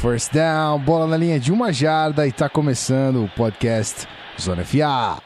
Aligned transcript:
First 0.00 0.32
down, 0.32 0.78
bola 0.78 1.06
na 1.06 1.14
linha 1.14 1.38
de 1.38 1.52
uma 1.52 1.70
jarda 1.70 2.26
e 2.26 2.32
tá 2.32 2.48
começando 2.48 3.22
o 3.22 3.28
podcast 3.28 4.08
Zona 4.40 4.64
FA. 4.64 5.22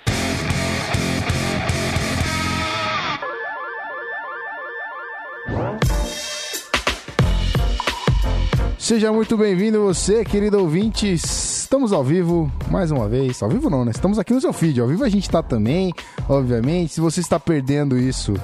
Seja 8.77 9.13
muito 9.13 9.37
bem-vindo 9.37 9.81
você, 9.81 10.25
querido 10.25 10.59
ouvinte. 10.59 11.13
Estamos 11.13 11.93
ao 11.93 12.03
vivo 12.03 12.51
mais 12.69 12.91
uma 12.91 13.09
vez. 13.09 13.41
Ao 13.45 13.49
vivo 13.49 13.71
não, 13.71 13.85
né? 13.85 13.93
Estamos 13.93 14.19
aqui 14.19 14.33
no 14.33 14.41
seu 14.41 14.53
feed. 14.53 14.81
Ao 14.81 14.89
vivo 14.89 15.05
a 15.05 15.09
gente 15.09 15.31
tá 15.31 15.41
também, 15.41 15.95
obviamente. 16.29 16.95
Se 16.95 17.01
você 17.01 17.21
está 17.21 17.39
perdendo 17.39 17.97
isso, 17.97 18.35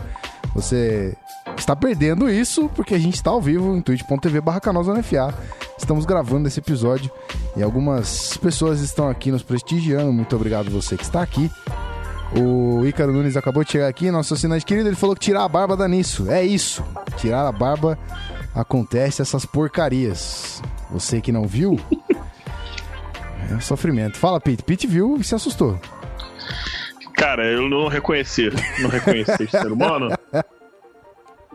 você 0.55 1.13
está 1.59 1.75
perdendo 1.75 2.31
isso 2.31 2.71
porque 2.77 2.95
a 2.95 2.99
gente 3.01 3.17
está 3.17 3.31
ao 3.31 3.41
vivo 3.41 3.75
em 3.77 3.83
twitch.tv 3.83 4.41
barra 4.41 4.61
FA. 5.03 5.35
Estamos 5.81 6.05
gravando 6.05 6.47
esse 6.47 6.61
episódio 6.61 7.11
e 7.57 7.63
algumas 7.63 8.37
pessoas 8.37 8.81
estão 8.81 9.09
aqui 9.09 9.33
nos 9.33 9.43
prestigiando. 9.43 10.13
Muito 10.13 10.37
obrigado 10.37 10.71
você 10.71 10.95
que 10.95 11.03
está 11.03 11.23
aqui. 11.23 11.51
O 12.37 12.87
Ícaro 12.87 13.13
Nunes 13.13 13.37
acabou 13.37 13.65
de 13.65 13.73
chegar 13.73 13.89
aqui, 13.89 14.11
nosso 14.11 14.35
assinante 14.35 14.65
querido, 14.65 14.89
ele 14.89 14.95
falou 14.95 15.17
que 15.17 15.23
tirar 15.23 15.43
a 15.43 15.49
barba 15.49 15.77
dá 15.77 15.89
nisso. 15.89 16.31
É 16.31 16.45
isso. 16.45 16.85
Tirar 17.17 17.49
a 17.49 17.51
barba 17.51 17.99
acontece 18.55 19.23
essas 19.23 19.47
porcarias. 19.47 20.63
Você 20.91 21.21
que 21.21 21.33
não 21.33 21.47
viu, 21.47 21.81
é 23.51 23.55
um 23.55 23.61
sofrimento. 23.61 24.19
Fala, 24.19 24.39
Pete. 24.39 24.63
Pete 24.63 24.87
viu 24.87 25.17
e 25.19 25.25
se 25.25 25.35
assustou. 25.35 25.81
Cara, 27.15 27.47
eu 27.47 27.69
não 27.69 27.89
reconheci. 27.89 28.51
Não 28.81 28.91
reconheci 28.91 29.45
esse 29.45 29.59
ser 29.59 29.73
humano. 29.73 30.11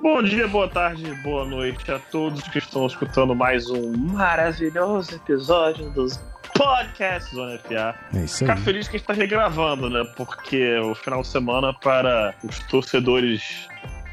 Bom 0.05 0.21
dia, 0.21 0.47
boa 0.47 0.67
tarde, 0.67 1.11
boa 1.23 1.43
noite 1.45 1.91
a 1.91 1.97
todos 1.97 2.43
que 2.49 2.59
estão 2.59 2.85
escutando 2.85 3.33
mais 3.33 3.67
um 3.71 3.91
maravilhoso 3.97 5.15
episódio 5.15 5.89
dos 5.89 6.19
podcasts 6.55 7.33
Zona 7.33 7.57
FA. 7.57 7.95
É 8.13 8.19
isso 8.23 8.43
aí. 8.43 8.49
Ficar 8.51 8.57
feliz 8.57 8.87
que 8.87 8.97
a 8.97 8.99
gente 8.99 9.07
tá 9.07 9.13
regravando, 9.13 9.89
né? 9.89 10.03
Porque 10.15 10.77
o 10.77 10.93
final 10.93 11.23
de 11.23 11.27
semana 11.27 11.73
para 11.73 12.35
os 12.43 12.59
torcedores 12.67 13.67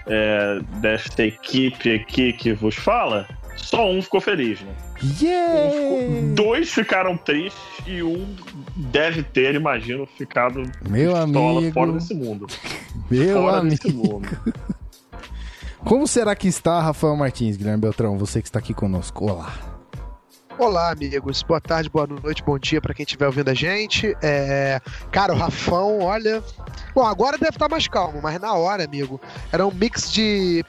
é, 0.06 0.60
desta 0.80 1.24
equipe 1.24 1.94
aqui 1.96 2.32
que 2.32 2.54
vos 2.54 2.74
fala, 2.74 3.28
só 3.56 3.86
um 3.90 4.00
ficou 4.00 4.22
feliz, 4.22 4.62
né? 4.62 4.72
Yeah! 5.20 5.70
Ficou- 5.72 6.34
dois 6.34 6.72
ficaram 6.72 7.18
tristes 7.18 7.60
e 7.86 8.02
um 8.02 8.34
deve 8.76 9.22
ter, 9.22 9.54
imagino, 9.56 10.06
ficado 10.06 10.62
Meu 10.88 11.12
pistola 11.12 11.58
amigo. 11.58 11.74
fora 11.74 11.92
desse 11.92 12.14
mundo. 12.14 12.46
Meu 13.10 13.42
fora 13.42 13.58
amigo. 13.58 13.76
desse 13.76 13.92
mundo. 13.92 14.26
Como 15.84 16.06
será 16.06 16.34
que 16.36 16.48
está 16.48 16.80
Rafael 16.80 17.16
Martins, 17.16 17.56
Guilherme 17.56 17.80
Beltrão? 17.80 18.16
Você 18.16 18.40
que 18.40 18.48
está 18.48 18.60
aqui 18.60 18.72
conosco. 18.72 19.24
Olá. 19.24 19.52
Olá, 20.58 20.92
amigos. 20.92 21.42
Boa 21.42 21.60
tarde, 21.60 21.90
boa 21.90 22.06
noite, 22.06 22.42
bom 22.42 22.58
dia 22.58 22.80
pra 22.80 22.94
quem 22.94 23.02
estiver 23.02 23.26
ouvindo 23.26 23.48
a 23.48 23.54
gente. 23.54 24.16
É... 24.22 24.80
Cara, 25.10 25.32
o 25.32 25.36
Rafão, 25.36 26.00
olha. 26.00 26.42
Bom, 26.94 27.04
agora 27.04 27.36
deve 27.36 27.50
estar 27.50 27.68
mais 27.68 27.88
calmo, 27.88 28.20
mas 28.22 28.40
na 28.40 28.54
hora, 28.54 28.84
amigo, 28.84 29.20
era 29.50 29.66
um 29.66 29.72
mix 29.72 30.12
de 30.12 30.64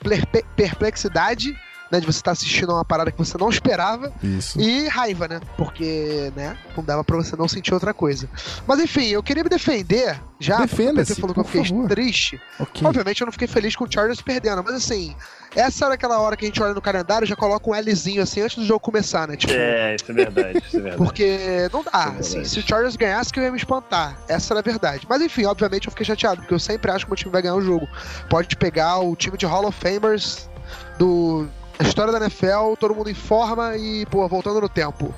perplexidade, 0.55 1.55
né? 1.93 1.99
De 1.99 2.05
você 2.05 2.19
estar 2.19 2.31
assistindo 2.31 2.71
a 2.71 2.75
uma 2.75 2.85
parada 2.85 3.11
que 3.11 3.17
você 3.17 3.37
não 3.37 3.49
esperava, 3.49 4.11
Isso. 4.23 4.59
e 4.59 4.87
raiva, 4.87 5.27
né? 5.27 5.39
Porque, 5.57 6.31
né, 6.35 6.57
não 6.75 6.83
dava 6.83 7.03
pra 7.03 7.15
você 7.17 7.35
não 7.35 7.47
sentir 7.47 7.73
outra 7.73 7.93
coisa. 7.93 8.27
Mas 8.67 8.79
enfim, 8.79 9.07
eu 9.07 9.23
queria 9.23 9.43
me 9.43 9.49
defender 9.49 10.19
já. 10.39 10.57
porque 10.57 10.75
Defenda-se, 10.75 11.13
Você 11.15 11.21
falou 11.21 11.33
que 11.33 11.39
eu 11.39 11.43
fiquei 11.45 11.65
favor. 11.65 11.87
triste. 11.87 12.41
Ok. 12.59 12.85
Obviamente 12.87 13.21
eu 13.21 13.25
não 13.25 13.31
fiquei 13.31 13.47
feliz 13.47 13.75
com 13.75 13.85
o 13.85 13.91
Chargers 13.91 14.21
perdendo, 14.21 14.63
mas 14.63 14.73
assim, 14.75 15.15
essa 15.55 15.85
era 15.85 15.93
aquela 15.93 16.19
hora 16.19 16.35
que 16.35 16.43
a 16.45 16.47
gente 16.47 16.61
olha 16.61 16.73
no 16.73 16.81
calendário 16.81 17.25
e 17.25 17.27
já 17.29 17.35
coloca 17.35 17.69
um 17.69 17.73
Lzinho 17.79 18.21
assim 18.23 18.41
antes 18.41 18.57
do 18.57 18.65
jogo 18.65 18.79
começar, 18.79 19.27
né? 19.27 19.37
Tipo, 19.37 19.53
É, 19.53 19.95
isso 19.95 20.11
é 20.11 20.13
verdade, 20.13 20.57
isso 20.67 20.77
é 20.77 20.81
verdade. 20.81 20.97
porque 20.97 21.69
não 21.71 21.83
dá, 21.83 22.13
É 22.15 22.19
assim, 22.19 22.43
se 22.43 22.59
o 22.59 22.67
Chargers 22.67 22.95
ganhasse 22.95 23.31
que 23.31 23.39
eu 23.39 23.43
ia 23.43 23.51
me 23.51 23.57
espantar. 23.57 24.17
Essa 24.27 24.53
era 24.53 24.59
a 24.59 24.63
verdade. 24.63 25.05
Mas 25.07 25.21
enfim, 25.21 25.45
obviamente 25.45 25.85
eu 25.87 25.91
fiquei 25.91 26.05
chateado, 26.05 26.41
porque 26.41 26.53
eu 26.53 26.59
sempre 26.59 26.91
acho 26.91 27.05
que 27.05 27.09
o 27.09 27.11
meu 27.11 27.17
time 27.17 27.31
vai 27.31 27.41
ganhar 27.41 27.55
o 27.55 27.61
jogo. 27.61 27.87
Pode 28.29 28.55
pegar 28.55 28.99
o 28.99 29.15
time 29.15 29.37
de 29.37 29.45
Hall 29.45 29.65
of 29.67 29.79
Famers 29.79 30.49
do 30.97 31.47
da 31.77 31.87
história 31.87 32.11
da 32.11 32.19
NFL, 32.19 32.75
todo 32.79 32.95
mundo 32.95 33.09
em 33.09 33.13
forma 33.15 33.75
e, 33.77 34.05
pô, 34.05 34.27
voltando 34.27 34.61
no 34.61 34.69
tempo. 34.69 35.13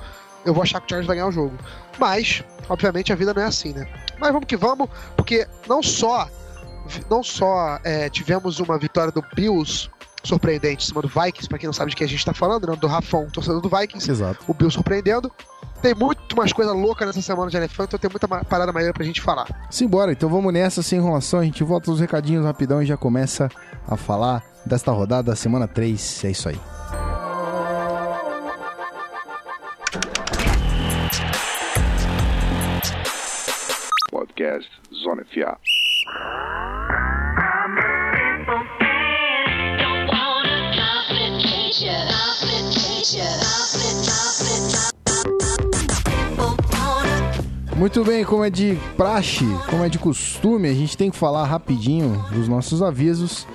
Eu 0.45 0.53
vou 0.53 0.63
achar 0.63 0.79
que 0.79 0.85
o 0.85 0.89
Chargers 0.89 1.07
vai 1.07 1.15
ganhar 1.17 1.27
o 1.27 1.31
jogo. 1.31 1.57
Mas, 1.97 2.43
obviamente, 2.69 3.11
a 3.11 3.15
vida 3.15 3.33
não 3.33 3.41
é 3.41 3.45
assim, 3.45 3.73
né? 3.73 3.87
Mas 4.19 4.31
vamos 4.31 4.45
que 4.47 4.55
vamos, 4.55 4.89
porque 5.15 5.47
não 5.67 5.81
só 5.81 6.27
não 7.09 7.23
só 7.23 7.79
é, 7.83 8.09
tivemos 8.09 8.59
uma 8.59 8.77
vitória 8.77 9.11
do 9.11 9.23
Bills 9.35 9.89
surpreendente 10.23 10.83
em 10.83 10.87
cima 10.87 11.01
do 11.01 11.07
Vikings, 11.07 11.47
pra 11.47 11.57
quem 11.57 11.67
não 11.67 11.73
sabe 11.73 11.91
de 11.91 11.95
quem 11.95 12.05
a 12.05 12.09
gente 12.09 12.25
tá 12.25 12.33
falando, 12.33 12.67
né? 12.67 12.75
Do 12.75 12.87
Rafão, 12.87 13.29
torcedor 13.29 13.61
do 13.61 13.69
Vikings 13.69 14.09
Exato. 14.09 14.43
o 14.47 14.53
Bill 14.53 14.71
surpreendendo. 14.71 15.31
Tem 15.85 15.93
muito 15.93 16.35
mais 16.35 16.51
coisa 16.51 16.71
louca 16.73 17.05
nessa 17.05 17.21
semana 17.21 17.47
de 17.47 17.57
NFL, 17.57 17.83
então 17.83 17.99
tem 17.99 18.09
muita 18.09 18.27
parada 18.27 18.73
maneira 18.73 18.91
pra 18.91 19.03
gente 19.03 19.21
falar. 19.21 19.45
Simbora, 19.69 20.13
então 20.13 20.27
vamos 20.27 20.51
nessa, 20.51 20.81
sem 20.81 20.97
enrolação. 20.97 21.39
A 21.39 21.43
gente 21.43 21.63
volta 21.63 21.91
os 21.91 21.99
recadinhos 21.99 22.43
rapidão 22.43 22.81
e 22.81 22.87
já 22.87 22.97
começa 22.97 23.51
a 23.87 23.95
falar 23.95 24.43
desta 24.65 24.91
rodada 24.91 25.29
da 25.29 25.35
semana 25.35 25.67
3. 25.67 26.25
É 26.25 26.31
isso 26.31 26.49
aí. 26.49 26.59
Podcast 34.09 34.71
Zona 34.91 35.23
FA. 35.25 35.55
Muito 47.75 48.05
bem, 48.05 48.23
como 48.23 48.41
é 48.41 48.49
de 48.49 48.77
praxe, 48.95 49.43
como 49.69 49.83
é 49.83 49.89
de 49.89 49.99
costume, 49.99 50.69
a 50.69 50.73
gente 50.73 50.97
tem 50.97 51.11
que 51.11 51.17
falar 51.17 51.43
rapidinho 51.43 52.25
dos 52.31 52.47
nossos 52.47 52.81
avisos. 52.81 53.45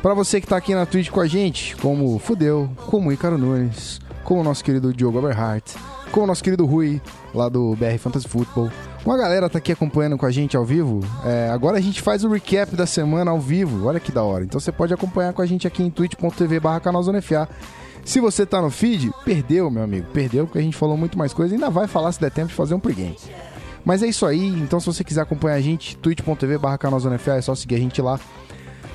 Pra 0.00 0.14
você 0.14 0.40
que 0.40 0.46
tá 0.46 0.56
aqui 0.56 0.76
na 0.76 0.86
Twitch 0.86 1.10
com 1.10 1.20
a 1.20 1.26
gente, 1.26 1.76
como 1.76 2.16
Fudeu, 2.20 2.70
como 2.86 3.12
Ícaro 3.12 3.36
Nunes, 3.36 4.00
como 4.22 4.42
o 4.42 4.44
nosso 4.44 4.62
querido 4.62 4.94
Diogo 4.94 5.18
Aberhart, 5.18 5.74
como 6.12 6.22
o 6.22 6.26
nosso 6.28 6.42
querido 6.42 6.64
Rui, 6.64 7.02
lá 7.34 7.48
do 7.48 7.74
BR 7.74 7.98
Fantasy 7.98 8.28
Football. 8.28 8.70
Uma 9.04 9.18
galera 9.18 9.50
tá 9.50 9.58
aqui 9.58 9.72
acompanhando 9.72 10.16
com 10.16 10.24
a 10.24 10.30
gente 10.30 10.56
ao 10.56 10.64
vivo. 10.64 11.00
É, 11.24 11.50
agora 11.50 11.78
a 11.78 11.80
gente 11.80 12.00
faz 12.00 12.22
o 12.22 12.28
recap 12.28 12.76
da 12.76 12.86
semana 12.86 13.32
ao 13.32 13.40
vivo, 13.40 13.88
olha 13.88 13.98
que 13.98 14.12
da 14.12 14.22
hora. 14.22 14.44
Então 14.44 14.60
você 14.60 14.70
pode 14.70 14.94
acompanhar 14.94 15.32
com 15.32 15.42
a 15.42 15.46
gente 15.46 15.66
aqui 15.66 15.82
em 15.82 15.90
twitch.tv 15.90 16.60
barra. 16.60 16.80
Se 18.04 18.20
você 18.20 18.46
tá 18.46 18.62
no 18.62 18.70
feed, 18.70 19.12
perdeu, 19.24 19.68
meu 19.68 19.82
amigo. 19.82 20.06
Perdeu, 20.12 20.46
porque 20.46 20.58
a 20.58 20.62
gente 20.62 20.76
falou 20.76 20.96
muito 20.96 21.18
mais 21.18 21.34
coisa. 21.34 21.54
Ainda 21.54 21.68
vai 21.68 21.88
falar 21.88 22.12
se 22.12 22.20
der 22.20 22.30
tempo 22.30 22.48
de 22.48 22.54
fazer 22.54 22.74
um 22.74 22.80
pregame. 22.80 23.16
Mas 23.84 24.02
é 24.02 24.06
isso 24.06 24.26
aí, 24.26 24.46
então 24.46 24.78
se 24.80 24.86
você 24.86 25.02
quiser 25.02 25.22
acompanhar 25.22 25.56
a 25.56 25.60
gente, 25.60 25.96
twitch.tv 25.96 26.58
barra 26.58 26.78
é 27.36 27.40
só 27.40 27.54
seguir 27.54 27.76
a 27.76 27.78
gente 27.78 28.00
lá. 28.02 28.18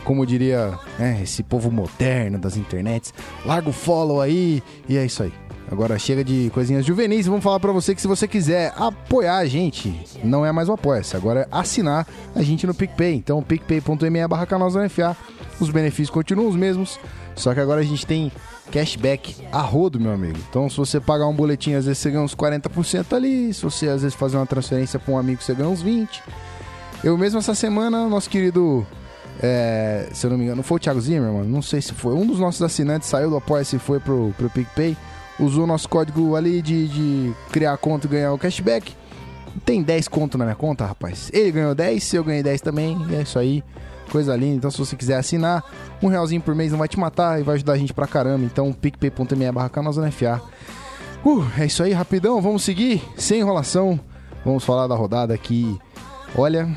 Como 0.04 0.26
diria 0.26 0.78
né, 1.00 1.22
esse 1.24 1.42
povo 1.42 1.72
moderno 1.72 2.38
das 2.38 2.58
internets, 2.58 3.14
larga 3.46 3.70
o 3.70 3.74
follow 3.74 4.20
aí 4.20 4.62
e 4.88 4.98
é 4.98 5.06
isso 5.06 5.24
aí. 5.24 5.34
Agora 5.72 5.98
chega 5.98 6.24
de 6.24 6.52
coisinhas 6.54 6.86
juvenis, 6.86 7.26
vamos 7.26 7.44
falar 7.44 7.60
pra 7.60 7.72
você 7.72 7.96
que 7.96 8.02
se 8.02 8.08
você 8.08 8.28
quiser 8.28 8.74
apoiar 8.76 9.38
a 9.38 9.46
gente, 9.46 9.98
não 10.24 10.46
é 10.46 10.52
mais 10.52 10.68
um 10.68 10.74
apoia-se, 10.74 11.16
agora 11.16 11.42
é 11.42 11.48
assinar 11.50 12.06
a 12.36 12.44
gente 12.44 12.68
no 12.68 12.74
PicPay. 12.74 13.16
Então 13.16 13.42
picpay.me 13.42 14.28
barra 14.28 14.46
os 15.60 15.70
benefícios 15.70 16.10
continuam 16.10 16.50
os 16.50 16.56
mesmos, 16.56 17.00
só 17.36 17.54
que 17.54 17.60
agora 17.60 17.82
a 17.82 17.84
gente 17.84 18.06
tem 18.06 18.32
cashback 18.72 19.36
a 19.52 19.62
rodo, 19.62 20.00
meu 20.00 20.12
amigo. 20.12 20.38
Então, 20.50 20.70
se 20.70 20.78
você 20.78 21.00
pagar 21.00 21.28
um 21.28 21.34
boletim, 21.34 21.74
às 21.74 21.86
vezes 21.86 22.00
você 22.00 22.12
ganha 22.12 22.24
uns 22.24 22.36
40% 22.36 23.14
ali. 23.16 23.54
Se 23.54 23.62
você, 23.64 23.88
às 23.88 24.02
vezes, 24.02 24.16
fazer 24.16 24.38
uma 24.38 24.46
transferência 24.46 25.00
para 25.00 25.14
um 25.14 25.18
amigo, 25.18 25.42
você 25.42 25.54
ganha 25.54 25.70
uns 25.70 25.84
20%. 25.84 26.08
Eu 27.04 27.18
mesmo, 27.18 27.40
essa 27.40 27.54
semana, 27.54 28.08
nosso 28.08 28.30
querido... 28.30 28.88
é, 29.42 30.10
se 30.14 30.26
eu 30.26 30.30
não 30.30 30.38
me 30.38 30.46
engano, 30.46 30.64
foi 30.64 30.78
o 30.78 30.80
Thiago 30.80 31.02
Zimmerman? 31.02 31.44
Não 31.44 31.62
sei 31.62 31.82
se 31.82 31.94
foi. 31.94 32.14
Um 32.14 32.26
dos 32.26 32.40
nossos 32.40 32.62
assinantes 32.62 33.10
saiu 33.10 33.30
do 33.30 33.38
Apoia-se 33.38 33.76
e 33.76 33.80
foi 33.80 34.00
pro, 34.00 34.34
pro 34.38 34.50
PicPay. 34.50 34.96
Usou 35.40 35.68
nosso 35.68 35.90
código 35.90 36.36
ali 36.36 36.62
de, 36.62 36.88
de 36.88 37.34
criar 37.52 37.76
conta 37.78 38.08
e 38.08 38.10
ganhar 38.10 38.32
o 38.32 38.38
cashback. 38.38 38.94
Tem 39.66 39.84
10 39.84 40.08
conto 40.08 40.38
na 40.38 40.46
minha 40.46 40.56
conta, 40.56 40.86
rapaz. 40.86 41.30
Ele 41.34 41.52
ganhou 41.52 41.76
10, 41.76 42.14
eu 42.14 42.24
ganhei 42.24 42.42
10 42.42 42.62
também. 42.62 42.98
É 43.12 43.22
isso 43.22 43.38
aí. 43.38 43.64
Coisa 44.14 44.36
linda. 44.36 44.58
Então, 44.58 44.70
se 44.70 44.78
você 44.78 44.96
quiser 44.96 45.16
assinar, 45.16 45.64
um 46.00 46.08
realzinho 46.08 46.40
por 46.40 46.54
mês 46.54 46.72
não 46.72 46.78
vai 46.78 46.88
te 46.88 47.00
matar 47.00 47.40
e 47.40 47.44
vai 47.44 47.56
ajudar 47.56 47.74
a 47.74 47.78
gente 47.78 47.96
pra 47.96 48.06
caramba. 48.06 48.46
Então, 48.46 48.72
picpay.me 48.72 49.52
barra 49.52 49.70
canalzonefa. 49.70 50.40
Uh, 51.26 51.44
é 51.58 51.66
isso 51.66 51.82
aí, 51.82 51.94
rapidão. 51.94 52.40
Vamos 52.40 52.62
seguir, 52.62 53.04
sem 53.18 53.40
enrolação. 53.40 54.00
Vamos 54.46 54.64
falar 54.64 54.86
da 54.86 54.94
rodada 54.94 55.34
aqui. 55.34 55.80
Olha, 56.38 56.70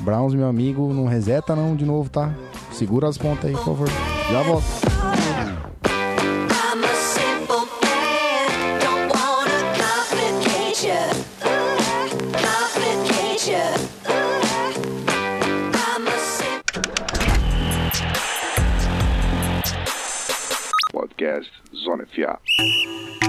Browns, 0.00 0.34
meu 0.34 0.48
amigo, 0.48 0.92
não 0.92 1.06
reseta 1.06 1.56
não 1.56 1.74
de 1.74 1.86
novo, 1.86 2.10
tá? 2.10 2.34
Segura 2.72 3.08
as 3.08 3.16
pontas 3.16 3.46
aí, 3.46 3.52
por 3.52 3.64
favor. 3.64 3.88
Já 4.30 4.42
volto. 4.42 4.95
Podcast 21.36 21.50
Zona 21.84 22.04
FA. 22.06 23.25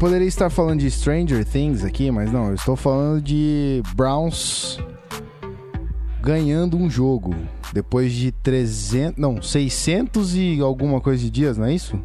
Poderia 0.00 0.26
estar 0.26 0.48
falando 0.50 0.80
de 0.80 0.90
Stranger 0.90 1.44
Things 1.44 1.84
aqui, 1.84 2.10
mas 2.10 2.32
não, 2.32 2.48
eu 2.48 2.54
estou 2.54 2.74
falando 2.74 3.20
de 3.22 3.82
Browns 3.94 4.78
ganhando 6.22 6.76
um 6.76 6.90
jogo 6.90 7.34
depois 7.72 8.12
de 8.12 8.32
300, 8.32 9.16
não, 9.18 9.40
600 9.40 10.34
e 10.34 10.60
alguma 10.60 11.00
coisa 11.00 11.22
de 11.22 11.30
dias, 11.30 11.56
não 11.58 11.66
é 11.66 11.74
isso? 11.74 12.00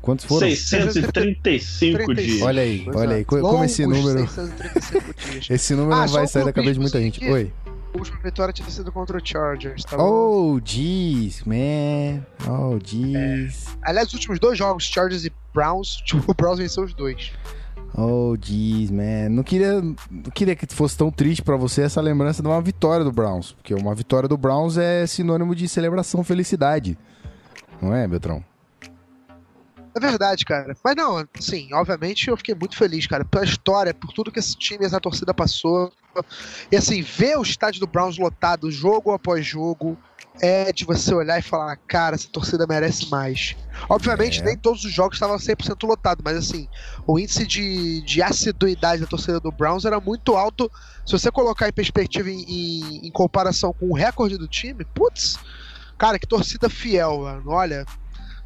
Quantos 0.00 0.24
foram? 0.24 0.46
635 0.48 2.14
dias. 2.14 2.42
Olha 2.42 2.62
aí, 2.62 2.86
olha 2.94 3.16
aí, 3.16 3.24
co- 3.24 3.40
como 3.40 3.64
esse 3.64 3.84
número, 3.86 4.20
635 4.20 5.14
dias. 5.32 5.46
esse 5.50 5.74
número 5.74 5.94
Ah, 5.94 6.06
não 6.06 6.12
vai 6.12 6.26
sair 6.26 6.44
da 6.44 6.52
cabeça 6.52 6.74
de 6.74 6.80
muita 6.80 7.00
gente. 7.00 7.24
Oi. 7.24 7.50
A 7.94 7.98
última 7.98 8.18
vitória 8.18 8.52
tinha 8.52 8.68
sido 8.68 8.92
contra 8.92 9.16
o 9.16 9.20
Chargers, 9.24 9.84
tá 9.84 9.96
bom? 9.96 10.56
Oh, 10.56 10.60
jeez, 10.62 11.42
man. 11.44 12.24
Oh, 12.46 12.78
jeez. 12.84 13.66
Aliás, 13.82 14.08
os 14.08 14.14
últimos 14.14 14.38
dois 14.38 14.58
jogos, 14.58 14.84
Chargers 14.84 15.24
e 15.24 15.32
Browns, 15.54 15.96
tipo, 16.04 16.30
o 16.30 16.34
Browns 16.34 16.58
venceu 16.58 16.84
os 16.84 16.92
dois. 16.92 17.32
Oh, 17.96 18.36
jeez, 18.40 18.90
man. 18.90 19.30
Não 19.30 19.42
queria, 19.42 19.80
não 19.80 20.30
queria 20.34 20.54
que 20.54 20.66
fosse 20.72 20.96
tão 20.96 21.10
triste 21.10 21.42
pra 21.42 21.56
você 21.56 21.82
essa 21.82 22.00
lembrança 22.00 22.42
de 22.42 22.48
uma 22.48 22.60
vitória 22.60 23.04
do 23.04 23.10
Browns. 23.10 23.52
Porque 23.52 23.74
uma 23.74 23.94
vitória 23.94 24.28
do 24.28 24.36
Browns 24.36 24.76
é 24.76 25.06
sinônimo 25.06 25.54
de 25.54 25.66
celebração, 25.66 26.22
felicidade. 26.22 26.98
Não 27.80 27.94
é, 27.94 28.06
Beltrão? 28.06 28.44
É 29.94 30.00
verdade, 30.00 30.44
cara. 30.44 30.76
Mas 30.84 30.94
não, 30.94 31.26
assim, 31.36 31.72
obviamente 31.72 32.28
eu 32.28 32.36
fiquei 32.36 32.54
muito 32.54 32.76
feliz, 32.76 33.06
cara, 33.06 33.24
pela 33.24 33.44
história, 33.44 33.92
por 33.92 34.12
tudo 34.12 34.30
que 34.30 34.38
esse 34.38 34.56
time, 34.56 34.84
essa 34.84 35.00
torcida 35.00 35.34
passou. 35.34 35.92
E 36.70 36.76
assim, 36.76 37.02
ver 37.02 37.38
o 37.38 37.42
estádio 37.42 37.80
do 37.80 37.86
Browns 37.86 38.18
lotado, 38.18 38.70
jogo 38.70 39.12
após 39.12 39.44
jogo, 39.46 39.96
é 40.40 40.72
de 40.72 40.84
você 40.84 41.12
olhar 41.12 41.38
e 41.38 41.42
falar, 41.42 41.74
cara, 41.76 42.14
essa 42.14 42.28
torcida 42.28 42.64
merece 42.66 43.10
mais. 43.10 43.56
Obviamente, 43.88 44.40
É. 44.40 44.44
nem 44.44 44.56
todos 44.56 44.84
os 44.84 44.92
jogos 44.92 45.16
estavam 45.16 45.36
100% 45.36 45.84
lotados, 45.86 46.22
mas 46.24 46.36
assim, 46.36 46.68
o 47.06 47.18
índice 47.18 47.44
de, 47.46 48.00
de 48.02 48.22
assiduidade 48.22 49.00
da 49.00 49.06
torcida 49.08 49.40
do 49.40 49.50
Browns 49.50 49.84
era 49.84 49.98
muito 49.98 50.36
alto. 50.36 50.70
Se 51.04 51.12
você 51.12 51.30
colocar 51.30 51.68
em 51.68 51.72
perspectiva 51.72 52.30
em, 52.30 52.42
em- 52.42 53.06
em 53.06 53.10
comparação 53.10 53.72
com 53.72 53.88
o 53.90 53.94
recorde 53.94 54.36
do 54.38 54.46
time, 54.46 54.84
putz, 54.94 55.36
cara, 55.98 56.18
que 56.20 56.26
torcida 56.26 56.68
fiel, 56.70 57.20
mano. 57.22 57.50
Olha, 57.50 57.84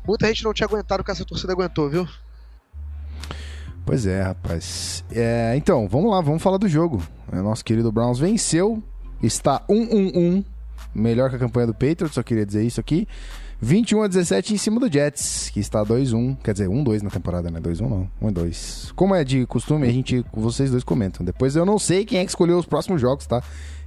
muita 0.07 0.27
gente 0.29 0.45
não 0.45 0.55
tinha 0.55 0.67
aguentado 0.67 1.03
o 1.03 1.05
que 1.05 1.11
essa 1.11 1.25
torcida 1.27 1.53
aguentou, 1.53 1.91
viu? 1.91 2.09
Pois 3.85 4.07
é, 4.07 4.23
rapaz. 4.23 5.05
É, 5.11 5.55
então, 5.57 5.89
vamos 5.89 6.11
lá, 6.11 6.21
vamos 6.21 6.43
falar 6.43 6.59
do 6.59 6.69
jogo. 6.69 7.03
Nosso 7.33 7.65
querido 7.65 7.91
Browns 7.91 8.19
venceu, 8.19 8.83
está 9.23 9.61
1-1-1, 9.69 10.45
melhor 10.95 11.31
que 11.31 11.37
a 11.37 11.39
campanha 11.39 11.67
do 11.67 11.75
Patriots, 11.75 12.15
só 12.15 12.23
queria 12.23 12.47
dizer 12.47 12.65
isso 12.65 12.81
aqui. 12.81 13.09
21 13.65 14.03
a 14.03 14.09
17 14.09 14.55
em 14.55 14.57
cima 14.57 14.81
do 14.81 14.93
Jets, 14.93 15.49
que 15.51 15.61
está 15.61 15.85
2-1, 15.85 16.37
quer 16.43 16.53
dizer, 16.53 16.69
1-2 16.69 17.01
na 17.03 17.11
temporada, 17.11 17.49
né? 17.49 17.61
2-1 17.61 17.81
não, 17.89 18.11
1-2. 18.21 18.93
Como 18.97 19.15
é 19.15 19.23
de 19.23 19.47
costume, 19.47 19.87
a 19.87 19.93
gente, 19.93 20.25
vocês 20.33 20.73
dois 20.73 20.83
comentam. 20.83 21.25
Depois 21.25 21.55
eu 21.55 21.65
não 21.65 21.79
sei 21.79 22.05
quem 22.05 22.19
é 22.19 22.25
que 22.25 22.31
escolheu 22.31 22.59
os 22.59 22.67
próximos 22.67 23.01
jogos, 23.01 23.25
tá? 23.25 23.41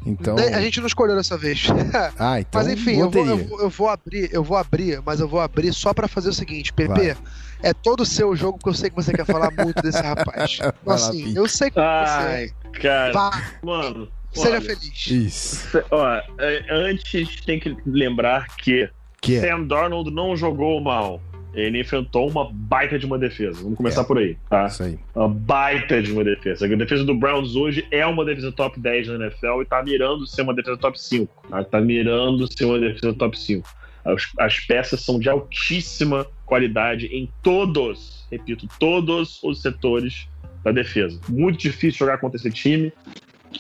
Então. 0.06 0.38
A 0.38 0.62
gente 0.62 0.80
não 0.80 0.88
escolheu 0.88 1.14
dessa 1.16 1.38
vez. 1.38 1.68
Ah, 2.18 2.40
então. 2.40 2.62
mas 2.62 2.72
enfim, 2.72 3.00
eu 3.00 3.10
vou, 3.10 3.26
eu, 3.26 3.38
vou, 3.38 3.62
eu 3.62 3.70
vou 3.70 3.90
abrir, 3.90 4.30
eu 4.32 4.44
vou 4.44 4.56
abrir, 4.56 5.02
mas 5.06 5.20
eu 5.20 5.28
vou 5.28 5.42
abrir 5.42 5.74
só 5.74 5.94
pra 5.94 6.08
fazer 6.08 6.30
o 6.30 6.34
seguinte, 6.34 6.72
PP. 6.72 7.18
É 7.62 7.74
todo 7.74 8.02
o 8.02 8.06
seu 8.06 8.34
jogo, 8.36 8.58
porque 8.58 8.70
eu 8.70 8.74
sei 8.74 8.90
que 8.90 8.96
você 8.96 9.12
quer 9.12 9.26
falar 9.26 9.52
muito 9.52 9.82
desse 9.82 10.00
rapaz. 10.02 10.56
Então, 10.56 10.74
Vai 10.86 11.00
lá, 11.00 11.10
assim, 11.10 11.34
eu 11.36 11.48
sei 11.50 11.70
que 11.70 11.80
Ai, 11.80 12.48
você. 12.48 12.80
cara. 12.80 13.12
Vá, 13.12 13.42
Mano, 13.62 14.08
seja 14.32 14.50
olha, 14.52 14.62
feliz. 14.62 15.08
Isso. 15.08 15.84
Ó, 15.92 16.16
é, 16.40 16.66
antes 16.70 17.42
tem 17.42 17.60
que 17.60 17.76
lembrar 17.86 18.48
que 18.58 18.90
Que 19.26 19.36
é. 19.38 19.42
Sam 19.42 19.64
Darnold 19.64 20.12
não 20.12 20.36
jogou 20.36 20.80
mal. 20.82 21.22
Ele 21.54 21.80
enfrentou 21.80 22.30
uma 22.30 22.50
baita 22.52 23.00
de 23.00 23.06
uma 23.06 23.18
defesa. 23.18 23.62
Vamos 23.64 23.78
começar 23.78 24.02
É. 24.02 24.04
por 24.04 24.18
aí, 24.18 24.38
tá? 24.50 24.66
Isso 24.66 24.84
aí. 24.84 25.00
Uma 25.16 25.30
baita 25.30 26.02
de 26.02 26.12
uma 26.12 26.22
defesa. 26.24 26.66
A 26.66 26.76
defesa 26.76 27.06
do 27.06 27.16
Browns 27.16 27.56
hoje 27.56 27.88
é 27.92 28.06
uma 28.06 28.26
defesa 28.26 28.52
top 28.52 28.78
10 28.78 29.08
na 29.08 29.16
NFL 29.16 29.62
e 29.62 29.66
tá 29.66 29.82
mirando 29.82 30.28
ser 30.28 30.42
uma 30.42 30.54
defesa 30.54 30.76
top 30.78 31.00
5. 31.02 31.48
Tá, 31.50 31.64
tá 31.64 31.80
mirando 31.80 32.46
ser 32.52 32.66
uma 32.66 32.78
defesa 32.78 33.14
top 33.14 33.40
5. 33.40 33.68
As, 34.04 34.28
as 34.38 34.60
peças 34.60 35.00
são 35.02 35.18
de 35.18 35.30
altíssima 35.30 36.28
qualidade 36.46 37.08
em 37.08 37.32
todos, 37.42 38.28
repito, 38.30 38.68
todos 38.78 39.42
os 39.42 39.62
setores 39.62 40.28
da 40.62 40.72
defesa. 40.74 41.20
Muito 41.30 41.58
difícil 41.60 42.00
jogar 42.00 42.18
contra 42.18 42.38
esse 42.38 42.52
time. 42.52 42.92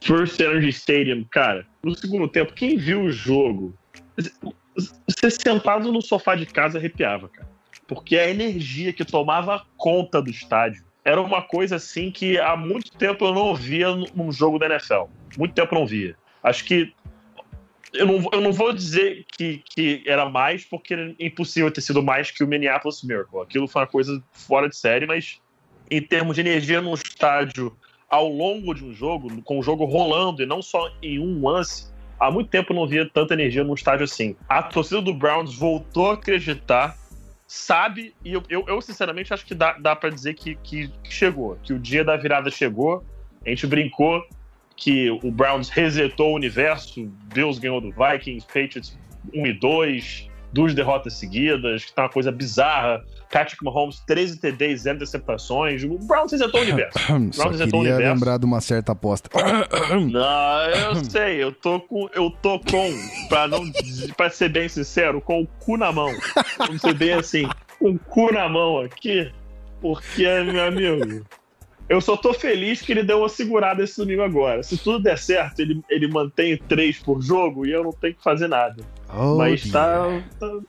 First 0.04 0.38
Energy 0.42 0.70
Stadium, 0.70 1.24
cara, 1.32 1.66
no 1.82 1.96
segundo 1.98 2.28
tempo, 2.28 2.52
quem 2.54 2.78
viu 2.78 3.04
o 3.04 3.12
jogo, 3.12 3.74
você 4.75 5.31
sentado 5.31 5.92
no 5.92 6.01
sofá 6.01 6.36
de 6.36 6.45
casa 6.45 6.77
arrepiava, 6.77 7.30
cara. 7.30 7.48
Porque 7.88 8.18
a 8.18 8.30
energia 8.30 8.92
que 8.92 9.06
tomava 9.06 9.66
conta 9.77 10.22
do 10.22 10.30
estádio 10.30 10.83
era 11.04 11.22
uma 11.22 11.42
coisa 11.42 11.75
assim 11.75 12.10
que 12.10 12.39
há 12.39 12.57
muito 12.57 12.92
tempo 12.92 13.25
eu 13.25 13.33
não 13.33 13.56
via 13.56 13.89
num 14.13 14.31
jogo 14.31 14.57
da 14.57 14.66
NFL. 14.66 15.04
Muito 15.38 15.54
tempo 15.54 15.75
eu 15.75 15.80
não 15.80 15.88
via. 15.88 16.16
Acho 16.44 16.66
que. 16.66 16.94
Eu 17.94 18.07
não, 18.07 18.30
eu 18.33 18.42
não 18.42 18.51
vou 18.51 18.74
dizer 18.74 19.25
que, 19.38 19.63
que 19.63 20.04
era 20.06 20.27
mais, 20.27 20.66
porque 20.66 20.94
é 20.94 21.16
impossível 21.18 21.71
ter 21.71 21.80
sido 21.80 22.04
mais 22.04 22.30
que 22.30 22.44
o 22.44 22.48
Minneapolis 22.48 23.01
Miracle. 23.04 23.39
Aquilo 23.39 23.68
foi 23.68 23.83
uma 23.83 23.88
coisa 23.88 24.21
fora 24.33 24.68
de 24.68 24.75
série, 24.75 25.06
mas 25.06 25.39
em 25.89 26.01
termos 26.01 26.36
de 26.36 26.42
energia 26.42 26.81
num 26.81 26.94
estádio 26.94 27.78
ao 28.10 28.28
longo 28.28 28.74
de 28.74 28.83
um 28.83 28.94
jogo, 28.94 29.42
com 29.44 29.60
o 29.60 29.63
jogo 29.63 29.86
rolando 29.86 30.42
e 30.42 30.45
não 30.45 30.62
só 30.62 30.92
em 31.01 31.19
um 31.19 31.48
lance, 31.48 31.92
há 32.20 32.32
muito 32.32 32.50
tempo 32.50 32.74
não 32.74 32.88
via 32.88 33.10
tanta 33.10 33.34
energia 33.34 33.64
num 33.64 33.74
estádio 33.74 34.04
assim. 34.04 34.36
A 34.48 34.64
torcida 34.64 35.02
do 35.02 35.14
Browns 35.14 35.56
voltou 35.56 36.12
a 36.12 36.14
acreditar 36.14 36.98
sabe, 37.48 38.14
e 38.24 38.34
eu, 38.34 38.44
eu, 38.50 38.66
eu, 38.68 38.82
sinceramente 38.82 39.34
acho 39.34 39.46
que 39.46 39.54
dá, 39.54 39.74
dá 39.74 39.96
para 39.96 40.10
dizer 40.10 40.34
que, 40.34 40.56
que 40.56 40.92
chegou, 41.04 41.58
que 41.64 41.74
o 41.74 41.80
dia 41.80 42.04
da 42.04 42.18
virada 42.18 42.50
chegou. 42.50 43.04
A 43.46 43.50
gente 43.50 43.68
brincou 43.68 44.24
que 44.76 45.10
o 45.24 45.32
Browns 45.32 45.70
resetou 45.70 46.31
o 46.31 46.36
universo, 46.36 47.06
Bills 47.34 47.60
ganhou 47.60 47.80
do 47.80 47.92
Vikings, 47.92 48.45
Patriots 48.48 48.98
1 49.34 49.45
e 49.48 49.54
2, 49.54 50.30
duas 50.56 50.74
derrotas 50.74 51.14
seguidas, 51.14 51.83
que 51.83 51.94
tá 51.94 52.04
uma 52.04 52.09
coisa 52.09 52.31
bizarra. 52.31 53.04
Patrick 53.30 53.62
Mahomes, 53.62 54.00
13 54.07 54.40
TDs, 54.40 54.83
0 54.83 54.95
interceptações. 54.95 55.83
O 55.83 55.97
Browns 56.00 56.31
resetou 56.31 56.62
o 56.62 56.64
universo. 56.64 56.97
Só 57.33 57.44
Browns 57.44 57.59
o 57.59 57.64
queria 57.66 57.80
universo. 57.80 58.14
lembrar 58.14 58.38
de 58.40 58.45
uma 58.45 58.62
certa 58.62 58.94
aposta. 58.94 59.30
Não, 60.09 60.62
eu 60.69 60.95
sei, 61.04 61.44
eu 61.44 61.52
tô 61.52 61.81
com. 61.81 62.09
Eu 62.14 62.31
tô 62.42 62.57
com, 62.59 63.28
pra, 63.28 63.47
não, 63.47 63.64
pra 64.16 64.30
ser 64.30 64.50
bem 64.50 64.69
sincero, 64.69 65.19
com 65.19 65.42
o 65.42 65.47
cu 65.59 65.76
na 65.76 65.92
mão. 65.92 66.12
Vamos 66.57 66.81
ser 66.81 66.94
bem 66.94 67.14
assim, 67.14 67.47
com 67.78 67.92
o 67.92 68.00
cu 68.00 68.31
na 68.31 68.47
mão 68.47 68.80
aqui, 68.80 69.30
porque, 69.81 70.24
meu 70.44 70.64
amigo. 70.64 71.26
Eu 71.88 72.02
só 72.02 72.18
tô 72.18 72.33
feliz 72.33 72.81
que 72.81 72.92
ele 72.92 73.04
deu 73.04 73.19
uma 73.19 73.30
segurada 73.30 73.83
esse 73.83 73.97
domingo 73.97 74.24
agora. 74.24 74.64
Se 74.64 74.76
tudo 74.78 75.04
der 75.04 75.19
certo, 75.19 75.59
ele, 75.59 75.83
ele 75.88 76.07
mantém 76.07 76.57
três 76.57 76.97
por 76.97 77.21
jogo 77.21 77.66
e 77.66 77.71
eu 77.71 77.83
não 77.83 77.92
tenho 77.92 78.16
que 78.16 78.24
fazer 78.24 78.47
nada. 78.47 78.83
Oh, 79.18 79.38
Mas 79.38 79.64
dear. 79.64 79.74
tá. 79.74 80.24
tá 80.40 80.60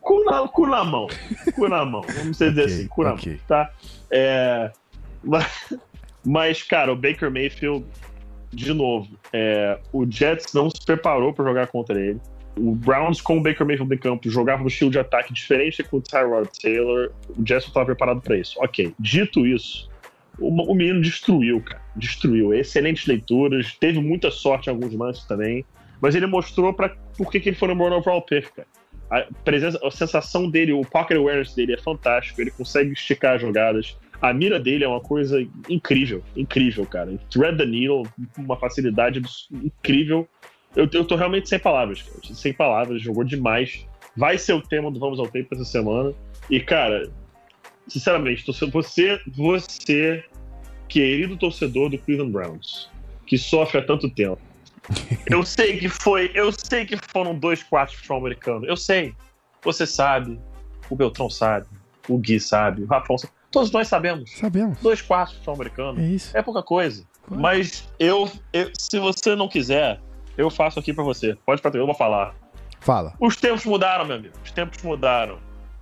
cu, 0.00 0.24
na, 0.24 0.48
cu 0.48 0.66
na 0.66 0.84
mão. 0.84 1.06
Cu 1.54 1.68
na 1.68 1.84
mão. 1.84 2.02
Vamos 2.02 2.38
dizer 2.38 2.50
Ok, 2.52 2.64
assim, 2.64 2.86
cu 2.88 3.02
na 3.02 3.14
ok. 3.14 3.32
mão. 3.32 3.40
Tá? 3.46 3.70
É, 4.10 4.70
mas, 5.24 5.74
mas, 6.24 6.62
cara, 6.62 6.92
o 6.92 6.96
Baker 6.96 7.30
Mayfield, 7.30 7.84
de 8.52 8.72
novo, 8.72 9.08
é, 9.32 9.78
o 9.92 10.06
Jets 10.10 10.52
não 10.52 10.68
se 10.70 10.84
preparou 10.84 11.32
para 11.32 11.44
jogar 11.44 11.66
contra 11.68 11.98
ele. 12.00 12.20
O 12.56 12.74
Browns, 12.74 13.20
com 13.20 13.38
o 13.38 13.42
Baker 13.42 13.64
Mayfield 13.66 13.94
em 13.94 13.98
campo, 13.98 14.28
jogava 14.28 14.62
no 14.62 14.68
estilo 14.68 14.90
de 14.90 14.98
ataque 14.98 15.32
diferente 15.32 15.82
com 15.84 15.98
o 15.98 16.00
Tyrod 16.00 16.48
Taylor. 16.60 17.10
O 17.30 17.46
Jets 17.46 17.64
não 17.64 17.68
estava 17.68 17.86
preparado 17.86 18.20
para 18.20 18.36
isso. 18.36 18.58
Ok. 18.60 18.92
Dito 18.98 19.46
isso, 19.46 19.88
o, 20.40 20.48
o 20.72 20.74
menino 20.74 21.00
destruiu, 21.00 21.60
cara. 21.60 21.80
Destruiu. 21.94 22.52
Excelentes 22.52 23.06
leituras, 23.06 23.76
teve 23.78 24.00
muita 24.00 24.30
sorte 24.30 24.68
em 24.68 24.70
alguns 24.70 24.92
lances 24.94 25.24
também. 25.24 25.64
Mas 26.00 26.14
ele 26.14 26.26
mostrou 26.26 26.72
para 26.72 26.90
por 27.16 27.30
que, 27.30 27.40
que 27.40 27.48
ele 27.48 27.56
foi 27.56 27.72
no 27.72 27.82
Overall 27.82 28.22
Pick, 28.22 28.50
cara. 28.54 28.68
A, 29.10 29.26
presença, 29.42 29.78
a 29.82 29.90
sensação 29.90 30.50
dele, 30.50 30.72
o 30.72 30.82
pocket 30.82 31.16
awareness 31.16 31.54
dele 31.54 31.72
é 31.74 31.78
fantástico. 31.78 32.40
Ele 32.40 32.50
consegue 32.50 32.92
esticar 32.92 33.36
as 33.36 33.40
jogadas. 33.40 33.96
A 34.20 34.32
mira 34.32 34.58
dele 34.58 34.84
é 34.84 34.88
uma 34.88 35.00
coisa 35.00 35.40
incrível, 35.68 36.22
incrível, 36.36 36.84
cara. 36.84 37.18
Thread 37.30 37.56
the 37.56 37.64
needle, 37.64 38.06
uma 38.36 38.56
facilidade 38.56 39.22
incrível. 39.50 40.28
Eu, 40.76 40.88
eu 40.92 41.04
tô 41.04 41.16
realmente 41.16 41.48
sem 41.48 41.58
palavras, 41.58 42.02
cara. 42.02 42.34
Sem 42.34 42.52
palavras, 42.52 43.00
jogou 43.00 43.24
demais. 43.24 43.86
Vai 44.16 44.36
ser 44.36 44.52
o 44.52 44.60
tema 44.60 44.90
do 44.90 44.98
Vamos 45.00 45.18
ao 45.18 45.28
Tempo 45.28 45.54
essa 45.54 45.64
semana. 45.64 46.12
E, 46.50 46.60
cara, 46.60 47.08
sinceramente, 47.86 48.44
você, 48.44 49.20
você, 49.28 50.24
querido 50.88 51.36
torcedor 51.36 51.88
do 51.88 51.98
Cleveland 51.98 52.32
Browns, 52.32 52.90
que 53.26 53.38
sofre 53.38 53.78
há 53.78 53.82
tanto 53.82 54.10
tempo. 54.10 54.40
Eu 55.26 55.42
sei 55.44 55.78
que 55.78 55.88
foi, 55.88 56.30
eu 56.34 56.50
sei 56.52 56.84
que 56.86 56.96
foram 57.12 57.34
dois 57.38 57.62
quartos 57.62 57.96
futebol 57.96 58.18
americano. 58.18 58.64
Eu 58.66 58.76
sei. 58.76 59.14
Você 59.62 59.86
sabe, 59.86 60.38
o 60.88 60.96
Beltrão 60.96 61.28
sabe, 61.28 61.66
o 62.08 62.16
Gui 62.16 62.38
sabe, 62.40 62.82
o 62.82 62.86
Rafão 62.86 63.18
sabe. 63.18 63.32
Todos 63.50 63.70
nós 63.70 63.88
sabemos. 63.88 64.30
Sabemos. 64.38 64.78
Dois 64.80 65.02
quartos 65.02 65.34
futebol 65.36 65.54
americano 65.54 66.00
É 66.00 66.04
isso. 66.04 66.36
é 66.36 66.42
pouca 66.42 66.62
coisa. 66.62 67.04
Claro. 67.26 67.42
Mas 67.42 67.88
eu, 67.98 68.30
eu- 68.52 68.70
se 68.78 68.98
você 68.98 69.34
não 69.34 69.48
quiser, 69.48 70.00
eu 70.36 70.48
faço 70.50 70.78
aqui 70.78 70.92
pra 70.92 71.04
você. 71.04 71.36
Pode 71.44 71.60
pra 71.60 71.70
eu 71.74 71.86
vou 71.86 71.94
falar. 71.94 72.34
Fala. 72.80 73.14
Os 73.20 73.36
tempos 73.36 73.64
mudaram, 73.64 74.04
meu 74.06 74.16
amigo. 74.16 74.34
Os 74.44 74.50
tempos 74.52 74.82
mudaram. 74.82 75.38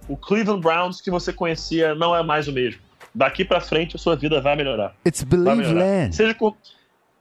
O 0.08 0.16
Cleveland 0.16 0.62
Browns 0.62 1.00
que 1.00 1.10
você 1.10 1.32
conhecia 1.32 1.94
não 1.94 2.14
é 2.16 2.22
mais 2.22 2.48
o 2.48 2.52
mesmo. 2.52 2.80
Daqui 3.14 3.44
pra 3.44 3.60
frente 3.60 3.96
a 3.96 3.98
sua 3.98 4.16
vida 4.16 4.40
vai 4.40 4.56
melhorar. 4.56 4.94
It's 5.06 5.22
Vai 5.22 5.38
Believe 5.38 5.56
melhorar. 5.56 5.80
Land. 5.80 6.16
Seja 6.16 6.34
com. 6.34 6.54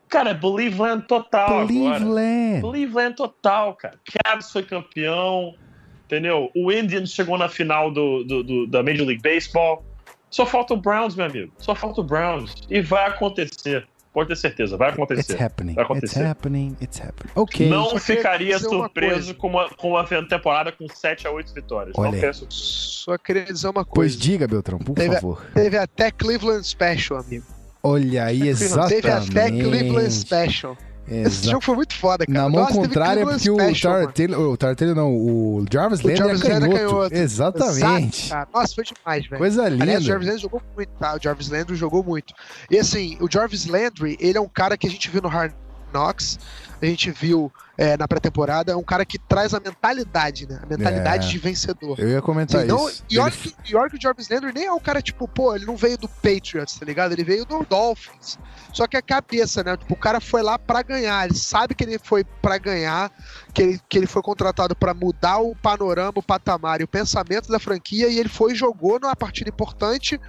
Cara, 0.09 0.29
é 0.29 0.33
Believe 0.33 0.79
Land 0.81 1.05
total 1.07 1.65
Believe 1.65 1.88
agora. 1.88 2.05
Land. 2.05 2.62
Believe 2.62 2.93
Land 2.93 3.15
total, 3.15 3.74
cara. 3.75 3.95
Cavs 4.24 4.51
foi 4.51 4.63
campeão, 4.63 5.53
entendeu? 6.05 6.50
O 6.55 6.71
Indians 6.71 7.12
chegou 7.12 7.38
na 7.38 7.50
final 7.50 7.91
do, 7.91 8.24
do- 8.24 8.43
do- 8.43 8.67
da 8.67 8.81
Major 8.83 9.05
League 9.05 9.21
Baseball. 9.21 9.83
Só 10.29 10.45
falta 10.45 10.74
o 10.74 10.77
Browns, 10.77 11.15
meu 11.15 11.25
amigo. 11.25 11.51
Só 11.57 11.74
falta 11.75 12.01
o 12.01 12.03
Browns. 12.03 12.53
E 12.69 12.81
vai 12.81 13.07
acontecer. 13.07 13.88
Pode 14.13 14.29
ter 14.29 14.38
certeza, 14.38 14.77
vai 14.77 14.89
It's 14.89 14.97
acontecer. 14.97 15.43
happening. 15.43 15.74
Vai 15.74 15.83
It's 15.83 15.91
acontecer. 15.91 16.25
happening. 16.25 16.77
It's 16.81 17.01
happening. 17.01 17.31
Ok. 17.35 17.67
Não 17.69 17.97
ficaria 18.00 18.57
uma 18.57 18.59
surpreso 18.69 19.15
coisa. 19.15 19.33
com 19.33 19.47
uma, 19.50 19.69
com 19.71 19.89
uma 19.89 20.05
temporada 20.25 20.71
com 20.71 20.88
7 20.88 21.27
a 21.27 21.31
8 21.31 21.53
vitórias. 21.53 21.93
Olha 21.97 22.12
não 22.12 22.19
peço. 22.21 22.45
Só 22.50 23.17
queria 23.17 23.43
dizer 23.43 23.67
uma 23.67 23.83
Pois 23.83 24.13
coisa. 24.13 24.17
diga, 24.17 24.47
Beltrão, 24.47 24.79
por 24.79 24.93
Teve- 24.95 25.15
favor. 25.15 25.45
Teve 25.53 25.77
até 25.77 26.12
Cleveland 26.12 26.65
Special, 26.65 27.19
amigo. 27.19 27.45
Olha 27.88 28.25
aí, 28.25 28.48
exatamente. 28.48 29.01
Teve 29.01 29.12
até 29.12 29.51
Cleveland 29.51 30.12
Special. 30.12 30.77
Esse 31.08 31.20
Exato. 31.20 31.50
jogo 31.51 31.63
foi 31.63 31.75
muito 31.75 31.94
foda, 31.94 32.25
cara. 32.25 32.39
Na 32.39 32.50
mão 32.50 32.62
Nossa, 32.62 32.74
contrária, 32.74 33.24
Cleveland 33.24 33.44
porque 33.44 33.50
o. 33.51 33.82
Tartelho, 33.82 34.51
o 34.51 34.58
Tartelho 34.58 34.96
não, 34.96 35.15
o 35.15 35.65
Jarvis 35.72 36.01
Landry 36.01 36.18
Jarvis 36.18 36.44
é 36.44 36.48
é 36.48 36.50
canhoto. 36.60 36.75
canhoto. 36.75 37.15
Exatamente. 37.15 38.25
Exato. 38.25 38.51
Nossa, 38.51 38.75
foi 38.75 38.84
demais, 38.84 39.27
velho. 39.27 39.38
Coisa 39.38 39.70
linda. 39.70 39.84
Aliás, 39.84 40.04
o 40.04 40.08
Jarvis 40.08 40.27
Landry 40.27 40.42
jogou 40.42 40.62
muito, 40.75 40.89
tá? 41.00 41.15
O 41.15 41.22
Jarvis 41.22 41.50
Landry 41.50 41.75
jogou 41.75 42.04
muito. 42.04 42.34
E 42.72 42.80
assim, 42.80 43.18
o 43.22 43.32
Jarvis 43.32 43.68
Landry, 43.68 44.18
ele 44.20 44.38
é 44.38 44.42
um 44.42 44.48
cara 44.48 44.75
que 44.75 44.88
a 44.88 44.89
gente 44.89 45.12
viu 45.12 45.22
no 45.22 45.27
Hard 45.27 45.54
Knocks, 45.94 46.39
a 46.82 46.86
gente 46.88 47.12
viu 47.12 47.51
é, 47.77 47.98
na 47.98 48.08
pré-temporada, 48.08 48.72
é 48.72 48.75
um 48.75 48.84
cara 48.84 49.05
que 49.05 49.20
traz 49.20 49.53
a 49.53 49.60
mentalidade, 49.60 50.48
né? 50.48 50.60
A 50.63 50.65
mentalidade 50.65 51.27
É. 51.27 51.29
de 51.32 51.38
vencedor. 51.38 52.00
Eu 52.00 52.10
ia 52.10 52.22
comentar 52.22 52.65
não- 52.65 52.88
isso. 52.89 53.03
e, 53.10 53.20
olha 53.20 53.34
Ele- 53.34 53.38
que, 53.63 53.72
e 53.72 53.75
olha 53.75 53.89
que 53.89 53.98
o 53.98 54.01
Jarvis 54.01 54.29
Landry 54.29 54.53
nem 54.53 54.65
é 54.65 54.72
um 54.72 54.79
cara, 54.79 55.01
tipo, 55.01 55.27
pô, 55.27 55.55
ele 55.55 55.65
não 55.65 55.75
veio 55.75 55.98
do 55.98 56.08
Patriots, 56.08 56.79
tá 56.79 56.86
ligado? 56.86 57.12
Ele 57.12 57.24
veio 57.24 57.46
do 57.46 57.65
Dolphins. 57.65 58.38
Só 58.72 58.88
que 58.88 58.96
a 58.98 59.01
cabeça, 59.01 59.63
né? 59.63 59.75
Tipo, 59.77 59.94
o 59.94 59.98
cara 59.98 60.20
foi 60.22 60.41
lá 60.41 60.58
pra 60.60 60.82
ganhar. 60.82 61.25
Ele 61.25 61.36
sabe 61.36 61.75
que 61.75 61.84
ele 61.84 62.00
foi 62.00 62.24
pra 62.41 62.58
ganhar, 62.58 63.12
que 63.53 63.62
ele, 63.62 63.79
que 63.89 63.98
ele 63.98 64.08
foi 64.08 64.22
contratado 64.22 64.75
pra 64.75 64.94
mudar 64.94 65.39
o 65.39 65.55
panorama, 65.55 66.13
o 66.15 66.24
patamar 66.24 66.82
e 66.82 66.84
o 66.84 66.88
pensamento 66.88 67.50
da 67.50 67.60
franquia. 67.60 68.08
E 68.08 68.20
ele 68.20 68.29
foi 68.29 68.53
e 68.53 68.55
jogou 68.55 69.00
numa 69.00 69.15
partida 69.15 69.50
importante 69.50 70.20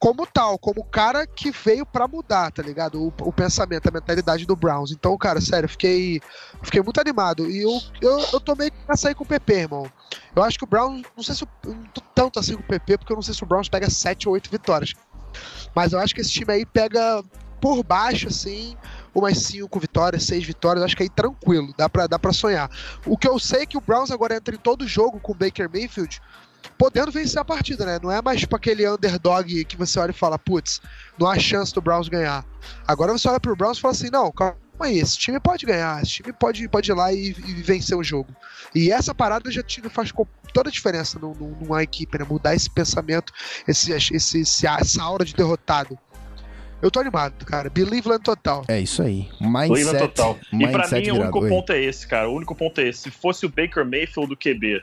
como 0.00 0.26
tal, 0.26 0.58
como 0.58 0.82
cara 0.82 1.26
que 1.26 1.50
veio 1.50 1.84
pra 1.84 2.08
mudar, 2.08 2.50
tá 2.50 2.62
ligado? 2.62 3.02
O, 3.02 3.12
o 3.20 3.30
pensamento, 3.30 3.86
a 3.86 3.92
mentalidade 3.92 4.46
do 4.46 4.56
Browns. 4.56 4.90
Então, 4.90 5.16
cara, 5.18 5.42
sério, 5.42 5.68
fiquei, 5.68 6.22
fiquei 6.62 6.80
muito 6.80 6.98
animado. 6.98 7.48
E 7.50 7.60
eu, 7.60 7.78
eu, 8.00 8.18
eu 8.32 8.40
tô 8.40 8.56
meio 8.56 8.72
pra 8.86 8.96
sair 8.96 9.14
com 9.14 9.24
o 9.24 9.26
PP, 9.26 9.52
irmão. 9.52 9.92
Eu 10.34 10.42
acho 10.42 10.56
que 10.56 10.64
o 10.64 10.66
Browns, 10.66 11.02
não 11.14 11.22
sei 11.22 11.34
se 11.34 11.44
eu 11.44 11.74
não 11.74 11.84
tô 11.92 12.00
tanto 12.14 12.38
assim 12.40 12.54
com 12.54 12.62
o 12.62 12.66
PP, 12.66 12.96
porque 12.96 13.12
eu 13.12 13.16
não 13.16 13.22
sei 13.22 13.34
se 13.34 13.42
o 13.42 13.46
Browns 13.46 13.68
pega 13.68 13.90
7 13.90 14.26
ou 14.26 14.34
8 14.34 14.50
vitórias. 14.50 14.94
Mas 15.74 15.92
eu 15.92 15.98
acho 15.98 16.14
que 16.14 16.22
esse 16.22 16.30
time 16.30 16.50
aí 16.50 16.64
pega 16.64 17.22
por 17.60 17.84
baixo, 17.84 18.28
assim, 18.28 18.74
umas 19.14 19.36
5 19.36 19.78
vitórias, 19.78 20.24
6 20.24 20.46
vitórias, 20.46 20.82
acho 20.82 20.96
que 20.96 21.02
aí 21.02 21.10
tranquilo, 21.10 21.74
dá 21.76 21.90
pra, 21.90 22.06
dá 22.06 22.18
pra 22.18 22.32
sonhar. 22.32 22.70
O 23.04 23.18
que 23.18 23.28
eu 23.28 23.38
sei 23.38 23.62
é 23.62 23.66
que 23.66 23.76
o 23.76 23.82
Browns 23.82 24.10
agora 24.10 24.34
entra 24.34 24.54
em 24.54 24.58
todo 24.58 24.88
jogo 24.88 25.20
com 25.20 25.32
o 25.32 25.34
Baker 25.34 25.68
Mayfield, 25.70 26.22
podendo 26.78 27.10
vencer 27.12 27.38
a 27.40 27.44
partida, 27.44 27.84
né? 27.84 27.98
Não 28.02 28.10
é 28.10 28.20
mais 28.22 28.40
tipo 28.40 28.56
aquele 28.56 28.88
underdog 28.88 29.64
que 29.64 29.76
você 29.76 29.98
olha 29.98 30.10
e 30.10 30.14
fala, 30.14 30.38
putz, 30.38 30.80
não 31.18 31.26
há 31.28 31.38
chance 31.38 31.72
do 31.74 31.80
Browns 31.80 32.08
ganhar. 32.08 32.44
Agora 32.86 33.12
você 33.12 33.28
olha 33.28 33.40
pro 33.40 33.54
Browns 33.56 33.78
e 33.78 33.80
fala 33.80 33.92
assim, 33.92 34.10
não, 34.10 34.30
calma 34.32 34.56
aí, 34.80 34.98
esse 34.98 35.18
time 35.18 35.38
pode 35.38 35.66
ganhar, 35.66 36.02
esse 36.02 36.12
time 36.12 36.32
pode, 36.32 36.66
pode 36.68 36.90
ir 36.90 36.94
lá 36.94 37.12
e, 37.12 37.28
e 37.28 37.52
vencer 37.62 37.96
o 37.96 38.02
jogo. 38.02 38.34
E 38.74 38.90
essa 38.90 39.14
parada 39.14 39.50
já 39.50 39.62
te 39.62 39.80
faz 39.90 40.10
toda 40.54 40.68
a 40.68 40.72
diferença 40.72 41.18
num- 41.18 41.34
num- 41.34 41.56
numa 41.60 41.82
equipe, 41.82 42.18
né? 42.18 42.24
Mudar 42.28 42.54
esse 42.54 42.70
pensamento, 42.70 43.32
esse, 43.68 43.92
esse, 43.92 44.16
esse- 44.38 44.66
essa 44.66 45.02
aura 45.02 45.24
de 45.24 45.34
derrotado. 45.34 45.98
Eu 46.82 46.90
tô 46.90 46.98
animado, 46.98 47.44
cara. 47.44 47.68
Believe 47.68 48.08
Land 48.08 48.22
total. 48.22 48.64
É 48.66 48.80
isso 48.80 49.02
aí. 49.02 49.28
Mindset. 49.38 49.98
total. 49.98 50.38
E 50.50 50.66
pra 50.68 50.88
mim, 50.88 51.10
o 51.10 51.20
único 51.20 51.40
Oi. 51.40 51.48
ponto 51.50 51.72
é 51.74 51.82
esse, 51.84 52.06
cara. 52.06 52.30
O 52.30 52.34
único 52.34 52.54
ponto 52.54 52.80
é 52.80 52.88
esse. 52.88 53.02
Se 53.02 53.10
fosse 53.10 53.44
o 53.44 53.50
Baker 53.50 53.84
Mayfield 53.84 54.30
do 54.30 54.36
QB 54.36 54.80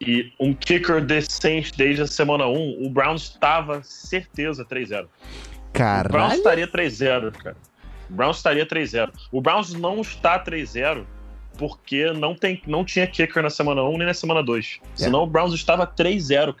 e 0.00 0.32
um 0.40 0.54
kicker 0.54 1.04
decente 1.04 1.76
desde 1.76 2.02
a 2.02 2.06
semana 2.06 2.46
1, 2.46 2.86
o 2.86 2.88
Browns 2.88 3.22
estava 3.22 3.82
certeza 3.82 4.64
3-0. 4.64 5.04
O 5.04 5.08
Browns 5.08 5.08
Caralho. 5.72 6.34
estaria 6.34 6.66
3-0, 6.66 7.32
cara. 7.32 7.56
O 8.08 8.14
Browns 8.14 8.36
estaria 8.38 8.66
3-0. 8.66 9.10
O 9.30 9.40
Browns 9.40 9.74
não 9.74 10.00
está 10.00 10.42
3-0 10.42 11.04
porque 11.58 12.10
não, 12.12 12.34
tem, 12.34 12.62
não 12.66 12.84
tinha 12.84 13.06
kicker 13.06 13.42
na 13.42 13.50
semana 13.50 13.82
1 13.82 13.98
nem 13.98 14.06
na 14.06 14.14
semana 14.14 14.42
2. 14.42 14.80
É. 14.82 14.86
Senão 14.94 15.24
o 15.24 15.26
Browns 15.26 15.52
estava 15.52 15.86
3-0. 15.86 16.54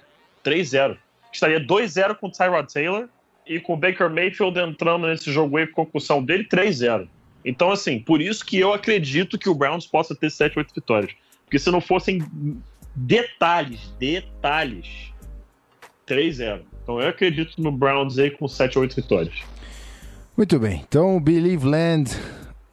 3-0. 0.44 0.96
Estaria 1.32 1.60
2-0 1.60 2.16
com 2.16 2.26
o 2.26 2.30
Tyrod 2.30 2.70
Taylor 2.72 3.08
e 3.46 3.58
com 3.58 3.72
o 3.72 3.76
Baker 3.76 4.10
Mayfield 4.10 4.58
entrando 4.58 5.06
nesse 5.06 5.32
jogo 5.32 5.56
aí 5.56 5.66
com 5.66 5.86
concussão 5.86 6.22
dele 6.22 6.44
3-0. 6.44 7.08
Então, 7.42 7.72
assim, 7.72 7.98
por 7.98 8.20
isso 8.20 8.44
que 8.44 8.58
eu 8.58 8.74
acredito 8.74 9.38
que 9.38 9.48
o 9.48 9.54
Browns 9.54 9.86
possa 9.86 10.14
ter 10.14 10.30
7, 10.30 10.58
8 10.58 10.74
vitórias. 10.74 11.12
Porque 11.44 11.58
se 11.58 11.70
não 11.70 11.80
fossem 11.80 12.22
detalhes, 12.94 13.92
detalhes, 13.98 15.12
3-0. 16.06 16.62
Então 16.82 17.00
eu 17.00 17.08
acredito 17.08 17.60
no 17.62 17.70
Browns 17.70 18.18
aí 18.18 18.30
com 18.30 18.48
7, 18.48 18.78
8 18.78 18.96
vitórias. 18.96 19.34
Muito 20.36 20.58
bem. 20.58 20.84
Então, 20.88 21.20
Believe 21.20 21.66
Land. 21.66 22.10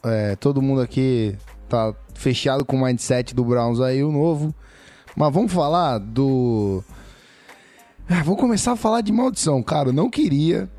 é, 0.04 0.36
todo 0.36 0.62
mundo 0.62 0.82
aqui 0.82 1.36
tá 1.68 1.94
fechado 2.14 2.66
com 2.66 2.78
o 2.78 2.86
mindset 2.86 3.36
do 3.36 3.44
Browns 3.44 3.80
aí, 3.80 4.04
o 4.04 4.12
novo. 4.12 4.54
Mas 5.16 5.34
vamos 5.34 5.52
falar 5.52 5.98
do. 5.98 6.84
Ah, 8.10 8.24
vou 8.24 8.38
começar 8.38 8.74
a 8.74 8.78
falar 8.78 9.02
de 9.02 9.12
maldição, 9.12 9.62
cara. 9.62 9.92
Não 9.92 10.10
queria, 10.10 10.70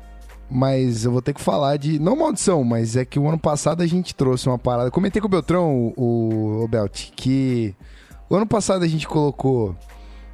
mas 0.49 1.05
eu 1.05 1.11
vou 1.11 1.21
ter 1.21 1.33
que 1.33 1.41
falar 1.41 1.77
de. 1.77 1.99
Não 1.99 2.15
maldição, 2.15 2.63
mas 2.63 2.95
é 2.95 3.05
que 3.05 3.19
o 3.19 3.27
ano 3.27 3.37
passado 3.37 3.83
a 3.83 3.85
gente 3.85 4.15
trouxe 4.15 4.47
uma 4.47 4.57
parada. 4.57 4.89
Comentei 4.89 5.21
com 5.21 5.27
o 5.27 5.31
Beltrão, 5.31 5.93
o, 5.95 6.63
o 6.63 6.67
Belt, 6.67 7.11
que 7.15 7.75
o 8.29 8.35
ano 8.35 8.45
passado 8.45 8.83
a 8.83 8.87
gente 8.87 9.07
colocou 9.07 9.75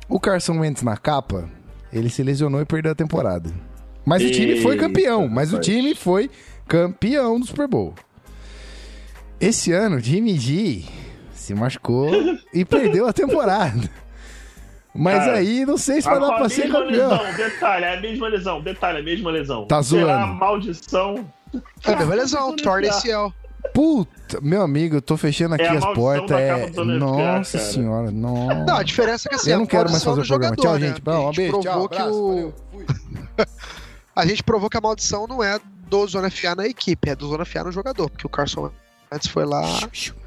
o 0.10 0.20
Carson 0.20 0.60
Wentz 0.60 0.82
na 0.82 0.98
capa. 0.98 1.50
Ele 1.92 2.10
se 2.10 2.22
lesionou 2.24 2.62
e 2.62 2.66
perdeu 2.66 2.92
a 2.92 2.96
temporada. 2.96 3.50
Mas 4.06 4.22
o 4.24 4.30
time 4.30 4.62
foi 4.62 4.74
Eita, 4.74 4.86
campeão. 4.88 5.28
Mas 5.28 5.54
o 5.54 5.60
time 5.60 5.96
foi 5.96 6.30
campeão 6.68 7.40
do 7.40 7.46
Super 7.46 7.68
Bowl. 7.68 7.94
Esse 9.40 9.72
ano, 9.72 10.00
Jimmy 10.00 10.38
G 10.38 10.84
se 11.34 11.54
machucou 11.54 12.10
e 12.54 12.66
perdeu 12.66 13.08
a 13.08 13.14
temporada. 13.14 13.90
Mas 14.94 15.20
Cara, 15.20 15.38
aí, 15.38 15.66
não 15.66 15.78
sei 15.78 16.02
se 16.02 16.08
vai 16.08 16.20
dar 16.20 16.34
pra 16.34 16.48
ser 16.48 16.64
mesma 16.64 16.80
campeão. 16.80 17.10
lesão, 17.10 17.34
detalhe, 17.36 17.86
é 17.86 17.98
a 17.98 18.02
mesma 18.02 18.28
lesão, 18.30 18.62
detalhe, 18.62 18.98
é 18.98 19.02
a 19.02 19.04
mesma 19.04 19.32
lesão. 19.32 19.66
Tá 19.66 19.84
Será 19.84 20.06
zoando. 20.06 20.24
a 20.24 20.28
maldição. 20.28 21.32
É 21.86 21.92
a 21.94 21.98
mesma 21.98 22.16
lesão, 22.16 22.56
torna 22.56 22.88
esse 22.88 23.12
L. 23.12 23.34
Puta, 23.74 24.40
meu 24.42 24.62
amigo, 24.62 24.98
eu 24.98 25.02
tô 25.02 25.18
fechando 25.18 25.56
aqui 25.56 25.64
É 25.64 25.70
a 25.70 25.74
as 25.74 25.86
portas. 25.94 26.32
É... 26.38 26.70
Nossa 26.84 27.58
cara. 27.58 27.70
senhora, 27.72 28.12
não. 28.12 28.66
Não, 28.66 28.76
a 28.78 28.84
diferença 28.84 29.28
é 29.28 29.30
que 29.30 29.36
assim, 29.36 29.52
Eu 29.52 29.58
não 29.58 29.66
a 29.66 29.68
quero 29.68 29.90
mais 29.92 30.04
maldição 30.04 30.16
fazer 30.16 30.22
o 30.22 30.28
programa. 30.28 30.56
jogador, 30.56 30.62
Tchau, 30.62 30.80
né? 30.80 30.88
gente. 30.88 31.02
A 31.10 31.20
Um 31.20 31.34
gente 31.34 31.36
beijo, 31.38 31.60
tchau, 31.60 31.72
provou 31.72 31.90
que 31.90 31.98
abraço, 31.98 32.20
o-. 32.20 32.54
A 34.16 34.26
gente 34.26 34.44
provou 34.44 34.70
que 34.70 34.78
a 34.78 34.82
maldição 34.82 35.28
não 35.28 35.44
é 35.44 35.60
do 35.90 36.08
Zona 36.08 36.30
FA 36.32 36.56
na 36.56 36.66
equipe, 36.66 37.10
é 37.10 37.16
do 37.16 37.28
Zona 37.28 37.44
FA 37.44 37.66
no 37.66 37.72
jogador, 37.72 38.10
porque 38.10 38.26
o 38.26 38.30
Carson 38.30 38.72
Wentz 39.16 39.28
foi 39.28 39.46
lá 39.46 39.64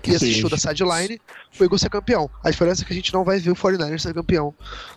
e 0.04 0.14
assistiu 0.14 0.49
da 0.49 0.57
sideline 0.57 1.21
o 1.59 1.62
Eagles 1.64 1.80
ser 1.80 1.90
campeão. 1.90 2.30
A 2.42 2.50
diferença 2.50 2.83
é 2.83 2.87
que 2.87 2.92
a 2.92 2.97
gente 2.97 3.12
não 3.12 3.25
vai 3.25 3.38
ver 3.38 3.50
o 3.50 3.54
49ers 3.57 3.99
ser 4.00 4.14
campeão 4.14 4.54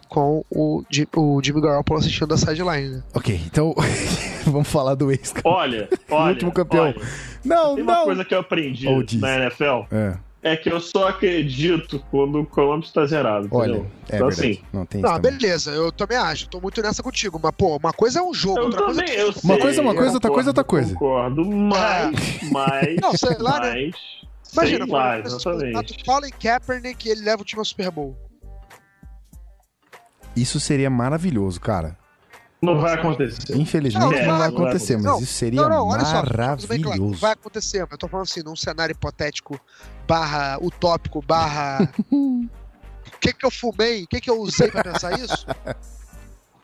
com 0.07 0.43
o, 0.49 0.83
Jim- 0.89 1.07
o 1.15 1.41
Jimmy 1.43 1.61
Garoppolo 1.61 1.99
assistindo 1.99 2.27
da 2.27 2.37
sideline, 2.37 2.89
né? 2.97 3.03
Ok, 3.13 3.39
então 3.45 3.73
vamos 4.45 4.67
falar 4.67 4.95
do 4.95 5.11
ex. 5.11 5.33
Olha, 5.43 5.87
olha. 6.09 6.31
último 6.33 6.51
campeão. 6.51 6.85
olha, 6.85 6.95
Não, 7.43 7.75
tem 7.75 7.83
uma 7.83 7.93
não. 7.95 8.03
coisa 8.05 8.25
que 8.25 8.33
eu 8.33 8.39
aprendi 8.39 8.85
na 9.17 9.35
NFL, 9.37 9.85
É, 9.91 10.17
é 10.43 10.57
que 10.57 10.71
eu 10.71 10.79
só 10.79 11.09
acredito 11.09 12.03
quando 12.09 12.39
o 12.41 12.45
Columbus 12.45 12.91
tá 12.91 13.05
zerado, 13.05 13.47
olha, 13.51 13.73
entendeu? 13.73 13.91
é 14.09 14.15
então, 14.15 14.27
verdade. 14.27 14.51
assim, 14.51 14.61
não 14.73 14.85
tem 14.85 15.01
isso 15.01 15.09
Não, 15.09 15.21
também. 15.21 15.37
beleza, 15.37 15.71
eu 15.71 15.91
também 15.91 16.17
acho, 16.17 16.49
tô 16.49 16.59
muito 16.59 16.81
nessa 16.81 17.03
contigo, 17.03 17.39
mas 17.41 17.51
pô, 17.55 17.77
uma 17.77 17.93
coisa 17.93 18.19
é 18.19 18.23
um 18.23 18.33
jogo, 18.33 18.59
eu 18.59 18.63
outra 18.65 18.83
coisa 18.83 19.01
também, 19.01 19.15
é 19.15 19.21
eu 19.21 19.27
Uma 19.27 19.33
sei, 19.33 19.57
coisa 19.59 19.79
é 19.79 19.83
uma 19.83 19.95
coisa, 19.95 20.13
outra 20.13 20.31
coisa 20.31 20.49
é 20.49 20.51
outra 20.51 20.63
coisa. 20.63 20.93
Concordo, 20.93 21.45
mas, 21.45 22.41
mas, 22.51 22.95
Não, 23.01 23.13
sei 23.15 23.37
lá, 23.37 23.59
né? 23.59 23.91
mas, 23.91 23.95
Imagina, 24.53 24.85
sei 24.85 24.93
lá, 24.93 24.99
fala, 25.01 25.19
exatamente. 25.19 26.03
Colin 26.03 26.31
Kaepernick 26.31 27.07
e 27.07 27.11
ele 27.11 27.21
leva 27.21 27.41
o 27.41 27.45
time 27.45 27.59
ao 27.59 27.65
Super 27.65 27.91
Bowl. 27.91 28.17
Isso 30.35 30.59
seria 30.59 30.89
maravilhoso, 30.89 31.59
cara. 31.59 31.97
Não 32.61 32.79
vai 32.79 32.93
acontecer. 32.93 33.57
Infelizmente 33.57 33.99
Não, 34.03 34.11
não, 34.11 34.19
não 34.19 34.27
vai 34.27 34.37
vai 34.37 34.47
acontecer, 34.49 34.95
mas 34.95 35.05
Não, 35.05 35.19
isso 35.19 35.33
seria 35.33 35.61
Não, 35.67 35.89
só, 35.91 35.97
claro, 35.97 36.29
maravilhoso. 36.37 37.19
vai 37.19 37.31
acontecer, 37.31 37.79
mas 37.81 37.91
eu 37.93 37.97
tô 37.97 38.07
falando 38.07 38.25
assim, 38.25 38.43
num 38.43 38.55
cenário 38.55 38.93
hipotético, 38.93 39.59
barra 40.07 40.59
utópico, 40.61 41.23
barra. 41.25 41.91
O 42.11 42.47
que 43.19 43.33
que 43.33 43.45
eu 43.45 43.49
fumei? 43.49 44.03
O 44.03 44.07
que 44.07 44.21
que 44.21 44.29
eu 44.29 44.39
usei 44.39 44.69
pra 44.69 44.83
pensar 44.83 45.19
isso? 45.19 45.45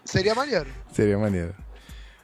Seria 0.05 0.35
maneiro. 0.35 0.67
Seria 0.91 1.17
maneiro. 1.17 1.55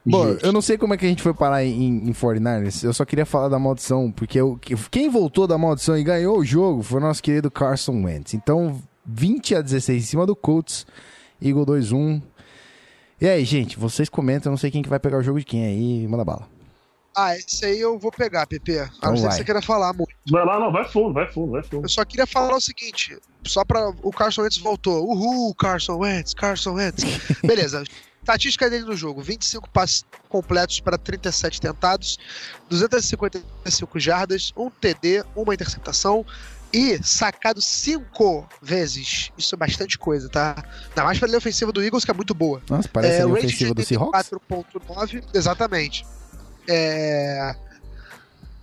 Bom, 0.06 0.28
eu 0.44 0.52
não 0.52 0.62
sei 0.62 0.78
como 0.78 0.94
é 0.94 0.98
que 0.98 1.06
a 1.06 1.10
gente 1.10 1.24
foi 1.24 1.34
parar 1.34 1.64
em, 1.64 2.10
em 2.10 2.14
49ers. 2.14 2.84
Eu 2.84 2.94
só 2.94 3.06
queria 3.06 3.26
falar 3.26 3.48
da 3.48 3.58
maldição, 3.58 4.12
porque 4.12 4.40
eu- 4.40 4.58
que- 4.58 4.76
quem 4.92 5.10
voltou 5.10 5.48
da 5.48 5.58
maldição 5.58 5.98
e 5.98 6.04
ganhou 6.04 6.38
o 6.38 6.46
jogo 6.46 6.84
foi 6.84 7.00
o 7.00 7.02
nosso 7.02 7.24
querido 7.24 7.50
Carson 7.50 8.04
Wentz. 8.04 8.34
Então, 8.34 8.80
20 9.06 9.56
a 9.56 9.62
16 9.62 10.04
em 10.04 10.06
cima 10.06 10.26
do 10.28 10.36
Colts, 10.36 10.86
Eagle 11.42 11.66
2-1. 11.66 12.22
E 13.24 13.30
aí, 13.30 13.46
gente, 13.46 13.80
vocês 13.80 14.10
comentam, 14.10 14.50
eu 14.50 14.52
não 14.52 14.58
sei 14.58 14.70
quem 14.70 14.84
que 14.84 14.90
vai 14.90 15.00
pegar 15.00 15.18
o 15.18 15.24
jogo 15.24 15.40
de 15.40 15.46
quem 15.46 15.64
aí, 15.66 16.06
manda 16.10 16.26
bala. 16.26 16.46
Ah, 17.16 17.34
esse 17.38 17.64
aí 17.64 17.80
eu 17.80 17.98
vou 17.98 18.12
pegar, 18.12 18.46
PP. 18.46 18.80
A 18.80 18.84
Então 18.98 19.12
não 19.12 19.16
ser 19.16 19.22
vai. 19.24 19.30
que 19.32 19.38
você 19.38 19.44
queira 19.46 19.62
falar 19.62 19.94
muito. 19.94 20.14
Vai 20.30 20.46
lá, 20.46 20.60
não, 20.60 20.74
vai 20.74 20.84
fundo, 20.84 21.14
vai 21.14 21.32
fundo, 21.32 21.54
vai 21.54 21.64
fundo. 21.64 21.86
Eu 21.86 21.90
só 21.90 22.04
queria 22.04 22.28
falar 22.28 22.54
o 22.54 22.60
seguinte, 22.60 23.18
só 23.46 23.64
pra. 23.64 23.94
O 24.02 24.12
Carson 24.12 24.42
Wentz 24.42 24.58
voltou. 24.58 25.10
Uhul, 25.10 25.56
Carson 25.56 26.00
Wentz, 26.00 26.34
Carson 26.34 26.74
Wentz. 26.74 27.06
Beleza. 27.42 27.86
Estatística 28.20 28.70
dele 28.70 28.84
no 28.84 28.96
jogo: 28.98 29.22
25 29.22 29.70
passes 29.70 30.04
completos 30.28 30.82
para 30.82 30.98
37 30.98 31.62
tentados, 31.62 32.20
255 32.70 34.00
jardas, 34.02 34.52
um 34.58 34.70
TD, 34.70 35.24
uma 35.34 35.54
interceptação 35.54 36.26
e 36.74 37.02
sacado 37.04 37.62
cinco 37.62 38.50
vezes. 38.62 39.32
Isso 39.38 39.54
é 39.54 39.58
bastante 39.58 39.98
coisa, 39.98 40.28
tá? 40.28 40.56
Ainda 40.90 41.04
mais 41.04 41.20
pra 41.20 41.28
linha 41.28 41.38
ofensiva 41.38 41.72
do 41.72 41.84
Eagles, 41.84 42.04
que 42.04 42.10
é 42.12 42.14
muito 42.14 42.34
boa. 42.34 42.62
Nossa, 42.68 42.90
parece 42.90 43.14
a 43.14 43.20
É, 43.20 43.24
linha 43.26 43.34
rating 43.36 43.48
ofensiva 43.48 43.74
do 43.76 43.84
Seahawks. 43.84 44.32
84.9, 44.32 45.24
exatamente. 45.34 46.06
É, 46.68 47.56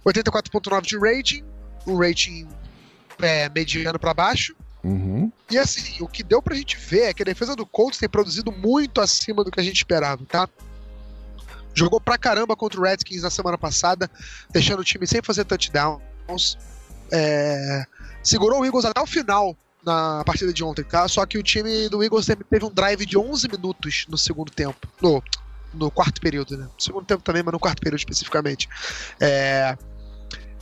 84.9 0.04 0.82
de 0.82 0.98
rating, 0.98 1.44
um 1.86 1.96
rating 1.96 2.48
é, 3.20 3.48
mediano 3.48 3.98
pra 3.98 4.12
baixo. 4.12 4.56
Uhum. 4.82 5.30
E 5.50 5.58
assim, 5.58 6.02
o 6.02 6.08
que 6.08 6.22
deu 6.22 6.40
pra 6.42 6.56
gente 6.56 6.76
ver 6.76 7.02
é 7.02 7.14
que 7.14 7.22
a 7.22 7.26
defesa 7.26 7.54
do 7.54 7.66
Colts 7.66 7.98
tem 7.98 8.08
produzido 8.08 8.50
muito 8.50 9.00
acima 9.00 9.44
do 9.44 9.50
que 9.50 9.60
a 9.60 9.62
gente 9.62 9.76
esperava, 9.76 10.24
tá? 10.26 10.48
Jogou 11.74 12.00
pra 12.00 12.18
caramba 12.18 12.56
contra 12.56 12.80
o 12.80 12.82
Redskins 12.82 13.22
na 13.22 13.30
semana 13.30 13.56
passada, 13.56 14.10
deixando 14.50 14.80
o 14.80 14.84
time 14.84 15.06
sem 15.06 15.22
fazer 15.22 15.44
touchdowns. 15.44 16.58
É, 17.12 17.84
segurou 18.22 18.60
o 18.60 18.64
Eagles 18.64 18.84
até 18.84 19.00
o 19.00 19.06
final 19.06 19.56
na 19.84 20.22
partida 20.24 20.52
de 20.52 20.62
ontem, 20.62 20.84
tá? 20.84 21.08
Só 21.08 21.24
que 21.24 21.38
o 21.38 21.42
time 21.42 21.88
do 21.88 22.02
Eagles 22.02 22.26
teve 22.26 22.64
um 22.64 22.70
drive 22.70 23.06
de 23.06 23.16
11 23.16 23.48
minutos 23.48 24.06
no 24.08 24.18
segundo 24.18 24.52
tempo. 24.52 24.86
No, 25.00 25.22
no 25.72 25.90
quarto 25.90 26.20
período, 26.20 26.56
né? 26.56 26.64
No 26.64 26.80
segundo 26.82 27.04
tempo 27.04 27.22
também, 27.22 27.42
mas 27.42 27.52
no 27.52 27.58
quarto 27.58 27.80
período 27.80 27.98
especificamente. 27.98 28.68
É, 29.18 29.76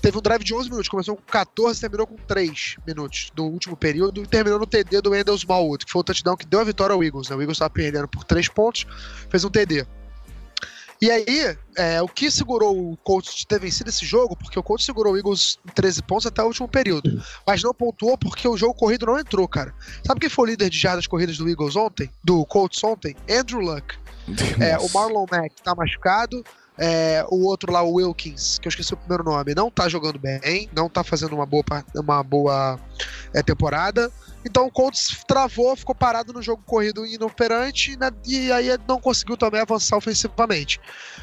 teve 0.00 0.16
um 0.16 0.20
drive 0.20 0.44
de 0.44 0.54
11 0.54 0.70
minutos, 0.70 0.88
começou 0.88 1.16
com 1.16 1.22
14 1.22 1.80
terminou 1.80 2.06
com 2.06 2.16
3 2.16 2.76
minutos 2.86 3.30
do 3.34 3.44
último 3.44 3.76
período 3.76 4.22
e 4.22 4.26
terminou 4.26 4.58
no 4.58 4.66
TD 4.66 5.00
do 5.00 5.10
Wendell 5.10 5.34
Smallwood, 5.34 5.84
que 5.84 5.92
foi 5.92 6.00
o 6.00 6.04
touchdown 6.04 6.36
que 6.36 6.46
deu 6.46 6.60
a 6.60 6.64
vitória 6.64 6.94
ao 6.94 7.02
Eagles. 7.02 7.28
Né? 7.28 7.36
O 7.36 7.42
Eagles 7.42 7.56
estava 7.56 7.70
perdendo 7.70 8.06
por 8.06 8.24
3 8.24 8.48
pontos, 8.48 8.86
fez 9.28 9.44
um 9.44 9.50
TD. 9.50 9.86
E 11.00 11.10
aí, 11.10 11.56
é, 11.76 12.02
o 12.02 12.08
que 12.08 12.30
segurou 12.30 12.92
o 12.92 12.96
Colts 12.96 13.34
de 13.34 13.46
ter 13.46 13.60
vencido 13.60 13.88
esse 13.88 14.04
jogo, 14.04 14.36
porque 14.36 14.58
o 14.58 14.62
Colts 14.62 14.84
segurou 14.84 15.12
o 15.12 15.16
Eagles 15.16 15.58
em 15.64 15.72
13 15.72 16.02
pontos 16.02 16.26
até 16.26 16.42
o 16.42 16.46
último 16.46 16.66
período, 16.66 17.22
mas 17.46 17.62
não 17.62 17.72
pontuou 17.72 18.18
porque 18.18 18.48
o 18.48 18.56
jogo 18.56 18.74
corrido 18.74 19.06
não 19.06 19.18
entrou, 19.18 19.46
cara. 19.46 19.72
Sabe 20.04 20.20
quem 20.20 20.28
foi 20.28 20.48
o 20.48 20.50
líder 20.50 20.70
de 20.70 20.78
jardas 20.78 21.06
corridas 21.06 21.38
do 21.38 21.48
Eagles 21.48 21.76
ontem? 21.76 22.10
Do 22.24 22.44
Colts 22.46 22.82
ontem? 22.82 23.14
Andrew 23.30 23.60
Luck. 23.60 23.94
É, 24.60 24.76
o. 24.78 24.88
Marlon 24.92 25.24
Mack 25.30 25.54
tá 25.62 25.74
machucado. 25.74 26.44
é, 26.76 27.24
o 27.28 27.44
outro 27.44 27.72
lá, 27.72 27.82
o 27.82 27.94
Wilkins, 27.94 28.58
que 28.58 28.68
eu 28.68 28.70
esqueci 28.70 28.94
o 28.94 28.96
primeiro 28.96 29.24
nome, 29.24 29.54
não 29.54 29.70
tá 29.70 29.88
jogando 29.88 30.18
bem, 30.18 30.68
não 30.72 30.88
tá 30.88 31.02
fazendo 31.02 31.34
uma 31.34 31.44
boa, 31.44 31.64
uma 31.94 32.22
boa 32.22 32.78
é, 33.34 33.42
temporada. 33.42 34.10
Então 34.44 34.66
o 34.66 34.70
Colts 34.70 35.24
travou, 35.26 35.76
ficou 35.76 35.94
parado 35.94 36.32
no 36.32 36.42
jogo 36.42 36.62
corrido 36.64 37.04
inoperante 37.04 37.96
né, 37.98 38.10
e 38.26 38.50
aí 38.52 38.68
não 38.86 39.00
conseguiu 39.00 39.36
também 39.36 39.60
avançar 39.60 39.96
ofensivamente. 39.96 40.80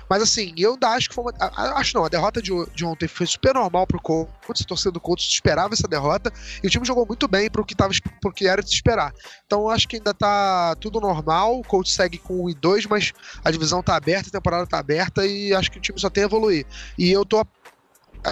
Mas 0.10 0.21
assim, 0.21 0.54
eu 0.58 0.73
ainda 0.73 0.89
acho 0.89 1.10
que 1.10 1.15
foi 1.15 1.23
uma. 1.23 1.34
Acho 1.75 1.95
não, 1.95 2.06
a 2.06 2.10
derrota 2.10 2.41
de, 2.41 2.51
de 2.73 2.86
ontem 2.86 3.08
foi 3.08 3.25
super 3.25 3.54
normal 3.54 3.88
pro 3.88 4.01
Colts, 4.01 4.62
a 4.62 4.67
torcida 4.67 4.91
do 4.91 4.99
Colts 4.99 5.25
esperava 5.28 5.73
essa 5.73 5.88
derrota 5.88 6.32
e 6.63 6.67
o 6.67 6.69
time 6.69 6.86
jogou 6.86 7.06
muito 7.06 7.28
bem 7.28 7.49
pro 7.49 7.65
que, 7.65 7.75
tava, 7.75 7.93
pro 8.21 8.34
que 8.34 8.47
era 8.47 8.62
de 8.62 8.69
se 8.69 8.75
esperar. 8.75 9.13
Então 9.45 9.62
eu 9.62 9.69
acho 9.69 9.88
que 9.88 9.95
ainda 9.97 10.13
tá 10.13 10.75
tudo 10.75 10.99
normal, 10.99 11.60
o 11.60 11.63
Colts 11.63 11.93
segue 11.93 12.17
com 12.17 12.45
1 12.45 12.49
e 12.49 12.54
2, 12.56 12.86
mas 12.88 13.13
a 13.43 13.49
divisão 13.49 13.82
tá 13.82 13.95
aberta, 13.95 14.30
a 14.30 14.32
temporada 14.32 14.67
tá 14.67 14.78
aberta 14.78 15.25
e 15.25 15.54
acho 15.54 15.71
que 15.71 15.78
o 15.78 15.82
time 15.82 15.99
só 15.99 16.10
tem 16.10 16.23
a 16.23 16.28
evoluir. 16.28 16.65
E 16.97 17.12
eu 17.12 17.25
tô 17.25 17.39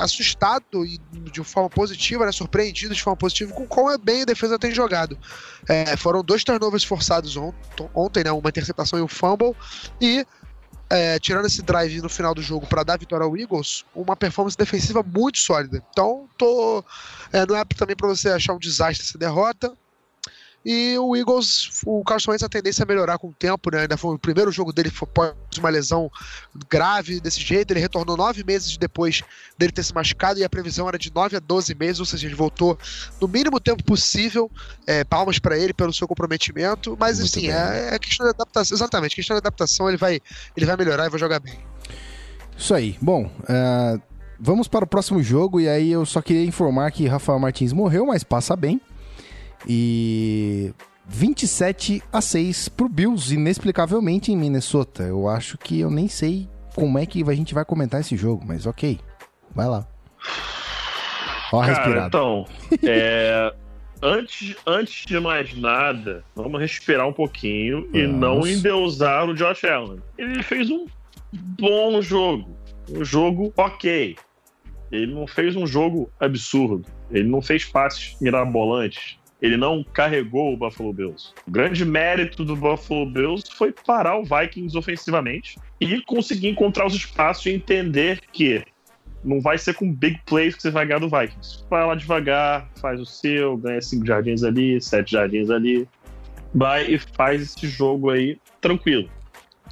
assustado 0.02 0.86
e 0.86 0.98
de 1.32 1.44
forma 1.44 1.70
positiva, 1.70 2.26
né, 2.26 2.32
surpreendido 2.32 2.94
de 2.94 3.02
forma 3.02 3.18
positiva 3.18 3.54
com 3.54 3.68
como 3.68 3.92
é 3.92 3.98
bem 3.98 4.22
a 4.24 4.26
defesa 4.26 4.58
tem 4.60 4.72
jogado. 4.72 5.18
É, 5.68 5.96
foram 5.98 6.24
dois 6.24 6.44
turnovers 6.44 6.84
forçados 6.84 7.36
ont- 7.38 7.56
ontem, 7.94 8.24
né, 8.24 8.32
uma 8.32 8.50
interceptação 8.50 9.00
e 9.00 9.02
um 9.02 9.08
fumble 9.08 9.56
e 10.02 10.26
é, 10.90 11.18
tirando 11.20 11.46
esse 11.46 11.62
drive 11.64 12.02
no 12.02 12.10
final 12.10 12.36
do 12.36 12.42
jogo 12.42 12.68
para 12.68 12.84
dar 12.84 13.00
vitória 13.00 13.26
ao 13.26 13.36
Eagles, 13.36 13.84
uma 13.96 14.16
performance 14.16 14.56
defensiva 14.56 15.02
muito 15.02 15.40
sólida. 15.40 15.84
Então, 15.90 16.28
tô, 16.38 16.84
é, 17.32 17.46
não 17.46 17.56
é 17.56 17.64
também 17.66 17.96
para 17.96 18.08
você 18.08 18.30
achar 18.30 18.54
um 18.54 18.60
desastre 18.60 19.04
essa 19.08 19.18
derrota. 19.18 19.74
E 20.66 20.98
o 20.98 21.16
Eagles, 21.16 21.82
o 21.86 22.04
Carson 22.04 22.32
Wentz 22.32 22.44
a 22.44 22.50
tendência 22.50 22.84
a 22.84 22.86
melhorar 22.86 23.18
com 23.18 23.28
o 23.28 23.34
tempo, 23.34 23.70
né? 23.72 23.82
Ainda 23.82 23.98
foi 23.98 24.16
o 24.16 24.20
primeiro 24.20 24.52
jogo 24.52 24.72
dele 24.72 24.90
foi 24.90 25.08
após 25.10 25.34
uma 25.58 25.70
lesão 25.70 26.10
grave 26.70 27.20
desse 27.20 27.42
jeito. 27.42 27.72
Ele 27.72 27.80
retornou 27.80 28.16
nove 28.16 28.44
meses 28.44 28.78
depois 28.78 29.22
dele 29.58 29.72
ter 29.72 29.84
se 29.84 29.94
machucado 29.94 30.40
e 30.40 30.44
a 30.44 30.50
previsão 30.50 30.88
era 30.88 30.98
de 30.98 31.14
9 31.14 31.36
a 31.36 31.40
12 31.40 31.76
meses, 31.76 32.00
ou 32.00 32.06
seja, 32.06 32.28
ele 32.28 32.36
voltou 32.36 32.78
no 33.20 33.28
mínimo 33.28 33.60
tempo 33.60 33.84
possível. 33.84 34.50
É, 34.88 35.04
palmas 35.04 35.38
para 35.40 35.58
ele 35.58 35.74
pelo 35.74 35.94
seu 35.94 36.08
comprometimento, 36.08 36.96
mas 37.00 37.20
Muito 37.20 37.30
assim, 37.30 37.48
bem. 37.48 37.52
é, 37.52 37.96
é 37.96 38.00
questão 38.00 38.26
de 38.26 38.34
adaptação. 38.34 38.76
Exatamente, 38.76 39.16
questão 39.16 39.36
de 39.36 39.40
adaptação, 39.40 39.90
ele 39.90 39.98
vai, 39.98 40.22
ele 40.56 40.66
vai 40.66 40.78
melhorar 40.78 41.08
e 41.08 41.10
vai 41.10 41.20
jogar 41.20 41.40
bem. 41.40 41.58
Isso 42.58 42.74
aí. 42.74 42.98
Bom, 43.02 43.30
ah, 43.48 44.00
vamos 44.40 44.68
para 44.68 44.86
o 44.86 44.88
próximo 44.88 45.22
jogo. 45.22 45.60
E 45.60 45.68
aí 45.68 45.92
eu 45.92 46.06
só 46.06 46.22
queria 46.22 46.46
informar 46.46 46.92
que 46.92 47.08
Rafael 47.08 47.40
Martins 47.40 47.74
morreu, 47.74 48.06
mas 48.06 48.24
passa 48.24 48.56
bem. 48.56 48.80
E 49.68 50.74
27 51.06 52.02
a 52.12 52.22
6 52.22 52.70
pro 52.70 52.90
Bills, 52.90 53.34
inexplicavelmente 53.34 54.32
em 54.32 54.38
Minnesota. 54.38 55.04
Eu 55.04 55.28
acho 55.28 55.58
que 55.58 55.80
eu 55.80 55.90
nem 55.90 56.08
sei 56.08 56.50
como 56.76 56.98
é 56.98 57.06
que 57.06 57.24
a 57.24 57.34
gente 57.34 57.54
vai 57.54 57.66
comentar 57.66 58.02
esse 58.02 58.16
jogo, 58.18 58.44
mas 58.46 58.66
ok. 58.66 59.00
Vai 59.54 59.68
lá. 59.68 59.88
Ó 61.52 61.62
a 61.62 61.66
respirada. 61.66 62.08
então, 62.08 62.48
é, 62.82 63.54
antes, 64.02 64.56
antes 64.66 65.06
de 65.06 65.20
mais 65.20 65.56
nada, 65.56 66.24
vamos 66.36 66.60
respirar 66.60 67.08
um 67.08 67.14
pouquinho 67.14 67.88
e 67.94 68.08
não 68.08 68.46
endeusar 68.48 69.30
o 69.30 69.36
Josh 69.36 69.64
Allen. 69.66 70.02
Ele 70.18 70.42
fez 70.42 70.72
um 70.72 70.88
bom 71.32 72.02
jogo, 72.02 72.58
um 72.90 73.06
jogo 73.06 73.54
ok. 73.56 74.16
Ele 74.92 75.14
não 75.14 75.28
fez 75.28 75.56
um 75.56 75.66
jogo 75.66 76.12
absurdo. 76.20 76.88
Ele 77.12 77.28
não 77.28 77.42
fez 77.42 77.66
passes 77.66 78.16
mirabolantes. 78.20 79.18
Ele 79.44 79.58
não 79.58 79.84
carregou 79.84 80.54
o 80.54 80.58
Buffalo 80.58 80.94
Bills. 80.94 81.34
O 81.46 81.52
grande 81.52 81.84
mérito 81.84 82.46
do 82.46 82.56
Buffalo 82.56 83.06
Bills 83.06 83.44
foi 83.54 83.74
parar 83.74 84.18
o 84.18 84.24
Vikings 84.24 84.78
ofensivamente 84.78 85.60
e 85.82 86.02
conseguir 86.02 86.48
encontrar 86.48 86.88
os 86.88 86.96
espaços 86.96 87.46
e 87.46 87.52
entender 87.52 88.22
que 88.32 88.64
não 89.22 89.42
vai 89.42 89.58
ser 89.58 89.74
com 89.74 89.94
big 89.94 90.22
plays 90.26 90.56
que 90.56 90.62
você 90.62 90.72
vai 90.72 90.86
ganhar 90.86 91.00
do 91.00 91.10
Vikings. 91.10 91.66
Vai 91.70 91.86
lá 91.86 91.94
devagar, 91.94 92.70
faz 92.80 93.02
o 93.02 93.06
seu, 93.06 93.58
ganha 93.58 93.82
5 93.82 94.06
jardins 94.06 94.44
ali, 94.44 94.80
7 94.80 95.12
jardins 95.12 95.50
ali. 95.50 95.86
Vai 96.56 96.86
e 96.86 96.98
faz 96.98 97.42
esse 97.42 97.68
jogo 97.68 98.12
aí 98.12 98.38
tranquilo. 98.62 99.10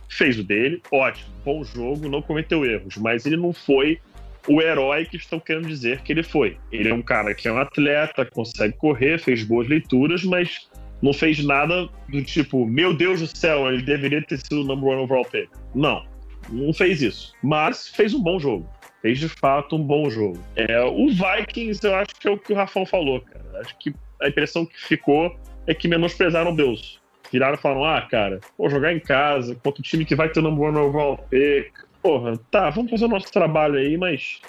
Fez 0.10 0.38
o 0.38 0.44
dele, 0.44 0.82
ótimo, 0.92 1.30
bom 1.46 1.64
jogo, 1.64 2.10
não 2.10 2.22
cometeu 2.22 2.66
erros, 2.66 2.98
mas 2.98 3.26
ele 3.26 3.38
não 3.38 3.54
foi 3.54 4.02
o 4.47 4.62
herói 4.62 5.06
que 5.06 5.17
estão 5.17 5.39
querendo 5.39 5.67
dizer 5.67 6.01
que 6.01 6.12
ele 6.12 6.23
foi. 6.23 6.58
Ele 6.71 6.89
é 6.89 6.93
um 6.93 7.01
cara 7.01 7.34
que 7.34 7.47
é 7.47 7.51
um 7.51 7.58
atleta, 7.58 8.25
consegue 8.25 8.75
correr, 8.77 9.19
fez 9.19 9.43
boas 9.43 9.67
leituras, 9.67 10.23
mas 10.23 10.69
não 11.01 11.13
fez 11.13 11.43
nada 11.43 11.89
do 12.10 12.23
tipo, 12.23 12.65
meu 12.65 12.93
Deus 12.93 13.19
do 13.19 13.38
céu, 13.38 13.71
ele 13.71 13.82
deveria 13.82 14.21
ter 14.21 14.38
sido 14.38 14.62
o 14.62 14.63
number 14.63 14.89
one 14.89 15.01
overall 15.01 15.25
pick. 15.25 15.49
Não, 15.73 16.06
não 16.49 16.73
fez 16.73 17.01
isso. 17.01 17.34
Mas 17.41 17.88
fez 17.89 18.13
um 18.13 18.21
bom 18.21 18.39
jogo. 18.39 18.67
Fez 19.01 19.19
de 19.19 19.27
fato 19.27 19.75
um 19.75 19.84
bom 19.84 20.10
jogo. 20.10 20.39
É, 20.56 20.82
o 20.84 21.08
Vikings, 21.08 21.86
eu 21.86 21.95
acho 21.95 22.15
que 22.19 22.27
é 22.27 22.32
o 22.32 22.38
que 22.38 22.54
o 22.54 22.56
Rafão 22.56 22.86
falou, 22.86 23.21
cara. 23.21 23.62
Acho 23.62 23.75
que 23.80 23.93
a 24.21 24.27
impressão 24.27 24.65
que 24.65 24.80
ficou 24.80 25.36
é 25.65 25.73
que 25.73 25.88
menosprezaram 25.88 26.51
o 26.51 26.56
Deus. 26.56 27.01
Viraram 27.32 27.56
e 27.56 27.58
falaram: 27.58 27.86
ah, 27.86 28.01
cara, 28.01 28.39
pô, 28.56 28.69
jogar 28.69 28.93
em 28.93 28.99
casa 28.99 29.56
contra 29.56 29.80
o 29.80 29.84
time 29.84 30.06
que 30.06 30.15
vai 30.15 30.30
ter 30.30 30.41
number 30.41 30.65
one 30.65 30.77
overall 30.77 31.17
pick. 31.30 31.71
Porra, 32.02 32.38
tá, 32.50 32.70
vamos 32.70 32.90
fazer 32.92 33.06
o 33.06 33.10
nosso 33.10 33.32
trabalho 33.32 33.76
aí, 33.76 33.98
mas, 33.98 34.42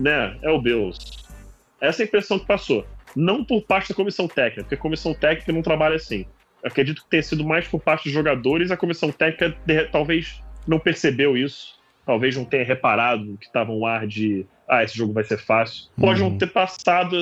né, 0.00 0.36
é 0.42 0.50
o 0.50 0.60
Bills. 0.60 0.98
Essa 1.80 2.02
é 2.02 2.04
a 2.04 2.06
impressão 2.06 2.38
que 2.38 2.46
passou. 2.46 2.86
Não 3.14 3.44
por 3.44 3.62
parte 3.62 3.88
da 3.90 3.94
comissão 3.94 4.26
técnica, 4.28 4.62
porque 4.62 4.74
a 4.74 4.78
comissão 4.78 5.14
técnica 5.14 5.52
não 5.52 5.62
trabalha 5.62 5.96
assim. 5.96 6.26
Eu 6.62 6.68
acredito 6.68 7.02
que 7.02 7.08
tenha 7.10 7.22
sido 7.22 7.44
mais 7.44 7.66
por 7.68 7.80
parte 7.80 8.04
dos 8.04 8.12
jogadores, 8.12 8.70
a 8.70 8.76
comissão 8.76 9.10
técnica 9.10 9.56
de- 9.64 9.84
talvez 9.86 10.42
não 10.66 10.78
percebeu 10.78 11.36
isso, 11.36 11.76
talvez 12.04 12.36
não 12.36 12.44
tenha 12.44 12.64
reparado 12.64 13.36
que 13.38 13.46
estava 13.46 13.72
um 13.72 13.86
ar 13.86 14.06
de 14.06 14.44
ah, 14.68 14.82
esse 14.82 14.96
jogo 14.98 15.12
vai 15.12 15.22
ser 15.22 15.38
fácil. 15.38 15.84
Pode 15.98 16.20
Uhum. 16.20 16.30
não 16.30 16.38
ter 16.38 16.48
passado, 16.52 17.16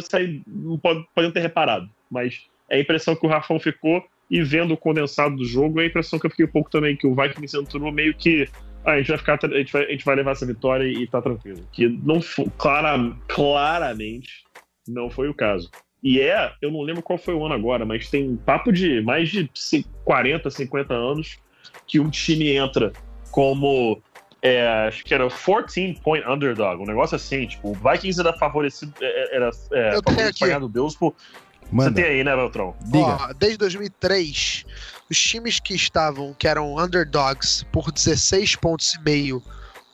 não 0.46 0.78
pode, 0.78 1.04
pode 1.14 1.26
não 1.26 1.32
ter 1.32 1.40
reparado, 1.40 1.88
mas 2.10 2.46
é 2.70 2.76
a 2.76 2.80
impressão 2.80 3.14
que 3.14 3.26
o 3.26 3.28
Rafão 3.28 3.60
ficou 3.60 4.02
e 4.30 4.42
vendo 4.42 4.72
o 4.72 4.76
condensado 4.78 5.36
do 5.36 5.44
jogo, 5.44 5.78
é 5.78 5.84
a 5.84 5.86
impressão 5.88 6.18
que 6.18 6.24
eu 6.24 6.30
fiquei 6.30 6.46
um 6.46 6.50
pouco 6.50 6.70
também, 6.70 6.96
que 6.96 7.06
o 7.06 7.14
Vikings 7.14 7.54
entrou 7.56 7.92
meio 7.92 8.14
que 8.14 8.48
a 8.84 8.98
gente 8.98 9.08
vai 9.08 9.18
ficar, 9.18 9.38
a 9.42 9.48
gente 9.58 9.72
vai, 9.72 9.84
a 9.84 9.90
gente 9.90 10.04
vai 10.04 10.14
levar 10.16 10.32
essa 10.32 10.46
vitória 10.46 10.84
e, 10.84 11.06
tá 11.06 11.20
tranquilo. 11.22 11.66
Que 11.72 11.88
não 11.88 12.20
foi, 12.20 12.46
clara, 12.58 12.98
claramente 13.28 14.44
não 14.86 15.08
foi 15.10 15.28
o 15.28 15.34
caso. 15.34 15.70
E 16.02 16.20
é, 16.20 16.52
eu 16.60 16.70
não 16.70 16.82
lembro 16.82 17.02
qual 17.02 17.18
foi 17.18 17.32
o 17.34 17.44
ano 17.44 17.54
agora, 17.54 17.86
mas 17.86 18.10
tem 18.10 18.36
papo 18.36 18.70
de 18.70 19.00
mais 19.00 19.30
de 19.30 19.50
ci- 19.54 19.86
40, 20.04 20.50
50 20.50 20.92
anos 20.92 21.38
que 21.86 21.98
um 21.98 22.10
time 22.10 22.50
entra 22.50 22.92
como. 23.30 24.02
é, 24.42 24.66
acho 24.86 25.02
que 25.02 25.14
era 25.14 25.26
14 25.28 25.98
point 26.02 26.26
underdog, 26.28 26.82
um 26.82 26.86
negócio 26.86 27.16
assim, 27.16 27.46
tipo, 27.46 27.70
o 27.70 27.72
Vikings 27.74 28.20
era 28.20 28.34
favorecido, 28.34 28.92
é, 29.00 29.36
era 29.36 29.46
é, 29.72 29.94
Eu 29.94 30.02
tenho 30.02 30.02
favorecido 30.02 30.28
aqui. 30.28 30.38
pra 30.40 30.48
ganhar 30.48 30.58
do 30.60 30.68
Bills 30.68 30.98
por. 30.98 31.14
Você 31.62 31.72
Manda. 31.72 31.92
tem 31.94 32.04
aí, 32.04 32.22
né, 32.22 32.36
Beltrão? 32.36 32.76
Diga. 32.84 32.98
Ó, 33.30 33.32
desde 33.32 33.56
2003, 33.56 34.66
os 35.10 35.18
times 35.18 35.60
que 35.60 35.74
estavam, 35.74 36.34
que 36.34 36.48
eram 36.48 36.76
underdogs 36.78 37.64
por 37.72 37.90
16 37.92 38.56
pontos 38.56 38.94
e 38.94 39.00
meio, 39.00 39.42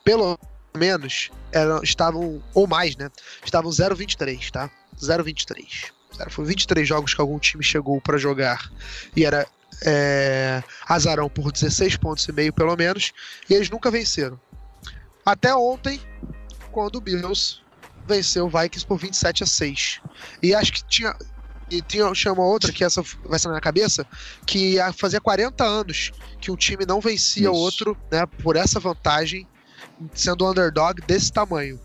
pelo 0.03 0.37
menos, 0.75 1.29
eram, 1.51 1.81
estavam, 1.83 2.41
ou 2.53 2.65
mais, 2.67 2.95
né? 2.95 3.09
Estavam 3.43 3.69
0,23, 3.71 4.49
tá? 4.51 4.69
0,23. 4.97 5.91
Zero- 6.15 6.31
Foi 6.31 6.45
23 6.45 6.87
jogos 6.87 7.13
que 7.13 7.21
algum 7.21 7.39
time 7.39 7.63
chegou 7.63 7.99
pra 8.01 8.17
jogar 8.17 8.71
e 9.15 9.25
era 9.25 9.45
é, 9.83 10.63
azarão 10.87 11.29
por 11.29 11.51
16 11.51 11.97
pontos 11.97 12.27
e 12.27 12.31
meio, 12.31 12.53
pelo 12.53 12.75
menos, 12.75 13.11
e 13.49 13.53
eles 13.53 13.69
nunca 13.69 13.89
venceram. 13.89 14.39
Até 15.25 15.53
ontem, 15.55 15.99
quando 16.71 16.97
o 16.97 17.01
Bills 17.01 17.61
venceu 18.07 18.45
o 18.45 18.49
Vikings 18.49 18.85
por 18.85 18.97
27 18.97 19.43
a 19.43 19.47
6. 19.47 20.01
E 20.41 20.53
acho 20.53 20.73
que 20.73 20.83
tinha, 20.85 21.15
e 21.71 21.81
tinha, 21.81 22.11
tinha 22.11 22.33
uma 22.33 22.43
outra 22.43 22.71
que 22.71 22.83
essa 22.83 23.01
vai 23.25 23.39
ser 23.39 23.47
na 23.47 23.53
minha 23.53 23.61
cabeça, 23.61 24.05
que 24.45 24.75
fazia 24.97 25.21
40 25.21 25.63
anos 25.63 26.11
que 26.39 26.51
um 26.51 26.55
time 26.55 26.85
não 26.85 26.99
vencia 26.99 27.51
o 27.51 27.55
outro, 27.55 27.97
né, 28.11 28.25
por 28.43 28.55
essa 28.55 28.79
vantagem, 28.79 29.47
sendo 30.13 30.45
um 30.45 30.49
underdog 30.49 31.01
desse 31.07 31.31
tamanho, 31.31 31.79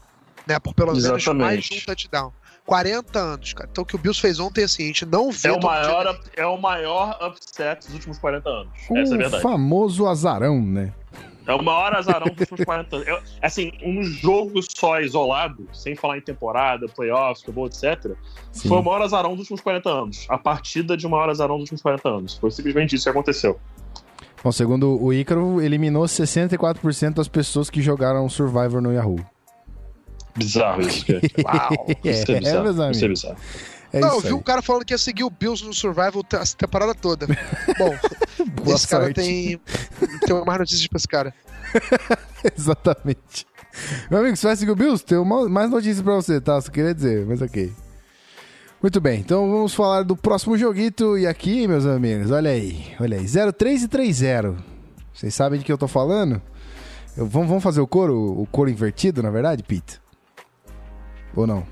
né, 0.46 0.58
por 0.58 0.74
pelo 0.74 0.92
menos 0.92 1.04
mais 1.04 1.22
Exatamente. 1.22 1.70
de 1.70 1.82
um 1.82 1.84
touchdown. 1.86 2.32
40 2.64 3.16
anos, 3.20 3.52
cara. 3.54 3.68
Então 3.70 3.84
o 3.84 3.86
que 3.86 3.94
o 3.94 3.98
Bills 3.98 4.20
fez 4.20 4.40
ontem, 4.40 4.64
assim, 4.64 4.82
a 4.82 4.86
gente 4.86 5.06
não 5.06 5.30
vê 5.30 5.50
É 5.50 5.52
o, 5.52 5.60
maior, 5.62 6.20
é 6.34 6.46
o 6.46 6.56
maior 6.60 7.16
upset 7.22 7.86
dos 7.86 7.94
últimos 7.94 8.18
40 8.18 8.48
anos. 8.48 8.72
Essa 8.90 8.92
é 8.92 8.98
a 8.98 9.04
O 9.04 9.18
verdade. 9.18 9.42
famoso 9.42 10.06
azarão, 10.08 10.60
né? 10.60 10.92
É 11.46 11.54
o 11.54 11.62
maior 11.62 11.94
azarão 11.94 12.26
dos 12.26 12.40
últimos 12.40 12.64
40 12.64 12.96
anos. 12.96 13.08
É, 13.08 13.46
assim, 13.46 13.72
um 13.84 14.02
jogo 14.02 14.60
só 14.62 15.00
isolado, 15.00 15.68
sem 15.72 15.94
falar 15.94 16.18
em 16.18 16.20
temporada, 16.20 16.86
playoffs, 16.88 17.40
Super 17.40 17.52
Bowl, 17.52 17.66
etc., 17.66 18.12
Sim. 18.52 18.68
foi 18.68 18.78
o 18.78 18.82
maior 18.82 19.02
azarão 19.02 19.30
dos 19.30 19.40
últimos 19.40 19.60
40 19.60 19.88
anos. 19.88 20.26
A 20.28 20.36
partida 20.38 20.96
de 20.96 21.06
um 21.06 21.10
maior 21.10 21.28
azarão 21.30 21.54
dos 21.56 21.62
últimos 21.64 21.82
40 21.82 22.08
anos. 22.08 22.36
Foi 22.38 22.50
simplesmente 22.50 22.94
isso 22.96 23.04
que 23.04 23.10
aconteceu. 23.10 23.58
Bom, 24.42 24.50
segundo 24.52 25.00
o 25.02 25.12
Ícaro, 25.12 25.60
eliminou 25.62 26.04
64% 26.04 27.14
das 27.14 27.28
pessoas 27.28 27.70
que 27.70 27.80
jogaram 27.80 28.28
Survivor 28.28 28.80
no 28.80 28.92
Yahoo. 28.92 29.18
Bizarro 30.36 30.82
isso, 30.82 31.04
gente. 31.06 31.32
Uau. 31.44 31.86
Isso 32.04 32.32
É, 32.32 32.34
é 32.34 32.38
bizarro. 32.40 32.62
meus 32.64 32.78
amigos. 32.78 32.96
Isso 32.96 33.04
é 33.04 33.08
bizarro. 33.08 33.36
É 33.96 34.00
não, 34.00 34.14
eu 34.14 34.20
vi 34.20 34.32
um 34.32 34.42
cara 34.42 34.60
falando 34.62 34.84
que 34.84 34.92
ia 34.94 34.98
seguir 34.98 35.24
o 35.24 35.30
Bills 35.30 35.64
no 35.64 35.72
Survival 35.74 36.22
a 36.32 36.56
temporada 36.56 36.94
toda. 36.94 37.26
Bom, 37.78 37.96
Boa 38.62 38.76
esse 38.76 38.86
cara 38.88 39.04
sorte. 39.04 39.14
tem, 39.20 39.60
tem 40.26 40.44
mais 40.44 40.58
notícias 40.58 40.86
pra 40.86 40.96
esse 40.98 41.08
cara. 41.08 41.34
Exatamente. 42.56 43.46
Meu 44.10 44.20
amigo, 44.20 44.36
você 44.36 44.46
vai 44.46 44.56
seguir 44.56 44.70
o 44.70 44.76
Bills? 44.76 45.04
Tem 45.04 45.18
uma- 45.18 45.48
mais 45.48 45.70
notícias 45.70 46.00
pra 46.02 46.14
você, 46.14 46.40
tá? 46.40 46.60
Só 46.60 46.70
queria 46.70 46.94
dizer, 46.94 47.26
mas 47.26 47.42
ok. 47.42 47.72
Muito 48.82 49.00
bem, 49.00 49.20
então 49.20 49.50
vamos 49.50 49.74
falar 49.74 50.02
do 50.02 50.16
próximo 50.16 50.56
joguito. 50.56 51.18
E 51.18 51.26
aqui, 51.26 51.66
meus 51.66 51.84
amigos, 51.86 52.30
olha 52.30 52.50
aí. 52.50 52.94
Olha 53.00 53.18
aí, 53.18 53.26
03 53.52 53.82
e 53.82 53.88
30. 53.88 54.54
Vocês 55.12 55.34
sabem 55.34 55.58
de 55.58 55.64
que 55.64 55.72
eu 55.72 55.78
tô 55.78 55.88
falando? 55.88 56.40
Eu- 57.16 57.26
vamos, 57.26 57.48
vamos 57.48 57.64
fazer 57.64 57.80
o 57.80 57.86
coro, 57.86 58.14
o 58.40 58.46
coro 58.46 58.70
invertido, 58.70 59.22
na 59.22 59.30
verdade, 59.30 59.62
Pete? 59.62 60.00
Ou 61.34 61.46
não? 61.46 61.66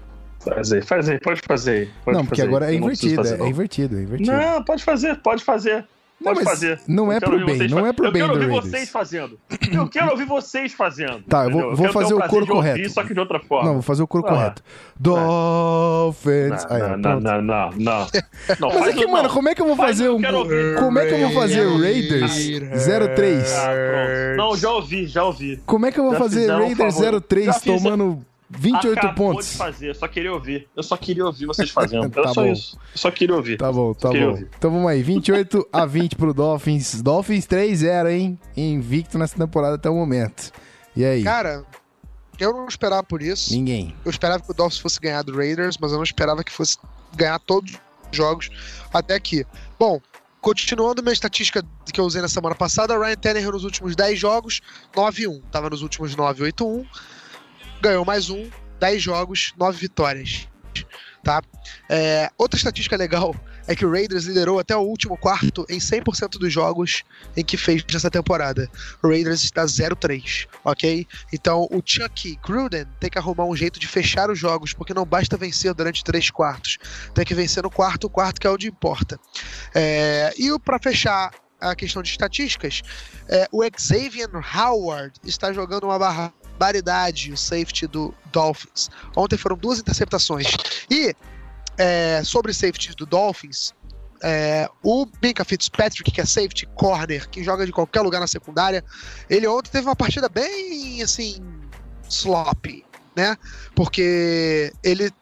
Faz 0.45 0.73
aí, 0.73 0.83
faz 0.83 1.09
aí, 1.09 1.19
pode 1.21 1.41
fazer 1.47 1.71
aí. 1.73 1.91
Pode 2.05 2.17
não, 2.19 2.25
porque 2.25 2.37
fazer 2.37 2.43
aí. 2.43 2.49
agora 2.49 2.67
é 2.67 2.75
Eu 2.77 2.81
não 2.81 2.87
invertido, 2.87 3.17
fazer, 3.17 3.35
é, 3.35 3.39
não. 3.39 3.47
é 3.47 3.49
invertido, 3.49 3.99
é 3.99 4.03
invertido. 4.03 4.33
Não, 4.33 4.63
pode 4.65 4.85
fazer, 4.85 5.17
pode 5.17 5.43
fazer. 5.45 5.85
Não, 6.21 6.33
Pode 6.33 6.45
mas 6.45 6.55
fazer. 6.55 6.81
não 6.87 7.13
é 7.13 7.17
Eu 7.17 7.21
quero 7.21 7.37
pro 7.37 7.47
bem, 7.47 7.69
não 7.69 7.87
é 7.87 7.93
pro 7.93 8.07
eu 8.07 8.13
bem 8.13 8.23
quero 8.23 8.35
do 8.39 8.41
ouvir 8.55 8.71
vocês 8.71 8.89
fazendo. 8.89 9.39
Eu 9.73 9.89
quero 9.89 10.11
ouvir 10.13 10.25
vocês 10.25 10.73
fazendo. 10.73 11.23
Tá, 11.29 11.45
eu 11.45 11.51
vou- 11.51 11.61
entendeu? 11.61 11.69
vou 11.77 11.87
quero 11.87 11.93
fazer 11.93 12.15
o 12.15 12.21
coro 12.29 12.45
de 12.47 12.53
ouvir, 12.53 12.71
correto. 12.73 12.91
Só 12.91 13.03
que 13.03 13.13
de 13.13 13.21
outra 13.21 13.41
forma. 13.41 13.65
Não, 13.67 13.73
vou 13.75 13.83
fazer 13.83 14.03
o 14.05 14.07
coro 14.07 14.23
Vai 14.23 14.33
lá. 14.33 14.39
correto. 14.39 14.63
Dolphins. 14.99 16.65
Aí, 16.71 16.83
ó, 16.83 16.97
Não, 16.97 17.21
não, 17.21 17.21
não, 17.21 17.43
não, 17.43 17.71
não. 17.73 18.07
Não, 18.61 18.69
Mas 18.81 18.89
é 18.89 18.93
que, 18.93 19.07
mano, 19.07 19.25
não. 19.25 19.35
como 19.35 19.49
é 19.49 19.55
que 19.55 19.63
eu 19.63 19.67
vou 19.67 19.77
Faz 19.77 19.91
fazer 19.99 20.09
o 20.09 20.17
um. 20.17 20.23
eu 20.23 20.47
quero. 20.49 20.75
Como 20.79 20.99
é 20.99 21.07
que 21.07 21.15
eu 21.15 21.19
vou 21.19 21.31
fazer 21.33 21.67
Raiders 21.67 22.87
03? 23.17 23.55
Ah. 23.57 24.35
Não, 24.37 24.57
já 24.57 24.71
ouvi, 24.71 25.07
já 25.07 25.25
ouvi. 25.25 25.61
Como 25.67 25.85
é 25.87 25.93
que 25.93 25.99
eu 25.99 26.05
vou 26.05 26.15
fazer 26.15 26.47
Raiders 26.51 26.95
favor. 26.95 27.21
03 27.21 27.47
Já 27.47 27.53
fizeram- 27.55 27.79
tomando 27.83 28.25
28 28.51 28.99
Acabou 28.99 29.33
pontos? 29.33 29.51
de 29.51 29.57
fazer, 29.57 29.89
eu 29.91 29.95
só 29.95 30.07
queria 30.07 30.33
ouvir. 30.33 30.69
Eu 30.77 30.83
só 30.83 30.97
queria 30.97 31.25
ouvir 31.25 31.47
vocês 31.47 31.71
fazendo. 31.71 32.09
Tá 32.15 32.21
Era 32.21 32.29
só 32.35 32.43
bom. 32.43 32.53
isso. 32.53 32.77
Eu 32.93 32.99
só 32.99 33.11
queria 33.11 33.35
ouvir. 33.35 33.57
Tá 33.57 33.73
bom, 33.73 33.93
tá 33.95 34.11
bom. 34.11 34.29
ouvir. 34.29 34.49
Então 34.57 34.71
vamos 34.71 34.89
aí, 34.89 35.03
28 35.03 35.69
a 35.73 35.87
20 35.87 36.17
pro 36.17 36.33
Dolphins. 36.35 37.01
Dolphins 37.03 37.47
3-0, 37.47 38.11
hein? 38.11 38.39
Invicto 38.57 39.19
nessa 39.19 39.37
temporada 39.37 39.77
até 39.77 39.89
o 39.91 39.95
momento. 39.95 40.53
E 40.95 41.05
aí? 41.05 41.23
Cara, 41.25 41.65
eu 42.39 42.53
não 42.53 42.67
esperava 42.69 43.03
por 43.03 43.23
isso. 43.23 43.53
Ninguém. 43.53 43.95
Eu 44.05 44.11
esperava 44.11 44.43
que 44.43 44.51
o 44.51 44.55
Dolphins 44.55 44.81
fosse 44.81 45.01
ganhar 45.01 45.23
do 45.23 45.35
Raiders, 45.37 45.77
mas 45.81 45.91
eu 45.91 45.97
não 45.97 46.05
esperava 46.05 46.45
que 46.45 46.53
fosse 46.53 46.77
ganhar 47.17 47.39
todos 47.41 47.73
os 48.11 48.17
jogos 48.17 48.49
até 48.93 49.15
aqui. 49.15 49.45
Bom, 49.79 50.01
continuando 50.41 51.03
minha 51.03 51.13
estatística 51.13 51.65
que 51.93 52.01
eu 52.01 52.05
usei 52.05 52.21
na 52.23 52.29
semana 52.29 52.55
passada, 52.55 52.97
Ryan 52.99 53.17
Tannehill 53.17 53.53
nos 53.53 53.65
últimos 53.65 53.97
10 53.97 54.19
jogos, 54.19 54.61
9-1. 54.95 55.43
Tava 55.51 55.71
nos 55.71 55.83
últimos 55.83 56.15
9, 56.15 56.45
8-1. 56.53 56.87
Ganhou 57.85 58.03
mais 58.03 58.31
um, 58.31 58.49
10 58.81 59.03
jogos, 59.03 59.53
9 59.59 59.79
vitórias. 59.79 60.49
Tá? 61.23 61.43
É, 61.87 62.31
outra 62.39 62.57
estatística 62.57 62.97
legal 62.97 63.37
é 63.67 63.77
que 63.77 63.85
o 63.85 63.91
Raiders 63.91 64.25
liderou 64.25 64.59
até 64.59 64.75
o 64.75 64.81
último 64.81 65.19
quarto 65.19 65.67
em 65.69 65.79
100% 65.79 66.39
dos 66.39 66.51
jogos 66.51 67.03
em 67.37 67.45
que 67.45 67.59
fez 67.59 67.85
nessa 67.93 68.11
temporada. 68.11 68.71
O 69.03 69.09
Raiders 69.09 69.45
está 69.45 69.67
0-3, 69.67 70.49
ok? 70.65 71.07
Então 71.31 71.69
o 71.71 71.83
Chuck 71.85 72.39
Gruden 72.43 72.87
tem 72.99 73.11
que 73.11 73.19
arrumar 73.19 73.45
um 73.45 73.55
jeito 73.55 73.79
de 73.79 73.87
fechar 73.87 74.31
os 74.31 74.39
jogos, 74.39 74.73
porque 74.73 74.95
não 74.95 75.05
basta 75.05 75.37
vencer 75.37 75.75
durante 75.75 76.03
três 76.03 76.31
quartos. 76.31 76.79
Tem 77.13 77.23
que 77.23 77.35
vencer 77.35 77.63
no 77.65 77.71
quarto, 77.71 78.05
o 78.05 78.11
quarto 78.11 78.41
que 78.41 78.47
é 78.47 78.51
onde 78.51 78.67
importa. 78.67 79.21
É, 79.75 80.33
e 80.39 80.59
para 80.59 80.79
fechar 80.79 81.33
a 81.61 81.77
questão 81.77 82.03
de 82.03 82.09
estatísticas, 82.09 82.81
é, 83.29 83.47
o 83.53 83.63
Xavier 83.77 84.31
Howard 84.57 85.13
está 85.23 85.53
jogando 85.53 85.85
uma 85.85 85.99
barbaridade, 86.59 87.33
o 87.33 87.37
safety 87.37 87.87
do 87.87 88.15
Dolphins. 88.33 88.91
Ontem 89.17 89.37
foram 89.37 89.57
duas 89.57 89.79
interceptações. 89.79 90.47
E 90.91 91.15
é, 91.77 92.23
sobre 92.25 92.53
safety 92.53 92.95
do 92.95 93.07
Dolphins, 93.07 93.73
é, 94.23 94.69
o 94.83 95.07
Minka 95.23 95.45
Fitzpatrick, 95.45 96.11
que 96.11 96.21
é 96.21 96.25
safety 96.25 96.67
corner, 96.75 97.29
que 97.29 97.45
joga 97.45 97.67
de 97.67 97.73
qualquer 97.73 98.01
lugar 98.01 98.21
na 98.21 98.27
secundária, 98.27 98.83
ele 99.29 99.47
ontem 99.47 99.71
teve 99.71 99.87
uma 99.87 99.97
partida 99.97 100.29
bem 100.29 101.03
assim 101.03 101.37
sloppy, 102.09 102.85
né? 103.15 103.37
Porque 103.75 104.73
ele 104.83 105.13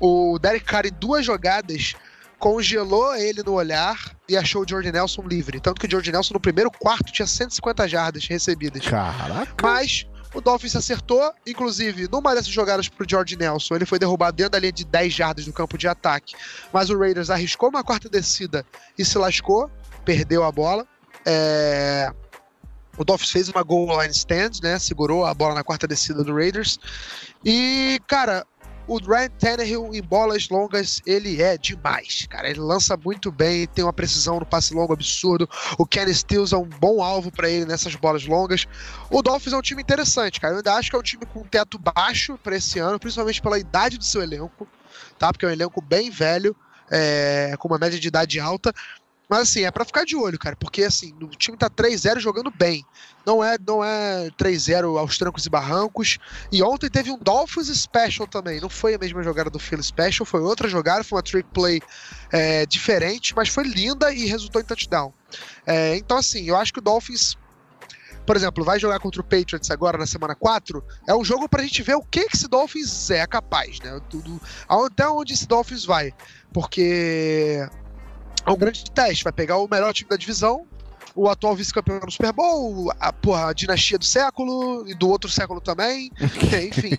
o 0.00 0.38
Derek 0.38 0.64
Carr 0.64 0.86
em 0.86 0.92
duas 0.92 1.24
jogadas 1.24 1.94
congelou 2.38 3.14
ele 3.14 3.42
no 3.42 3.52
olhar 3.52 4.14
e 4.28 4.36
achou 4.36 4.62
o 4.62 4.68
Jordan 4.68 4.92
Nelson 4.92 5.22
livre. 5.22 5.60
Tanto 5.60 5.80
que 5.80 5.86
o 5.86 5.90
Jordan 5.90 6.12
Nelson 6.12 6.34
no 6.34 6.40
primeiro 6.40 6.70
quarto 6.70 7.10
tinha 7.10 7.26
150 7.26 7.88
jardas 7.88 8.26
recebidas. 8.26 8.86
Caraca. 8.86 9.54
Mas 9.62 10.06
o 10.34 10.40
Dolphins 10.40 10.74
acertou, 10.74 11.32
inclusive, 11.46 12.08
numa 12.10 12.34
dessas 12.34 12.50
jogadas 12.50 12.88
pro 12.88 13.06
George 13.08 13.36
Nelson, 13.36 13.76
ele 13.76 13.86
foi 13.86 13.98
derrubado 13.98 14.36
dentro 14.36 14.52
da 14.52 14.58
linha 14.58 14.72
de 14.72 14.84
10 14.84 15.12
jardas 15.12 15.44
do 15.44 15.52
campo 15.52 15.78
de 15.78 15.86
ataque. 15.86 16.34
Mas 16.72 16.90
o 16.90 16.98
Raiders 16.98 17.30
arriscou 17.30 17.68
uma 17.68 17.84
quarta 17.84 18.08
descida 18.08 18.66
e 18.98 19.04
se 19.04 19.16
lascou, 19.16 19.70
perdeu 20.04 20.42
a 20.42 20.50
bola. 20.50 20.86
É, 21.24 22.12
O 22.98 23.04
Dolphins 23.04 23.30
fez 23.30 23.48
uma 23.48 23.62
goal 23.62 24.00
line 24.00 24.12
stand, 24.12 24.60
né? 24.62 24.78
Segurou 24.78 25.24
a 25.24 25.32
bola 25.34 25.54
na 25.54 25.64
quarta 25.64 25.86
descida 25.86 26.22
do 26.22 26.34
Raiders. 26.34 26.78
E, 27.44 28.00
cara, 28.06 28.46
o 28.86 28.98
Ryan 28.98 29.30
Tannehill 29.38 29.94
em 29.94 30.02
bolas 30.02 30.48
longas, 30.48 31.00
ele 31.06 31.40
é 31.42 31.56
demais, 31.56 32.26
cara. 32.28 32.48
Ele 32.48 32.60
lança 32.60 32.96
muito 32.96 33.32
bem, 33.32 33.66
tem 33.66 33.84
uma 33.84 33.92
precisão 33.92 34.38
no 34.38 34.46
passe 34.46 34.74
longo 34.74 34.92
absurdo. 34.92 35.48
O 35.78 35.86
Kenny 35.86 36.14
Stills 36.14 36.54
é 36.54 36.58
um 36.58 36.68
bom 36.68 37.02
alvo 37.02 37.30
para 37.30 37.48
ele 37.48 37.64
nessas 37.64 37.94
bolas 37.94 38.26
longas. 38.26 38.66
O 39.10 39.22
Dolphins 39.22 39.52
é 39.52 39.56
um 39.56 39.62
time 39.62 39.82
interessante, 39.82 40.40
cara. 40.40 40.54
Eu 40.54 40.58
ainda 40.58 40.74
acho 40.74 40.90
que 40.90 40.96
é 40.96 40.98
um 40.98 41.02
time 41.02 41.24
com 41.26 41.42
teto 41.42 41.78
baixo 41.78 42.38
para 42.42 42.56
esse 42.56 42.78
ano, 42.78 42.98
principalmente 42.98 43.40
pela 43.40 43.58
idade 43.58 43.98
do 43.98 44.04
seu 44.04 44.22
elenco, 44.22 44.66
tá? 45.18 45.32
Porque 45.32 45.44
é 45.44 45.48
um 45.48 45.52
elenco 45.52 45.80
bem 45.80 46.10
velho, 46.10 46.54
é, 46.90 47.54
com 47.58 47.68
uma 47.68 47.78
média 47.78 47.98
de 47.98 48.08
idade 48.08 48.38
alta. 48.38 48.72
Mas 49.28 49.40
assim, 49.40 49.64
é 49.64 49.70
pra 49.70 49.84
ficar 49.84 50.04
de 50.04 50.14
olho, 50.14 50.38
cara, 50.38 50.54
porque 50.56 50.82
assim, 50.82 51.14
o 51.20 51.28
time 51.28 51.56
tá 51.56 51.70
3-0 51.70 52.20
jogando 52.20 52.50
bem. 52.50 52.84
Não 53.24 53.42
é, 53.42 53.56
não 53.66 53.82
é 53.82 54.30
3-0 54.38 54.98
aos 54.98 55.16
trancos 55.16 55.46
e 55.46 55.50
barrancos. 55.50 56.18
E 56.52 56.62
ontem 56.62 56.90
teve 56.90 57.10
um 57.10 57.18
Dolphins 57.18 57.68
Special 57.68 58.26
também. 58.26 58.60
Não 58.60 58.68
foi 58.68 58.94
a 58.94 58.98
mesma 58.98 59.22
jogada 59.22 59.48
do 59.48 59.58
Phil 59.58 59.82
Special, 59.82 60.26
foi 60.26 60.40
outra 60.40 60.68
jogada, 60.68 61.02
foi 61.02 61.16
uma 61.16 61.22
trick 61.22 61.48
play 61.54 61.80
é, 62.30 62.66
diferente, 62.66 63.34
mas 63.34 63.48
foi 63.48 63.64
linda 63.64 64.12
e 64.12 64.26
resultou 64.26 64.60
em 64.60 64.64
touchdown. 64.64 65.12
É, 65.66 65.96
então, 65.96 66.18
assim, 66.18 66.44
eu 66.44 66.56
acho 66.56 66.72
que 66.72 66.80
o 66.80 66.82
Dolphins, 66.82 67.34
por 68.26 68.36
exemplo, 68.36 68.62
vai 68.62 68.78
jogar 68.78 69.00
contra 69.00 69.22
o 69.22 69.24
Patriots 69.24 69.70
agora 69.70 69.96
na 69.96 70.06
semana 70.06 70.34
4. 70.34 70.84
É 71.08 71.14
um 71.14 71.24
jogo 71.24 71.48
pra 71.48 71.62
gente 71.62 71.82
ver 71.82 71.94
o 71.94 72.02
que, 72.02 72.28
que 72.28 72.36
esse 72.36 72.46
Dolphins 72.46 73.10
é 73.10 73.26
capaz, 73.26 73.80
né? 73.80 73.98
Tudo, 74.10 74.38
até 74.68 75.08
onde 75.08 75.32
esse 75.32 75.48
Dolphins 75.48 75.86
vai. 75.86 76.12
Porque 76.52 77.66
é 78.46 78.50
um 78.50 78.56
grande 78.56 78.84
teste. 78.90 79.24
Vai 79.24 79.32
pegar 79.32 79.58
o 79.58 79.68
melhor 79.68 79.92
time 79.92 80.08
da 80.08 80.16
divisão 80.16 80.66
o 81.14 81.28
atual 81.28 81.54
vice-campeão 81.54 82.00
no 82.04 82.10
Super 82.10 82.32
Bowl, 82.32 82.92
a, 82.98 83.12
porra, 83.12 83.50
a 83.50 83.52
dinastia 83.52 83.96
do 83.98 84.04
século 84.04 84.88
e 84.88 84.94
do 84.94 85.08
outro 85.08 85.30
século 85.30 85.60
também. 85.60 86.10
Enfim, 86.20 86.98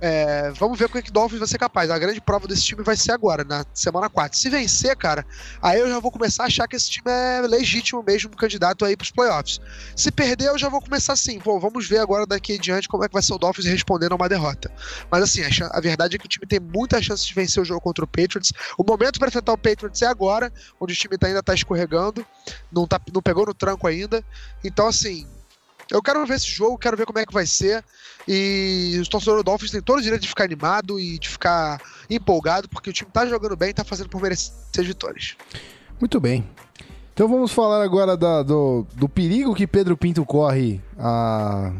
é, 0.00 0.50
vamos 0.52 0.78
ver 0.78 0.88
com 0.88 0.98
o 0.98 1.02
que 1.02 1.10
o 1.10 1.12
Dolphins 1.12 1.38
vai 1.38 1.48
ser 1.48 1.58
capaz. 1.58 1.90
A 1.90 1.98
grande 1.98 2.20
prova 2.20 2.48
desse 2.48 2.62
time 2.62 2.82
vai 2.82 2.96
ser 2.96 3.12
agora, 3.12 3.44
na 3.44 3.64
semana 3.74 4.08
4. 4.08 4.38
Se 4.38 4.48
vencer, 4.48 4.96
cara, 4.96 5.26
aí 5.60 5.80
eu 5.80 5.88
já 5.88 5.98
vou 5.98 6.10
começar 6.10 6.44
a 6.44 6.46
achar 6.46 6.66
que 6.66 6.76
esse 6.76 6.90
time 6.90 7.10
é 7.10 7.42
legítimo 7.42 8.02
mesmo, 8.02 8.30
candidato 8.30 8.84
aí 8.84 8.96
pros 8.96 9.10
playoffs. 9.10 9.60
Se 9.94 10.10
perder, 10.10 10.48
eu 10.48 10.58
já 10.58 10.70
vou 10.70 10.80
começar 10.80 11.12
assim, 11.12 11.38
pô, 11.38 11.60
vamos 11.60 11.86
ver 11.86 11.98
agora 11.98 12.26
daqui 12.26 12.54
em 12.54 12.58
diante 12.60 12.88
como 12.88 13.04
é 13.04 13.08
que 13.08 13.12
vai 13.12 13.22
ser 13.22 13.34
o 13.34 13.38
Dolphins 13.38 13.66
respondendo 13.66 14.12
a 14.12 14.16
uma 14.16 14.28
derrota. 14.28 14.72
Mas 15.10 15.22
assim, 15.24 15.42
a, 15.42 15.68
a 15.76 15.80
verdade 15.80 16.16
é 16.16 16.18
que 16.18 16.24
o 16.24 16.28
time 16.28 16.46
tem 16.46 16.58
muita 16.58 17.02
chance 17.02 17.26
de 17.26 17.34
vencer 17.34 17.62
o 17.62 17.66
jogo 17.66 17.80
contra 17.82 18.04
o 18.04 18.08
Patriots. 18.08 18.50
O 18.78 18.84
momento 18.84 19.18
para 19.18 19.28
enfrentar 19.28 19.52
o 19.52 19.58
Patriots 19.58 20.00
é 20.00 20.06
agora, 20.06 20.50
onde 20.80 20.94
o 20.94 20.96
time 20.96 21.18
tá- 21.18 21.26
ainda 21.26 21.42
tá 21.42 21.52
escorregando, 21.52 22.24
não, 22.72 22.86
tá, 22.86 22.98
não 23.12 23.20
pegou 23.20 23.41
no 23.46 23.54
tranco 23.54 23.86
ainda. 23.86 24.24
Então, 24.64 24.86
assim, 24.88 25.26
eu 25.90 26.02
quero 26.02 26.24
ver 26.26 26.34
esse 26.34 26.46
jogo, 26.48 26.78
quero 26.78 26.96
ver 26.96 27.06
como 27.06 27.18
é 27.18 27.26
que 27.26 27.32
vai 27.32 27.46
ser. 27.46 27.84
E 28.26 28.96
os 29.00 29.08
torcedores 29.08 29.42
do 29.42 29.44
Dolphins 29.44 29.70
têm 29.72 29.82
todo 29.82 29.98
o 29.98 30.02
direito 30.02 30.22
de 30.22 30.28
ficar 30.28 30.44
animado 30.44 30.98
e 31.00 31.18
de 31.18 31.28
ficar 31.28 31.80
empolgado, 32.08 32.68
porque 32.68 32.90
o 32.90 32.92
time 32.92 33.10
tá 33.12 33.26
jogando 33.26 33.56
bem 33.56 33.70
e 33.70 33.74
tá 33.74 33.82
fazendo 33.84 34.08
por 34.08 34.22
merecer 34.22 34.52
as 34.78 34.86
vitórias. 34.86 35.36
Muito 36.00 36.20
bem. 36.20 36.48
Então 37.12 37.28
vamos 37.28 37.52
falar 37.52 37.82
agora 37.82 38.16
da- 38.16 38.42
do, 38.42 38.86
do 38.94 39.08
perigo 39.08 39.54
que 39.54 39.66
Pedro 39.66 39.96
Pinto 39.96 40.24
corre 40.24 40.80
a, 40.98 41.72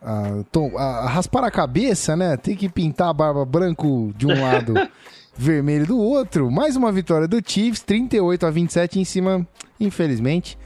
a, 0.00 0.28
a- 0.76 0.82
a 1.04 1.08
raspar 1.08 1.42
a 1.44 1.50
cabeça, 1.50 2.14
né? 2.16 2.36
Tem 2.36 2.54
que 2.54 2.68
pintar 2.68 3.08
a 3.08 3.12
barba 3.12 3.44
branco 3.44 4.12
de 4.16 4.26
um 4.26 4.40
lado, 4.40 4.74
vermelho 5.36 5.86
do 5.86 5.98
outro. 5.98 6.50
Mais 6.50 6.76
uma 6.76 6.92
vitória 6.92 7.26
do 7.26 7.42
Chiefs, 7.44 7.80
38 7.82 8.46
a 8.46 8.50
27 8.50 9.00
em 9.00 9.04
cima, 9.04 9.46
infelizmente, 9.80 10.56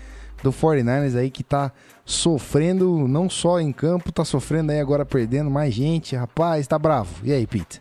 do 0.42 0.52
49ers 0.52 1.16
aí 1.16 1.30
que 1.30 1.42
tá 1.42 1.72
sofrendo 2.04 3.06
não 3.06 3.30
só 3.30 3.60
em 3.60 3.72
campo, 3.72 4.10
tá 4.10 4.24
sofrendo 4.24 4.72
aí 4.72 4.80
agora 4.80 5.04
perdendo 5.04 5.50
mais 5.50 5.72
gente. 5.72 6.16
Rapaz, 6.16 6.66
tá 6.66 6.78
bravo. 6.78 7.24
E 7.24 7.32
aí, 7.32 7.46
Pete? 7.46 7.80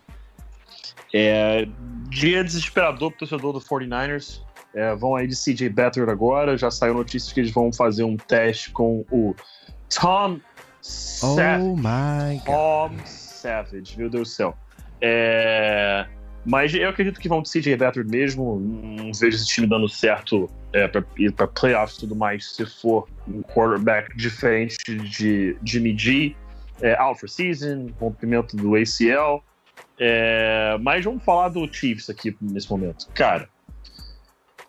É, 1.13 1.67
dia 2.09 2.43
desesperador 2.43 3.11
pro 3.11 3.19
torcedor 3.19 3.53
do 3.53 3.59
49ers. 3.59 4.41
É, 4.73 4.95
vão 4.95 5.15
aí 5.15 5.27
de 5.27 5.35
CJ 5.35 5.69
Beathard 5.69 6.09
agora. 6.09 6.57
Já 6.57 6.71
saiu 6.71 6.93
notícia 6.93 7.33
que 7.33 7.41
eles 7.41 7.51
vão 7.51 7.73
fazer 7.73 8.03
um 8.03 8.15
teste 8.15 8.71
com 8.71 9.05
o 9.11 9.35
Tom 9.89 10.39
Savage. 10.81 11.65
Oh 11.65 11.75
my 11.75 12.37
God. 12.45 12.45
Tom 12.45 13.05
Savage, 13.05 13.97
meu 13.97 14.09
Deus 14.09 14.29
do 14.29 14.31
céu. 14.31 14.55
É, 15.01 16.05
mas 16.45 16.73
eu 16.73 16.89
acredito 16.89 17.19
que 17.19 17.29
vão 17.29 17.41
de 17.41 17.49
CJ 17.49 17.75
Beathard 17.77 18.09
mesmo. 18.09 18.59
Não 18.59 19.11
vejo 19.13 19.37
esse 19.37 19.45
time 19.45 19.67
dando 19.67 19.87
certo 19.87 20.49
é, 20.73 20.87
para 20.87 21.03
ir 21.17 21.31
para 21.31 21.47
playoffs 21.47 21.97
e 21.97 21.99
tudo 22.01 22.15
mais 22.15 22.55
se 22.55 22.65
for 22.65 23.07
um 23.27 23.41
quarterback 23.41 24.15
diferente 24.17 24.77
de 24.85 25.55
Jimmy 25.63 25.97
G. 25.97 26.35
É, 26.81 26.99
out 26.99 27.19
for 27.19 27.29
season, 27.29 27.89
rompimento 27.99 28.57
do 28.57 28.75
ACL. 28.75 29.43
É, 29.99 30.77
mas 30.81 31.05
vamos 31.05 31.23
falar 31.23 31.49
do 31.49 31.71
Chiefs 31.71 32.09
aqui 32.09 32.35
nesse 32.41 32.69
momento. 32.69 33.07
Cara, 33.13 33.47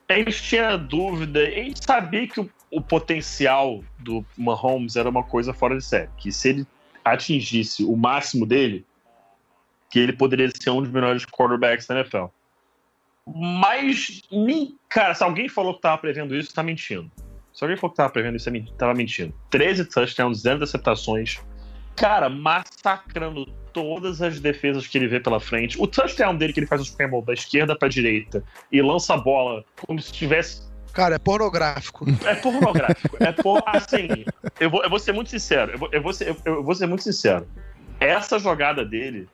a 0.08 0.14
gente 0.14 0.42
tinha 0.42 0.76
dúvida, 0.76 1.40
a 1.40 1.50
gente 1.50 1.82
sabia 1.82 2.28
que 2.28 2.38
o, 2.38 2.50
o 2.70 2.82
potencial 2.82 3.82
do 3.98 4.22
Mahomes 4.36 4.96
era 4.96 5.08
uma 5.08 5.22
coisa 5.22 5.54
fora 5.54 5.76
de 5.76 5.84
série. 5.84 6.10
Que 6.18 6.30
se 6.30 6.50
ele 6.50 6.66
atingisse 7.02 7.82
o 7.82 7.96
máximo 7.96 8.44
dele, 8.44 8.84
que 9.92 9.98
ele 9.98 10.14
poderia 10.14 10.50
ser 10.50 10.70
um 10.70 10.80
dos 10.80 10.90
melhores 10.90 11.26
quarterbacks 11.26 11.86
da 11.86 12.00
NFL. 12.00 12.24
Mas, 13.26 14.22
cara, 14.88 15.14
se 15.14 15.22
alguém 15.22 15.50
falou 15.50 15.74
que 15.74 15.82
tava 15.82 15.98
prevendo 15.98 16.34
isso, 16.34 16.54
tá 16.54 16.62
mentindo. 16.62 17.10
Se 17.52 17.62
alguém 17.62 17.76
falou 17.76 17.90
que 17.90 17.98
tava 17.98 18.08
prevendo 18.08 18.36
isso, 18.36 18.48
é 18.48 18.52
men- 18.52 18.72
tava 18.78 18.94
mentindo. 18.94 19.34
13 19.50 19.84
touchdowns, 19.84 20.40
0 20.40 20.56
interceptações. 20.56 21.40
Cara, 21.94 22.30
massacrando 22.30 23.44
todas 23.74 24.22
as 24.22 24.40
defesas 24.40 24.86
que 24.86 24.96
ele 24.96 25.08
vê 25.08 25.20
pela 25.20 25.38
frente. 25.38 25.78
O 25.78 25.86
touchdown 25.86 26.34
dele, 26.36 26.54
que 26.54 26.60
ele 26.60 26.66
faz 26.66 26.80
o 26.80 26.84
scramble 26.86 27.22
da 27.22 27.34
esquerda 27.34 27.76
pra 27.76 27.86
direita 27.86 28.42
e 28.72 28.80
lança 28.80 29.12
a 29.12 29.18
bola 29.18 29.62
como 29.86 30.00
se 30.00 30.10
tivesse 30.10 30.72
Cara, 30.94 31.16
é 31.16 31.18
pornográfico. 31.18 32.06
é 32.24 32.34
pornográfico. 32.34 33.16
É 33.22 33.30
por, 33.30 33.62
assim, 33.66 34.24
eu 34.58 34.70
vou, 34.70 34.82
eu 34.82 34.88
vou 34.88 34.98
ser 34.98 35.12
muito 35.12 35.28
sincero. 35.28 35.72
Eu 35.72 35.78
vou, 35.78 35.88
eu, 35.92 36.02
vou 36.02 36.12
ser, 36.14 36.28
eu, 36.28 36.36
eu 36.46 36.64
vou 36.64 36.74
ser 36.74 36.86
muito 36.86 37.04
sincero. 37.04 37.46
Essa 38.00 38.38
jogada 38.38 38.84
dele, 38.84 39.28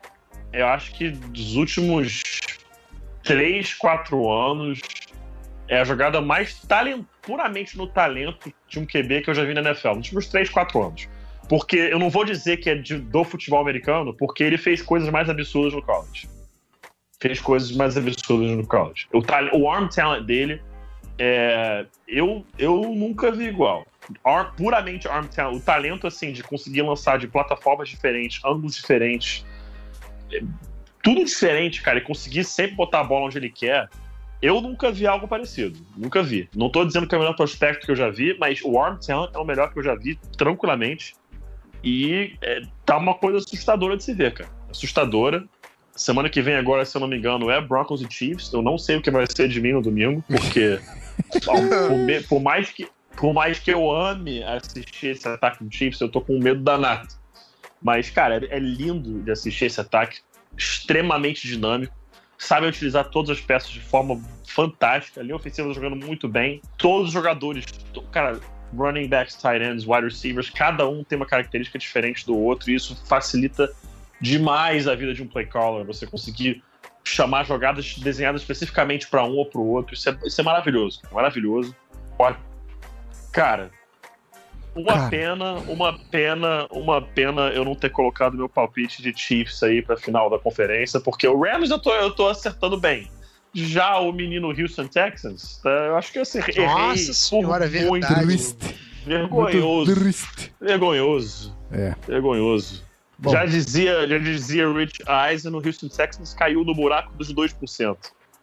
eu 0.53 0.67
acho 0.67 0.93
que 0.93 1.11
dos 1.11 1.57
últimos 1.57 2.23
3, 3.23 3.75
4 3.75 4.31
anos, 4.31 4.81
é 5.69 5.81
a 5.81 5.85
jogada 5.85 6.21
mais 6.21 6.61
talent, 6.63 7.05
puramente 7.23 7.77
no 7.77 7.87
talento 7.87 8.51
de 8.67 8.79
um 8.79 8.87
QB 8.87 9.23
que 9.23 9.31
eu 9.31 9.35
já 9.35 9.45
vi 9.45 9.53
na 9.53 9.61
NFL. 9.61 9.89
Nos 9.89 9.97
últimos 9.99 10.29
3, 10.29 10.49
4 10.49 10.83
anos. 10.83 11.09
Porque 11.49 11.77
eu 11.77 11.99
não 11.99 12.11
vou 12.11 12.25
dizer 12.25 12.59
que 12.59 12.71
é 12.71 12.75
de- 12.75 12.99
do 12.99 13.25
futebol 13.25 13.61
americano, 13.61 14.15
porque 14.15 14.43
ele 14.43 14.59
fez 14.59 14.83
coisas 14.83 15.09
mais 15.11 15.29
absurdas 15.29 15.75
no 15.75 15.83
college. 15.83 16.29
Fez 17.21 17.41
coisas 17.41 17.73
mais 17.73 17.97
absurdas 17.97 18.51
no 18.51 18.67
college. 18.67 19.07
O, 19.13 19.23
o 19.59 19.71
arm 19.71 19.89
talent 19.89 20.25
dele 20.25 20.63
é, 21.19 21.85
eu, 22.07 22.47
eu 22.59 22.93
nunca 22.95 23.31
vi 23.31 23.45
igual. 23.45 23.87
Ar- 24.25 24.55
puramente 24.57 25.07
arm 25.09 25.27
talent, 25.27 25.57
o 25.57 25.61
talento 25.61 26.07
assim 26.07 26.33
de 26.33 26.43
conseguir 26.43 26.83
lançar 26.83 27.19
de 27.19 27.27
plataformas 27.29 27.89
diferentes, 27.89 28.43
ângulos 28.45 28.77
diferentes, 28.77 29.45
tudo 31.03 31.25
diferente, 31.25 31.83
cara, 31.83 31.99
e 31.99 32.03
conseguir 32.03 32.45
sempre 32.45 32.77
botar 32.77 33.01
a 33.01 33.05
bola 33.05 33.27
onde 33.27 33.39
ele 33.39 33.51
quer. 33.51 33.89
Eu 34.41 34.61
nunca 34.61 34.93
vi 34.93 35.07
algo 35.07 35.27
parecido. 35.27 35.79
Nunca 35.97 36.23
vi. 36.23 36.49
Não 36.55 36.71
tô 36.71 36.85
dizendo 36.85 37.07
que 37.07 37.15
é 37.15 37.19
o 37.19 37.21
melhor 37.21 37.35
prospecto 37.35 37.85
que 37.85 37.91
eu 37.91 37.97
já 37.97 38.09
vi, 38.09 38.37
mas 38.39 38.61
o 38.63 38.79
arm 38.79 38.97
talent 38.99 39.31
é 39.35 39.39
o 39.39 39.45
melhor 39.45 39.73
que 39.73 39.79
eu 39.79 39.83
já 39.83 39.95
vi, 39.95 40.17
tranquilamente. 40.37 41.15
E 41.83 42.37
é, 42.43 42.63
tá 42.85 42.97
uma 42.97 43.15
coisa 43.15 43.39
assustadora 43.39 43.97
de 43.97 44.05
se 44.05 44.13
ver, 44.13 44.35
cara. 44.35 44.51
Assustadora. 44.71 45.45
Semana 45.95 46.31
que 46.31 46.41
vem 46.41 46.55
agora, 46.55 46.85
se 46.85 46.97
eu 46.97 47.01
não 47.01 47.09
me 47.09 47.17
engano, 47.17 47.51
é 47.51 47.61
Broncos 47.61 48.01
e 48.03 48.07
Chiefs. 48.09 48.53
Eu 48.53 48.63
não 48.63 48.79
sei 48.79 48.97
o 48.97 49.03
que 49.03 49.11
vai 49.11 49.27
ser 49.29 49.49
de 49.49 49.61
mim 49.61 49.73
no 49.73 49.83
domingo, 49.83 50.23
porque 50.29 50.79
por, 51.45 52.29
por 52.29 52.41
mais 52.41 52.71
que, 52.71 52.89
por 53.17 53.33
mais 53.33 53.59
que 53.59 53.73
eu 53.73 53.91
ame 53.91 54.43
assistir 54.45 55.09
esse 55.09 55.27
ataque 55.27 55.65
do 55.65 55.75
Chiefs, 55.75 56.01
eu 56.01 56.09
tô 56.09 56.21
com 56.21 56.39
medo 56.39 56.63
danado. 56.63 57.09
Mas, 57.83 58.11
cara, 58.11 58.37
é, 58.37 58.57
é 58.57 58.59
lindo 58.59 59.21
de 59.23 59.31
assistir 59.31 59.67
esse 59.67 59.81
ataque, 59.81 60.21
extremamente 60.57 61.47
dinâmico. 61.47 61.95
Sabe 62.37 62.67
utilizar 62.67 63.09
todas 63.11 63.31
as 63.31 63.41
peças 63.41 63.71
de 63.71 63.81
forma 63.81 64.21
fantástica. 64.47 65.21
A 65.21 65.25
linha 65.25 65.37
ofensiva 65.37 65.73
jogando 65.73 65.97
muito 65.97 66.29
bem. 66.29 66.63
Todos 66.77 67.09
os 67.09 67.13
jogadores, 67.13 67.65
cara, 68.13 68.41
running 68.77 69.09
backs, 69.09 69.35
tight 69.37 69.63
ends, 69.63 69.85
wide 69.87 70.05
receivers, 70.05 70.51
cada 70.51 70.89
um 70.89 71.03
tem 71.03 71.17
uma 71.17 71.27
característica 71.27 71.79
diferente 71.79 72.25
do 72.27 72.37
outro, 72.37 72.71
e 72.71 72.75
isso 72.75 72.95
facilita 73.07 73.71
demais 74.21 74.87
a 74.87 74.95
vida 74.95 75.15
de 75.15 75.23
um 75.23 75.27
play 75.27 75.47
caller. 75.47 75.85
Você 75.87 76.07
conseguir 76.07 76.63
chamar 77.05 77.45
jogadas 77.45 77.99
desenhadas 77.99 78.43
especificamente 78.43 79.09
para 79.09 79.25
um 79.25 79.37
ou 79.37 79.47
para 79.47 79.61
o 79.61 79.67
outro. 79.67 79.95
Isso 79.95 80.09
é, 80.09 80.19
isso 80.25 80.41
é 80.41 80.45
maravilhoso. 80.45 81.01
Maravilhoso. 81.11 81.75
Cara, 83.33 83.71
uma 84.79 84.95
Cara. 84.95 85.11
pena, 85.11 85.55
uma 85.67 85.99
pena, 85.99 86.67
uma 86.71 87.03
pena 87.03 87.49
eu 87.49 87.65
não 87.65 87.75
ter 87.75 87.91
colocado 87.91 88.37
meu 88.37 88.49
palpite 88.49 89.03
de 89.03 89.13
Chiefs 89.17 89.63
aí 89.63 89.83
pra 89.83 89.97
final 89.97 90.31
da 90.31 90.39
conferência, 90.39 91.01
porque 91.01 91.27
o 91.27 91.41
Rams 91.41 91.71
eu 91.71 91.79
tô, 91.79 91.93
eu 91.95 92.11
tô 92.13 92.29
acertando 92.29 92.79
bem. 92.79 93.11
Já 93.53 93.99
o 93.99 94.13
menino 94.13 94.49
Houston 94.49 94.87
Texans, 94.87 95.59
tá, 95.63 95.71
eu 95.71 95.97
acho 95.97 96.13
que 96.13 96.19
eu 96.19 96.23
acertei. 96.23 96.65
Nossa 96.65 97.01
errei 97.01 97.15
senhora, 97.15 97.65
é 97.65 97.69
verdade. 97.69 98.27
Triste. 98.27 98.77
Vergonhoso. 99.05 99.95
Triste. 99.95 100.55
Vergonhoso. 100.61 101.57
É. 101.73 101.95
Vergonhoso. 102.07 102.85
Bom. 103.19 103.33
Já 103.33 103.45
dizia, 103.47 104.07
já 104.07 104.19
dizia 104.19 104.73
Rich 104.73 105.03
Eisen, 105.29 105.53
o 105.53 105.57
Houston 105.57 105.89
Texans 105.89 106.35
caiu 106.35 106.63
no 106.63 106.73
buraco 106.73 107.13
dos 107.17 107.35
2%. 107.35 107.97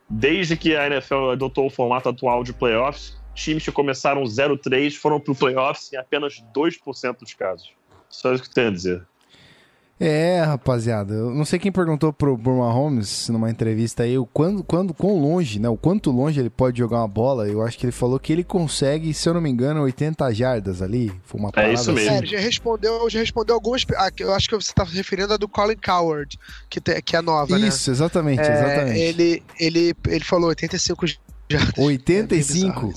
Desde 0.10 0.58
que 0.58 0.76
a 0.76 0.88
NFL 0.88 1.32
adotou 1.32 1.68
o 1.68 1.70
formato 1.70 2.10
atual 2.10 2.44
de 2.44 2.52
playoffs, 2.52 3.16
times 3.36 3.64
que 3.64 3.72
começaram 3.72 4.24
0-3 4.24 4.96
foram 4.96 5.20
pro 5.20 5.36
playoffs 5.36 5.92
em 5.94 5.98
apenas 5.98 6.44
2% 6.56 7.20
dos 7.20 7.34
casos. 7.36 7.70
Só 8.10 8.34
isso 8.34 8.44
que 8.44 8.50
eu 8.50 8.54
tenho 8.54 8.70
a 8.70 8.72
dizer. 8.72 9.06
É, 9.98 10.42
rapaziada, 10.42 11.14
eu 11.14 11.32
não 11.34 11.46
sei 11.46 11.58
quem 11.58 11.72
perguntou 11.72 12.12
pro 12.12 12.36
Bruno 12.36 12.60
Mahomes 12.60 13.30
numa 13.30 13.50
entrevista 13.50 14.04
aí 14.04 14.18
o 14.18 14.26
quando, 14.26 14.62
quando, 14.62 14.94
quão 14.94 15.18
longe, 15.22 15.58
né? 15.58 15.70
O 15.70 15.78
quanto 15.78 16.12
longe 16.12 16.38
ele 16.38 16.50
pode 16.50 16.78
jogar 16.80 16.98
uma 16.98 17.08
bola. 17.08 17.48
Eu 17.48 17.62
acho 17.62 17.78
que 17.78 17.86
ele 17.86 17.94
falou 17.94 18.20
que 18.20 18.34
ele 18.34 18.44
consegue, 18.44 19.14
se 19.14 19.30
eu 19.30 19.34
não 19.34 19.40
me 19.40 19.50
engano, 19.50 19.82
80 19.84 20.34
jardas 20.34 20.82
ali. 20.82 21.14
Foi 21.24 21.40
uma 21.40 21.50
parada 21.50 21.72
isso 21.74 21.94
mesmo. 21.94 22.10
É, 22.10 22.14
assim. 22.16 22.18
ele 22.26 22.28
já 22.28 22.40
respondeu, 22.40 23.10
já 23.10 23.20
respondeu 23.20 23.56
algumas. 23.56 23.86
ah, 23.96 24.10
Eu 24.20 24.34
acho 24.34 24.50
que 24.50 24.56
você 24.58 24.74
tá 24.74 24.86
se 24.86 24.98
referindo 24.98 25.34
a 25.34 25.38
do 25.38 25.48
Colin 25.48 25.78
Coward, 25.78 26.38
que, 26.70 26.82
te- 26.82 27.02
que 27.02 27.16
é 27.16 27.22
nova, 27.22 27.58
né? 27.58 27.66
Isso, 27.70 27.90
exatamente, 27.90 28.42
É, 28.42 28.52
exatamente. 28.54 29.00
ele, 29.00 29.44
ele, 29.58 29.96
ele 30.10 30.26
falou 30.26 30.50
85 30.50 31.06
jardas. 31.50 31.78
85? 31.78 32.94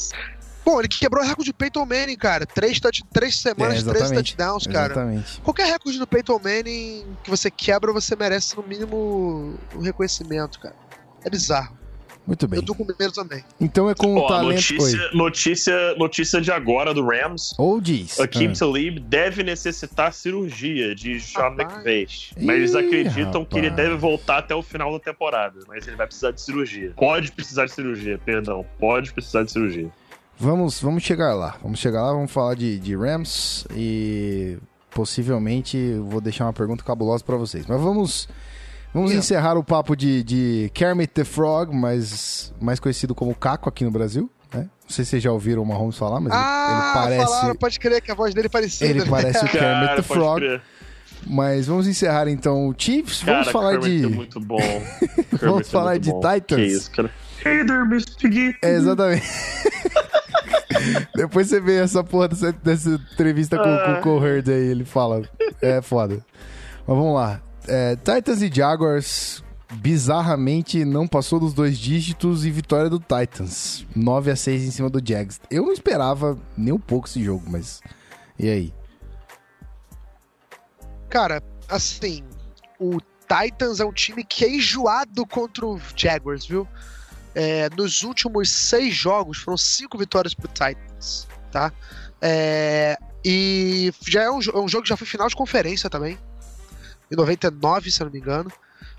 Bom, 0.65 0.81
ele 0.81 0.89
quebrou 0.89 1.25
o 1.25 1.27
recorde 1.27 1.47
de 1.51 1.55
Peyton 1.55 1.87
Manning, 1.87 2.17
cara. 2.17 2.45
Três, 2.45 2.79
touch, 2.79 3.03
três 3.11 3.41
semanas, 3.41 3.87
É, 3.87 3.91
três 3.91 4.11
touchdowns, 4.11 4.67
cara. 4.67 4.93
Exatamente. 4.93 5.41
Qualquer 5.41 5.67
recorde 5.67 5.99
do 5.99 6.07
Peyton 6.07 6.39
Manning 6.45 7.07
que 7.25 7.31
você 7.31 7.51
quebra, 7.51 7.91
você 7.91 8.15
merece 8.15 8.55
no 8.55 8.63
mínimo 8.63 9.59
um 9.75 9.81
reconhecimento, 9.81 10.61
cara. 10.61 10.77
É 11.25 11.31
bizarro. 11.31 11.77
Muito 12.29 12.47
bem. 12.47 12.61
Eu 12.61 12.65
tô 12.67 12.75
com 12.75 12.85
medo 12.85 13.11
também. 13.13 13.43
Então 13.59 13.89
é 13.89 13.95
com 13.95 14.15
o 14.15 14.19
Ó, 14.19 14.29
talento. 14.29 14.49
Oi. 14.49 14.55
notícia, 14.55 15.11
notícia, 15.15 15.95
notícia 15.97 16.41
de 16.43 16.53
agora 16.53 16.93
do 16.93 17.03
Rams. 17.07 17.55
Ou 17.57 17.81
diz. 17.81 18.21
Akeem 18.21 18.49
Ah. 18.51 18.53
Talib 18.59 18.99
deve 19.01 19.43
necessitar 19.43 20.13
cirurgia 20.13 20.95
de 20.95 21.19
Sean 21.21 21.49
Rapaz. 21.57 21.73
McVay. 21.73 22.07
Mas 22.43 22.57
eles 22.57 22.75
acreditam 22.75 23.45
que 23.47 23.57
ele 23.57 23.69
rapaz. 23.71 23.89
deve 23.89 23.99
voltar 23.99 24.39
até 24.39 24.55
o 24.55 24.63
final 24.63 24.93
da 24.93 25.01
temporada. 25.01 25.59
Mas 25.67 25.87
ele 25.89 25.97
vai 25.97 26.07
precisar 26.07 26.31
de 26.33 26.43
cirurgia. 26.43 26.93
Pode 26.95 27.33
precisar 27.33 27.65
de 27.65 27.73
cirurgia, 27.73 28.19
perdão. 28.23 28.65
Pode 28.79 29.11
precisar 29.15 29.43
de 29.45 29.51
cirurgia. 29.51 29.89
Vamos, 30.39 30.81
vamos 30.83 31.03
chegar 31.03 31.35
lá. 31.35 31.57
Vamos 31.63 31.79
chegar 31.81 32.03
lá, 32.03 32.13
vamos 32.13 32.31
falar 32.31 32.55
de, 32.55 32.79
de 32.79 32.95
Rams 32.95 33.67
e 33.75 34.59
possivelmente 34.91 35.95
vou 35.95 36.21
deixar 36.21 36.45
uma 36.45 36.53
pergunta 36.53 36.85
cabulosa 36.85 37.25
pra 37.25 37.37
vocês. 37.37 37.65
Mas 37.67 37.81
vamos, 37.81 38.29
vamos 38.93 39.11
Yeah. 39.11 39.19
encerrar 39.25 39.57
o 39.57 39.65
papo 39.65 39.95
de, 39.97 40.23
de 40.23 40.71
Kermit 40.75 41.13
the 41.13 41.25
Frog, 41.25 41.75
mais, 41.75 42.53
mais 42.61 42.79
conhecido 42.81 43.15
como 43.15 43.35
Caco 43.35 43.69
aqui 43.69 43.85
no 43.85 43.91
Brasil. 43.91 44.31
Né? 44.53 44.61
Não 44.63 44.69
sei 44.89 45.05
se 45.05 45.11
vocês 45.13 45.23
já 45.23 45.31
ouviram 45.33 45.63
o 45.63 45.67
Mahomes 45.67 45.97
falar, 45.99 46.21
mas 46.21 46.33
ele- 46.33 46.43
ah, 46.43 46.93
ele, 46.95 47.03
parece. 47.17 47.33
falaram, 47.33 47.55
pode 47.57 47.79
crer 47.81 48.01
que 48.03 48.11
a 48.11 48.15
voz 48.15 48.35
dele 48.35 48.47
é 48.47 48.51
parecida. 48.51 48.91
Ele 48.91 49.01
né? 49.01 49.07
parece 49.09 49.39
o 49.45 49.49
Kermit 49.49 49.59
Cara, 49.87 49.97
the 49.97 50.03
Frog. 50.03 50.41
crer. 50.41 50.63
Mas 51.27 51.67
vamos 51.67 51.87
encerrar 51.89 52.29
então 52.29 52.69
o 52.69 52.75
Chiefs. 52.79 53.23
Vamos 53.23 53.41
Cara, 53.47 53.53
falar 53.53 53.71
Kermit 53.81 53.99
de. 53.99 54.05
é 54.05 54.09
muito 54.09 54.41
bom. 54.41 54.57
Kermit 54.61 55.37
Vamos 55.43 55.61
é 55.69 55.71
falar 55.71 55.99
de 55.99 56.11
bom. 56.11 56.21
Titans. 56.21 56.57
Que 56.61 56.67
isso, 56.67 56.91
cara. 56.93 57.11
Hey 57.45 57.65
there, 57.67 57.83
Mr. 57.83 58.29
Geek. 58.29 58.59
É, 58.63 58.71
exatamente. 58.75 59.27
Depois 61.15 61.49
você 61.49 61.61
vê 61.61 61.77
essa 61.81 62.03
porra 62.05 62.29
dessa, 62.29 62.53
dessa 62.53 62.91
entrevista 63.13 63.57
com, 63.59 63.65
com 63.65 63.93
o 63.93 64.01
Cole 64.19 64.37
Hurd 64.37 64.51
aí, 64.53 64.67
ele 64.69 64.85
fala. 64.85 65.23
É 65.61 65.83
foda. 65.83 66.25
Mas 66.87 66.97
vamos 66.97 67.15
lá. 67.15 67.41
É, 67.69 67.97
Titans 67.97 68.41
e 68.41 68.51
Jaguars, 68.53 69.45
bizarramente, 69.75 70.85
não 70.85 71.07
passou 71.07 71.39
dos 71.39 71.53
dois 71.53 71.79
dígitos 71.79 72.45
e 72.47 72.51
vitória 72.51 72.89
do 72.89 72.99
Titans. 72.99 73.87
9 73.95 74.31
a 74.31 74.37
6 74.37 74.65
em 74.65 74.71
cima 74.71 74.89
do 74.89 75.07
Jags. 75.07 75.41
Eu 75.51 75.67
não 75.67 75.73
esperava 75.73 76.39
nem 76.57 76.73
um 76.73 76.81
pouco 76.81 77.07
esse 77.07 77.23
jogo, 77.23 77.45
mas. 77.49 77.81
E 78.39 78.49
aí? 78.49 78.75
Cara, 81.09 81.43
assim, 81.69 82.23
o 82.79 82.99
Titans 83.29 83.81
é 83.81 83.85
um 83.85 83.93
time 83.93 84.25
que 84.25 84.45
é 84.45 84.51
enjoado 84.51 85.27
contra 85.27 85.67
o 85.67 85.81
Jaguars, 85.95 86.47
viu? 86.47 86.67
É, 87.35 87.69
nos 87.77 88.03
últimos 88.03 88.51
seis 88.51 88.95
jogos 88.95 89.39
foram 89.39 89.57
cinco 89.57 89.99
vitórias 89.99 90.35
pro 90.35 90.49
Titans, 90.49 91.29
tá? 91.53 91.73
É, 92.21 92.97
e 93.25 93.93
já 94.07 94.23
é 94.23 94.31
um, 94.31 94.41
é 94.41 94.59
um 94.59 94.69
jogo 94.69 94.83
que 94.83 94.89
já 94.89 94.97
foi 94.97 95.07
final 95.07 95.29
de 95.29 95.37
conferência 95.37 95.91
também, 95.91 96.19
em 97.11 97.17
99, 97.17 97.91
se 97.91 98.01
eu 98.01 98.07
não 98.07 98.13
me 98.13 98.19
engano. 98.19 98.51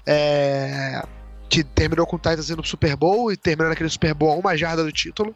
É, 0.06 1.04
que 1.50 1.64
terminou 1.64 2.06
com 2.06 2.16
o 2.16 2.20
Titans 2.20 2.50
indo 2.50 2.62
pro 2.62 2.70
Super 2.70 2.96
Bowl 2.96 3.32
e 3.32 3.38
terminando 3.38 3.74
aquele 3.74 3.90
Super 3.90 4.14
Bowl 4.14 4.32
a 4.32 4.36
uma 4.36 4.56
jarda 4.56 4.84
do 4.84 4.92
título. 4.92 5.36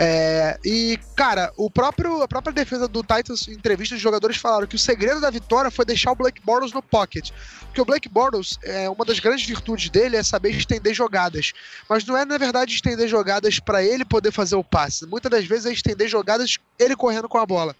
É, 0.00 0.60
e, 0.64 0.98
cara, 1.16 1.52
o 1.56 1.68
próprio, 1.68 2.22
a 2.22 2.28
própria 2.28 2.52
defesa 2.52 2.86
do 2.86 3.02
Titans, 3.02 3.48
em 3.48 3.52
entrevistas 3.52 3.98
de 3.98 4.02
jogadores, 4.02 4.36
falaram 4.36 4.66
que 4.66 4.76
o 4.76 4.78
segredo 4.78 5.20
da 5.20 5.30
vitória 5.30 5.70
foi 5.70 5.84
deixar 5.84 6.12
o 6.12 6.14
Blake 6.14 6.40
Bortles 6.44 6.72
no 6.72 6.82
pocket. 6.82 7.30
Porque 7.62 7.80
o 7.80 7.84
Blake 7.84 8.08
Bortles, 8.08 8.58
é, 8.62 8.88
uma 8.88 9.04
das 9.04 9.18
grandes 9.18 9.44
virtudes 9.44 9.90
dele 9.90 10.16
é 10.16 10.22
saber 10.22 10.50
estender 10.50 10.94
jogadas. 10.94 11.52
Mas 11.88 12.04
não 12.04 12.16
é, 12.16 12.24
na 12.24 12.38
verdade, 12.38 12.74
estender 12.74 13.08
jogadas 13.08 13.58
para 13.58 13.82
ele 13.82 14.04
poder 14.04 14.30
fazer 14.30 14.54
o 14.54 14.62
passe. 14.62 15.06
Muitas 15.06 15.30
das 15.30 15.44
vezes 15.46 15.66
é 15.66 15.72
estender 15.72 16.08
jogadas 16.08 16.58
ele 16.78 16.94
correndo 16.94 17.28
com 17.28 17.38
a 17.38 17.46
bola. 17.46 17.74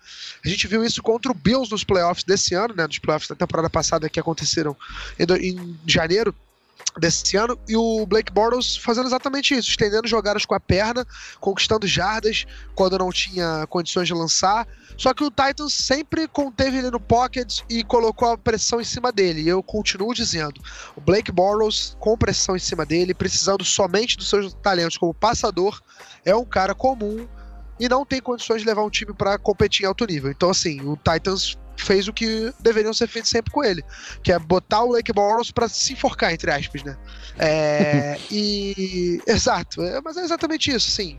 A 0.44 0.48
gente 0.48 0.66
viu 0.66 0.84
isso 0.84 1.02
contra 1.02 1.30
o 1.30 1.34
Bills 1.34 1.70
nos 1.70 1.84
playoffs 1.84 2.24
desse 2.24 2.54
ano, 2.54 2.74
né? 2.74 2.86
Nos 2.86 2.98
playoffs 2.98 3.28
da 3.28 3.36
temporada 3.36 3.70
passada 3.70 4.08
que 4.08 4.18
aconteceram 4.18 4.76
em, 5.20 5.50
em 5.50 5.78
janeiro 5.86 6.34
desse 6.98 7.36
ano 7.36 7.58
e 7.68 7.76
o 7.76 8.04
Blake 8.06 8.32
Bortles 8.32 8.76
fazendo 8.76 9.06
exatamente 9.06 9.54
isso, 9.54 9.70
estendendo 9.70 10.08
jogadas 10.08 10.44
com 10.44 10.54
a 10.54 10.60
perna, 10.60 11.06
conquistando 11.40 11.86
jardas 11.86 12.46
quando 12.74 12.98
não 12.98 13.10
tinha 13.10 13.66
condições 13.68 14.08
de 14.08 14.14
lançar. 14.14 14.66
Só 14.96 15.14
que 15.14 15.22
o 15.22 15.30
Titans 15.30 15.72
sempre 15.72 16.26
conteve 16.26 16.78
ele 16.78 16.90
no 16.90 17.00
pocket 17.00 17.60
e 17.68 17.84
colocou 17.84 18.28
a 18.28 18.38
pressão 18.38 18.80
em 18.80 18.84
cima 18.84 19.12
dele. 19.12 19.42
E 19.42 19.48
eu 19.48 19.62
continuo 19.62 20.12
dizendo, 20.12 20.60
o 20.96 21.00
Blake 21.00 21.30
Bortles 21.30 21.96
com 22.00 22.16
pressão 22.16 22.56
em 22.56 22.60
cima 22.60 22.84
dele, 22.84 23.14
precisando 23.14 23.64
somente 23.64 24.16
dos 24.16 24.28
seus 24.28 24.52
talentos 24.54 24.96
como 24.96 25.14
passador, 25.14 25.80
é 26.24 26.34
um 26.34 26.44
cara 26.44 26.74
comum 26.74 27.28
e 27.78 27.88
não 27.88 28.04
tem 28.04 28.20
condições 28.20 28.62
de 28.62 28.66
levar 28.66 28.82
um 28.82 28.90
time 28.90 29.12
para 29.12 29.38
competir 29.38 29.84
em 29.84 29.86
alto 29.86 30.04
nível. 30.04 30.30
Então 30.30 30.50
assim, 30.50 30.80
o 30.80 30.96
Titans 30.96 31.56
fez 31.82 32.08
o 32.08 32.12
que 32.12 32.52
deveriam 32.60 32.92
ser 32.92 33.06
feito 33.08 33.28
sempre 33.28 33.52
com 33.52 33.64
ele, 33.64 33.84
que 34.22 34.32
é 34.32 34.38
botar 34.38 34.82
o 34.82 34.88
Blake 34.88 35.12
Bortles 35.12 35.50
para 35.50 35.68
se 35.68 35.92
enforcar 35.92 36.32
entre 36.32 36.50
aspas, 36.50 36.82
né? 36.82 36.96
É, 37.38 38.18
e 38.30 39.20
exato, 39.26 39.82
é, 39.82 40.00
mas 40.00 40.16
é 40.16 40.22
exatamente 40.22 40.70
isso, 40.70 40.90
sim. 40.90 41.18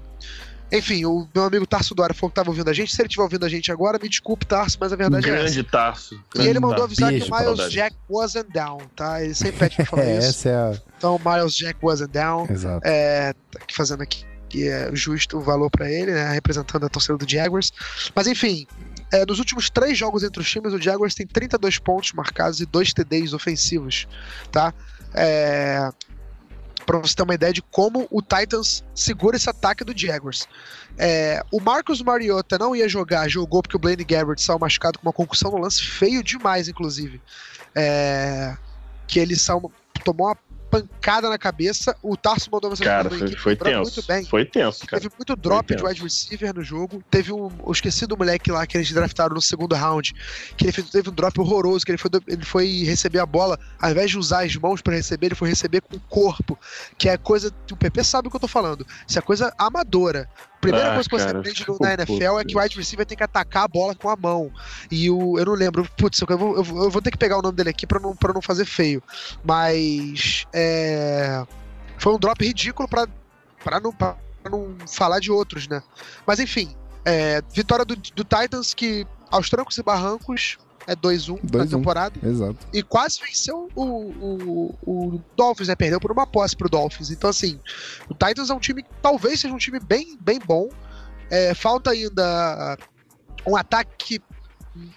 Enfim, 0.72 1.04
o 1.04 1.28
meu 1.34 1.46
amigo 1.46 1.66
Tarso 1.66 1.96
Dória 1.96 2.14
falou 2.14 2.30
que 2.30 2.34
estava 2.34 2.52
ouvindo 2.52 2.70
a 2.70 2.74
gente. 2.74 2.94
Se 2.96 3.02
ele 3.02 3.08
estiver 3.08 3.24
ouvindo 3.24 3.44
a 3.44 3.50
gente 3.50 3.72
agora, 3.72 3.98
me 4.00 4.08
desculpe, 4.08 4.46
Tarso, 4.46 4.78
mas 4.80 4.94
a 4.94 4.96
verdade 4.96 5.28
é 5.28 5.34
essa. 5.34 5.42
Grande 5.42 5.64
Tarso. 5.64 6.14
E 6.14 6.20
grande 6.36 6.50
ele 6.50 6.60
mandou 6.60 6.76
Tarso. 6.76 6.86
avisar 6.86 7.10
Beijo, 7.10 7.26
que 7.26 7.32
o 7.32 7.36
Miles 7.36 7.58
saudade. 7.58 7.74
Jack 7.74 7.96
wasn't 8.08 8.54
down, 8.54 8.78
tá? 8.96 9.24
Ele 9.24 9.34
sempre 9.34 9.58
pede 9.58 9.76
pra 9.78 9.86
falar 9.86 10.04
É, 10.06 10.18
isso. 10.20 10.28
essa 10.30 10.50
é 10.50 10.56
a. 10.56 10.74
Então, 10.96 11.20
Miles 11.26 11.56
Jack 11.56 11.80
wasn't 11.82 12.12
down. 12.12 12.46
Exato. 12.48 12.88
É, 12.88 13.34
tá 13.34 13.60
aqui 13.64 13.76
fazendo 13.76 14.04
aqui 14.04 14.24
que 14.48 14.68
é 14.68 14.90
justo 14.94 15.38
o 15.38 15.42
valor 15.42 15.70
pra 15.70 15.90
ele, 15.90 16.12
né? 16.12 16.34
Representando 16.34 16.84
a 16.86 16.90
torcida 16.90 17.18
do 17.18 17.30
Jaguars. 17.30 17.72
Mas 18.16 18.28
enfim, 18.28 18.68
é, 19.12 19.26
nos 19.26 19.40
últimos 19.40 19.70
três 19.70 19.98
jogos 19.98 20.24
entre 20.24 20.42
os 20.42 20.50
times, 20.50 20.74
o 20.74 20.82
Jaguars 20.82 21.16
tem 21.16 21.26
32 21.26 21.80
pontos 21.80 22.14
marcados 22.14 22.60
e 22.60 22.66
dois 22.66 22.94
TDs 22.94 23.34
ofensivos, 23.34 24.08
tá? 24.52 24.74
É, 25.14 25.90
pra 26.86 27.00
você 27.00 27.16
ter 27.16 27.24
uma 27.24 27.34
ideia 27.34 27.54
de 27.54 27.62
como 27.62 28.08
o 28.10 28.22
Titans 28.22 28.84
segura 28.96 29.36
esse 29.36 29.50
ataque 29.50 29.84
do 29.84 29.98
Jaguars. 29.98 30.48
É, 30.98 31.44
o 31.52 31.60
Marcos 31.60 32.02
Mariota 32.02 32.58
não 32.58 32.76
ia 32.76 32.90
jogar, 32.90 33.28
jogou 33.30 33.62
porque 33.62 33.78
o 33.78 33.80
Blaine 33.80 34.04
Gabbert 34.04 34.40
saiu 34.40 34.60
machucado 34.60 35.00
com 35.00 35.08
uma 35.08 35.14
concussão 35.14 35.52
no 35.52 35.58
lance 35.58 35.84
feio 35.84 36.24
demais, 36.24 36.68
inclusive. 36.68 37.22
É, 37.76 38.58
que 39.08 39.20
ele 39.20 39.36
saiu, 39.36 39.72
tomou 40.04 40.28
uma 40.28 40.38
pancada 40.70 41.30
na 41.30 41.38
cabeça. 41.38 41.96
O 42.02 42.16
Tarso 42.16 42.50
mandou 42.52 42.70
mensagem 42.70 42.92
Cara, 42.92 43.10
foi, 43.10 43.28
aqui, 43.28 43.36
foi 43.36 43.56
tenso. 43.56 43.82
muito 43.82 44.08
bem. 44.08 44.26
Foi 44.26 44.46
tenso, 44.46 44.86
cara. 44.86 45.02
Teve 45.02 45.14
muito 45.18 45.36
drop 45.36 45.76
de 45.76 45.84
wide 45.84 46.02
receiver 46.02 46.54
no 46.54 46.64
jogo. 46.64 47.04
Teve 47.10 47.34
um. 47.34 47.50
Eu 47.66 47.72
esqueci 47.72 48.06
do 48.06 48.18
moleque 48.18 48.52
lá 48.52 48.66
que 48.66 48.78
eles 48.78 48.92
draftaram 48.92 49.34
no 49.34 49.42
segundo 49.42 49.76
round. 49.76 50.14
Que 50.56 50.66
ele 50.66 50.72
fez, 50.72 50.90
teve 50.90 51.10
um 51.10 51.14
drop 51.14 51.40
horroroso. 51.40 51.86
Que 51.86 51.92
ele 51.92 51.98
foi, 51.98 52.12
ele 52.28 52.46
foi 52.46 52.84
receber 52.84 53.20
a 53.20 53.26
bola. 53.26 53.60
Ao 53.80 53.92
invés 53.92 54.12
de 54.12 54.18
usar 54.18 54.46
as 54.46 54.56
mãos 54.56 54.82
pra 54.82 54.94
receber, 54.94 55.28
ele 55.28 55.36
foi 55.36 55.50
receber 55.50 55.82
com 55.82 55.96
o 55.96 56.00
corpo. 56.02 56.58
Que 56.98 57.10
é 57.10 57.18
coisa. 57.18 57.54
O 57.72 57.76
PP 57.76 58.04
sabe 58.04 58.28
o 58.28 58.32
que 58.32 58.38
eu 58.38 58.42
tô 58.42 58.48
falando. 58.48 58.86
Isso 59.08 59.18
é 59.18 59.22
coisa 59.22 59.54
amadora. 59.58 60.30
Primeira 60.62 60.92
Ah, 60.92 60.94
coisa 60.96 61.10
que 61.10 61.16
você 61.18 61.26
cara, 61.26 61.40
aprende 61.40 61.66
no- 61.68 61.78
na 61.80 61.94
NFL 61.94 62.40
é 62.40 62.44
que 62.44 62.56
o 62.58 62.60
wide 62.62 62.78
receiver 62.78 63.06
tem 63.06 63.18
que 63.18 63.24
atacar 63.24 63.64
a 63.64 63.68
bola 63.68 63.96
com 63.96 64.10
a 64.10 64.16
mão. 64.16 64.52
E 64.92 65.10
o. 65.10 65.40
Eu 65.40 65.46
não 65.46 65.54
lembro. 65.54 65.88
Putz, 65.98 66.20
eu 66.20 66.38
vou, 66.38 66.58
eu 66.58 66.64
vou- 66.64 66.84
eu 66.84 66.90
vou 66.92 67.02
ter 67.02 67.12
que 67.12 67.18
pegar 67.18 67.38
o 67.38 67.42
nome 67.42 67.56
dele 67.56 67.70
aqui 67.70 67.88
pra 67.88 68.00
não, 68.00 68.14
pra 68.16 68.34
não 68.34 68.42
fazer 68.42 68.66
feio. 68.66 69.02
Mas. 69.44 70.46
É. 70.54 71.46
Foi 71.98 72.14
um 72.14 72.20
drop 72.20 72.46
ridículo 72.46 72.88
pra, 72.88 73.08
pra, 73.64 73.80
não, 73.80 73.92
pra 73.94 74.16
não 74.50 74.76
falar 74.88 75.20
de 75.20 75.32
outros, 75.32 75.68
né? 75.68 75.82
Mas 76.26 76.40
enfim. 76.40 76.76
é, 77.06 77.42
vitória 77.54 77.86
do, 77.86 77.96
do 77.96 78.24
Titans 78.24 78.74
que 78.74 79.08
aos 79.32 79.50
trancos 79.50 79.78
e 79.78 79.84
barrancos 79.84 80.58
é 80.90 80.96
2-1 80.96 81.40
na 81.44 81.66
2-1. 81.66 81.70
temporada. 81.70 82.20
Exato. 82.28 82.58
E 82.74 82.82
quase 82.82 83.20
venceu 83.22 83.70
o, 83.76 83.84
o, 83.84 84.76
o 84.84 85.22
Dolphins, 85.38 85.68
né? 85.68 85.76
Perdeu 85.76 86.00
por 86.00 86.12
uma 86.12 86.26
posse 86.26 86.56
pro 86.56 86.68
Dolphins. 86.68 87.12
Então, 87.12 87.30
assim, 87.30 87.60
o 88.10 88.14
Titans 88.14 88.50
é 88.50 88.54
um 88.54 88.60
time 88.60 88.82
que 88.82 88.90
talvez 89.02 89.40
seja 89.40 89.54
um 89.54 89.58
time 89.58 89.80
bem, 89.80 90.18
bem 90.20 90.40
bom. 90.40 90.68
É, 91.30 91.54
falta 91.54 91.92
ainda 91.92 92.78
um 93.46 93.56
ataque 93.56 94.20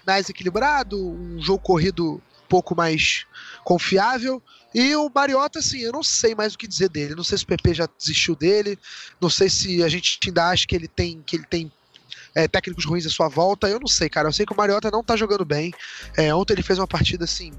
mais 0.05 0.29
equilibrado, 0.29 0.97
um 0.97 1.39
jogo 1.39 1.59
corrido 1.59 2.15
um 2.15 2.47
pouco 2.49 2.75
mais 2.75 3.25
confiável. 3.63 4.41
E 4.73 4.95
o 4.95 5.11
Mariota, 5.13 5.59
assim, 5.59 5.79
eu 5.79 5.91
não 5.91 6.01
sei 6.01 6.33
mais 6.33 6.55
o 6.55 6.57
que 6.57 6.67
dizer 6.67 6.89
dele. 6.89 7.13
Não 7.13 7.23
sei 7.23 7.37
se 7.37 7.43
o 7.43 7.47
PP 7.47 7.75
já 7.75 7.87
desistiu 7.97 8.35
dele. 8.35 8.79
Não 9.21 9.29
sei 9.29 9.47
se 9.47 9.83
a 9.83 9.87
gente 9.87 10.19
ainda 10.25 10.49
acha 10.49 10.65
que 10.65 10.75
ele 10.75 10.87
tem, 10.87 11.21
que 11.23 11.35
ele 11.35 11.45
tem 11.45 11.71
é, 12.35 12.47
técnicos 12.47 12.85
ruins 12.85 13.05
à 13.05 13.09
sua 13.09 13.27
volta. 13.27 13.67
Eu 13.67 13.79
não 13.79 13.87
sei, 13.87 14.09
cara. 14.09 14.27
Eu 14.27 14.33
sei 14.33 14.45
que 14.45 14.53
o 14.53 14.57
Mariota 14.57 14.89
não 14.91 15.03
tá 15.03 15.15
jogando 15.15 15.45
bem. 15.45 15.73
É, 16.17 16.33
ontem 16.33 16.53
ele 16.53 16.63
fez 16.63 16.79
uma 16.79 16.87
partida 16.87 17.23
assim. 17.25 17.51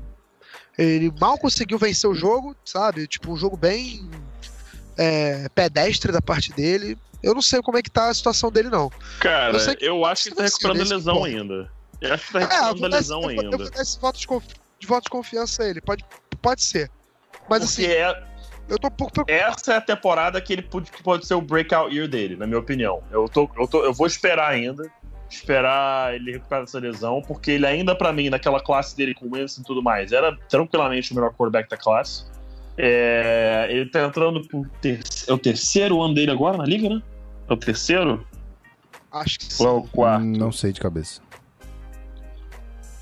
Ele 0.76 1.12
mal 1.20 1.38
conseguiu 1.38 1.78
vencer 1.78 2.08
o 2.10 2.14
jogo, 2.14 2.56
sabe? 2.64 3.06
Tipo, 3.06 3.32
um 3.32 3.36
jogo 3.36 3.56
bem 3.56 4.08
é, 4.96 5.48
pedestre 5.54 6.10
da 6.12 6.20
parte 6.20 6.52
dele. 6.52 6.98
Eu 7.22 7.34
não 7.34 7.42
sei 7.42 7.62
como 7.62 7.78
é 7.78 7.82
que 7.82 7.90
tá 7.90 8.08
a 8.08 8.14
situação 8.14 8.50
dele, 8.50 8.68
não. 8.68 8.90
Cara, 9.20 9.56
Eu 9.56 9.76
que- 9.76 9.84
eu 9.84 10.04
acho 10.04 10.24
que 10.24 10.34
tá 10.34 10.42
Desse- 10.42 10.54
recuperando 10.56 10.80
a 10.92 10.94
lesão 10.96 11.14
ponto. 11.14 11.26
ainda. 11.26 11.70
Eu 12.00 12.14
acho 12.14 12.26
que 12.26 12.32
tá 12.32 12.38
É, 12.40 12.42
recuperando 12.42 12.78
vou 12.78 12.86
a 12.86 12.88
lesão 12.90 13.16
eu 13.18 13.22
vou- 13.22 13.30
eu 13.32 13.40
ainda. 13.44 13.56
vou 13.56 13.70
dar 13.70 13.80
esse 13.82 13.98
voto 14.00 14.18
de, 14.18 14.26
de 14.78 14.86
voto 14.86 15.04
de 15.04 15.10
confiança 15.10 15.62
a 15.62 15.68
ele. 15.68 15.80
Pode, 15.80 16.04
pode 16.42 16.62
ser. 16.62 16.90
Mas 17.48 17.64
Porque 17.64 17.82
assim, 17.82 17.92
é, 17.92 18.24
eu 18.68 18.78
tô 18.78 18.88
um 18.88 18.90
pouco 18.90 19.12
preocupado. 19.12 19.52
essa 19.52 19.74
é 19.74 19.76
a 19.76 19.80
temporada 19.80 20.40
que 20.40 20.52
ele 20.52 20.62
pode, 20.62 20.90
que 20.90 21.02
pode 21.02 21.26
ser 21.26 21.34
o 21.34 21.40
breakout 21.40 21.94
year 21.94 22.08
dele, 22.08 22.36
na 22.36 22.46
minha 22.46 22.58
opinião. 22.58 23.02
Eu, 23.10 23.28
tô, 23.28 23.48
eu, 23.56 23.66
tô, 23.66 23.84
eu 23.84 23.92
vou 23.92 24.06
esperar 24.06 24.50
ainda. 24.50 24.90
Esperar 25.28 26.14
ele 26.14 26.32
recuperar 26.32 26.64
essa 26.64 26.78
lesão, 26.78 27.20
porque 27.22 27.52
ele 27.52 27.66
ainda, 27.66 27.94
pra 27.96 28.12
mim, 28.12 28.30
naquela 28.30 28.60
classe 28.60 28.96
dele 28.96 29.14
com 29.14 29.26
o 29.26 29.30
Winston 29.34 29.62
e 29.62 29.64
tudo 29.64 29.82
mais, 29.82 30.12
era 30.12 30.36
tranquilamente 30.48 31.12
o 31.12 31.14
melhor 31.14 31.32
quarterback 31.32 31.68
da 31.68 31.76
classe. 31.76 32.26
É, 32.76 33.66
ele 33.70 33.88
tá 33.90 34.04
entrando 34.04 34.46
pro 34.46 34.64
ter... 34.80 35.00
é 35.26 35.32
o 35.32 35.38
terceiro 35.38 36.00
ano 36.02 36.14
dele 36.14 36.30
agora 36.30 36.56
na 36.56 36.64
liga, 36.64 36.88
né? 36.88 37.02
É 37.48 37.52
o 37.52 37.56
terceiro? 37.56 38.24
Acho 39.10 39.38
que 39.38 39.46
Ou 39.60 39.66
é 39.66 39.70
sim. 39.70 39.86
o 39.86 39.90
quarto? 39.90 40.24
Não 40.24 40.52
sei 40.52 40.72
de 40.72 40.80
cabeça. 40.80 41.20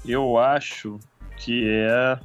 Eu 0.06 0.38
acho 0.38 0.98
que 1.36 1.64
é 1.68 2.18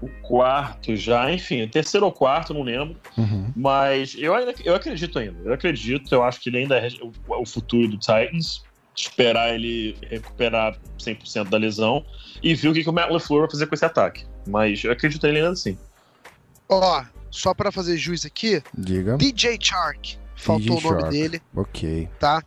o 0.00 0.08
quarto 0.22 0.94
já, 0.94 1.30
enfim, 1.32 1.62
o 1.62 1.68
terceiro 1.70 2.04
ou 2.06 2.12
quarto, 2.12 2.52
não 2.52 2.62
lembro. 2.62 2.96
Uhum. 3.16 3.50
Mas 3.56 4.14
eu 4.18 4.34
ainda 4.34 4.54
eu 4.64 4.74
acredito 4.74 5.18
ainda. 5.18 5.38
Eu 5.44 5.52
acredito, 5.54 6.12
eu 6.14 6.22
acho 6.22 6.40
que 6.40 6.48
ele 6.50 6.58
ainda 6.58 6.76
é 6.76 6.88
o, 7.00 7.12
o 7.42 7.46
futuro 7.46 7.88
do 7.88 7.96
Titans. 7.98 8.64
Esperar 8.94 9.54
ele 9.54 9.94
recuperar 10.08 10.74
100% 10.98 11.50
da 11.50 11.58
lesão 11.58 12.02
e 12.42 12.54
ver 12.54 12.68
o 12.68 12.72
que, 12.72 12.82
que 12.82 12.88
o 12.88 12.92
Matt 12.92 13.10
LaFleur 13.10 13.42
vai 13.42 13.50
fazer 13.50 13.66
com 13.66 13.74
esse 13.74 13.84
ataque. 13.84 14.24
Mas 14.48 14.82
eu 14.84 14.90
acredito 14.90 15.22
nele 15.26 15.38
ainda 15.38 15.50
assim. 15.50 15.76
Ó, 16.68 17.04
só 17.30 17.52
pra 17.52 17.70
fazer 17.70 17.96
jus 17.98 18.24
aqui, 18.24 18.62
Diga. 18.76 19.16
DJ 19.18 19.58
Chark. 19.60 20.16
Faltou 20.34 20.76
DJ 20.76 20.78
o 20.78 20.90
nome 20.90 21.00
Chark. 21.02 21.10
dele, 21.10 21.42
Ok. 21.54 22.08
tá? 22.18 22.42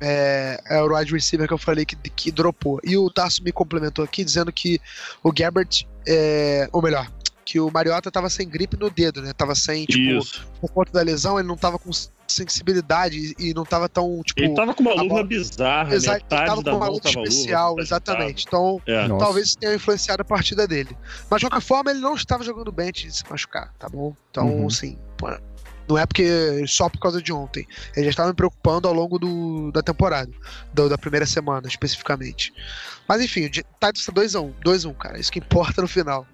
É, 0.00 0.60
é 0.68 0.82
o 0.82 0.94
wide 0.96 1.12
receiver 1.12 1.46
que 1.48 1.54
eu 1.54 1.58
falei 1.58 1.84
que, 1.84 1.96
que 1.96 2.30
dropou. 2.30 2.80
E 2.84 2.96
o 2.96 3.10
Tarso 3.10 3.42
me 3.42 3.50
complementou 3.52 4.04
aqui 4.04 4.24
dizendo 4.24 4.52
que 4.52 4.80
o 5.22 5.32
Gabbert, 5.32 5.84
é, 6.06 6.68
ou 6.72 6.80
melhor, 6.82 7.10
que 7.44 7.58
o 7.58 7.70
Mariota 7.70 8.10
tava 8.10 8.28
sem 8.28 8.46
gripe 8.48 8.76
no 8.78 8.90
dedo, 8.90 9.22
né? 9.22 9.32
Tava 9.32 9.54
sem, 9.54 9.86
tipo, 9.86 10.18
Isso. 10.18 10.46
por 10.60 10.70
conta 10.70 10.92
da 10.92 11.00
lesão, 11.02 11.38
ele 11.38 11.48
não 11.48 11.56
tava 11.56 11.78
com 11.78 11.90
sensibilidade 12.26 13.34
e 13.38 13.54
não 13.54 13.64
tava 13.64 13.88
tão, 13.88 14.20
tipo. 14.22 14.40
Ele 14.40 14.54
tava 14.54 14.74
com 14.74 14.82
uma 14.82 14.92
luva 14.92 15.08
bola- 15.08 15.24
bizarra, 15.24 15.94
Exato, 15.94 16.18
ele 16.18 16.24
tava 16.28 16.62
da 16.62 16.70
com 16.72 16.76
uma 16.76 17.00
tava 17.00 17.08
especial, 17.22 17.70
luva, 17.70 17.82
exatamente. 17.82 18.44
Então, 18.46 18.80
É. 18.86 19.08
Talvez 19.08 19.46
isso 19.48 19.58
tenha 19.58 19.74
influenciado 19.74 20.20
a 20.22 20.24
partida 20.24 20.66
dele. 20.68 20.96
Mas 21.30 21.40
de 21.40 21.46
qualquer 21.48 21.64
forma, 21.66 21.90
ele 21.90 22.00
não 22.00 22.14
estava 22.14 22.44
jogando 22.44 22.70
bem 22.70 22.88
antes 22.88 23.02
de 23.12 23.16
se 23.18 23.24
machucar, 23.30 23.72
tá 23.78 23.88
bom? 23.88 24.14
Então, 24.30 24.46
Uhum. 24.46 24.66
assim, 24.66 24.98
pô, 25.16 25.28
não 25.88 25.96
é 25.98 26.04
porque 26.06 26.64
só 26.66 26.88
por 26.88 26.98
causa 27.00 27.22
de 27.22 27.32
ontem. 27.32 27.66
Ele 27.96 28.04
já 28.04 28.10
estava 28.10 28.28
me 28.28 28.34
preocupando 28.34 28.86
ao 28.88 28.94
longo 28.94 29.18
do, 29.18 29.70
da 29.72 29.82
temporada, 29.82 30.30
do- 30.72 30.88
da 30.88 30.98
primeira 30.98 31.24
semana, 31.26 31.66
especificamente. 31.66 32.52
Mas 33.08 33.22
enfim, 33.22 33.46
o 33.46 33.50
Titans 33.50 34.04
tá 34.04 34.12
2x1, 34.12 34.52
2x1, 34.64 34.94
cara. 34.96 35.18
Isso 35.18 35.32
que 35.32 35.38
importa 35.38 35.80
no 35.82 35.88
final. 35.88 36.26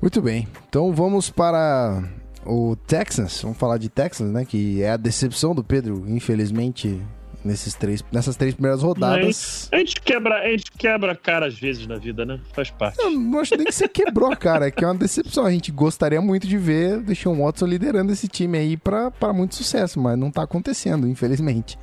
Muito 0.00 0.20
bem. 0.20 0.46
Então 0.68 0.92
vamos 0.94 1.30
para 1.30 2.02
o 2.44 2.76
Texans. 2.86 3.40
Vamos 3.42 3.56
falar 3.58 3.78
de 3.78 3.88
Texans, 3.88 4.30
né? 4.30 4.44
Que 4.44 4.82
é 4.82 4.90
a 4.90 4.96
decepção 4.96 5.54
do 5.54 5.64
Pedro, 5.64 6.04
infelizmente, 6.06 7.02
nesses 7.46 7.74
três, 7.74 8.04
nessas 8.12 8.36
três 8.36 8.54
primeiras 8.54 8.82
rodadas. 8.82 9.68
A 9.72 9.78
gente 9.78 10.00
quebra, 10.00 10.42
a 10.42 10.48
gente 10.50 10.70
quebra 10.72 11.12
a 11.12 11.16
cara 11.16 11.46
às 11.46 11.58
vezes 11.58 11.86
na 11.86 11.96
vida, 11.96 12.26
né? 12.26 12.40
Faz 12.52 12.70
parte. 12.70 12.98
Eu 12.98 13.10
não 13.10 13.40
acho 13.40 13.56
nem 13.56 13.66
que 13.66 13.72
você 13.72 13.88
quebrou 13.88 14.30
a 14.30 14.36
cara, 14.36 14.66
é 14.66 14.70
que 14.70 14.84
é 14.84 14.86
uma 14.86 14.94
decepção. 14.94 15.46
A 15.46 15.50
gente 15.50 15.72
gostaria 15.72 16.20
muito 16.20 16.46
de 16.46 16.58
ver 16.58 16.98
o 16.98 17.02
Deshaun 17.02 17.42
Watson 17.42 17.66
liderando 17.66 18.12
esse 18.12 18.28
time 18.28 18.58
aí 18.58 18.76
pra 18.76 19.12
muito 19.32 19.54
sucesso, 19.54 19.98
mas 20.00 20.18
não 20.18 20.30
tá 20.30 20.42
acontecendo, 20.42 21.08
infelizmente. 21.08 21.78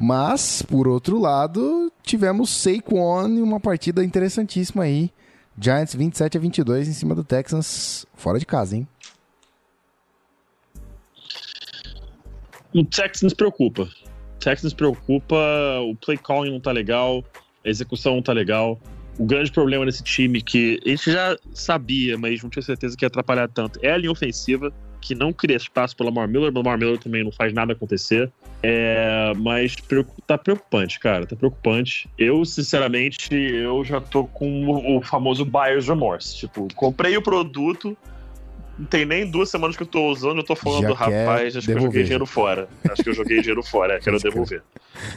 Mas, 0.00 0.62
por 0.62 0.86
outro 0.86 1.18
lado, 1.18 1.92
tivemos 2.02 2.50
Saquon 2.50 3.28
e 3.28 3.42
uma 3.42 3.58
partida 3.58 4.04
interessantíssima 4.04 4.84
aí. 4.84 5.10
Giants 5.60 5.94
27 5.94 6.36
a 6.38 6.40
22 6.40 6.86
em 6.86 6.92
cima 6.92 7.16
do 7.16 7.24
Texans, 7.24 8.06
fora 8.14 8.38
de 8.38 8.46
casa, 8.46 8.76
hein? 8.76 8.86
O 12.72 12.84
Texans 12.84 13.34
preocupa. 13.34 13.88
Texans 14.38 14.72
preocupa, 14.72 15.36
o 15.82 15.94
play 15.94 16.16
calling 16.16 16.50
não 16.50 16.60
tá 16.60 16.72
legal, 16.72 17.24
a 17.64 17.68
execução 17.68 18.16
não 18.16 18.22
tá 18.22 18.32
legal. 18.32 18.78
O 19.18 19.26
grande 19.26 19.50
problema 19.50 19.84
desse 19.84 20.02
time 20.02 20.40
que 20.40 20.80
a 20.86 20.88
gente 20.90 21.10
já 21.10 21.36
sabia, 21.52 22.16
mas 22.16 22.42
não 22.42 22.48
tinha 22.48 22.62
certeza 22.62 22.96
que 22.96 23.04
ia 23.04 23.08
atrapalhar 23.08 23.48
tanto, 23.48 23.78
é 23.82 23.90
a 23.90 23.96
linha 23.96 24.12
ofensiva, 24.12 24.72
que 25.00 25.14
não 25.14 25.32
cria 25.32 25.56
espaço 25.56 25.96
pelo 25.96 26.08
Lamar 26.08 26.28
Miller. 26.28 26.50
O 26.52 26.54
Lamar 26.54 26.78
Miller 26.78 26.98
também 26.98 27.24
não 27.24 27.32
faz 27.32 27.52
nada 27.52 27.72
acontecer. 27.72 28.30
É, 28.62 29.32
mas 29.36 29.76
tá 30.26 30.36
preocupante, 30.36 30.98
cara. 30.98 31.26
Tá 31.26 31.36
preocupante. 31.36 32.08
Eu, 32.18 32.44
sinceramente, 32.44 33.34
eu 33.34 33.84
já 33.84 34.00
tô 34.00 34.24
com 34.24 34.96
o 34.96 35.00
famoso 35.02 35.44
buyer's 35.44 35.88
remorse. 35.88 36.36
Tipo, 36.36 36.68
comprei 36.74 37.16
o 37.16 37.22
produto, 37.22 37.96
não 38.78 38.86
tem 38.86 39.04
nem 39.04 39.28
duas 39.30 39.50
semanas 39.50 39.76
que 39.76 39.82
eu 39.82 39.86
tô 39.86 40.06
usando, 40.08 40.38
eu 40.38 40.44
tô 40.44 40.54
falando, 40.54 40.82
Já 40.88 40.94
rapaz, 40.94 41.56
acho 41.56 41.66
que 41.66 41.72
eu 41.72 41.74
devolver. 41.74 41.80
joguei 41.86 42.02
dinheiro 42.04 42.26
fora. 42.26 42.68
Acho 42.90 43.02
que 43.02 43.08
eu 43.10 43.14
joguei 43.14 43.40
dinheiro 43.40 43.62
fora, 43.62 43.94
é, 43.94 43.98
quero 44.00 44.18
devolver. 44.18 44.62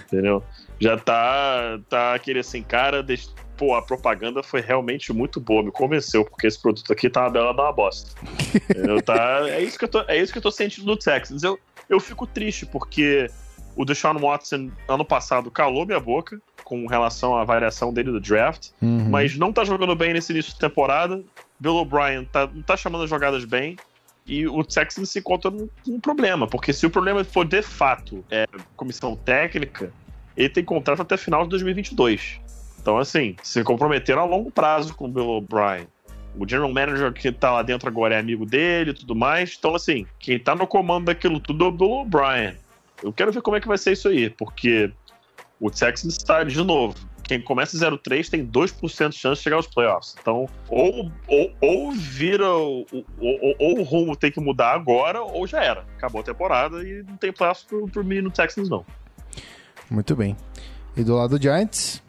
Entendeu? 0.08 0.44
Já 0.80 0.98
tá, 0.98 1.80
tá 1.90 2.14
aquele 2.16 2.40
assim, 2.40 2.64
cara, 2.64 3.04
deixa- 3.04 3.30
pô, 3.56 3.76
a 3.76 3.82
propaganda 3.82 4.42
foi 4.42 4.60
realmente 4.62 5.14
muito 5.14 5.40
boa, 5.40 5.62
me 5.62 5.72
convenceu, 5.72 6.26
porque 6.26 6.48
esse 6.48 6.60
produto 6.60 6.92
aqui 6.92 7.08
tá 7.10 7.22
uma 7.22 7.30
bela 7.30 7.54
da 7.54 7.64
uma 7.64 7.72
bosta. 7.74 8.10
Entendeu? 8.56 9.02
Tá, 9.02 9.42
é, 9.48 9.62
isso 9.62 9.78
que 9.78 9.86
eu 9.86 9.90
tô, 9.90 10.02
é 10.08 10.18
isso 10.18 10.32
que 10.32 10.40
eu 10.40 10.42
tô 10.44 10.50
sentindo 10.52 10.88
no 10.88 10.98
Texans. 10.98 11.44
Eu, 11.44 11.60
eu 11.88 12.00
fico 12.00 12.26
triste, 12.26 12.66
porque 12.66 13.28
o 13.76 13.86
Deshaun 13.86 14.18
Watson, 14.18 14.72
ano 14.88 15.06
passado, 15.06 15.52
calou 15.52 15.86
minha 15.86 16.00
boca 16.00 16.42
com 16.64 16.88
relação 16.88 17.38
à 17.38 17.44
variação 17.44 17.94
dele 17.94 18.12
do 18.12 18.20
draft, 18.20 18.70
Uhum. 18.82 19.10
mas 19.10 19.38
não 19.38 19.54
tá 19.54 19.64
jogando 19.64 19.96
bem 19.96 20.14
nesse 20.14 20.32
início 20.32 20.54
de 20.54 20.60
temporada. 20.60 21.22
Bill 21.62 21.76
O'Brien 21.76 22.26
tá, 22.26 22.48
não 22.48 22.64
tá 22.64 22.76
chamando 22.76 23.04
as 23.04 23.10
jogadas 23.10 23.46
bem. 23.46 23.78
E 24.26 24.48
o 24.48 24.64
Texans 24.64 25.10
se 25.10 25.20
encontra 25.20 25.50
num, 25.50 25.70
num 25.86 26.00
problema, 26.00 26.48
porque 26.48 26.74
se 26.74 26.86
o 26.86 26.90
problema 26.90 27.24
for 27.24 27.46
de 27.46 27.62
fato 27.62 28.26
é, 28.30 28.46
comissão 28.76 29.16
técnica, 29.16 29.92
ele 30.36 30.50
tem 30.50 30.64
contrato 30.64 31.02
até 31.02 31.18
final 31.18 31.44
de 31.44 31.50
2022. 31.50 32.40
Então, 32.80 32.98
assim, 32.98 33.36
se 33.44 33.64
comprometeram 33.64 34.24
a 34.24 34.26
longo 34.26 34.52
prazo 34.52 34.96
com 34.96 35.06
o 35.06 35.08
Bill 35.08 35.28
O'Brien. 35.28 35.88
O 36.36 36.48
general 36.48 36.72
manager 36.72 37.12
que 37.14 37.32
tá 37.32 37.52
lá 37.52 37.62
dentro 37.62 37.88
agora 37.88 38.16
é 38.16 38.20
amigo 38.20 38.46
dele 38.46 38.92
e 38.92 38.94
tudo 38.94 39.16
mais. 39.16 39.56
Então, 39.58 39.76
assim, 39.76 40.08
quem 40.18 40.40
tá 40.40 40.56
no 40.56 40.66
comando 40.66 41.06
daquilo 41.06 41.40
tudo 41.40 41.66
é 41.66 41.68
o 41.68 41.72
Bill 41.72 41.92
O'Brien. 41.92 42.56
Eu 43.04 43.14
quero 43.14 43.32
ver 43.32 43.42
como 43.42 43.58
é 43.58 43.62
que 43.62 43.68
vai 43.68 43.78
ser 43.78 43.92
isso 43.92 44.08
aí, 44.08 44.30
porque 44.30 44.92
o 45.60 45.70
Texans 45.70 46.18
está 46.18 46.44
de 46.44 46.64
novo. 46.64 46.96
Quem 47.32 47.40
começa 47.40 47.78
0-3 47.78 48.28
tem 48.30 48.46
2% 48.46 49.10
de 49.12 49.16
chance 49.18 49.38
de 49.40 49.44
chegar 49.44 49.56
aos 49.56 49.66
playoffs. 49.66 50.18
Então, 50.20 50.50
ou, 50.68 51.10
ou, 51.30 51.54
ou 51.62 51.92
vira. 51.94 52.50
o- 52.54 52.86
Ou, 52.92 53.06
ou- 53.22 53.56
ou 53.58 53.80
o 53.80 53.84
rumo 53.84 54.18
tem 54.18 54.30
que 54.30 54.42
mudar 54.42 54.74
agora, 54.74 55.22
ou 55.22 55.48
já 55.48 55.64
era. 55.64 55.86
Acabou 55.96 56.20
a 56.20 56.24
temporada 56.26 56.84
e 56.86 57.04
não 57.04 57.16
tem 57.16 57.32
playoffs 57.32 57.64
por, 57.64 57.90
por 57.90 58.04
mim 58.04 58.20
no 58.20 58.30
Texans, 58.30 58.68
não. 58.68 58.86
Muito 59.90 60.14
bem. 60.14 60.36
E 60.98 61.06
do 61.06 61.16
lado 61.16 61.38
do 61.40 61.42
Giants, 61.42 62.04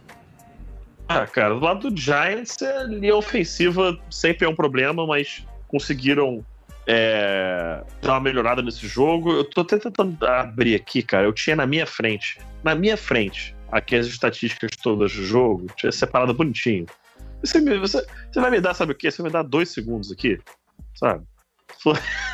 Ah, 1.07 1.25
cara, 1.25 1.55
do 1.55 1.61
lado 1.61 1.89
do 1.89 1.97
Giants, 2.01 2.61
a 2.61 2.83
linha 2.83 3.15
ofensiva 3.15 3.97
sempre 4.11 4.45
é 4.45 4.49
um 4.49 4.57
problema, 4.57 5.07
mas 5.07 5.47
conseguiram 5.69 6.45
é, 6.85 7.81
dar 8.03 8.15
uma 8.15 8.21
melhorada 8.23 8.61
nesse 8.61 8.89
jogo. 8.89 9.31
Eu 9.33 9.45
tô 9.45 9.61
até 9.61 9.79
tentando 9.79 10.27
abrir 10.27 10.75
aqui, 10.75 11.01
cara. 11.01 11.25
Eu 11.27 11.33
tinha 11.33 11.55
na 11.55 11.65
minha 11.65 11.87
frente, 11.87 12.41
na 12.65 12.75
minha 12.75 12.97
frente, 12.97 13.55
aqui 13.73 13.97
as 13.97 14.07
estatísticas 14.07 14.71
todas 14.83 15.13
do 15.13 15.25
jogo, 15.25 15.67
tinha 15.77 15.91
separado 15.91 16.33
bonitinho. 16.35 16.87
Você, 17.43 17.61
me- 17.61 17.79
você- 17.79 18.07
você 18.31 18.41
vai 18.41 18.51
me 18.53 18.61
dar, 18.61 18.75
sabe 18.75 18.93
o 18.93 18.95
quê? 18.95 19.11
Você 19.11 19.21
vai 19.23 19.31
me 19.31 19.33
dar 19.33 19.43
dois 19.43 19.71
segundos 19.71 20.13
aqui, 20.13 20.39
sabe? 20.95 21.25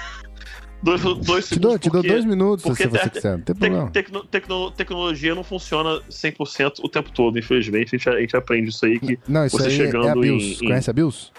Dois, 0.81 1.03
dois 1.03 1.49
te 1.49 1.59
dou, 1.59 1.73
segundos. 1.73 1.81
te 1.81 1.91
dou 1.91 2.03
dois 2.05 2.25
minutos 2.25 2.63
porque 2.65 2.85
se 2.85 2.89
você 2.89 3.11
quiser, 3.11 3.33
não 3.37 3.43
tem 3.43 3.57
problema. 3.57 3.91
tecno- 3.91 4.23
tecno- 4.25 4.71
tecnologia 4.71 5.35
não 5.35 5.43
funciona 5.43 6.01
100% 6.09 6.75
o 6.85 6.89
tempo 6.89 7.11
todo, 7.11 7.37
infelizmente. 7.37 7.97
A 7.97 7.99
gente, 7.99 8.09
a 8.09 8.21
gente 8.21 8.37
aprende 8.37 8.69
isso 8.69 8.87
aí 8.87 9.01
que. 9.01 9.19
Não, 9.27 9.45
isso 9.45 9.57
você 9.59 9.67
aí 9.71 9.75
chegando 9.77 10.07
é 10.07 10.11
a 10.13 10.15
em- 10.15 10.21
Bills. 10.21 10.65
em- 10.65 10.69
Conhece 10.69 10.89
a? 10.93 11.33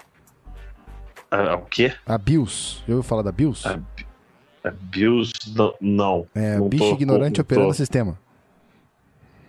Ah, 1.30 1.54
o 1.54 1.62
quê? 1.64 1.94
A 2.04 2.18
Bills. 2.18 2.82
Já 2.86 2.94
ouviu 2.94 3.02
falar 3.02 3.22
da 3.22 3.32
Bills? 3.32 3.66
Ah, 3.66 3.80
É 4.62 4.70
Bills? 4.70 5.32
Não. 5.56 5.74
não. 5.80 6.26
é, 6.34 6.58
não 6.58 6.68
bicho 6.68 6.84
tô- 6.84 6.92
ignorante 6.96 7.38
não 7.38 7.42
operando 7.42 7.68
tô. 7.68 7.70
o 7.70 7.74
sistema. 7.74 8.18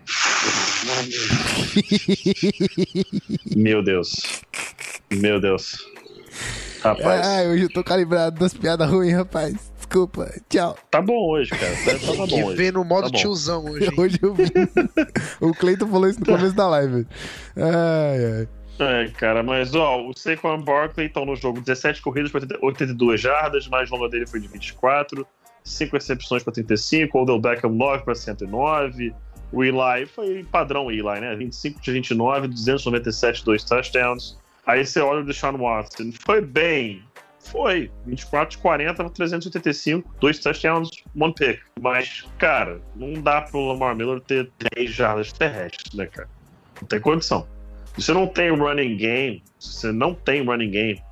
Meu 3.56 3.84
Deus. 3.84 4.41
Meu 5.12 5.39
Deus. 5.39 5.86
Rapaz, 6.84 7.28
Ah, 7.28 7.43
hoje 7.43 7.64
eu 7.64 7.70
tô 7.70 7.84
calibrado 7.84 8.39
das 8.39 8.54
piadas 8.54 8.89
ruins, 8.89 9.14
rapaz. 9.14 9.54
Desculpa. 9.78 10.32
Tchau. 10.49 10.78
tá 10.89 11.02
bom 11.02 11.30
hoje, 11.32 11.52
cara. 11.52 11.76
Tá, 11.86 11.91
tá 11.99 12.14
bom 12.16 12.28
que 12.28 12.43
hoje. 12.43 12.72
no 12.72 12.84
modo 12.86 13.04
Tá 13.04 13.10
bom. 13.10 13.18
tiozão 13.18 13.66
hoje. 13.66 13.86
hein? 13.86 13.91
Hoje 13.97 14.18
eu 14.22 14.34
vi. 14.34 14.45
o 15.41 15.54
Cleiton 15.54 15.88
falou 15.88 16.08
isso 16.10 16.20
no 16.20 16.26
começo 16.26 16.56
da 16.56 16.68
live. 16.70 17.06
Ai, 17.58 18.26
ai. 18.39 18.47
É, 18.80 19.08
cara, 19.10 19.43
mas 19.43 19.76
ó, 19.76 20.02
o 20.08 20.14
Saquon 20.18 20.60
Barkley 20.64 21.06
estão 21.08 21.24
no 21.26 21.36
jogo 21.36 21.60
17 21.62 22.02
corridas 22.02 22.32
para 22.32 22.47
82 22.64 23.22
jardas, 23.22 23.68
mais 23.68 23.89
longa 23.91 24.10
dele 24.10 24.26
foi 24.26 24.39
de 24.39 24.47
24, 24.47 25.28
5 25.64 25.93
recepções 25.95 26.41
para 26.41 26.54
35, 26.54 27.22
Odell 27.22 27.39
Beckham 27.39 27.70
9 27.70 28.04
para 28.04 28.16
109, 28.16 29.14
o 29.52 29.64
Eli 29.64 30.06
foi 30.06 30.43
padrão 30.43 30.91
Eli, 30.91 31.20
né? 31.20 31.36
25 31.36 31.82
de 31.82 31.91
29, 31.91 32.47
297, 32.47 33.43
dois 33.43 33.64
touchdowns. 33.64 34.38
Aí 34.66 34.86
você 34.86 34.99
olha 34.99 35.22
o 35.22 35.26
Deshaun 35.26 35.58
Watson, 35.58 36.12
foi 36.24 36.39
bem, 36.39 37.04
foi, 37.39 37.91
24 38.06 38.56
de 38.56 38.62
40 38.62 38.93
para 38.93 39.10
385, 39.10 40.16
dois 40.20 40.39
touchdowns, 40.39 40.89
one 41.20 41.34
pick. 41.34 41.60
Mas, 41.80 42.26
cara, 42.38 42.80
não 42.95 43.14
dá 43.14 43.41
pro 43.41 43.68
Lamar 43.68 43.95
Miller 43.95 44.22
ter 44.22 44.49
10 44.76 44.91
jardas 44.91 45.34
terrestres, 45.34 45.93
né, 45.93 46.06
cara? 46.06 46.30
Não 46.80 46.88
tem 46.88 46.99
condição. 46.99 47.47
Se 47.95 48.04
você 48.04 48.14
não 48.14 48.28
tem 48.28 48.52
running 48.52 48.95
game, 48.95 49.43
se 49.60 49.74
você 49.74 49.91
não 49.91 50.14
tem 50.14 50.45
running 50.45 50.72
game, 50.72 51.04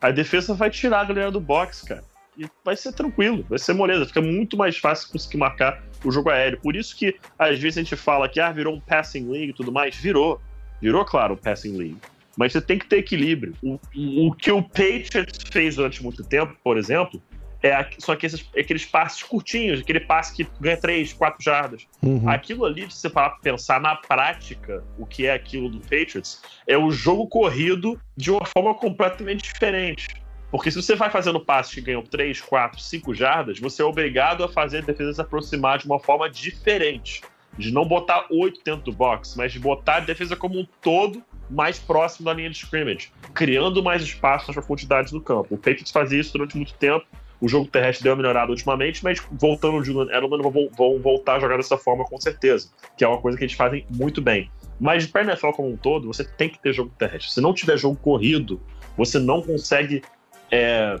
a 0.00 0.10
defesa 0.10 0.54
vai 0.54 0.70
tirar 0.70 1.00
a 1.00 1.04
galera 1.04 1.30
do 1.30 1.40
box, 1.40 1.82
cara. 1.82 2.04
E 2.36 2.46
vai 2.64 2.76
ser 2.76 2.92
tranquilo, 2.92 3.44
vai 3.48 3.58
ser 3.58 3.72
moleza. 3.72 4.06
Fica 4.06 4.20
muito 4.20 4.56
mais 4.56 4.78
fácil 4.78 5.10
conseguir 5.10 5.38
marcar 5.38 5.82
o 6.04 6.10
jogo 6.10 6.30
aéreo. 6.30 6.58
Por 6.60 6.76
isso 6.76 6.96
que, 6.96 7.16
às 7.38 7.58
vezes, 7.58 7.78
a 7.78 7.82
gente 7.82 7.96
fala 7.96 8.28
que 8.28 8.40
ah, 8.40 8.52
virou 8.52 8.74
um 8.74 8.80
passing 8.80 9.28
league 9.30 9.50
e 9.50 9.52
tudo 9.52 9.72
mais. 9.72 9.96
Virou. 9.96 10.40
Virou, 10.80 11.04
claro, 11.04 11.34
um 11.34 11.36
passing 11.36 11.76
league. 11.76 11.98
Mas 12.36 12.52
você 12.52 12.60
tem 12.60 12.78
que 12.78 12.86
ter 12.86 12.98
equilíbrio. 12.98 13.54
O, 13.62 13.80
o, 14.26 14.32
que 14.32 14.50
o 14.50 14.62
Patriots 14.62 15.44
fez 15.50 15.74
durante 15.74 16.02
muito 16.02 16.22
tempo, 16.22 16.56
por 16.62 16.78
exemplo, 16.78 17.20
é 17.60 17.88
só 17.98 18.14
que 18.14 18.26
esses, 18.26 18.48
aqueles 18.56 18.84
passes 18.84 19.22
curtinhos, 19.24 19.80
aquele 19.80 20.00
passe 20.00 20.34
que 20.34 20.46
ganha 20.60 20.76
3, 20.76 21.12
4 21.12 21.42
jardas. 21.42 21.86
Uhum. 22.00 22.28
Aquilo 22.28 22.64
ali, 22.64 22.86
de 22.86 22.94
você 22.94 23.10
parar 23.10 23.30
pra 23.30 23.40
pensar 23.40 23.80
na 23.80 23.96
prática, 23.96 24.84
o 24.96 25.04
que 25.04 25.26
é 25.26 25.32
aquilo 25.32 25.68
do 25.68 25.80
Patriots, 25.80 26.40
é 26.66 26.78
o 26.78 26.92
jogo 26.92 27.26
corrido 27.26 28.00
de 28.16 28.30
uma 28.30 28.46
forma 28.46 28.72
completamente 28.74 29.52
diferente. 29.52 30.06
Porque 30.50 30.70
se 30.70 30.80
você 30.80 30.94
vai 30.94 31.10
fazendo 31.10 31.40
passes 31.40 31.74
que 31.74 31.80
ganham 31.80 32.02
3, 32.02 32.40
4, 32.40 32.80
5 32.80 33.14
jardas, 33.14 33.58
você 33.58 33.82
é 33.82 33.84
obrigado 33.84 34.42
a 34.42 34.48
fazer 34.48 34.78
a 34.78 34.80
defesa 34.82 35.12
se 35.12 35.20
aproximar 35.20 35.78
de 35.78 35.86
uma 35.86 35.98
forma 35.98 36.28
diferente. 36.28 37.22
De 37.56 37.72
não 37.72 37.84
botar 37.84 38.26
8 38.30 38.60
dentro 38.64 38.84
do 38.84 38.92
box, 38.92 39.34
mas 39.36 39.52
de 39.52 39.58
botar 39.58 39.96
a 39.96 40.00
defesa 40.00 40.36
como 40.36 40.58
um 40.60 40.66
todo 40.80 41.22
mais 41.50 41.78
próximo 41.78 42.26
da 42.26 42.32
linha 42.32 42.50
de 42.50 42.56
scrimmage, 42.56 43.10
criando 43.34 43.82
mais 43.82 44.02
espaço 44.02 44.46
nas 44.46 44.54
profundidades 44.54 45.12
do 45.12 45.20
campo. 45.20 45.54
O 45.54 45.58
Patriots 45.58 45.90
fazia 45.90 46.20
isso 46.20 46.32
durante 46.32 46.56
muito 46.56 46.74
tempo. 46.74 47.04
O 47.40 47.48
jogo 47.48 47.66
terrestre 47.68 48.04
deu 48.04 48.12
uma 48.12 48.16
melhorada 48.18 48.50
ultimamente, 48.50 49.02
mas 49.02 49.20
voltando 49.32 49.76
o 49.76 49.84
Julian 49.84 50.12
Edelman, 50.12 50.42
vão, 50.42 50.68
vão 50.76 50.98
voltar 50.98 51.36
a 51.36 51.40
jogar 51.40 51.56
dessa 51.56 51.78
forma 51.78 52.04
com 52.04 52.20
certeza, 52.20 52.68
que 52.96 53.04
é 53.04 53.08
uma 53.08 53.20
coisa 53.20 53.38
que 53.38 53.44
eles 53.44 53.54
fazem 53.54 53.86
muito 53.90 54.20
bem. 54.20 54.50
Mas 54.80 55.06
para 55.06 55.22
NFL 55.22 55.50
como 55.50 55.70
um 55.70 55.76
todo, 55.76 56.06
você 56.06 56.24
tem 56.24 56.48
que 56.48 56.60
ter 56.60 56.72
jogo 56.72 56.92
terrestre. 56.98 57.32
Se 57.32 57.40
não 57.40 57.52
tiver 57.52 57.76
jogo 57.76 57.96
corrido, 57.96 58.60
você 58.96 59.18
não 59.18 59.42
consegue 59.42 60.02
é, 60.50 60.96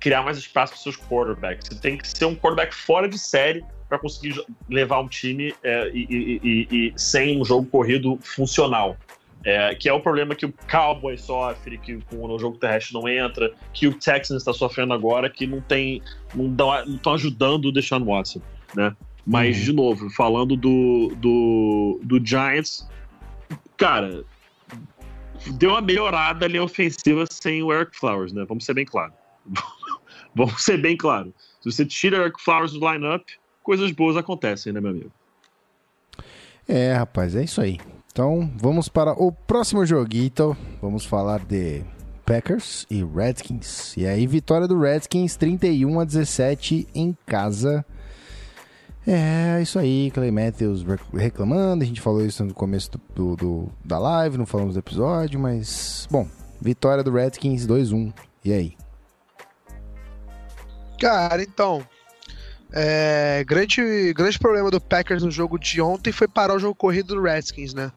criar 0.00 0.22
mais 0.22 0.38
espaço 0.38 0.72
para 0.74 0.82
seus 0.82 0.96
quarterbacks. 0.96 1.68
Você 1.68 1.80
tem 1.80 1.96
que 1.96 2.06
ser 2.08 2.24
um 2.26 2.34
quarterback 2.34 2.74
fora 2.74 3.08
de 3.08 3.18
série 3.18 3.64
para 3.88 3.98
conseguir 3.98 4.40
levar 4.68 5.00
um 5.00 5.08
time 5.08 5.54
é, 5.62 5.90
e, 5.94 6.06
e- 6.10 6.40
e- 6.42 6.86
e 6.88 6.92
sem 6.96 7.40
um 7.40 7.44
jogo 7.44 7.66
corrido 7.68 8.18
funcional. 8.22 8.96
É, 9.44 9.76
que 9.76 9.88
é 9.88 9.92
o 9.92 10.00
problema 10.00 10.34
que 10.34 10.44
o 10.44 10.52
Cowboys 10.68 11.20
sofre, 11.20 11.78
que 11.78 11.98
com 12.10 12.16
o 12.26 12.36
jogo 12.38 12.58
terrestre 12.58 12.92
não 12.94 13.08
entra, 13.08 13.52
que 13.72 13.86
o 13.86 13.92
Texans 13.96 14.38
está 14.42 14.52
sofrendo 14.52 14.92
agora, 14.92 15.30
que 15.30 15.46
não 15.46 15.60
tem. 15.60 16.02
não 16.34 16.52
estão 16.92 17.14
ajudando 17.14 17.66
o 17.66 17.72
Deshaun 17.72 18.04
Watson. 18.04 18.40
Né? 18.74 18.92
Mas, 19.24 19.56
Uhum. 19.58 19.62
de 19.64 19.72
novo, 19.72 20.10
falando 20.10 20.56
do, 20.56 21.12
do, 21.16 22.00
do 22.02 22.26
Giants, 22.26 22.88
cara, 23.76 24.24
deu 25.52 25.70
uma 25.70 25.80
melhorada 25.80 26.46
ali 26.46 26.58
ofensiva 26.58 27.24
sem 27.30 27.62
o 27.62 27.72
Eric 27.72 27.96
Flowers, 27.96 28.32
né? 28.32 28.44
Vamos 28.48 28.64
ser 28.64 28.74
bem 28.74 28.84
claro. 28.84 29.12
Vamos 30.34 30.62
ser 30.62 30.78
bem 30.78 30.96
claro. 30.96 31.32
Se 31.60 31.70
você 31.70 31.84
tira 31.84 32.18
o 32.18 32.22
Eric 32.22 32.42
Flowers 32.42 32.72
do 32.72 32.78
lineup, 32.78 33.22
coisas 33.62 33.90
boas 33.90 34.16
acontecem, 34.16 34.72
né, 34.72 34.80
meu 34.80 34.90
amigo? 34.90 35.12
É, 36.68 36.92
rapaz, 36.92 37.34
é 37.34 37.44
isso 37.44 37.60
aí. 37.60 37.78
Então, 38.12 38.50
vamos 38.56 38.88
para 38.88 39.12
o 39.12 39.30
próximo 39.30 39.84
joguito. 39.84 40.56
Vamos 40.80 41.04
falar 41.04 41.44
de 41.44 41.84
Packers 42.24 42.86
e 42.90 43.04
Redskins. 43.04 43.96
E 43.96 44.06
aí, 44.06 44.26
vitória 44.26 44.66
do 44.66 44.78
Redskins 44.78 45.36
31 45.36 46.00
a 46.00 46.04
17 46.04 46.88
em 46.94 47.16
casa. 47.24 47.84
É, 49.06 49.60
isso 49.62 49.78
aí, 49.78 50.10
Clay 50.10 50.30
Matthews 50.32 50.82
rec- 50.82 51.00
reclamando. 51.14 51.84
A 51.84 51.86
gente 51.86 52.00
falou 52.00 52.24
isso 52.26 52.44
no 52.44 52.52
começo 52.52 52.90
do- 53.14 53.36
do- 53.36 53.68
da 53.84 53.98
live, 53.98 54.36
não 54.36 54.46
falamos 54.46 54.74
do 54.74 54.80
episódio, 54.80 55.38
mas. 55.38 56.08
Bom, 56.10 56.26
vitória 56.60 57.04
do 57.04 57.12
Redskins 57.12 57.66
2-1. 57.66 58.12
E 58.44 58.52
aí? 58.52 58.76
Cara, 61.00 61.42
então. 61.42 61.86
É, 62.72 63.44
grande, 63.46 64.12
grande 64.12 64.38
problema 64.38 64.70
do 64.70 64.80
Packers 64.80 65.22
no 65.22 65.30
jogo 65.30 65.58
de 65.58 65.80
ontem 65.80 66.12
foi 66.12 66.26
parar 66.26 66.54
o 66.54 66.58
jogo 66.58 66.74
corrido 66.74 67.14
do 67.14 67.22
Redskins, 67.22 67.72
né? 67.72 67.92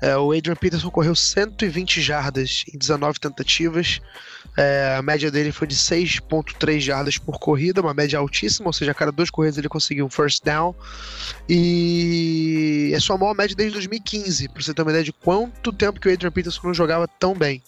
É, 0.00 0.16
o 0.16 0.32
Adrian 0.32 0.56
Peterson 0.56 0.90
correu 0.90 1.14
120 1.14 2.00
jardas 2.00 2.64
em 2.72 2.78
19 2.78 3.20
tentativas. 3.20 4.00
É, 4.56 4.96
a 4.98 5.02
média 5.02 5.30
dele 5.30 5.52
foi 5.52 5.66
de 5.66 5.76
6,3 5.76 6.80
jardas 6.80 7.18
por 7.18 7.38
corrida, 7.38 7.80
uma 7.80 7.94
média 7.94 8.18
altíssima, 8.18 8.68
ou 8.68 8.72
seja, 8.72 8.90
a 8.90 8.94
cada 8.94 9.12
duas 9.12 9.30
corridas 9.30 9.58
ele 9.58 9.68
conseguiu 9.68 10.04
um 10.04 10.10
first 10.10 10.44
down. 10.44 10.74
E 11.48 12.92
é 12.94 13.00
sua 13.00 13.16
maior 13.16 13.34
média 13.34 13.56
desde 13.56 13.74
2015, 13.74 14.48
pra 14.48 14.62
você 14.62 14.74
ter 14.74 14.82
uma 14.82 14.90
ideia 14.90 15.04
de 15.04 15.12
quanto 15.12 15.72
tempo 15.72 16.00
que 16.00 16.08
o 16.08 16.12
Adrian 16.12 16.30
Peterson 16.30 16.66
não 16.66 16.74
jogava 16.74 17.06
tão 17.06 17.34
bem. 17.34 17.62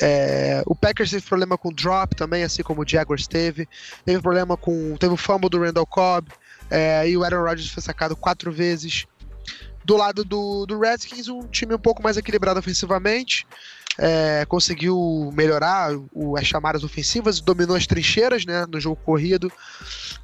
É, 0.00 0.62
o 0.66 0.74
Packers 0.76 1.10
teve 1.10 1.26
problema 1.26 1.58
com 1.58 1.72
drop 1.72 2.14
também, 2.14 2.42
assim 2.44 2.62
como 2.62 2.82
o 2.82 2.88
Jaguars 2.88 3.26
teve. 3.26 3.68
Teve 4.04 4.20
problema 4.22 4.56
com. 4.56 4.96
Teve 4.96 5.14
o 5.14 5.16
fumble 5.16 5.50
do 5.50 5.60
Randall 5.60 5.86
Cobb. 5.86 6.28
é, 6.70 7.08
e 7.08 7.16
o 7.16 7.24
Aaron 7.24 7.42
Rodgers 7.42 7.70
foi 7.70 7.82
sacado 7.82 8.14
quatro 8.16 8.52
vezes. 8.52 9.06
Do 9.84 9.96
lado 9.96 10.22
do, 10.24 10.66
do 10.66 10.78
Redskins, 10.78 11.28
um 11.28 11.40
time 11.48 11.74
um 11.74 11.78
pouco 11.78 12.02
mais 12.02 12.16
equilibrado 12.16 12.58
ofensivamente. 12.60 13.46
é, 14.00 14.44
conseguiu 14.46 15.28
melhorar 15.34 15.90
o- 16.12 16.36
as 16.36 16.46
chamadas 16.46 16.84
ofensivas, 16.84 17.40
dominou 17.40 17.74
as 17.74 17.84
trincheiras 17.84 18.44
né, 18.46 18.64
no 18.70 18.78
jogo 18.78 18.94
corrido 19.04 19.50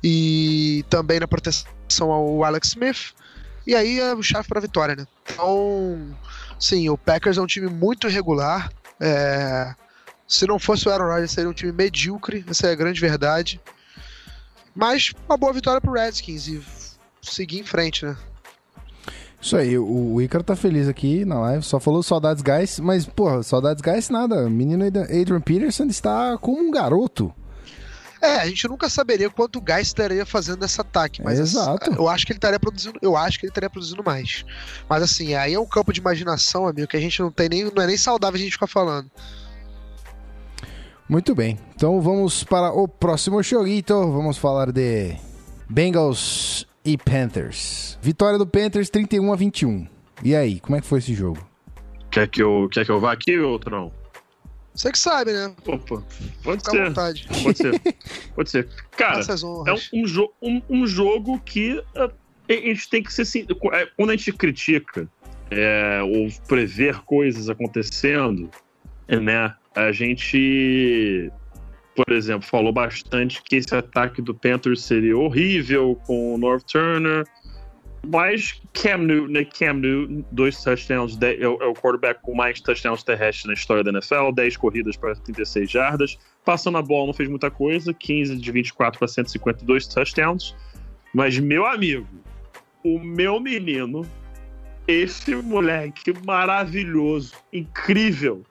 e 0.02 0.84
também 0.88 1.18
na 1.18 1.26
proteção 1.26 2.12
ao 2.12 2.44
Alex 2.44 2.68
Smith. 2.68 3.12
E 3.66 3.74
aí 3.74 3.98
é 3.98 4.14
o 4.14 4.22
chave 4.22 4.46
para 4.46 4.58
a 4.58 4.62
vitória, 4.62 4.94
né? 4.94 5.06
Então, 5.32 6.14
sim, 6.58 6.88
o 6.88 6.96
Packers 6.96 7.36
é 7.36 7.40
um 7.40 7.46
time 7.46 7.66
muito 7.68 8.06
irregular. 8.08 8.70
É, 9.00 9.74
se 10.26 10.46
não 10.46 10.58
fosse 10.58 10.88
o 10.88 10.92
Aaron 10.92 11.06
Rodgers, 11.06 11.32
seria 11.32 11.50
um 11.50 11.54
time 11.54 11.72
medíocre, 11.72 12.44
essa 12.48 12.68
é 12.68 12.72
a 12.72 12.76
grande 12.76 13.00
verdade. 13.00 13.60
Mas 14.74 15.12
uma 15.28 15.36
boa 15.36 15.52
vitória 15.52 15.80
pro 15.80 15.92
Redskins 15.92 16.48
e 16.48 16.62
seguir 17.22 17.60
em 17.60 17.64
frente, 17.64 18.04
né? 18.04 18.16
Isso 19.40 19.56
aí, 19.56 19.76
o, 19.78 20.14
o 20.14 20.22
Ícaro 20.22 20.42
tá 20.42 20.56
feliz 20.56 20.88
aqui 20.88 21.24
na 21.24 21.38
live, 21.38 21.62
só 21.62 21.78
falou 21.78 22.02
saudades 22.02 22.42
guys, 22.42 22.80
mas, 22.80 23.04
porra, 23.04 23.42
saudades 23.42 23.82
guys 23.82 24.08
nada. 24.08 24.48
Menino 24.48 24.84
Adrian 24.86 25.40
Peterson 25.40 25.84
está 25.84 26.38
como 26.38 26.62
um 26.62 26.70
garoto. 26.70 27.32
É, 28.24 28.40
a 28.40 28.46
gente 28.46 28.66
nunca 28.66 28.88
saberia 28.88 29.28
quanto 29.28 29.56
o 29.58 29.60
Guy 29.60 29.82
estaria 29.82 30.24
fazendo 30.24 30.64
esse 30.64 30.80
ataque, 30.80 31.22
mas 31.22 31.38
assim, 31.38 31.58
Exato. 31.58 31.92
eu 31.92 32.08
acho 32.08 32.24
que 32.24 32.32
ele 32.32 32.38
estaria 32.38 32.58
produzindo, 32.58 32.98
eu 33.02 33.14
acho 33.18 33.38
que 33.38 33.44
ele 33.44 33.50
estaria 33.50 33.68
produzindo 33.68 34.02
mais. 34.02 34.46
Mas 34.88 35.02
assim, 35.02 35.34
aí 35.34 35.52
é 35.52 35.60
um 35.60 35.66
campo 35.66 35.92
de 35.92 36.00
imaginação, 36.00 36.66
amigo, 36.66 36.88
que 36.88 36.96
a 36.96 37.00
gente 37.00 37.20
não 37.20 37.30
tem 37.30 37.50
nem, 37.50 37.64
não 37.64 37.82
é 37.82 37.86
nem 37.86 37.98
saudável 37.98 38.40
a 38.40 38.42
gente 38.42 38.52
ficar 38.52 38.66
falando. 38.66 39.10
Muito 41.06 41.34
bem, 41.34 41.58
então 41.76 42.00
vamos 42.00 42.42
para 42.44 42.72
o 42.72 42.88
próximo 42.88 43.42
joguito. 43.42 43.92
Vamos 43.92 44.38
falar 44.38 44.72
de 44.72 45.14
Bengals 45.68 46.66
e 46.82 46.96
Panthers. 46.96 47.98
Vitória 48.00 48.38
do 48.38 48.46
Panthers 48.46 48.88
31 48.88 49.34
a 49.34 49.36
21. 49.36 49.86
E 50.22 50.34
aí, 50.34 50.60
como 50.60 50.76
é 50.76 50.80
que 50.80 50.86
foi 50.86 51.00
esse 51.00 51.12
jogo? 51.12 51.46
Quer 52.10 52.26
que 52.28 52.42
eu, 52.42 52.70
quer 52.72 52.86
que 52.86 52.90
eu 52.90 52.98
vá 52.98 53.12
aqui 53.12 53.38
ou 53.38 53.60
não? 53.70 53.92
Você 54.74 54.90
que 54.90 54.98
sabe, 54.98 55.32
né? 55.32 55.54
Opa, 55.66 56.02
pode 56.42 56.58
Fica 56.64 56.70
à 56.70 56.72
ser. 56.72 56.84
vontade. 56.88 57.26
Pode 57.42 57.58
ser. 57.58 57.80
Pode 58.34 58.50
ser. 58.50 58.68
Cara, 58.96 59.20
é 59.20 59.72
um, 59.72 60.02
um 60.02 60.04
jo- 60.04 60.32
um- 60.42 60.62
um 60.68 60.86
jogo 60.86 61.38
que 61.40 61.78
uh, 61.96 62.10
a 62.48 62.52
gente 62.52 62.88
tem 62.90 63.02
que 63.02 63.12
ser 63.12 63.22
assim. 63.22 63.46
Quando 63.96 64.10
a 64.10 64.16
gente 64.16 64.32
critica 64.32 65.08
é, 65.50 66.00
ou 66.02 66.28
prever 66.48 66.96
coisas 67.04 67.48
acontecendo, 67.48 68.50
né? 69.08 69.54
A 69.76 69.92
gente, 69.92 71.30
por 71.94 72.12
exemplo, 72.12 72.46
falou 72.46 72.72
bastante 72.72 73.42
que 73.42 73.56
esse 73.56 73.74
ataque 73.74 74.20
do 74.22 74.34
Panthers 74.34 74.82
seria 74.82 75.16
horrível 75.16 76.00
com 76.06 76.34
o 76.34 76.38
North 76.38 76.64
Turner. 76.70 77.24
Mas 78.06 78.60
Cam 78.72 78.98
Newton, 78.98 79.32
né? 79.32 79.44
Cam 79.44 79.74
Newton, 79.74 80.24
dois 80.30 80.62
touchdowns, 80.62 81.20
é, 81.22 81.42
é 81.42 81.48
o 81.48 81.74
quarterback 81.74 82.20
com 82.22 82.34
mais 82.34 82.60
touchdowns 82.60 83.02
terrestres 83.02 83.46
na 83.46 83.52
história 83.54 83.82
da 83.82 83.90
NFL, 83.90 84.32
10 84.34 84.56
corridas 84.56 84.96
para 84.96 85.14
36 85.14 85.70
jardas. 85.70 86.18
Passando 86.44 86.78
a 86.78 86.82
bola 86.82 87.06
não 87.06 87.14
fez 87.14 87.28
muita 87.28 87.50
coisa, 87.50 87.94
15 87.94 88.36
de 88.36 88.52
24 88.52 88.98
para 88.98 89.08
152 89.08 89.86
touchdowns. 89.86 90.54
Mas, 91.14 91.38
meu 91.38 91.66
amigo, 91.66 92.06
o 92.84 92.98
meu 92.98 93.40
menino, 93.40 94.06
esse 94.86 95.34
moleque 95.36 96.12
maravilhoso, 96.26 97.34
incrível, 97.52 98.44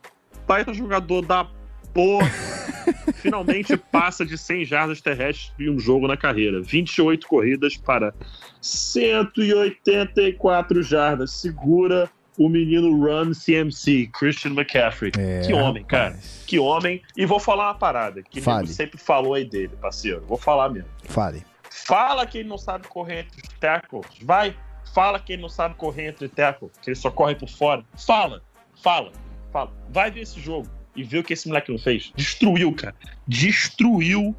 baita 0.47 0.73
jogador 0.73 1.21
da 1.21 1.47
porra, 1.93 2.31
finalmente 3.23 3.75
passa 3.77 4.25
de 4.25 4.37
100 4.37 4.65
jardas 4.65 4.99
terrestres 5.01 5.53
em 5.59 5.69
um 5.69 5.79
jogo 5.79 6.07
na 6.07 6.17
carreira. 6.17 6.61
28 6.61 7.27
corridas 7.27 7.77
para 7.77 8.13
184 8.61 10.83
jardas. 10.83 11.31
Segura 11.31 12.11
o 12.37 12.49
menino 12.49 12.99
Run 12.99 13.31
CMC, 13.31 14.09
Christian 14.13 14.51
McCaffrey. 14.51 15.11
É, 15.17 15.41
que 15.41 15.53
homem, 15.53 15.83
cara. 15.83 16.19
Que 16.45 16.59
homem. 16.59 17.01
E 17.15 17.25
vou 17.25 17.39
falar 17.39 17.69
uma 17.69 17.75
parada 17.75 18.21
que 18.21 18.41
Fale. 18.41 18.65
ele 18.65 18.73
sempre 18.73 18.99
falou 18.99 19.35
aí 19.35 19.45
dele, 19.45 19.71
parceiro. 19.79 20.21
Vou 20.27 20.37
falar 20.37 20.67
mesmo. 20.69 20.89
Fale. 21.05 21.45
Fala 21.69 22.25
que 22.25 22.39
ele 22.39 22.49
não 22.49 22.57
sabe 22.57 22.87
correr 22.87 23.21
entre 23.21 23.41
os 23.41 23.47
tackles. 23.59 24.07
Vai. 24.21 24.53
Fala 24.93 25.17
que 25.19 25.33
ele 25.33 25.41
não 25.41 25.49
sabe 25.49 25.75
correr 25.75 26.09
entre 26.09 26.27
tackles, 26.27 26.71
que 26.81 26.89
ele 26.89 26.95
só 26.95 27.09
corre 27.09 27.35
por 27.35 27.49
fora. 27.49 27.83
Fala. 28.05 28.43
Fala. 28.81 29.11
Fala. 29.51 29.71
Vai 29.89 30.11
ver 30.11 30.21
esse 30.21 30.39
jogo. 30.39 30.67
E 30.95 31.03
ver 31.03 31.19
o 31.19 31.23
que 31.23 31.33
esse 31.33 31.47
moleque 31.47 31.71
não 31.71 31.79
fez. 31.79 32.11
Destruiu, 32.15 32.73
cara. 32.73 32.95
Destruiu. 33.27 34.35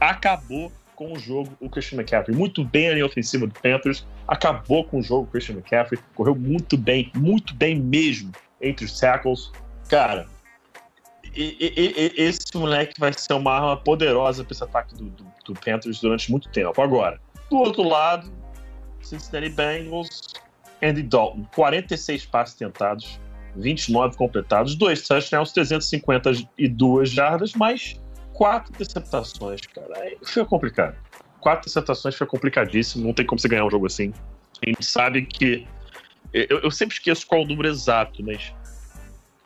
Acabou 0.00 0.70
com 0.96 1.12
o 1.12 1.18
jogo 1.18 1.52
o 1.60 1.68
Christian 1.68 1.98
McCaffrey. 1.98 2.36
Muito 2.36 2.64
bem 2.64 2.88
ali 2.88 3.02
ofensiva 3.02 3.46
do 3.46 3.54
Panthers. 3.60 4.06
Acabou 4.28 4.84
com 4.84 4.98
o 4.98 5.02
jogo 5.02 5.24
o 5.24 5.26
Christian 5.26 5.54
McCaffrey. 5.56 6.00
Correu 6.14 6.34
muito 6.34 6.76
bem, 6.76 7.10
muito 7.14 7.54
bem 7.54 7.78
mesmo 7.80 8.32
entre 8.60 8.84
os 8.84 8.98
tackles. 8.98 9.50
Cara, 9.88 10.26
e- 11.34 11.56
e- 11.60 11.94
e- 11.96 12.22
esse 12.22 12.56
moleque 12.56 12.98
vai 12.98 13.12
ser 13.12 13.32
uma 13.34 13.52
arma 13.52 13.76
poderosa 13.76 14.44
para 14.44 14.52
esse 14.52 14.62
ataque 14.64 14.94
do, 14.94 15.04
do, 15.10 15.26
do 15.46 15.54
Panthers 15.54 16.00
durante 16.00 16.30
muito 16.30 16.48
tempo. 16.48 16.80
Agora, 16.80 17.20
do 17.50 17.56
outro 17.58 17.82
lado, 17.82 18.32
Cincinnati 19.02 19.50
Bengals, 19.50 20.32
Andy 20.82 21.02
Dalton, 21.02 21.44
46 21.54 22.24
passes 22.26 22.54
tentados, 22.54 23.20
29 23.56 24.16
completados, 24.16 24.74
dois 24.74 25.06
touchdowns, 25.06 25.52
352 25.52 27.10
jardas, 27.10 27.54
mas 27.54 28.00
quatro 28.32 28.72
interceptações, 28.72 29.60
cara. 29.66 30.00
Aí 30.00 30.18
foi 30.22 30.44
complicado. 30.44 30.96
Quatro 31.40 31.60
interceptações 31.60 32.14
foi 32.14 32.26
complicadíssimo, 32.26 33.04
não 33.06 33.12
tem 33.12 33.24
como 33.24 33.38
você 33.38 33.48
ganhar 33.48 33.64
um 33.64 33.70
jogo 33.70 33.86
assim. 33.86 34.12
A 34.64 34.68
gente 34.68 34.84
sabe 34.84 35.24
que. 35.24 35.66
Eu, 36.32 36.60
eu 36.60 36.70
sempre 36.70 36.94
esqueço 36.96 37.26
qual 37.26 37.42
o 37.42 37.46
número 37.46 37.68
exato, 37.68 38.22
mas. 38.22 38.52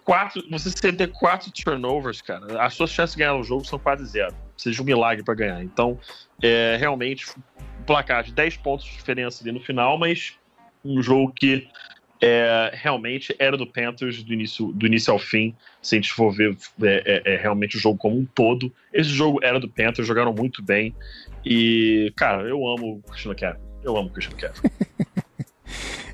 Quatro, 0.04 0.42
você 0.50 0.70
ceder 0.70 1.11
quatro 1.12 1.52
turnovers, 1.52 2.22
cara, 2.22 2.62
as 2.62 2.72
suas 2.72 2.88
chances 2.88 3.14
de 3.14 3.18
ganhar 3.18 3.34
o 3.34 3.42
jogo 3.42 3.66
são 3.66 3.78
quase 3.78 4.06
zero. 4.06 4.34
De 4.56 4.80
um 4.80 4.84
milagre 4.84 5.22
para 5.22 5.34
ganhar. 5.34 5.62
Então, 5.62 6.00
é, 6.42 6.76
realmente, 6.80 7.26
placar 7.86 8.24
de 8.24 8.32
10 8.32 8.56
pontos 8.56 8.86
de 8.86 8.92
diferença 8.92 9.44
ali 9.44 9.52
no 9.52 9.61
final, 9.61 9.98
mas 9.98 10.34
um 10.84 11.02
jogo 11.02 11.32
que 11.32 11.68
é, 12.20 12.70
realmente 12.74 13.34
era 13.38 13.56
do 13.56 13.66
Panthers 13.66 14.22
do 14.22 14.32
início, 14.32 14.72
do 14.72 14.86
início 14.86 15.12
ao 15.12 15.18
fim. 15.18 15.54
Se 15.80 15.94
a 15.94 15.98
gente 16.00 16.12
for 16.12 16.32
ver 16.32 16.56
é, 16.82 17.22
é, 17.24 17.34
é 17.34 17.36
realmente 17.36 17.76
o 17.76 17.80
jogo 17.80 17.98
como 17.98 18.18
um 18.18 18.24
todo, 18.24 18.72
esse 18.92 19.10
jogo 19.10 19.38
era 19.42 19.60
do 19.60 19.68
Panthers, 19.68 20.06
jogaram 20.06 20.32
muito 20.32 20.62
bem. 20.62 20.94
E, 21.44 22.12
cara, 22.16 22.42
eu 22.42 22.66
amo 22.66 22.96
o 22.96 23.10
Christian 23.10 23.30
McCaffrey. 23.30 23.62
Eu 23.84 23.96
amo 23.96 24.08
o 24.08 24.10
Christian 24.10 24.32
McCaffrey. 24.32 24.70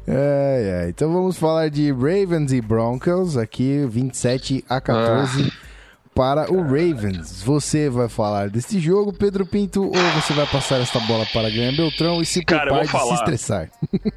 É, 0.07 0.83
é. 0.85 0.89
Então 0.91 1.11
vamos 1.11 1.39
falar 1.39 1.71
de 1.71 1.91
Ravens 1.91 2.53
e 2.53 2.61
Broncos 2.61 3.39
aqui, 3.39 3.87
27 3.89 4.63
a 4.69 4.79
14 4.79 5.51
para 6.15 6.53
o 6.53 6.63
Ravens. 6.63 7.43
Você 7.43 7.91
vai 7.91 8.09
falar 8.09 8.49
desse 8.49 8.79
jogo, 8.79 9.13
Pedro 9.13 9.45
Pinto, 9.45 9.83
ou 9.85 9.93
você 10.15 10.33
vai 10.33 10.47
passar 10.47 10.81
esta 10.81 11.01
bola 11.01 11.27
para 11.33 11.51
Guilherme 11.51 11.77
Beltrão 11.79 12.23
e 12.23 12.27
se 12.27 12.45
Cara, 12.45 12.67
poupar 12.71 12.83
de 12.83 12.87
se 12.87 12.93
falar. 12.93 13.15
estressar? 13.15 13.71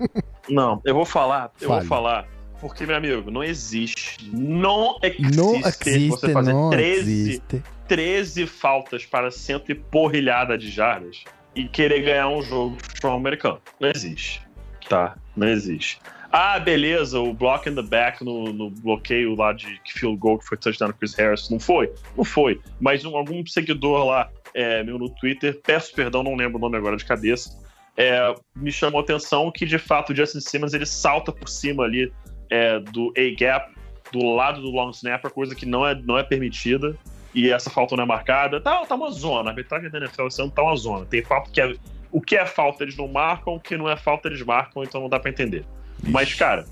Não, 0.49 0.81
eu 0.85 0.93
vou 0.93 1.05
falar, 1.05 1.51
eu 1.59 1.67
Fale. 1.67 1.79
vou 1.81 1.89
falar. 1.89 2.27
Porque, 2.59 2.85
meu 2.87 2.95
amigo, 2.95 3.29
não 3.29 3.43
existe. 3.43 4.17
Não 4.33 4.97
existe, 5.03 5.37
Não 5.37 5.61
você 5.61 5.89
existe, 5.91 6.33
fazer 6.33 6.53
não 6.53 6.69
13, 6.71 7.11
existe. 7.11 7.63
13 7.87 8.47
faltas 8.47 9.05
para 9.05 9.29
cento 9.29 9.71
e 9.71 9.75
porrilhada 9.75 10.57
de 10.57 10.71
jardas 10.71 11.23
e 11.55 11.67
querer 11.67 12.01
ganhar 12.01 12.29
um 12.29 12.41
jogo 12.41 12.75
de 12.77 12.83
futebol 12.83 13.15
americano. 13.17 13.59
Não 13.79 13.89
existe. 13.93 14.41
Tá? 14.89 15.15
Não 15.35 15.47
existe. 15.47 15.99
Ah, 16.31 16.59
beleza, 16.59 17.19
o 17.19 17.33
block 17.33 17.69
in 17.69 17.75
the 17.75 17.81
back 17.81 18.23
no, 18.23 18.51
no 18.51 18.69
bloqueio 18.69 19.35
lá 19.35 19.53
de 19.53 19.79
field 19.87 20.17
goal 20.17 20.37
que 20.37 20.45
foi 20.45 20.57
touchdown 20.57 20.89
do 20.89 20.93
Chris 20.95 21.13
Harris. 21.15 21.49
Não 21.49 21.59
foi? 21.59 21.91
Não 22.17 22.23
foi. 22.23 22.59
Mas 22.79 23.05
um- 23.05 23.15
algum 23.15 23.45
seguidor 23.45 24.05
lá 24.05 24.29
é, 24.53 24.83
meu 24.83 24.97
no 24.97 25.09
Twitter, 25.09 25.59
peço 25.65 25.93
perdão, 25.93 26.23
não 26.23 26.35
lembro 26.35 26.57
o 26.57 26.61
nome 26.61 26.77
agora 26.77 26.97
de 26.97 27.05
cabeça, 27.05 27.57
é, 27.95 28.33
me 28.55 28.71
chamou 28.71 28.99
a 28.99 29.03
atenção 29.03 29.51
que 29.51 29.65
de 29.65 29.77
fato 29.77 30.11
o 30.11 30.15
Justin 30.15 30.39
Simmons 30.39 30.73
ele 30.73 30.85
salta 30.85 31.31
por 31.31 31.47
cima 31.47 31.83
ali 31.83 32.11
é, 32.49 32.79
do 32.79 33.13
A-gap 33.17 33.73
do 34.11 34.33
lado 34.33 34.61
do 34.61 34.69
long 34.69 34.89
snapper, 34.91 35.31
coisa 35.31 35.55
que 35.55 35.65
não 35.65 35.85
é, 35.85 35.95
não 35.95 36.17
é 36.17 36.23
permitida. 36.23 36.95
E 37.33 37.51
essa 37.51 37.69
falta 37.69 37.95
não 37.95 38.03
é 38.03 38.07
marcada. 38.07 38.59
Tá, 38.59 38.83
tá 38.85 38.95
uma 38.95 39.11
zona. 39.11 39.49
A 39.49 39.51
arbitragem 39.51 39.89
da 39.91 39.99
NFL 39.99 40.27
esse 40.27 40.41
ano 40.41 40.49
tá 40.49 40.63
uma 40.63 40.75
zona. 40.75 41.05
Tem 41.05 41.23
falta 41.23 41.51
que 41.51 41.61
é. 41.61 41.73
O 42.11 42.21
que 42.21 42.35
é 42.35 42.45
falta 42.45 42.83
eles 42.83 42.95
não 42.95 43.07
marcam, 43.07 43.55
o 43.55 43.59
que 43.59 43.77
não 43.77 43.87
é 43.87 43.97
falta 43.97 44.27
eles 44.29 44.41
marcam, 44.41 44.81
então 44.83 45.01
não 45.01 45.09
dá 45.09 45.19
pra 45.19 45.29
entender. 45.29 45.65
Mas, 46.03 46.33
cara, 46.33 46.65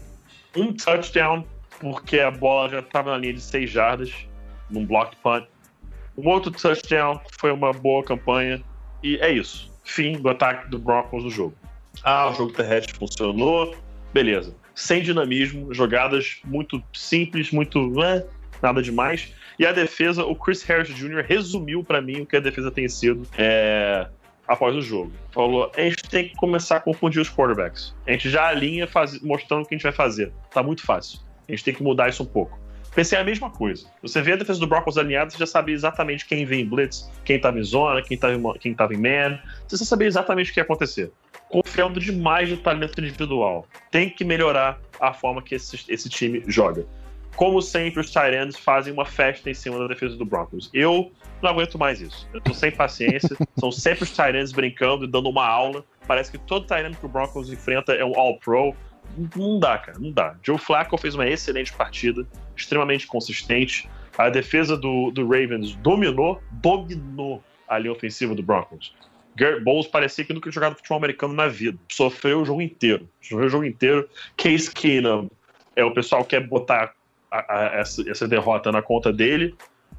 um 0.56 0.74
touchdown, 0.74 1.46
porque 1.80 2.20
a 2.20 2.32
bola 2.32 2.70
já 2.70 2.82
tava 2.82 3.12
na 3.12 3.18
linha 3.18 3.34
de 3.34 3.42
6 3.42 3.70
jardas, 3.70 4.14
num 4.70 4.86
block 4.86 5.16
punt. 5.18 5.46
Um 6.18 6.30
outro 6.30 6.52
touchdown 6.52 7.20
foi 7.40 7.52
uma 7.52 7.74
boa 7.74 8.04
campanha. 8.04 8.64
E 9.04 9.18
é 9.18 9.32
isso. 9.32 9.72
Fim 9.84 10.14
do 10.14 10.30
ataque 10.30 10.70
do 10.70 10.80
Broncos 10.80 11.24
no 11.24 11.30
jogo. 11.30 11.54
Ah, 12.04 12.30
o 12.30 12.34
jogo 12.34 12.54
terrestre 12.54 12.94
funcionou. 12.96 13.76
Beleza. 14.14 14.56
Sem 14.74 15.02
dinamismo, 15.02 15.74
jogadas 15.74 16.40
muito 16.44 16.82
simples, 16.94 17.52
muito. 17.52 17.90
né, 17.92 18.24
nada 18.62 18.82
demais. 18.82 19.34
E 19.58 19.66
a 19.66 19.72
defesa, 19.72 20.26
o 20.26 20.36
Chris 20.36 20.64
Harris 20.64 20.90
Jr. 20.90 21.24
resumiu 21.26 21.84
pra 21.84 22.02
mim 22.02 22.22
o 22.22 22.26
que 22.26 22.36
a 22.36 22.40
defesa 22.40 22.72
tem 22.72 22.88
sido 22.90 23.28
é, 23.38 24.08
após 24.48 24.76
o 24.76 24.82
jogo. 24.82 25.12
Falou: 25.32 25.72
a 25.76 25.82
gente 25.82 26.04
tem 26.04 26.30
que 26.30 26.36
começar 26.36 26.78
a 26.78 26.80
confundir 26.80 27.22
os 27.22 27.30
quarterbacks. 27.30 27.96
A 28.08 28.12
gente 28.12 28.30
já 28.30 28.48
alinha 28.48 28.88
faz... 28.88 29.20
mostrando 29.22 29.64
o 29.64 29.66
que 29.66 29.76
a 29.76 29.78
gente 29.78 29.84
vai 29.84 29.92
fazer. 29.92 30.32
Tá 30.52 30.62
muito 30.62 30.84
fácil. 30.84 31.20
A 31.48 31.52
gente 31.52 31.64
tem 31.64 31.74
que 31.74 31.84
mudar 31.84 32.10
isso 32.10 32.24
um 32.24 32.26
pouco. 32.26 32.60
Pensei 32.96 33.20
a 33.20 33.24
mesma 33.26 33.50
coisa. 33.50 33.88
Você 34.02 34.22
vê 34.22 34.32
a 34.32 34.36
defesa 34.38 34.58
do 34.58 34.66
Broncos 34.66 34.98
alinhada, 34.98 35.30
você 35.30 35.38
já 35.38 35.46
sabe 35.46 35.74
exatamente 35.74 36.26
quem 36.26 36.46
vem 36.46 36.62
em 36.62 36.66
blitz, 36.66 37.12
quem 37.26 37.38
tava 37.38 37.60
em 37.60 37.64
zona, 37.64 38.02
quem 38.02 38.18
tava 38.18 38.34
em, 38.34 38.54
quem 38.54 38.74
tava 38.74 38.94
em 38.94 38.98
man. 38.98 39.38
Você 39.68 39.76
já 39.76 39.84
sabia 39.84 40.08
exatamente 40.08 40.50
o 40.50 40.54
que 40.54 40.62
ia 40.62 40.64
acontecer. 40.64 41.12
Confiando 41.50 42.00
demais 42.00 42.50
no 42.50 42.56
talento 42.56 43.02
individual. 43.02 43.68
Tem 43.92 44.10
que 44.10 44.24
melhorar 44.24 44.80
a 45.00 45.12
forma 45.12 45.42
que 45.42 45.56
esse, 45.56 45.84
esse 45.90 46.08
time 46.08 46.42
joga. 46.48 46.88
Como 47.36 47.62
sempre, 47.62 48.00
os 48.00 48.12
Tyrants 48.12 48.58
fazem 48.58 48.94
uma 48.94 49.06
festa 49.06 49.50
em 49.50 49.54
cima 49.54 49.78
da 49.78 49.88
defesa 49.88 50.16
do 50.16 50.26
Broncos. 50.26 50.70
Eu 50.74 51.12
não 51.42 51.50
aguento 51.50 51.78
mais 51.78 52.00
isso. 52.00 52.28
Eu 52.34 52.40
tô 52.40 52.54
sem 52.54 52.72
paciência. 52.72 53.36
São 53.58 53.72
sempre 53.72 54.04
os 54.04 54.12
Tyrants 54.12 54.52
brincando 54.52 55.06
e 55.06 55.08
dando 55.08 55.30
uma 55.30 55.46
aula. 55.46 55.84
Parece 56.08 56.32
que 56.32 56.38
todo 56.38 56.66
Tyrant 56.66 56.96
que 56.96 57.06
o 57.06 57.10
Broncos 57.10 57.52
enfrenta 57.52 57.94
é 57.94 58.06
um 58.06 58.18
All-Pro. 58.18 58.74
Não 59.36 59.60
dá, 59.60 59.78
cara, 59.78 60.00
não 60.00 60.12
dá. 60.12 60.36
Joe 60.42 60.58
Flacco 60.58 60.98
fez 60.98 61.14
uma 61.14 61.28
excelente 61.28 61.74
partida, 61.74 62.26
extremamente 62.56 63.06
consistente. 63.06 63.90
A 64.18 64.30
defesa 64.30 64.78
do, 64.78 65.12
do 65.12 65.28
Ravens 65.28 65.76
dominou, 65.76 66.42
dominou 66.52 67.44
a 67.68 67.78
linha 67.78 67.92
ofensiva 67.92 68.34
do 68.34 68.42
Broncos. 68.42 68.94
Garrett 69.36 69.62
Bowles 69.64 69.88
parecia 69.88 70.24
que 70.24 70.34
nunca 70.34 70.50
tinha 70.50 70.54
jogado 70.54 70.78
futebol 70.78 70.98
americano 70.98 71.34
na 71.34 71.48
vida. 71.48 71.78
Sofreu 71.92 72.42
o 72.42 72.46
jogo 72.46 72.62
inteiro. 72.62 73.10
Sofreu 73.22 73.48
o 73.48 73.50
jogo 73.50 73.66
inteiro. 73.66 74.10
Case 74.38 74.72
Keenum, 74.72 75.30
é, 75.76 75.84
o 75.84 75.92
pessoal 75.92 76.24
quer 76.24 76.40
botar 76.48 76.94
a- 77.32 77.46
a- 77.60 77.80
essa, 77.80 78.10
essa 78.10 78.28
derrota 78.28 78.72
na 78.72 78.82
conta 78.82 79.12
dele. 79.12 79.56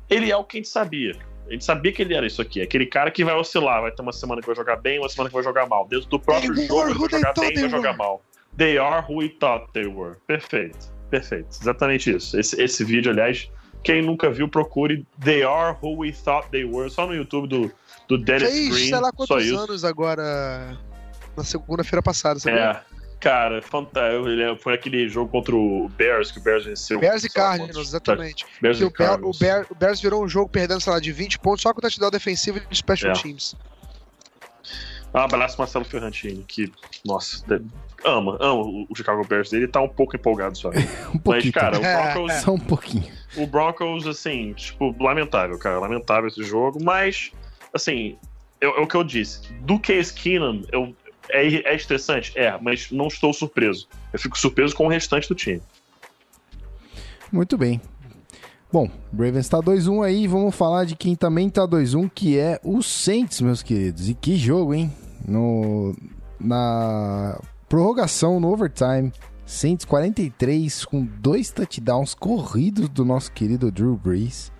Ele 0.08 0.30
é 0.30 0.36
o 0.36 0.44
que 0.44 0.56
a 0.56 0.60
gente 0.60 0.68
sabia. 0.68 1.16
A 1.48 1.52
gente 1.52 1.64
sabia 1.64 1.92
que 1.92 2.02
ele 2.02 2.14
era 2.14 2.26
isso 2.26 2.42
aqui. 2.42 2.60
Aquele 2.60 2.86
cara 2.86 3.10
que 3.10 3.24
vai 3.24 3.34
oscilar. 3.34 3.82
Vai 3.82 3.90
ter 3.92 4.02
uma 4.02 4.12
semana 4.12 4.40
que 4.40 4.46
vai 4.46 4.56
jogar 4.56 4.76
bem, 4.76 4.98
uma 4.98 5.08
semana 5.08 5.28
que 5.30 5.34
vai 5.34 5.44
jogar 5.44 5.66
mal. 5.66 5.86
Dentro 5.86 6.08
do 6.08 6.18
próprio 6.18 6.54
They 6.54 6.66
jogo, 6.66 6.90
ele 6.90 6.98
vai 6.98 7.08
jogar 7.10 7.32
bem 7.34 7.50
e 7.52 7.60
vai 7.60 7.70
jogar 7.70 7.96
mal. 7.96 8.22
They 8.56 8.78
are 8.78 9.04
who 9.08 9.18
we 9.18 9.28
thought 9.28 9.70
they 9.72 9.86
were. 9.86 10.16
Perfeito. 10.26 10.92
Perfeito. 11.10 11.48
Exatamente 11.60 12.10
isso. 12.16 12.38
Esse, 12.38 12.60
esse 12.60 12.82
vídeo, 12.84 13.12
aliás, 13.12 13.48
quem 13.84 14.02
nunca 14.02 14.28
viu, 14.30 14.48
procure 14.48 15.06
They 15.22 15.44
Are 15.44 15.76
Who 15.80 15.98
We 15.98 16.10
Thought 16.12 16.48
They 16.50 16.64
Were. 16.64 16.90
Só 16.90 17.06
no 17.06 17.14
YouTube 17.14 17.46
do, 17.46 17.70
do 18.08 18.18
Dennis 18.18 18.50
Fez, 18.50 18.68
Green. 18.70 18.88
sei 18.88 18.98
lá 19.00 19.12
quantos 19.12 19.52
anos 19.52 19.84
agora. 19.84 20.76
Na 21.36 21.44
segunda-feira 21.44 22.02
passada, 22.02 22.40
sabe? 22.40 22.58
É. 22.58 22.80
Cara, 23.18 23.62
fantástico. 23.62 24.28
Ele 24.28 24.42
é- 24.42 24.56
Foi 24.56 24.74
aquele 24.74 25.08
jogo 25.08 25.30
contra 25.30 25.54
o 25.56 25.88
Bears, 25.96 26.30
que 26.30 26.38
o 26.38 26.42
Bears 26.42 26.64
venceu. 26.66 26.98
Bears 27.00 27.24
e 27.24 27.30
Cardinals, 27.30 27.88
exatamente. 27.88 28.44
Bears 28.60 28.76
Que 28.78 28.84
e 28.84 28.86
o, 28.86 28.90
Bear- 28.90 29.24
o. 29.24 29.30
Bear- 29.38 29.66
o 29.70 29.74
Bears 29.74 30.00
virou 30.00 30.22
um 30.24 30.28
jogo 30.28 30.48
perdendo, 30.50 30.80
sei 30.80 30.92
lá, 30.92 31.00
de 31.00 31.10
20 31.12 31.38
pontos 31.38 31.62
só 31.62 31.72
com 31.72 31.78
o 31.78 31.82
touchdown 31.82 32.10
defensivo 32.10 32.58
e 32.58 32.60
de 32.60 32.76
special 32.76 33.12
É. 33.12 33.14
teams. 33.14 33.54
Um 35.14 35.18
abraço, 35.18 35.56
Marcelo 35.58 35.84
Ferrantini, 35.84 36.44
que, 36.46 36.70
nossa, 37.04 37.42
ama, 38.04 38.36
ama 38.38 38.62
o 38.88 38.94
Chicago 38.94 39.26
Bears 39.26 39.48
dele. 39.50 39.66
Tá 39.66 39.80
um 39.80 39.88
pouco 39.88 40.14
empolgado 40.14 40.58
só. 40.58 40.68
Um 41.08 41.12
Mas, 41.14 41.22
pouquinho. 41.22 41.52
cara, 41.54 41.78
o 41.78 41.82
É, 41.84 42.12
Broncos, 42.12 42.32
Só 42.42 42.52
um 42.52 42.58
pouquinho. 42.58 43.10
o 43.36 43.46
Broncos, 43.46 44.06
assim, 44.06 44.52
tipo, 44.52 44.94
lamentável, 45.02 45.58
cara. 45.58 45.78
Lamentável 45.78 46.28
esse 46.28 46.42
jogo, 46.42 46.82
mas, 46.84 47.32
assim, 47.72 48.18
é, 48.60 48.66
é 48.66 48.68
o 48.68 48.86
que 48.86 48.94
eu 48.94 49.02
disse. 49.02 49.50
Do 49.62 49.78
Case 49.80 50.12
Keenum, 50.12 50.62
eu, 50.70 50.94
é, 51.30 51.46
é 51.72 51.74
estressante? 51.74 52.32
É, 52.36 52.56
mas 52.60 52.90
não 52.90 53.08
estou 53.08 53.32
surpreso. 53.32 53.88
Eu 54.12 54.18
fico 54.18 54.38
surpreso 54.38 54.74
com 54.74 54.86
o 54.86 54.88
restante 54.88 55.28
do 55.28 55.34
time. 55.34 55.60
Muito 57.32 57.56
bem. 57.58 57.80
Bom, 58.72 58.90
Ravens 59.16 59.48
tá 59.48 59.58
2-1 59.58 60.04
aí, 60.04 60.26
vamos 60.26 60.54
falar 60.54 60.84
de 60.84 60.96
quem 60.96 61.14
também 61.14 61.48
tá 61.48 61.66
2-1, 61.66 62.10
que 62.14 62.38
é 62.38 62.60
o 62.64 62.82
Saints, 62.82 63.40
meus 63.40 63.62
queridos. 63.62 64.08
E 64.08 64.14
que 64.14 64.36
jogo, 64.36 64.74
hein? 64.74 64.92
No, 65.26 65.94
na 66.38 67.40
prorrogação, 67.68 68.38
no 68.40 68.52
overtime, 68.52 69.12
Saints 69.44 69.84
43 69.84 70.84
com 70.84 71.04
dois 71.04 71.50
touchdowns 71.50 72.14
corridos 72.14 72.88
do 72.88 73.04
nosso 73.04 73.30
querido 73.32 73.70
Drew 73.70 73.96
Brees. 73.96 74.52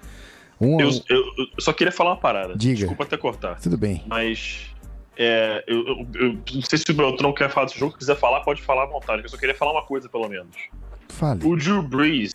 Um, 0.61 0.81
Eu, 0.81 0.89
eu- 1.11 1.25
eu 1.37 1.47
só 1.61 1.73
queria 1.73 1.93
falar 1.93 2.11
uma 2.13 2.17
parada. 2.21 2.57
Diga. 2.57 2.77
Desculpa 2.77 3.05
até 3.05 3.17
cortar. 3.19 3.61
Tudo 3.61 3.77
bem. 3.77 4.03
Mas 4.07 4.71
é, 5.17 5.65
eu, 5.67 5.87
eu- 5.87 6.09
eu 6.15 6.33
não 6.55 6.63
sei 6.63 6.79
se 6.79 6.91
o 6.91 6.95
Beltrão 6.95 7.33
quer 7.33 7.51
falar 7.51 7.67
desse 7.67 7.79
jogo. 7.79 7.93
Se 7.93 7.99
quiser 7.99 8.17
falar, 8.17 8.41
pode 8.41 8.63
falar 8.63 8.83
à 8.85 8.87
vontade. 8.87 9.23
Eu 9.23 9.29
só 9.29 9.37
queria 9.37 9.55
falar 9.55 9.73
uma 9.73 9.83
coisa, 9.85 10.09
pelo 10.09 10.29
menos. 10.29 10.57
Fale. 11.09 11.41
O 11.45 11.57
Drew 11.57 11.83
Brees, 11.83 12.33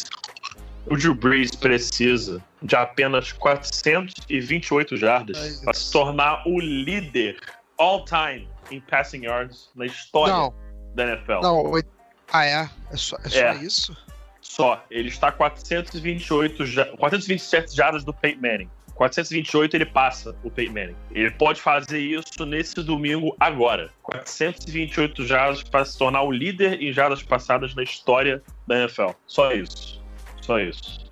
o 0.87 0.95
Drew 0.95 1.13
Brees 1.13 1.53
precisa 1.55 2.43
de 2.61 2.75
apenas 2.75 3.31
428 3.33 4.97
jardas 4.97 5.61
para 5.63 5.73
se 5.73 5.91
tornar 5.91 6.43
o 6.47 6.59
líder 6.59 7.37
all-time 7.77 8.47
em 8.69 8.79
passing 8.81 9.23
yards 9.25 9.69
na 9.75 9.85
história 9.85 10.33
Não, 10.33 10.53
da 10.95 11.03
NFL. 11.07 11.39
não. 11.41 11.71
Ah, 12.31 12.45
é? 12.45 12.69
É 12.91 12.95
só, 12.97 13.17
é 13.23 13.29
só 13.29 13.37
É. 13.39 13.55
isso? 13.57 13.95
Só. 14.41 14.83
Ele 14.89 15.09
está 15.09 15.31
428 15.31 16.65
ja- 16.65 16.85
427 16.97 17.75
jardas 17.75 18.03
do 18.03 18.13
Peyton 18.13 18.41
Manning. 18.41 18.69
428 19.01 19.73
ele 19.75 19.85
passa 19.87 20.35
o 20.43 20.51
Peyton 20.51 20.73
Manning. 20.73 20.95
Ele 21.09 21.31
pode 21.31 21.59
fazer 21.59 21.99
isso 21.99 22.45
nesse 22.45 22.75
domingo 22.83 23.35
agora. 23.39 23.89
428 24.03 25.25
jardas 25.25 25.63
para 25.63 25.83
se 25.83 25.97
tornar 25.97 26.21
o 26.21 26.31
líder 26.31 26.79
em 26.79 26.93
jardas 26.93 27.23
passadas 27.23 27.73
na 27.73 27.81
história 27.81 28.43
da 28.67 28.81
NFL. 28.81 29.09
Só 29.25 29.51
isso. 29.53 29.99
Só 30.41 30.59
isso. 30.59 31.09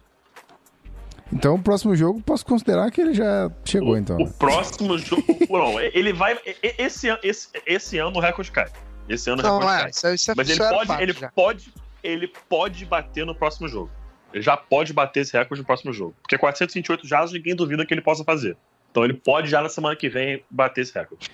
Então 1.33 1.55
o 1.55 1.63
próximo 1.63 1.95
jogo 1.95 2.21
posso 2.21 2.45
considerar 2.45 2.91
que 2.91 3.01
ele 3.01 3.15
já 3.15 3.49
chegou, 3.65 3.93
o, 3.93 3.97
então. 3.97 4.17
o 4.17 4.31
próximo 4.33 4.95
jogo. 4.99 5.23
não, 5.49 5.79
ele 5.79 6.13
vai. 6.13 6.37
Esse, 6.61 7.07
esse, 7.23 7.49
esse 7.65 7.97
ano 7.97 8.17
o 8.17 8.19
recorde 8.19 8.51
cai. 8.51 8.67
Esse 9.07 9.31
ano 9.31 9.41
o 9.41 9.43
Não, 9.43 9.57
recorde 9.57 9.73
é. 9.73 9.81
cai. 9.81 10.11
É- 10.11 10.13
isso 10.13 10.31
é 10.31 10.33
Mas 10.37 10.47
ele 10.47 10.61
isso 10.61 10.69
pode, 10.69 11.01
ele 11.01 11.13
pode, 11.33 11.73
ele 12.03 12.27
pode 12.47 12.85
bater 12.85 13.25
no 13.25 13.33
próximo 13.33 13.67
jogo. 13.67 13.89
Ele 14.33 14.43
já 14.43 14.55
pode 14.55 14.93
bater 14.93 15.21
esse 15.21 15.35
recorde 15.35 15.61
no 15.61 15.65
próximo 15.65 15.91
jogo. 15.91 16.15
Porque 16.21 16.37
428 16.37 17.07
jardas 17.07 17.31
ninguém 17.31 17.55
duvida 17.55 17.85
que 17.85 17.93
ele 17.93 18.01
possa 18.01 18.23
fazer. 18.23 18.55
Então 18.91 19.03
ele 19.03 19.13
pode 19.13 19.49
já 19.49 19.61
na 19.61 19.69
semana 19.69 19.95
que 19.95 20.09
vem 20.09 20.43
bater 20.49 20.81
esse 20.81 20.93
recorde. 20.93 21.29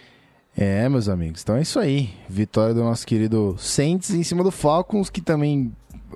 É, 0.58 0.88
meus 0.88 1.10
amigos. 1.10 1.42
Então 1.42 1.56
é 1.56 1.62
isso 1.62 1.80
aí. 1.80 2.14
Vitória 2.30 2.74
do 2.74 2.84
nosso 2.84 3.06
querido 3.06 3.56
Saints 3.60 4.12
em 4.12 4.24
cima 4.24 4.44
do 4.44 4.52
Falcons, 4.52 5.10
que 5.10 5.22
também 5.22 5.74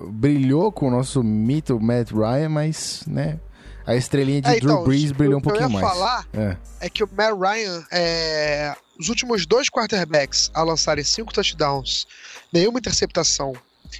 brilhou 0.08 0.72
com 0.72 0.88
o 0.88 0.90
nosso 0.90 1.22
mito 1.22 1.78
Matt 1.78 2.10
Ryan, 2.10 2.48
mas, 2.48 3.04
né? 3.06 3.38
A 3.86 3.94
estrelinha 3.96 4.40
de 4.40 4.48
É, 4.48 4.60
Drew 4.60 4.70
então, 4.70 4.84
Brees 4.84 5.12
brilhou 5.12 5.36
um 5.36 5.38
o 5.38 5.42
que 5.42 5.48
eu 5.48 5.52
pouquinho 5.52 5.78
ia 5.78 5.80
mais. 5.82 5.98
falar 5.98 6.26
É. 6.32 6.56
é 6.80 6.88
que 6.88 7.04
o 7.04 7.08
Matt 7.14 7.34
Ryan, 7.38 7.84
é, 7.92 8.74
os 8.98 9.08
últimos 9.08 9.44
dois 9.46 9.68
quarterbacks 9.68 10.50
a 10.54 10.62
lançarem 10.62 11.04
cinco 11.04 11.32
touchdowns, 11.32 12.06
nenhuma 12.52 12.78
interceptação 12.78 13.52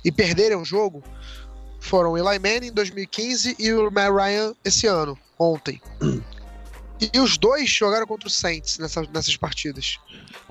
e 0.05 0.11
perderem 0.11 0.57
o 0.57 0.65
jogo 0.65 1.03
foram 1.81 2.17
Eli 2.17 2.39
Manning 2.39 2.69
em 2.69 2.73
2015 2.73 3.57
e 3.59 3.73
o 3.73 3.91
Matt 3.91 4.13
Ryan 4.13 4.55
esse 4.65 4.87
ano, 4.87 5.19
ontem. 5.39 5.81
E 7.15 7.19
os 7.19 7.39
dois 7.39 7.71
jogaram 7.71 8.07
contra 8.07 8.29
o 8.29 8.31
Saints 8.31 8.77
nessa- 8.77 9.09
nessas 9.11 9.35
partidas. 9.35 9.97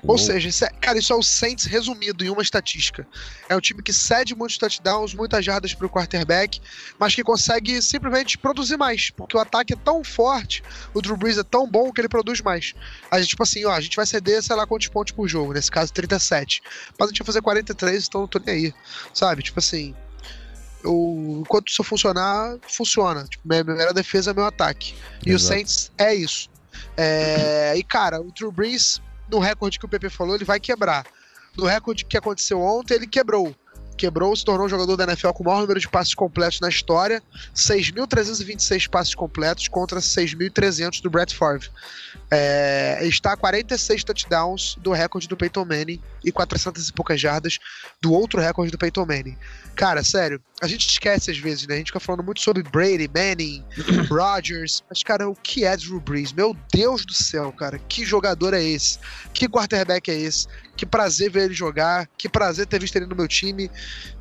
Ou 0.02 0.18
seja, 0.18 0.48
isso 0.48 0.64
é- 0.64 0.70
cara, 0.80 0.98
isso 0.98 1.12
é 1.12 1.16
o 1.16 1.22
Saints 1.22 1.64
resumido 1.64 2.24
em 2.24 2.30
uma 2.30 2.42
estatística. 2.42 3.06
É 3.48 3.54
um 3.54 3.60
time 3.60 3.80
que 3.82 3.92
cede 3.92 4.34
muitos 4.34 4.58
touchdowns, 4.58 5.14
muitas 5.14 5.44
jardas 5.44 5.74
para 5.74 5.86
o 5.86 5.90
quarterback, 5.90 6.60
mas 6.98 7.14
que 7.14 7.22
consegue 7.22 7.80
simplesmente 7.80 8.36
produzir 8.36 8.76
mais, 8.76 9.10
porque 9.10 9.36
o 9.36 9.40
ataque 9.40 9.74
é 9.74 9.76
tão 9.76 10.02
forte, 10.02 10.60
o 10.92 11.00
Drew 11.00 11.16
Brees 11.16 11.38
é 11.38 11.44
tão 11.44 11.70
bom 11.70 11.92
que 11.92 12.00
ele 12.00 12.08
produz 12.08 12.40
mais. 12.40 12.74
A 13.10 13.20
gente, 13.20 13.30
tipo 13.30 13.44
assim, 13.44 13.64
ó, 13.64 13.70
a 13.72 13.80
gente 13.80 13.94
vai 13.94 14.06
ceder, 14.06 14.42
sei 14.42 14.56
lá 14.56 14.66
quantos 14.66 14.88
pontos 14.88 15.12
por 15.12 15.28
jogo, 15.28 15.52
nesse 15.52 15.70
caso 15.70 15.92
37. 15.92 16.62
Mas 16.98 17.08
a 17.08 17.10
gente 17.12 17.18
vai 17.18 17.26
fazer 17.26 17.42
43, 17.42 18.06
então 18.08 18.22
não 18.22 18.28
tô 18.28 18.40
nem 18.44 18.56
aí. 18.56 18.74
Sabe? 19.14 19.42
Tipo 19.44 19.60
assim, 19.60 19.94
eu, 20.84 21.38
enquanto 21.40 21.68
isso 21.68 21.82
funcionar, 21.82 22.56
funciona. 22.68 23.24
Tipo, 23.24 23.42
minha 23.46 23.92
defesa 23.92 24.30
é 24.30 24.34
meu 24.34 24.44
ataque. 24.44 24.94
E 25.24 25.34
o. 25.34 25.38
Saints 25.38 25.90
é 25.98 26.14
isso. 26.14 26.48
É, 26.96 27.74
e 27.76 27.82
cara, 27.82 28.20
o 28.20 28.32
Drew 28.32 28.52
Brees, 28.52 29.00
no 29.30 29.38
recorde 29.38 29.78
que 29.78 29.84
o 29.84 29.88
PP 29.88 30.10
falou, 30.10 30.34
ele 30.34 30.44
vai 30.44 30.60
quebrar. 30.60 31.06
No 31.56 31.64
recorde 31.64 32.04
que 32.04 32.16
aconteceu 32.16 32.60
ontem, 32.60 32.94
ele 32.94 33.06
quebrou. 33.06 33.54
Quebrou, 33.96 34.34
se 34.34 34.44
tornou 34.44 34.66
o 34.66 34.68
jogador 34.68 34.96
da 34.96 35.04
NFL 35.04 35.30
com 35.30 35.42
o 35.42 35.46
maior 35.46 35.60
número 35.60 35.78
de 35.78 35.88
passes 35.88 36.14
completos 36.14 36.60
na 36.60 36.68
história. 36.68 37.22
6.326 37.54 38.88
passes 38.88 39.14
completos 39.14 39.68
contra 39.68 40.00
6.300 40.00 41.02
do 41.02 41.10
Brett 41.10 41.36
Favre. 41.36 41.68
É, 42.30 43.00
está 43.02 43.32
a 43.32 43.36
46 43.36 44.04
touchdowns 44.04 44.76
do 44.80 44.92
recorde 44.92 45.26
do 45.26 45.36
Peyton 45.36 45.64
Manning 45.64 46.00
e 46.24 46.30
400 46.30 46.88
e 46.88 46.92
poucas 46.92 47.20
jardas 47.20 47.58
do 48.00 48.12
outro 48.12 48.40
recorde 48.40 48.70
do 48.70 48.78
Peyton 48.78 49.04
Manning. 49.04 49.36
Cara, 49.74 50.04
sério, 50.04 50.40
a 50.60 50.68
gente 50.68 50.86
esquece 50.86 51.30
às 51.30 51.38
vezes, 51.38 51.66
né? 51.66 51.74
A 51.74 51.78
gente 51.78 51.88
fica 51.88 51.98
falando 51.98 52.22
muito 52.22 52.40
sobre 52.40 52.62
Brady, 52.62 53.10
Manning, 53.12 53.64
Rodgers, 54.08 54.82
mas, 54.88 55.02
cara, 55.02 55.28
o 55.28 55.34
que 55.34 55.64
é 55.64 55.76
Drew 55.76 56.00
Brees? 56.00 56.32
Meu 56.32 56.56
Deus 56.72 57.04
do 57.04 57.14
céu, 57.14 57.52
cara, 57.52 57.78
que 57.78 58.04
jogador 58.04 58.54
é 58.54 58.62
esse? 58.62 58.98
Que 59.32 59.48
quarterback 59.48 60.10
é 60.10 60.14
esse? 60.14 60.46
Que 60.76 60.86
prazer 60.86 61.30
ver 61.30 61.46
ele 61.46 61.54
jogar, 61.54 62.08
que 62.16 62.28
prazer 62.28 62.66
ter 62.66 62.78
visto 62.80 62.96
ele 62.96 63.06
no 63.06 63.16
meu 63.16 63.26
time. 63.26 63.70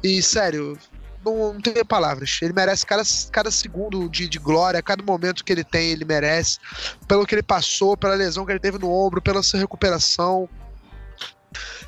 E, 0.03 0.21
sério, 0.21 0.77
não, 1.23 1.53
não 1.53 1.61
tenho 1.61 1.85
palavras. 1.85 2.39
Ele 2.41 2.53
merece 2.53 2.85
cada, 2.85 3.03
cada 3.31 3.51
segundo 3.51 4.09
de, 4.09 4.27
de 4.27 4.39
glória, 4.39 4.81
cada 4.81 5.03
momento 5.03 5.43
que 5.43 5.51
ele 5.51 5.63
tem, 5.63 5.91
ele 5.91 6.05
merece. 6.05 6.59
Pelo 7.07 7.25
que 7.25 7.35
ele 7.35 7.43
passou, 7.43 7.97
pela 7.97 8.15
lesão 8.15 8.45
que 8.45 8.51
ele 8.51 8.59
teve 8.59 8.77
no 8.77 8.91
ombro, 8.91 9.21
pela 9.21 9.43
sua 9.43 9.59
recuperação. 9.59 10.49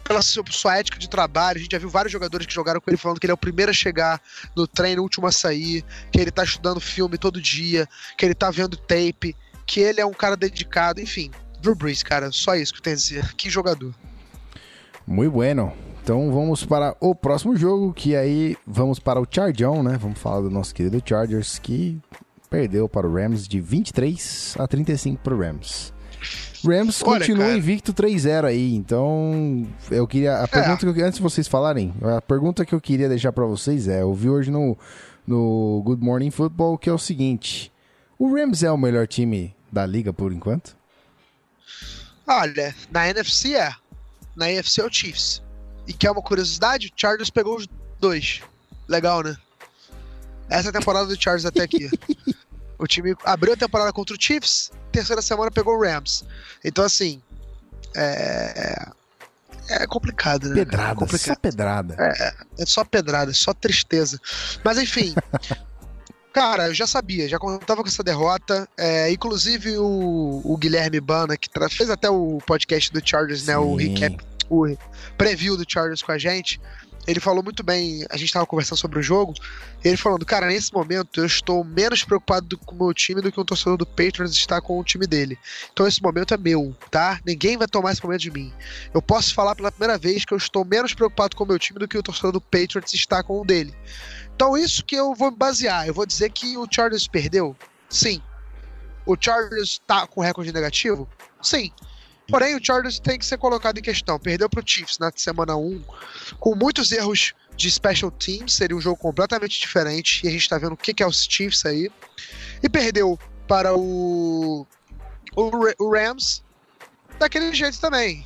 Pela 0.03 0.21
sua 0.21 0.77
ética 0.77 0.97
de 0.97 1.07
trabalho, 1.07 1.59
a 1.59 1.61
gente 1.61 1.71
já 1.71 1.77
viu 1.77 1.89
vários 1.89 2.11
jogadores 2.11 2.47
que 2.47 2.53
jogaram 2.53 2.81
com 2.81 2.89
ele 2.89 2.97
falando 2.97 3.19
que 3.19 3.25
ele 3.25 3.31
é 3.31 3.33
o 3.33 3.37
primeiro 3.37 3.69
a 3.69 3.73
chegar 3.73 4.19
no 4.55 4.67
treino, 4.67 5.01
o 5.01 5.03
último 5.03 5.27
a 5.27 5.31
sair, 5.31 5.85
que 6.11 6.19
ele 6.19 6.31
tá 6.31 6.43
estudando 6.43 6.81
filme 6.81 7.17
todo 7.17 7.39
dia, 7.39 7.87
que 8.17 8.25
ele 8.25 8.33
tá 8.33 8.49
vendo 8.49 8.75
tape, 8.75 9.35
que 9.65 9.79
ele 9.79 10.01
é 10.01 10.05
um 10.05 10.13
cara 10.13 10.35
dedicado, 10.35 10.99
enfim. 10.99 11.31
Drew 11.61 11.75
Brees, 11.75 12.01
cara, 12.01 12.31
só 12.31 12.55
isso 12.55 12.73
que 12.73 12.79
eu 12.79 12.83
tenho 12.83 12.95
a 12.95 12.97
dizer. 12.97 13.33
Que 13.35 13.49
jogador. 13.49 13.93
Muito 15.05 15.31
bueno. 15.31 15.73
Então 16.03 16.31
vamos 16.31 16.65
para 16.65 16.95
o 16.99 17.13
próximo 17.13 17.55
jogo, 17.55 17.93
que 17.93 18.15
aí 18.15 18.57
vamos 18.65 18.99
para 18.99 19.21
o 19.21 19.27
Chargeão, 19.29 19.83
né? 19.83 19.97
Vamos 19.99 20.19
falar 20.19 20.41
do 20.41 20.49
nosso 20.49 20.73
querido 20.73 21.01
Chargers, 21.05 21.59
que 21.59 21.99
perdeu 22.49 22.89
para 22.89 23.07
o 23.07 23.13
Rams 23.13 23.47
de 23.47 23.61
23 23.61 24.55
a 24.59 24.67
35 24.67 25.21
para 25.23 25.35
o 25.35 25.39
Rams. 25.39 25.93
Rams 26.65 27.01
Olha, 27.03 27.19
continua 27.19 27.45
cara. 27.45 27.57
invicto 27.57 27.93
3-0 27.93 28.45
aí, 28.45 28.75
então 28.75 29.67
eu 29.89 30.07
queria. 30.07 30.39
A 30.39 30.47
pergunta 30.47 30.93
que 30.93 30.99
eu, 30.99 31.05
antes 31.05 31.17
de 31.17 31.23
vocês 31.23 31.47
falarem, 31.47 31.93
a 32.17 32.21
pergunta 32.21 32.65
que 32.65 32.73
eu 32.73 32.81
queria 32.81 33.07
deixar 33.07 33.31
para 33.31 33.45
vocês 33.45 33.87
é: 33.87 34.01
eu 34.01 34.13
vi 34.13 34.29
hoje 34.29 34.51
no, 34.51 34.77
no 35.25 35.81
Good 35.85 36.03
Morning 36.03 36.31
Football 36.31 36.77
que 36.77 36.89
é 36.89 36.93
o 36.93 36.99
seguinte: 36.99 37.71
o 38.17 38.35
Rams 38.35 38.63
é 38.63 38.71
o 38.71 38.77
melhor 38.77 39.07
time 39.07 39.55
da 39.71 39.85
liga 39.85 40.11
por 40.11 40.31
enquanto? 40.31 40.75
Olha, 42.27 42.75
na 42.91 43.07
NFC 43.09 43.55
é. 43.55 43.71
Na 44.35 44.45
AFC 44.45 44.81
é 44.81 44.85
o 44.85 44.91
Chiefs. 44.91 45.41
E 45.87 45.93
que 45.93 46.07
é 46.07 46.11
uma 46.11 46.21
curiosidade, 46.21 46.87
o 46.87 46.91
Chargers 46.95 47.29
pegou 47.29 47.57
os 47.57 47.67
dois. 47.99 48.41
Legal, 48.87 49.23
né? 49.23 49.35
Essa 50.49 50.67
é 50.67 50.69
a 50.69 50.73
temporada 50.73 51.07
do 51.07 51.21
Chargers 51.21 51.45
até 51.45 51.63
aqui. 51.63 51.89
o 52.77 52.87
time 52.87 53.15
abriu 53.23 53.53
a 53.53 53.57
temporada 53.57 53.91
contra 53.93 54.15
o 54.15 54.21
Chiefs, 54.21 54.71
terceira 54.91 55.21
semana 55.21 55.49
pegou 55.49 55.75
o 55.75 55.81
Rams. 55.81 56.23
Então, 56.63 56.83
assim, 56.83 57.21
é... 57.95 58.87
É 59.69 59.87
complicado, 59.87 60.49
né? 60.49 60.61
É 60.61 60.65
Pedrada, 60.65 60.95
complicado. 60.95 61.27
só 61.27 61.35
pedrada. 61.35 61.95
É 62.57 62.65
só 62.65 62.83
pedrada, 62.83 63.31
é 63.31 63.33
só 63.33 63.53
tristeza. 63.53 64.19
Mas 64.63 64.77
enfim. 64.77 65.15
Cara, 66.33 66.67
eu 66.67 66.73
já 66.73 66.87
sabia, 66.87 67.27
já 67.27 67.37
contava 67.37 67.81
com 67.81 67.89
essa 67.89 68.03
derrota. 68.03 68.67
É, 68.77 69.11
inclusive 69.11 69.77
o, 69.77 70.41
o 70.43 70.57
Guilherme 70.57 70.99
Bana, 70.99 71.35
que 71.37 71.49
fez 71.69 71.89
até 71.89 72.09
o 72.09 72.39
podcast 72.45 72.91
do 72.91 73.05
Chargers, 73.05 73.45
né? 73.45 73.57
O 73.57 73.77
Sim. 73.77 73.93
recap, 73.93 74.25
o 74.51 74.77
preview 75.17 75.55
do 75.55 75.65
Chargers 75.67 76.01
com 76.01 76.11
a 76.11 76.17
gente. 76.17 76.59
Ele 77.07 77.19
falou 77.19 77.43
muito 77.43 77.63
bem, 77.63 78.05
a 78.11 78.15
gente 78.17 78.31
tava 78.31 78.45
conversando 78.45 78.77
sobre 78.77 78.99
o 78.99 79.01
jogo, 79.01 79.33
ele 79.83 79.97
falando, 79.97 80.23
cara, 80.23 80.45
nesse 80.45 80.71
momento 80.71 81.19
eu 81.19 81.25
estou 81.25 81.63
menos 81.63 82.03
preocupado 82.03 82.45
do- 82.45 82.59
com 82.59 82.75
o 82.75 82.77
meu 82.77 82.93
time 82.93 83.21
do 83.21 83.31
que 83.31 83.39
um 83.39 83.43
torcedor 83.43 83.75
do 83.75 83.87
Patriots 83.87 84.33
está 84.33 84.61
com 84.61 84.79
o 84.79 84.83
time 84.83 85.07
dele. 85.07 85.35
Então 85.73 85.87
esse 85.87 85.99
momento 85.99 86.35
é 86.35 86.37
meu, 86.37 86.75
tá? 86.91 87.19
Ninguém 87.25 87.57
vai 87.57 87.67
tomar 87.67 87.91
esse 87.91 88.03
momento 88.03 88.21
de 88.21 88.29
mim. 88.29 88.53
Eu 88.93 89.01
posso 89.01 89.33
falar 89.33 89.55
pela 89.55 89.71
primeira 89.71 89.97
vez 89.97 90.25
que 90.25 90.31
eu 90.31 90.37
estou 90.37 90.63
menos 90.63 90.93
preocupado 90.93 91.35
com 91.35 91.43
o 91.43 91.47
meu 91.47 91.57
time 91.57 91.79
do 91.79 91.87
que 91.87 91.97
o 91.97 92.03
torcedor 92.03 92.33
do 92.33 92.41
Patriots 92.41 92.93
está 92.93 93.23
com 93.23 93.41
o 93.41 93.45
dele. 93.45 93.73
Então, 94.35 94.55
isso 94.55 94.85
que 94.85 94.95
eu 94.95 95.15
vou 95.15 95.31
me 95.31 95.37
basear. 95.37 95.87
Eu 95.87 95.95
vou 95.95 96.05
dizer 96.05 96.29
que 96.31 96.55
o 96.55 96.67
Chargers 96.69 97.07
perdeu? 97.07 97.55
Sim. 97.89 98.21
O 99.07 99.15
Chargers 99.19 99.81
tá 99.87 100.05
com 100.05 100.21
recorde 100.21 100.53
negativo? 100.53 101.09
Sim. 101.41 101.71
Porém, 102.31 102.55
o 102.55 102.63
Chargers 102.65 102.99
tem 102.99 103.19
que 103.19 103.25
ser 103.25 103.37
colocado 103.37 103.77
em 103.77 103.81
questão. 103.81 104.17
Perdeu 104.17 104.49
pro 104.49 104.63
Chiefs 104.65 104.97
na 104.97 105.11
semana 105.15 105.55
1, 105.55 105.83
com 106.39 106.55
muitos 106.55 106.91
erros 106.91 107.33
de 107.55 107.69
special 107.69 108.09
teams, 108.09 108.53
seria 108.53 108.75
um 108.75 108.81
jogo 108.81 108.95
completamente 108.97 109.59
diferente, 109.59 110.25
e 110.25 110.29
a 110.29 110.31
gente 110.31 110.47
tá 110.49 110.57
vendo 110.57 110.71
o 110.73 110.77
que 110.77 110.93
que 110.93 111.03
é 111.03 111.07
os 111.07 111.23
Chiefs 111.29 111.65
aí. 111.65 111.91
E 112.63 112.69
perdeu 112.69 113.19
para 113.47 113.75
o, 113.75 114.65
o, 115.35 115.49
Ra- 115.49 115.75
o 115.77 115.91
Rams 115.93 116.41
daquele 117.19 117.53
jeito 117.53 117.79
também. 117.79 118.25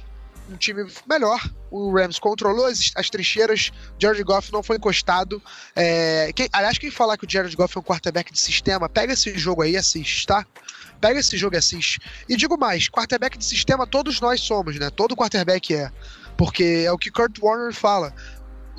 Um 0.51 0.55
time 0.57 0.85
melhor. 1.09 1.41
O 1.71 1.91
Rams 1.91 2.19
controlou 2.19 2.67
as, 2.67 2.91
as 2.95 3.09
trincheiras. 3.09 3.71
Jared 3.99 4.23
Goff 4.23 4.53
não 4.53 4.61
foi 4.61 4.77
encostado. 4.77 5.41
É, 5.75 6.31
quem- 6.35 6.47
aliás, 6.53 6.77
quem 6.77 6.91
falar 6.91 7.17
que 7.17 7.25
o 7.25 7.29
Jared 7.29 7.55
Goff 7.55 7.75
é 7.75 7.79
um 7.79 7.83
quarterback 7.83 8.31
de 8.31 8.39
sistema, 8.39 8.87
pega 8.87 9.13
esse 9.13 9.35
jogo 9.37 9.63
aí 9.63 9.71
e 9.71 9.77
assiste, 9.77 10.27
tá? 10.27 10.45
Pega 10.99 11.19
esse 11.19 11.37
jogo 11.37 11.55
e 11.55 11.59
assiste. 11.59 11.99
E 12.27 12.35
digo 12.35 12.57
mais, 12.57 12.89
quarterback 12.89 13.37
de 13.37 13.45
sistema 13.45 13.85
todos 13.85 14.19
nós 14.19 14.41
somos, 14.41 14.77
né? 14.77 14.89
Todo 14.89 15.15
quarterback 15.15 15.73
é. 15.73 15.91
Porque 16.37 16.83
é 16.85 16.91
o 16.91 16.97
que 16.97 17.11
Kurt 17.11 17.37
Warner 17.41 17.73
fala. 17.73 18.13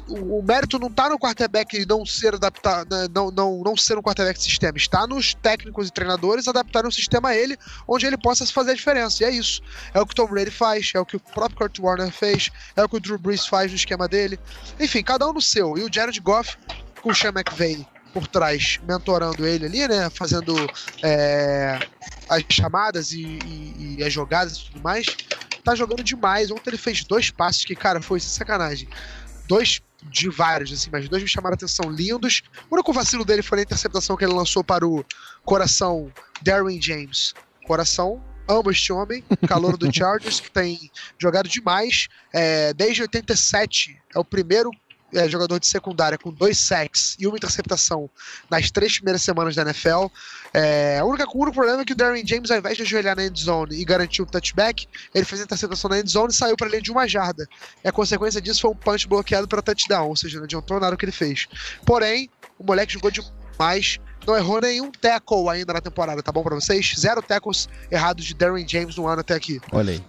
o, 0.09 0.39
o 0.39 0.43
mérito 0.43 0.79
não 0.79 0.91
tá 0.91 1.09
no 1.09 1.19
quarterback 1.19 1.85
não 1.87 2.05
ser 2.07 2.35
adaptado, 2.35 2.89
né, 2.91 3.09
não, 3.13 3.31
não, 3.31 3.63
não 3.65 3.77
ser 3.77 3.99
um 3.99 4.03
quarterback 4.03 4.39
de 4.39 4.45
sistema, 4.45 4.77
está 4.77 5.07
nos 5.07 5.35
técnicos 5.35 5.89
e 5.89 5.93
treinadores 5.93 6.49
adaptarem 6.49 6.89
o 6.89 6.93
sistema 6.93 7.31
a 7.31 7.37
ele, 7.37 7.57
onde 7.87 8.07
ele 8.07 8.17
possa 8.17 8.47
fazer 8.47 8.73
a 8.73 8.75
diferença. 8.75 9.23
E 9.23 9.27
é 9.27 9.31
isso. 9.31 9.61
É 9.93 10.01
o 10.01 10.07
que 10.07 10.13
o 10.13 10.15
Tom 10.15 10.27
Brady 10.29 10.51
faz, 10.51 10.93
é 10.95 11.01
o 11.01 11.07
que 11.07 11.17
o 11.17 11.21
próprio 11.21 11.59
Kurt 11.59 11.79
Warner 11.79 12.13
fez, 12.13 12.51
é 12.77 12.85
o 12.85 12.89
que 12.89 12.97
o 12.97 13.01
Drew 13.01 13.19
Brees 13.19 13.47
faz 13.47 13.71
no 13.71 13.77
esquema 13.77 14.07
dele. 14.07 14.39
Enfim, 14.79 15.03
cada 15.03 15.29
um 15.29 15.33
no 15.33 15.43
seu. 15.43 15.77
E 15.77 15.83
o 15.83 15.93
Jared 15.93 16.21
Goff 16.21 16.57
com 17.03 17.11
o 17.11 17.15
Sean 17.15 17.31
McVay 17.31 17.87
por 18.13 18.27
trás, 18.27 18.79
mentorando 18.83 19.47
ele 19.47 19.67
ali, 19.67 19.87
né? 19.89 20.09
Fazendo 20.11 20.71
é, 21.03 21.83
as 22.29 22.43
chamadas 22.51 23.13
e, 23.13 23.21
e- 23.21 23.97
e 23.99 24.05
as 24.05 24.13
jogadas 24.13 24.57
e 24.57 24.65
tudo 24.67 24.81
mais. 24.83 25.17
Tá 25.63 25.75
jogando 25.75 26.03
demais. 26.03 26.51
Ontem 26.51 26.71
ele 26.71 26.79
fez 26.79 27.05
dois 27.05 27.31
passos 27.31 27.65
que, 27.65 27.75
cara, 27.77 28.01
foi 28.01 28.21
sacanagem. 28.21 28.89
Dois 29.47 29.81
de 30.03 30.29
vários, 30.29 30.73
assim, 30.73 30.91
mas 30.93 31.09
dois 31.09 31.23
me 31.23 31.29
chamaram 31.29 31.55
a 31.55 31.57
atenção 31.57 31.91
lindos. 31.91 32.43
O 32.71 32.75
único 32.75 32.93
vacilo 32.93 33.25
dele 33.25 33.43
foi 33.43 33.59
a 33.61 33.63
interceptação 33.63 34.17
que 34.17 34.25
ele 34.25 34.33
lançou 34.33 34.63
para 34.63 34.87
o 34.87 35.05
coração 35.45 36.13
Darwin 36.41 36.81
James. 36.81 37.35
Coração, 37.67 38.23
amo 38.49 38.71
este 38.71 38.93
homem, 38.93 39.25
calor 39.49 39.77
do 39.77 39.91
Chargers, 39.95 40.41
que 40.41 40.51
tem 40.51 40.79
jogado 41.21 41.49
demais. 41.49 42.07
É, 42.33 42.73
desde 42.75 43.03
87, 43.03 43.97
é 44.15 44.19
o 44.19 44.25
primeiro 44.25 44.71
é, 45.17 45.29
jogador 45.29 45.59
de 45.59 45.67
secundária 45.67 46.19
com 46.19 46.31
dois 46.31 46.59
sacks 46.59 47.17
e 47.19 47.27
uma 47.27 47.37
interceptação 47.37 48.09
nas 48.51 48.71
três 48.71 48.97
primeiras 48.97 49.23
semanas 49.23 49.55
da 49.55 49.63
NFL. 49.63 50.07
É, 50.53 50.99
a 50.99 51.05
única, 51.05 51.27
o 51.27 51.41
único 51.41 51.55
problema 51.55 51.83
é 51.83 51.85
que 51.85 51.93
o 51.93 51.97
Darren 51.97 52.27
James, 52.27 52.51
ao 52.51 52.59
invés 52.59 52.77
de 52.77 52.83
ajoelhar 52.83 53.17
na 53.17 53.25
end 53.25 53.41
zone 53.43 53.77
e 53.77 53.85
garantir 53.85 54.23
o 54.23 54.27
touchback, 54.27 54.87
ele 55.15 55.25
fez 55.25 55.41
a 55.41 55.45
interceptação 55.45 55.89
na 55.91 55.99
end 55.99 56.11
zone 56.11 56.33
e 56.33 56.37
saiu 56.37 56.57
para 56.57 56.69
linha 56.69 56.83
de 56.83 56.91
uma 56.91 57.07
jarda. 57.09 57.49
E 57.85 57.89
a 57.89 57.93
consequência 57.93 58.41
disso 58.41 58.63
foi 58.63 58.71
um 58.71 58.77
punch 58.77 59.09
bloqueado 59.09 59.49
para 59.49 59.63
touchdown, 59.63 60.09
ou 60.09 60.17
seja, 60.17 60.39
não 60.39 60.45
adiantou 60.45 60.79
nada 60.79 60.95
o 60.95 60.99
que 60.99 61.05
ele 61.05 61.13
fez. 61.13 61.47
Porém, 61.85 62.29
o 62.59 62.65
moleque 62.65 62.93
jogou 62.93 63.11
demais. 63.11 63.99
Não 64.27 64.37
errou 64.37 64.61
nenhum 64.61 64.91
tackle 64.91 65.49
ainda 65.49 65.73
na 65.73 65.81
temporada, 65.81 66.21
tá 66.21 66.33
bom 66.33 66.43
pra 66.43 66.57
vocês? 66.57 66.95
Zero 66.99 67.23
tackles 67.23 67.69
errados 67.91 68.25
de 68.25 68.35
Darren 68.35 68.67
James 68.67 68.97
no 68.97 69.07
ano 69.07 69.21
até 69.21 69.35
aqui. 69.35 69.61
Olha 69.71 69.93
aí. 69.93 70.05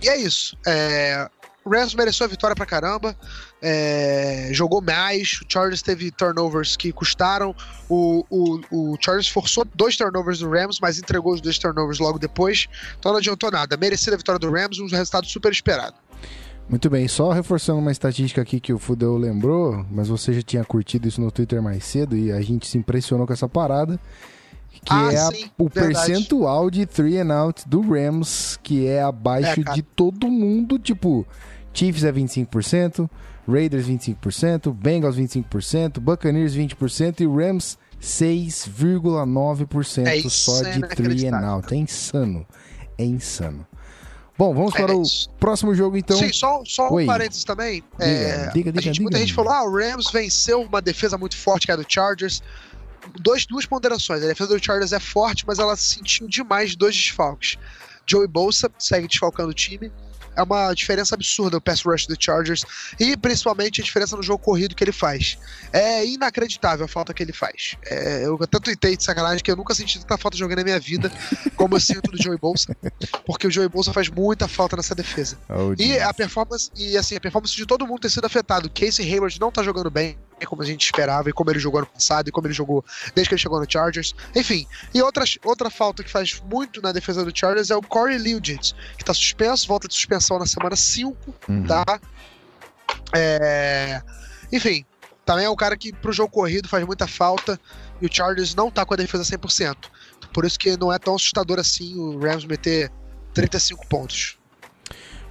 E 0.00 0.08
é 0.08 0.16
isso. 0.16 0.56
É, 0.66 1.28
O 1.66 1.70
Rams 1.70 1.94
mereceu 1.96 2.24
a 2.24 2.28
vitória 2.28 2.54
pra 2.54 2.64
caramba. 2.64 3.16
é, 3.60 4.50
Jogou 4.52 4.80
mais. 4.80 5.40
O 5.42 5.46
Chargers 5.52 5.82
teve 5.82 6.10
turnovers 6.12 6.76
que 6.76 6.92
custaram. 6.92 7.54
O, 7.88 8.24
o, 8.30 8.60
o 8.92 8.96
Chargers 9.04 9.28
forçou 9.28 9.66
dois 9.74 9.96
turnovers 9.96 10.38
do 10.38 10.48
Rams, 10.48 10.78
mas 10.80 10.98
entregou 10.98 11.34
os 11.34 11.40
dois 11.40 11.58
turnovers 11.58 11.98
logo 11.98 12.18
depois. 12.20 12.68
Então 12.98 13.10
não 13.12 13.18
adiantou 13.18 13.50
nada. 13.50 13.76
Merecida 13.76 14.14
a 14.14 14.18
vitória 14.18 14.38
do 14.38 14.50
Rams, 14.50 14.78
um 14.78 14.86
resultado 14.86 15.26
super 15.26 15.50
esperado. 15.50 15.94
Muito 16.68 16.88
bem, 16.90 17.06
só 17.08 17.30
reforçando 17.32 17.78
uma 17.80 17.92
estatística 17.92 18.40
aqui 18.42 18.58
que 18.58 18.72
o 18.72 18.78
Fudeu 18.78 19.16
lembrou, 19.16 19.84
mas 19.90 20.08
você 20.08 20.32
já 20.32 20.42
tinha 20.42 20.64
curtido 20.64 21.06
isso 21.06 21.20
no 21.20 21.30
Twitter 21.30 21.62
mais 21.62 21.84
cedo 21.84 22.16
e 22.16 22.32
a 22.32 22.40
gente 22.40 22.66
se 22.66 22.76
impressionou 22.78 23.26
com 23.26 23.32
essa 23.32 23.48
parada. 23.48 24.00
Que 24.72 24.92
Ah, 24.92 25.12
é 25.12 25.16
a- 25.16 25.30
sim, 25.32 25.50
o 25.56 25.68
verdade. 25.68 26.06
percentual 26.06 26.68
de 26.70 26.84
three 26.84 27.18
and 27.18 27.32
out 27.32 27.68
do 27.68 27.80
Rams, 27.80 28.58
que 28.62 28.86
é 28.86 29.00
abaixo 29.00 29.60
É, 29.60 29.72
de 29.74 29.80
todo 29.82 30.28
mundo. 30.28 30.78
Tipo, 30.78 31.24
Chiefs 31.76 32.04
é 32.04 32.12
25%, 32.12 33.08
Raiders 33.46 33.86
25%, 33.86 34.72
Bengals 34.72 35.16
25%, 35.16 36.00
Buccaneers 36.00 36.54
20% 36.56 37.20
e 37.20 37.26
Rams 37.26 37.78
6,9% 38.00 40.06
É 40.06 40.20
só 40.28 40.62
de 40.62 40.80
three 40.88 41.28
and 41.28 41.46
out. 41.46 41.72
É 41.72 41.76
insano. 41.76 42.46
É 42.98 43.04
insano. 43.04 43.66
Bom, 44.38 44.54
vamos 44.54 44.74
É 44.74 44.82
para 44.82 44.94
o 44.94 45.02
isso. 45.02 45.30
próximo 45.40 45.74
jogo 45.74 45.96
então. 45.96 46.16
Sim, 46.18 46.30
só, 46.32 46.62
só 46.66 46.90
Oi. 46.92 47.04
um 47.04 47.06
parênteses 47.06 47.42
também. 47.44 47.82
Diga, 47.98 48.04
É, 48.04 48.50
diga, 48.52 48.70
a 48.70 48.72
diga, 48.72 48.82
gente- 48.82 49.00
muita 49.00 49.18
gente 49.18 49.32
falou: 49.32 49.50
ah, 49.52 49.64
o 49.64 49.74
Rams 49.74 50.10
venceu 50.12 50.60
uma 50.62 50.82
defesa 50.82 51.16
muito 51.16 51.36
forte 51.36 51.66
que 51.66 51.70
é 51.72 51.74
a 51.74 51.76
do 51.76 51.86
Chargers. 51.88 52.42
Dois, 53.20 53.46
duas 53.46 53.64
ponderações. 53.64 54.22
A 54.22 54.26
defesa 54.26 54.54
do 54.54 54.62
Chargers 54.62 54.92
é 54.92 55.00
forte, 55.00 55.44
mas 55.46 55.58
ela 55.58 55.74
sentiu 55.76 56.28
demais 56.28 56.76
dois 56.76 56.94
desfalques. 56.94 57.56
Joey 58.06 58.26
Bolsa 58.28 58.70
segue 58.78 59.08
desfalcando 59.08 59.50
o 59.50 59.54
time. 59.54 59.90
É 60.36 60.42
uma 60.42 60.72
diferença 60.74 61.14
absurda 61.14 61.56
o 61.56 61.60
pass 61.60 61.82
rush 61.82 62.06
do 62.06 62.16
Chargers. 62.18 62.64
E 63.00 63.16
principalmente 63.16 63.80
a 63.80 63.84
diferença 63.84 64.16
no 64.16 64.22
jogo 64.22 64.42
corrido 64.42 64.74
que 64.74 64.84
ele 64.84 64.92
faz. 64.92 65.38
É 65.72 66.04
inacreditável 66.04 66.84
a 66.84 66.88
falta 66.88 67.14
que 67.14 67.22
ele 67.22 67.32
faz. 67.32 67.76
É, 67.86 68.26
eu 68.26 68.38
até 68.40 68.58
tuitei 68.58 68.96
de 68.96 69.02
sacanagem 69.02 69.42
que 69.42 69.50
eu 69.50 69.56
nunca 69.56 69.74
senti 69.74 69.98
tanta 70.00 70.18
falta 70.18 70.36
jogando 70.36 70.58
na 70.58 70.64
minha 70.64 70.78
vida 70.80 71.10
como 71.56 71.74
eu 71.74 71.80
sinto 71.80 72.10
do 72.10 72.22
Joey 72.22 72.38
Bolsa. 72.38 72.76
Porque 73.24 73.46
o 73.46 73.50
Joey 73.50 73.68
Bolsa 73.68 73.92
faz 73.92 74.08
muita 74.08 74.46
falta 74.46 74.76
nessa 74.76 74.94
defesa. 74.94 75.38
Oh, 75.48 75.74
E 75.78 75.98
a 75.98 76.12
performance, 76.12 76.70
e 76.76 76.96
assim, 76.96 77.16
a 77.16 77.20
performance 77.20 77.54
de 77.54 77.66
todo 77.66 77.86
mundo 77.86 78.00
tem 78.00 78.10
sido 78.10 78.24
afetado. 78.24 78.70
Casey 78.70 79.10
Hayward 79.12 79.40
não 79.40 79.50
tá 79.50 79.62
jogando 79.62 79.90
bem, 79.90 80.18
como 80.44 80.60
a 80.62 80.66
gente 80.66 80.84
esperava, 80.84 81.30
e 81.30 81.32
como 81.32 81.50
ele 81.50 81.58
jogou 81.58 81.78
ano 81.78 81.86
passado, 81.86 82.28
e 82.28 82.32
como 82.32 82.46
ele 82.46 82.52
jogou 82.54 82.84
desde 83.14 83.28
que 83.28 83.34
ele 83.34 83.40
chegou 83.40 83.58
no 83.58 83.66
Chargers. 83.70 84.14
Enfim, 84.34 84.66
e 84.92 85.00
outra, 85.00 85.24
outra 85.44 85.70
falta 85.70 86.04
que 86.04 86.10
faz 86.10 86.42
muito 86.50 86.82
na 86.82 86.92
defesa 86.92 87.24
do 87.24 87.32
Chargers 87.34 87.70
é 87.70 87.76
o 87.76 87.80
Corey 87.80 88.18
Liuget, 88.18 88.74
que 88.98 89.04
tá 89.04 89.14
suspenso, 89.14 89.66
volta 89.66 89.88
de 89.88 89.94
suspensão 89.94 90.38
na 90.38 90.46
semana 90.46 90.76
5, 90.76 91.16
Uhum. 91.48 91.66
tá? 91.66 91.84
É... 93.14 94.02
Enfim, 94.52 94.84
também 95.24 95.44
é 95.46 95.50
um 95.50 95.56
cara 95.56 95.76
que 95.76 95.92
pro 95.92 96.12
jogo 96.12 96.30
corrido 96.30 96.68
faz 96.68 96.84
muita 96.84 97.06
falta, 97.06 97.58
e 98.00 98.06
o 98.06 98.12
Chargers 98.12 98.54
não 98.54 98.70
tá 98.70 98.84
com 98.84 98.94
a 98.94 98.96
defesa 98.96 99.24
100%. 99.24 99.76
Por 100.32 100.44
isso 100.44 100.58
que 100.58 100.76
não 100.76 100.92
é 100.92 100.98
tão 100.98 101.14
assustador 101.14 101.58
assim 101.58 101.96
o 101.98 102.18
Rams 102.18 102.44
meter 102.44 102.92
35 103.32 103.86
pontos. 103.86 104.36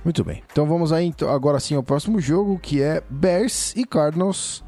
Muito 0.04 0.24
bem. 0.24 0.44
Então 0.52 0.66
vamos 0.68 0.92
aí 0.92 1.06
então, 1.06 1.30
agora 1.30 1.60
sim 1.60 1.76
ao 1.76 1.84
próximo 1.84 2.20
jogo, 2.20 2.60
que 2.60 2.82
é 2.82 3.04
Bears 3.10 3.74
e 3.76 3.86
Cardinals. 3.86 4.64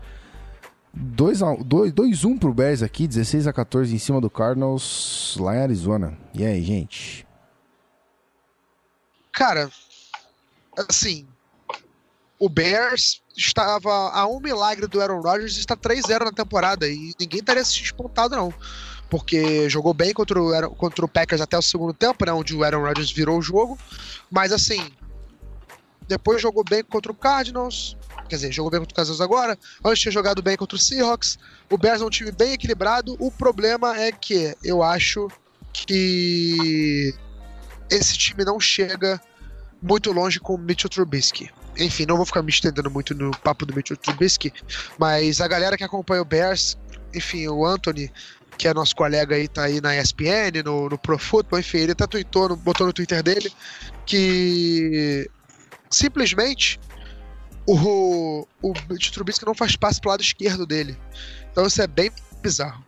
2-1 0.97 2.39
pro 2.39 2.53
Bears 2.53 2.81
aqui, 2.81 3.07
16 3.07 3.47
a 3.47 3.53
14 3.53 3.93
em 3.93 3.99
cima 3.99 4.19
do 4.19 4.29
Cardinals 4.29 5.37
lá 5.39 5.55
em 5.55 5.59
Arizona. 5.59 6.17
E 6.33 6.45
aí, 6.45 6.63
gente? 6.63 7.27
Cara, 9.31 9.69
assim, 10.89 11.27
o 12.39 12.49
Bears 12.49 13.21
estava 13.35 14.11
a 14.11 14.27
um 14.27 14.39
milagre 14.39 14.87
do 14.87 15.01
Aaron 15.01 15.21
Rodgers 15.21 15.57
está 15.57 15.75
3-0 15.75 16.25
na 16.25 16.31
temporada 16.31 16.87
e 16.87 17.13
ninguém 17.19 17.39
estaria 17.39 17.63
se 17.63 17.81
espantado 17.81 18.35
não. 18.35 18.53
Porque 19.09 19.69
jogou 19.69 19.93
bem 19.93 20.13
contra 20.13 20.41
o, 20.41 20.75
contra 20.75 21.05
o 21.05 21.07
Packers 21.07 21.41
até 21.41 21.57
o 21.57 21.61
segundo 21.61 21.93
tempo, 21.93 22.25
né, 22.25 22.33
onde 22.33 22.55
o 22.55 22.63
Aaron 22.63 22.81
Rodgers 22.81 23.11
virou 23.11 23.39
o 23.39 23.41
jogo. 23.41 23.77
Mas 24.29 24.51
assim, 24.51 24.91
depois 26.07 26.41
jogou 26.41 26.63
bem 26.63 26.83
contra 26.83 27.11
o 27.11 27.15
Cardinals, 27.15 27.96
quer 28.27 28.35
dizer, 28.35 28.51
jogou 28.51 28.71
bem 28.71 28.79
contra 28.79 28.93
o 28.93 28.95
Cardinals 28.95 29.21
agora. 29.21 29.57
Antes 29.83 30.01
tinha 30.01 30.11
jogado 30.11 30.41
bem 30.41 30.57
contra 30.57 30.75
o 30.75 30.79
Seahawks. 30.79 31.37
O 31.69 31.77
Bears 31.77 32.01
é 32.01 32.05
um 32.05 32.09
time 32.09 32.31
bem 32.31 32.53
equilibrado. 32.53 33.15
O 33.19 33.31
problema 33.31 33.97
é 33.97 34.11
que 34.11 34.55
eu 34.63 34.83
acho 34.83 35.29
que 35.71 37.13
esse 37.89 38.17
time 38.17 38.43
não 38.43 38.59
chega 38.59 39.21
muito 39.81 40.11
longe 40.11 40.39
com 40.39 40.55
o 40.55 40.57
Mitchell 40.57 40.89
Trubisky. 40.89 41.49
Enfim, 41.77 42.05
não 42.05 42.17
vou 42.17 42.25
ficar 42.25 42.41
me 42.41 42.49
estendendo 42.49 42.89
muito 42.89 43.13
no 43.13 43.31
papo 43.37 43.65
do 43.65 43.73
Mitchell 43.73 43.97
Trubisky, 43.97 44.51
mas 44.97 45.39
a 45.39 45.47
galera 45.47 45.77
que 45.77 45.83
acompanha 45.83 46.21
o 46.21 46.25
Bears, 46.25 46.75
enfim, 47.13 47.47
o 47.47 47.63
Anthony, 47.63 48.11
que 48.57 48.67
é 48.67 48.73
nosso 48.73 48.95
colega 48.95 49.35
aí, 49.35 49.47
tá 49.47 49.63
aí 49.63 49.79
na 49.79 49.95
ESPN, 49.95 50.63
no, 50.65 50.89
no 50.89 50.97
Pro 50.97 51.19
Football, 51.19 51.59
enfim, 51.59 51.77
ele 51.77 51.91
até 51.91 52.07
tweetou, 52.07 52.55
botou 52.55 52.87
no 52.87 52.93
Twitter 52.93 53.21
dele 53.21 53.51
que 54.05 55.29
simplesmente 55.89 56.79
o, 57.67 58.47
o 58.61 58.73
Trubisky 59.11 59.45
não 59.45 59.53
faz 59.53 59.75
passe 59.75 59.99
pro 59.99 60.09
lado 60.09 60.21
esquerdo 60.21 60.65
dele. 60.65 60.97
Então 61.51 61.65
isso 61.65 61.81
é 61.81 61.87
bem 61.87 62.11
bizarro. 62.41 62.83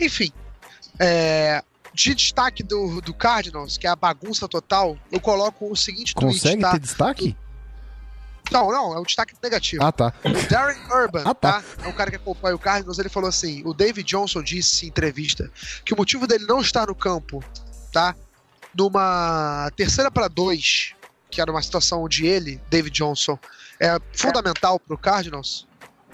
Enfim, 0.00 0.30
é, 0.98 1.62
de 1.94 2.14
destaque 2.14 2.62
do, 2.62 3.00
do 3.00 3.14
Cardinals, 3.14 3.76
que 3.78 3.86
é 3.86 3.90
a 3.90 3.96
bagunça 3.96 4.46
total, 4.46 4.96
eu 5.10 5.20
coloco 5.20 5.70
o 5.70 5.76
seguinte 5.76 6.14
Consegue 6.14 6.40
tweet, 6.40 6.60
tá? 6.60 6.72
ter 6.72 6.80
destaque? 6.80 7.36
Não, 8.50 8.70
não, 8.72 8.92
é 8.94 8.98
um 8.98 9.04
destaque 9.04 9.32
negativo. 9.40 9.82
Ah, 9.84 9.92
tá. 9.92 10.12
O 10.24 10.48
Darren 10.50 10.76
Urban, 10.90 11.22
Ah, 11.24 11.34
tá. 11.34 11.62
tá? 11.62 11.64
É 11.84 11.88
um 11.88 11.92
cara 11.92 12.10
que 12.10 12.16
acompanha 12.16 12.56
o 12.56 12.58
Cardinals, 12.58 12.98
ele 12.98 13.08
falou 13.08 13.28
assim: 13.28 13.62
o 13.64 13.72
David 13.72 14.06
Johnson 14.08 14.42
disse 14.42 14.84
em 14.86 14.88
entrevista 14.88 15.50
que 15.84 15.94
o 15.94 15.96
motivo 15.96 16.26
dele 16.26 16.46
não 16.46 16.60
estar 16.60 16.88
no 16.88 16.94
campo, 16.94 17.44
tá? 17.92 18.14
Numa 18.76 19.70
terceira 19.76 20.10
para 20.10 20.26
dois, 20.26 20.94
que 21.30 21.40
era 21.40 21.50
uma 21.50 21.62
situação 21.62 22.02
onde 22.02 22.26
ele, 22.26 22.60
David 22.68 22.96
Johnson, 22.96 23.38
é 23.80 23.98
fundamental 24.12 24.78
pro 24.78 24.98
Cardinals, 24.98 25.66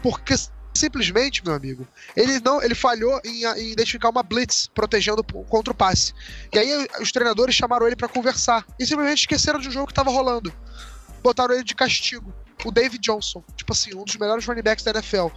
porque 0.02 0.34
simplesmente, 0.74 1.44
meu 1.44 1.54
amigo, 1.54 1.86
ele 2.14 2.38
não, 2.40 2.62
ele 2.62 2.74
falhou 2.74 3.20
em, 3.24 3.44
em 3.44 3.72
identificar 3.72 4.10
uma 4.10 4.22
blitz 4.22 4.68
protegendo 4.68 5.24
contra 5.24 5.72
o 5.72 5.76
passe. 5.76 6.12
E 6.52 6.58
aí 6.58 6.88
os 7.00 7.10
treinadores 7.10 7.54
chamaram 7.54 7.86
ele 7.86 7.96
para 7.96 8.08
conversar 8.08 8.64
e 8.78 8.86
simplesmente 8.86 9.20
esqueceram 9.20 9.58
de 9.58 9.68
um 9.68 9.72
jogo 9.72 9.88
que 9.88 9.94
tava 9.94 10.10
rolando. 10.10 10.52
Botaram 11.22 11.54
ele 11.54 11.64
de 11.64 11.74
castigo 11.74 12.32
o 12.64 12.70
David 12.70 13.00
Johnson, 13.00 13.44
tipo 13.54 13.72
assim, 13.72 13.94
um 13.94 14.04
dos 14.04 14.16
melhores 14.16 14.44
running 14.44 14.62
backs 14.62 14.84
da 14.84 14.92
NFL. 14.92 15.28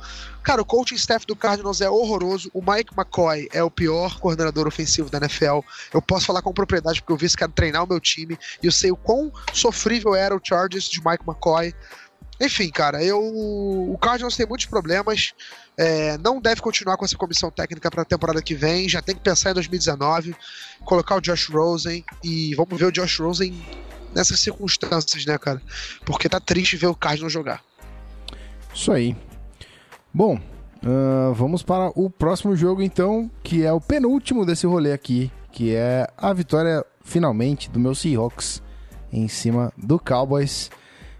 Cara, 0.41 0.61
o 0.61 0.65
coaching 0.65 0.95
staff 0.95 1.25
do 1.25 1.35
Cardinals 1.35 1.81
é 1.81 1.89
horroroso. 1.89 2.49
O 2.53 2.61
Mike 2.61 2.93
McCoy 2.97 3.47
é 3.51 3.61
o 3.63 3.69
pior 3.69 4.19
coordenador 4.19 4.67
ofensivo 4.67 5.09
da 5.09 5.17
NFL. 5.17 5.59
Eu 5.93 6.01
posso 6.01 6.25
falar 6.25 6.41
com 6.41 6.53
propriedade 6.53 7.01
porque 7.01 7.13
eu 7.13 7.17
vi 7.17 7.25
esse 7.25 7.37
cara 7.37 7.51
treinar 7.51 7.83
o 7.83 7.87
meu 7.87 7.99
time 7.99 8.37
e 8.63 8.65
eu 8.65 8.71
sei 8.71 8.91
o 8.91 8.95
quão 8.95 9.31
sofrível 9.53 10.15
era 10.15 10.35
o 10.35 10.41
Chargers 10.43 10.85
de 10.85 10.99
Mike 11.05 11.23
McCoy. 11.27 11.73
Enfim, 12.39 12.69
cara, 12.69 13.03
eu. 13.03 13.19
O 13.19 13.97
Cardinals 13.99 14.37
tem 14.37 14.45
muitos 14.45 14.65
problemas. 14.65 15.33
é, 15.77 16.17
não 16.17 16.41
deve 16.41 16.61
continuar 16.61 16.97
com 16.97 17.05
essa 17.05 17.17
comissão 17.17 17.51
técnica 17.51 17.89
para 17.89 18.01
a 18.01 18.05
temporada 18.05 18.41
que 18.41 18.55
vem. 18.55 18.87
Já 18.87 19.01
tem 19.01 19.15
que 19.15 19.21
pensar 19.21 19.51
em 19.51 19.53
2019, 19.53 20.35
colocar 20.85 21.15
o 21.15 21.21
Josh 21.21 21.47
Rosen 21.49 22.03
e 22.23 22.53
vamos 22.55 22.77
ver 22.77 22.85
o 22.85 22.91
Josh 22.91 23.19
Rosen 23.19 23.53
nessas 24.13 24.39
circunstâncias, 24.39 25.25
né, 25.25 25.37
cara? 25.37 25.61
Porque 26.05 26.27
tá 26.29 26.39
triste 26.39 26.77
ver 26.77 26.87
o 26.87 26.95
Cardinals 26.95 27.33
jogar. 27.33 27.63
Isso 28.73 28.91
aí. 28.91 29.15
Bom, 30.13 30.39
ah, 30.83 31.31
vamos 31.33 31.61
para 31.63 31.91
o 31.95 32.09
próximo 32.09 32.55
jogo 32.55 32.81
então, 32.81 33.29
que 33.43 33.63
é 33.65 33.71
o 33.71 33.81
penúltimo 33.81 34.45
desse 34.45 34.65
rolê 34.65 34.93
aqui, 34.93 35.31
que 35.51 35.75
é 35.75 36.07
a 36.17 36.33
vitória 36.33 36.85
finalmente 37.03 37.69
do 37.69 37.79
meu 37.79 37.93
Seahawks 37.93 38.61
em 39.11 39.27
cima 39.27 39.73
do 39.77 39.99
Cowboys. 39.99 40.69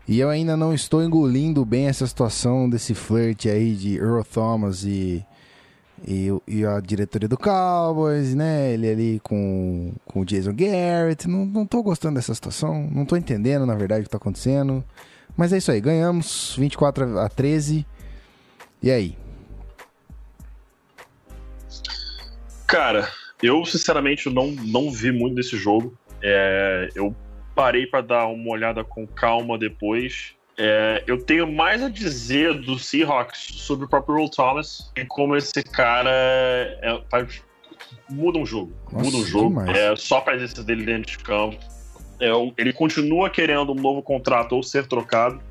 E 0.10 0.20
eu 0.20 0.28
ainda 0.28 0.57
não 0.57 0.74
estou 0.74 1.03
engolindo 1.03 1.64
bem 1.64 1.86
essa 1.86 2.07
situação 2.07 2.68
desse 2.68 2.95
flirt 2.95 3.45
aí 3.45 3.76
de 3.76 3.95
Earl 3.95 4.24
Thomas 4.24 4.84
e, 4.84 5.24
e, 6.03 6.30
e 6.47 6.66
a 6.66 6.80
diretoria 6.80 7.30
do 7.30 7.38
Cowboys, 7.38 8.34
né? 8.34 8.74
Ele 8.74 8.89
ali 8.89 9.20
com, 9.20 9.93
com 10.05 10.22
o 10.22 10.26
Jason 10.26 10.55
Garrett. 10.55 11.28
Não, 11.28 11.45
não 11.45 11.64
tô 11.64 11.84
gostando 11.84 12.16
dessa 12.16 12.34
situação, 12.34 12.89
não 12.91 13.05
tô 13.05 13.16
entendendo 13.16 13.68
na 13.68 13.76
verdade 13.76 14.01
o 14.01 14.03
que 14.05 14.10
tá 14.10 14.18
acontecendo. 14.18 14.84
Mas 15.38 15.53
é 15.53 15.60
isso 15.60 15.72
aí, 15.72 15.80
ganhamos 15.80 16.55
24 16.57 17.20
a 17.20 17.30
13. 17.30 17.86
E 18.82 18.89
aí? 18.89 19.16
Cara, 22.66 23.07
eu 23.43 23.64
sinceramente 23.64 24.28
não, 24.28 24.47
não 24.47 24.89
vi 24.89 25.12
muito 25.12 25.36
desse 25.36 25.55
jogo. 25.55 25.95
É, 26.20 26.89
eu 26.95 27.16
parei 27.60 27.86
pra 27.86 27.99
dar 27.99 28.26
uma 28.28 28.49
olhada 28.51 28.86
com 28.86 29.05
calma 29.05 29.57
depois. 29.57 30.34
É, 30.57 31.03
eu 31.05 31.22
tenho 31.22 31.51
mais 31.51 31.84
a 31.84 31.89
dizer 31.89 32.53
do 32.53 32.80
Seahawks 32.80 33.38
sobre 33.55 33.86
o 33.86 33.89
próprio 33.89 34.16
Earl 34.18 34.30
Thomas 34.30 34.91
e 34.95 35.03
como 35.05 35.36
esse 35.36 35.62
cara 35.64 36.10
é, 36.12 37.01
faz- 37.12 37.41
muda 38.10 38.38
um 38.39 38.45
jogo. 38.45 38.72
Nossa, 38.91 39.03
muda 39.05 39.18
um 39.18 39.26
jogo. 39.26 39.62
É, 39.70 39.93
só 39.97 40.20
a 40.20 40.22
presença 40.22 40.64
dele 40.64 40.86
dentro 40.86 41.12
de 41.12 41.18
campo. 41.20 41.57
É, 42.20 42.30
ele 42.57 42.72
continua 42.72 43.30
querendo 43.30 43.72
um 43.74 43.76
novo 43.76 44.01
contrato 44.01 44.53
ou 44.53 44.64
ser 44.64 44.88
trocado. 44.88 45.41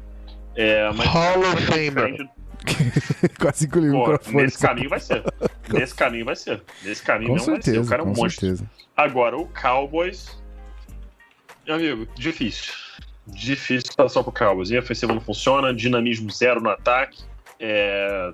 É, 0.56 0.90
mas 0.92 1.06
Hall 1.06 1.40
of 1.40 1.62
Famer. 1.66 2.26
Quase 3.38 3.66
engoliu 3.66 3.90
o 3.92 4.04
Pô, 4.04 4.10
microfone. 4.12 4.42
nesse 4.44 4.58
caminho 4.58 4.88
vai 4.90 5.00
ser. 5.00 5.22
Nesse 5.70 5.94
caminho 5.94 6.24
vai 6.24 6.36
ser. 6.36 6.62
Nesse 6.82 7.02
caminho 7.02 7.30
Com 7.32 7.36
não 7.36 7.44
vai 7.44 7.54
ser. 7.54 7.60
O 7.60 7.64
certeza, 7.64 7.90
cara 7.90 8.02
é 8.02 8.04
um 8.04 8.12
com 8.14 8.20
monstro. 8.22 8.46
certeza. 8.46 8.70
Agora, 8.96 9.36
o 9.38 9.46
Cowboys. 9.46 10.38
Amigo, 11.68 12.08
difícil. 12.14 12.72
Difícil 13.26 13.90
situação 13.90 14.22
pro 14.22 14.32
Cowboys. 14.32 14.70
E 14.70 14.76
a 14.76 14.80
ofensiva 14.80 15.12
não 15.12 15.20
funciona, 15.20 15.74
dinamismo 15.74 16.30
zero 16.30 16.60
no 16.60 16.70
ataque. 16.70 17.22
É... 17.60 18.32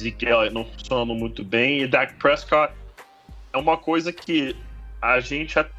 Elliott 0.00 0.54
não 0.54 0.64
funcionando 0.64 1.14
muito 1.14 1.42
bem. 1.42 1.82
E 1.82 1.86
Dak 1.86 2.14
Prescott 2.14 2.72
é 3.52 3.58
uma 3.58 3.76
coisa 3.76 4.12
que 4.12 4.54
a 5.00 5.18
gente 5.20 5.58
at- 5.58 5.70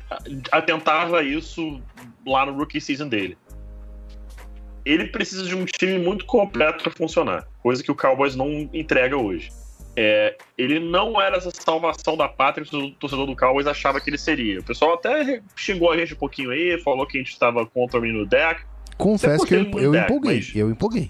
atentava 0.52 1.24
isso 1.24 1.82
lá 2.26 2.46
no 2.46 2.54
rookie 2.54 2.82
season 2.82 3.08
dele. 3.08 3.38
Ele 4.86 5.06
precisa 5.08 5.44
de 5.44 5.56
um 5.56 5.66
time 5.66 6.00
muito 6.00 6.26
completo 6.26 6.84
para 6.84 6.92
funcionar, 6.92 7.48
coisa 7.62 7.84
que 7.84 7.92
o 7.92 7.96
Cowboys 7.96 8.36
não 8.36 8.70
entrega 8.74 9.16
hoje. 9.18 9.52
É, 10.02 10.38
ele 10.58 10.80
não 10.80 11.20
era 11.22 11.36
essa 11.36 11.52
salvação 11.52 12.16
da 12.16 12.26
pátria 12.30 12.66
que 12.66 12.74
o 12.74 12.92
torcedor 12.92 13.26
do 13.26 13.36
Cowboys 13.36 13.68
achava 13.68 14.00
que 14.00 14.10
ele 14.10 14.18
seria. 14.18 14.62
O 14.62 14.64
pessoal 14.64 14.94
até 14.94 15.42
xingou 15.58 15.92
a 15.92 15.98
gente 15.98 16.14
um 16.14 16.18
pouquinho 16.18 16.52
aí, 16.52 16.80
falou 16.82 17.06
que 17.06 17.18
a 17.18 17.22
gente 17.22 17.34
estava 17.34 17.66
contra 17.66 18.00
o 18.00 18.02
menino 18.02 18.26
Dak. 18.26 18.62
Confesso 18.98 19.46
que 19.46 19.56
eu, 19.56 19.70
eu 19.78 19.92
Dak, 19.92 20.06
empolguei. 20.06 20.36
mas- 20.36 20.56
Eu 20.56 20.70
empolguei. 20.70 21.10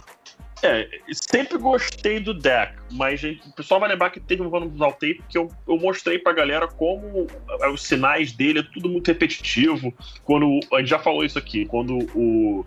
É, 0.63 0.89
sempre 1.11 1.59
gostei 1.59 2.19
do 2.19 2.33
Dak, 2.33 2.73
mas 2.91 3.19
gente, 3.19 3.47
o 3.47 3.53
pessoal 3.53 3.79
vai 3.79 3.89
lembrar 3.89 4.09
que 4.09 4.19
teve 4.19 4.41
um 4.41 4.55
ano 4.55 4.67
do 4.67 4.77
tape 4.79 5.21
que 5.29 5.37
eu, 5.37 5.49
eu 5.67 5.77
mostrei 5.77 6.17
pra 6.17 6.33
galera 6.33 6.67
como 6.67 7.27
os 7.71 7.83
sinais 7.83 8.31
dele 8.31 8.61
é 8.61 8.63
tudo 8.73 8.89
muito 8.89 9.07
repetitivo. 9.07 9.93
Quando 10.23 10.59
a 10.73 10.79
gente 10.79 10.89
já 10.89 10.97
falou 10.97 11.23
isso 11.23 11.37
aqui, 11.37 11.63
quando 11.67 11.95
o 12.15 12.65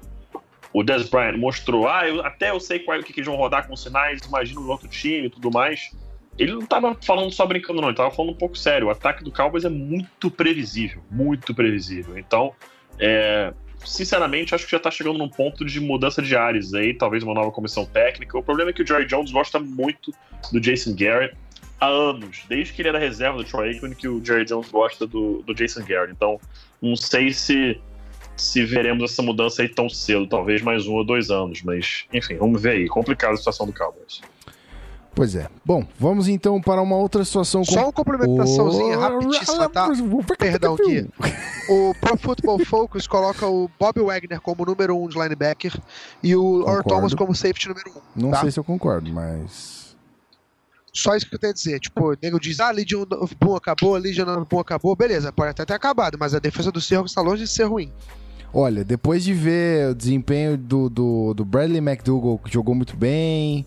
o 0.72 0.82
Des 0.82 1.08
Bryant 1.08 1.36
mostrou, 1.36 1.86
ah, 1.86 2.08
eu, 2.08 2.24
até 2.24 2.50
eu 2.50 2.58
sei 2.58 2.78
qual, 2.78 2.96
é 2.96 3.00
o 3.00 3.04
que, 3.04 3.12
que 3.12 3.20
eles 3.20 3.28
vão 3.28 3.36
rodar 3.36 3.68
com 3.68 3.76
sinais, 3.76 4.20
imagino 4.26 4.62
o 4.62 4.68
outro 4.68 4.88
time 4.88 5.26
e 5.26 5.30
tudo 5.30 5.50
mais. 5.50 5.90
Ele 6.38 6.52
não 6.52 6.66
tava 6.66 6.96
falando 7.02 7.30
só 7.32 7.44
brincando, 7.46 7.80
não, 7.80 7.88
ele 7.88 7.96
tava 7.96 8.10
falando 8.10 8.32
um 8.32 8.36
pouco 8.36 8.56
sério. 8.56 8.88
O 8.88 8.90
ataque 8.90 9.22
do 9.22 9.30
Cowboys 9.30 9.64
é 9.64 9.68
muito 9.68 10.30
previsível, 10.30 11.02
muito 11.10 11.54
previsível. 11.54 12.16
Então, 12.16 12.54
é, 12.98 13.52
sinceramente, 13.84 14.54
acho 14.54 14.64
que 14.64 14.70
já 14.70 14.78
tá 14.78 14.90
chegando 14.90 15.18
num 15.18 15.28
ponto 15.28 15.64
de 15.64 15.80
mudança 15.80 16.22
de 16.22 16.34
áreas 16.34 16.72
aí, 16.72 16.94
talvez 16.94 17.22
uma 17.22 17.34
nova 17.34 17.50
comissão 17.50 17.84
técnica. 17.84 18.38
O 18.38 18.42
problema 18.42 18.70
é 18.70 18.72
que 18.72 18.82
o 18.82 18.86
Jerry 18.86 19.06
Jones 19.06 19.30
gosta 19.30 19.58
muito 19.58 20.12
do 20.50 20.60
Jason 20.60 20.94
Garrett 20.96 21.36
há 21.78 21.86
anos, 21.86 22.44
desde 22.48 22.72
que 22.72 22.82
ele 22.82 22.88
era 22.88 22.98
reserva 22.98 23.36
do 23.36 23.44
Troy 23.44 23.70
Aikman, 23.70 23.94
que 23.94 24.08
o 24.08 24.24
Jerry 24.24 24.44
Jones 24.44 24.68
gosta 24.70 25.06
do, 25.06 25.42
do 25.42 25.54
Jason 25.54 25.84
Garrett. 25.84 26.12
Então, 26.12 26.40
não 26.80 26.96
sei 26.96 27.32
se 27.32 27.80
se 28.36 28.64
veremos 28.64 29.12
essa 29.12 29.22
mudança 29.22 29.62
aí 29.62 29.68
tão 29.68 29.88
cedo, 29.88 30.26
talvez 30.26 30.62
mais 30.62 30.86
um 30.86 30.94
ou 30.94 31.04
dois 31.04 31.30
anos, 31.30 31.62
mas 31.62 32.06
enfim, 32.12 32.36
vamos 32.36 32.60
ver 32.60 32.70
aí. 32.70 32.88
Complicada 32.88 33.34
a 33.34 33.36
situação 33.36 33.66
do 33.66 33.72
Cowboys. 33.72 34.20
Pois 35.14 35.34
é. 35.34 35.46
Bom, 35.64 35.86
vamos 35.98 36.26
então 36.26 36.60
para 36.60 36.80
uma 36.80 36.96
outra 36.96 37.24
situação. 37.24 37.64
Só 37.64 37.84
uma 37.84 37.92
complementaçãozinha 37.92 38.98
rapidíssima, 38.98 39.68
tá? 39.68 39.88
Perdão 40.38 40.74
aqui. 40.74 41.06
O 41.68 41.94
Pro 42.00 42.16
Football 42.16 42.64
Focus 42.64 43.06
coloca 43.06 43.46
o 43.46 43.70
Bob 43.78 44.00
Wagner 44.00 44.40
como 44.40 44.64
número 44.64 44.96
1 44.96 45.04
um 45.04 45.08
de 45.08 45.18
linebacker 45.18 45.78
e 46.22 46.34
o 46.34 46.60
Earl 46.60 46.64
Concordo. 46.64 46.88
Thomas 46.88 47.14
como 47.14 47.34
safety 47.34 47.68
número 47.68 47.90
1. 47.90 47.92
Um. 47.92 48.00
Não 48.16 48.30
tá? 48.30 48.40
sei 48.40 48.50
se 48.50 48.58
eu 48.58 48.64
concordo, 48.64 49.12
mas. 49.12 49.94
Só 50.94 51.14
isso 51.14 51.28
que 51.28 51.34
eu 51.34 51.38
tenho 51.38 51.52
a 51.52 51.54
dizer. 51.54 51.80
Tipo, 51.80 52.12
o 52.12 52.16
nego 52.22 52.40
diz, 52.40 52.58
ah, 52.60 52.70
Legion 52.70 53.04
of 53.12 53.34
Boom 53.34 53.56
acabou, 53.56 53.96
Legion 53.96 54.28
of 54.28 54.46
Boom 54.48 54.60
acabou. 54.60 54.96
Beleza, 54.96 55.32
pode 55.32 55.50
até 55.50 55.64
ter 55.64 55.74
acabado, 55.74 56.16
mas 56.18 56.34
a 56.34 56.38
defesa 56.38 56.72
do 56.72 56.80
Seahawks 56.80 57.12
está 57.12 57.20
longe 57.20 57.44
de 57.44 57.50
ser 57.50 57.64
ruim. 57.64 57.90
Olha, 58.52 58.84
depois 58.84 59.24
de 59.24 59.32
ver 59.32 59.90
o 59.90 59.94
desempenho 59.94 60.58
do, 60.58 60.90
do, 60.90 61.34
do 61.34 61.44
Bradley 61.44 61.78
McDougall, 61.78 62.38
que 62.38 62.52
jogou 62.52 62.74
muito 62.74 62.94
bem. 62.96 63.64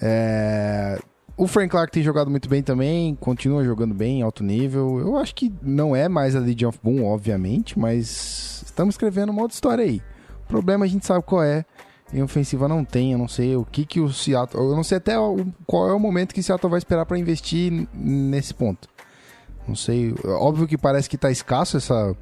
É, 0.00 0.98
O 1.40 1.46
Frank 1.46 1.70
Clark 1.70 1.90
tem 1.90 2.02
jogado 2.02 2.30
muito 2.30 2.50
bem 2.50 2.62
também, 2.62 3.14
continua 3.14 3.64
jogando 3.64 3.94
bem, 3.94 4.18
em 4.18 4.22
alto 4.22 4.44
nível. 4.44 4.98
Eu 5.00 5.16
acho 5.16 5.34
que 5.34 5.50
não 5.62 5.96
é 5.96 6.06
mais 6.06 6.36
a 6.36 6.38
Legion 6.38 6.68
of 6.68 6.78
Boom, 6.82 7.02
obviamente, 7.02 7.78
mas 7.78 8.62
estamos 8.66 8.92
escrevendo 8.92 9.30
uma 9.30 9.40
outra 9.40 9.54
história 9.54 9.82
aí. 9.82 10.02
O 10.44 10.48
problema 10.48 10.84
a 10.84 10.88
gente 10.88 11.06
sabe 11.06 11.24
qual 11.24 11.42
é. 11.42 11.64
Em 12.12 12.22
ofensiva 12.22 12.68
não 12.68 12.84
tem, 12.84 13.12
eu 13.12 13.18
não 13.18 13.26
sei 13.26 13.56
o 13.56 13.64
que 13.64 13.86
que 13.86 14.00
o 14.00 14.12
Seattle... 14.12 14.62
Eu 14.62 14.76
não 14.76 14.84
sei 14.84 14.98
até 14.98 15.14
qual 15.64 15.88
é 15.88 15.94
o 15.94 15.98
momento 15.98 16.34
que 16.34 16.40
o 16.40 16.42
Seattle 16.42 16.68
vai 16.68 16.78
esperar 16.78 17.06
para 17.06 17.18
investir 17.18 17.88
nesse 17.94 18.52
ponto. 18.52 18.86
Não 19.66 19.74
sei, 19.74 20.14
óbvio 20.24 20.66
que 20.66 20.76
parece 20.76 21.08
que 21.08 21.16
tá 21.16 21.30
escasso 21.30 21.78
essa, 21.78 22.14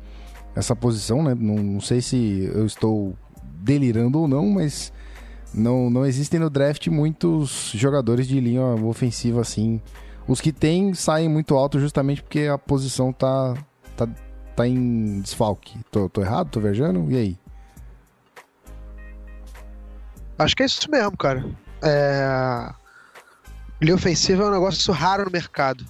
essa 0.54 0.76
posição, 0.76 1.24
né? 1.24 1.34
Não, 1.34 1.56
não 1.56 1.80
sei 1.80 2.00
se 2.00 2.48
eu 2.54 2.66
estou 2.66 3.16
delirando 3.42 4.20
ou 4.20 4.28
não, 4.28 4.46
mas 4.46 4.92
não, 5.53 5.90
não 5.90 6.05
existem 6.05 6.38
no 6.38 6.51
draft 6.51 6.86
muitos 6.88 7.72
jogadores 7.74 8.26
de 8.26 8.40
linha 8.40 8.62
ofensiva 8.62 9.40
assim. 9.40 9.80
Os 10.26 10.40
que 10.40 10.53
tem 10.53 10.92
saem 10.94 11.28
muito 11.28 11.55
alto 11.57 11.80
justamente 11.80 12.22
porque 12.22 12.40
a 12.40 12.59
posição 12.59 13.12
tá, 13.12 13.55
tá, 13.96 14.07
tá 14.55 14.68
em 14.68 15.20
desfalque. 15.20 15.78
Tô, 15.90 16.09
tô 16.09 16.20
errado? 16.20 16.51
Tô 16.51 16.61
viajando? 16.61 17.11
E 17.11 17.16
aí? 17.16 17.38
Acho 20.38 20.55
que 20.55 20.62
é 20.62 20.66
isso 20.66 20.90
mesmo, 20.90 21.16
cara. 21.16 21.44
É... 21.82 22.72
Linha 23.80 23.94
ofensiva 23.94 24.44
é 24.44 24.46
um 24.46 24.51
negócio 24.51 24.92
raro 24.92 25.24
no 25.24 25.30
mercado. 25.30 25.84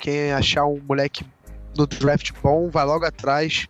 Quem 0.00 0.32
achar 0.32 0.66
um 0.66 0.80
moleque 0.86 1.24
no 1.76 1.86
draft 1.86 2.32
bom, 2.42 2.68
vai 2.68 2.84
logo 2.84 3.04
atrás 3.04 3.66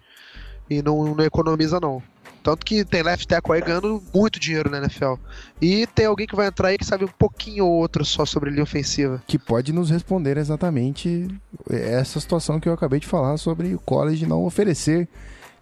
e 0.69 0.83
não, 0.83 1.15
não 1.15 1.25
economiza, 1.25 1.79
não. 1.81 2.03
Tanto 2.49 2.65
que 2.65 2.83
tem 2.83 3.03
left 3.03 3.29
tackle 3.29 3.57
aí 3.57 3.61
ganhando 3.61 4.03
muito 4.15 4.41
dinheiro 4.41 4.71
na 4.71 4.79
NFL. 4.79 5.17
E 5.61 5.87
tem 5.89 6.07
alguém 6.07 6.27
que 6.27 6.35
vai 6.35 6.47
entrar 6.47 6.69
aí 6.69 6.79
que 6.79 6.85
sabe 6.85 7.05
um 7.05 7.09
pouquinho 7.09 7.67
ou 7.67 7.73
outro 7.73 8.03
só 8.07 8.25
sobre 8.25 8.49
linha 8.49 8.63
ofensiva. 8.63 9.23
Que 9.27 9.39
pode 9.39 9.71
nos 9.71 9.91
responder 9.91 10.39
exatamente 10.39 11.29
essa 11.69 12.19
situação 12.19 12.59
que 12.59 12.67
eu 12.67 12.73
acabei 12.73 13.01
de 13.01 13.07
falar 13.07 13.37
sobre 13.37 13.75
o 13.75 13.79
college 13.79 14.25
não 14.25 14.47
oferecer 14.47 15.07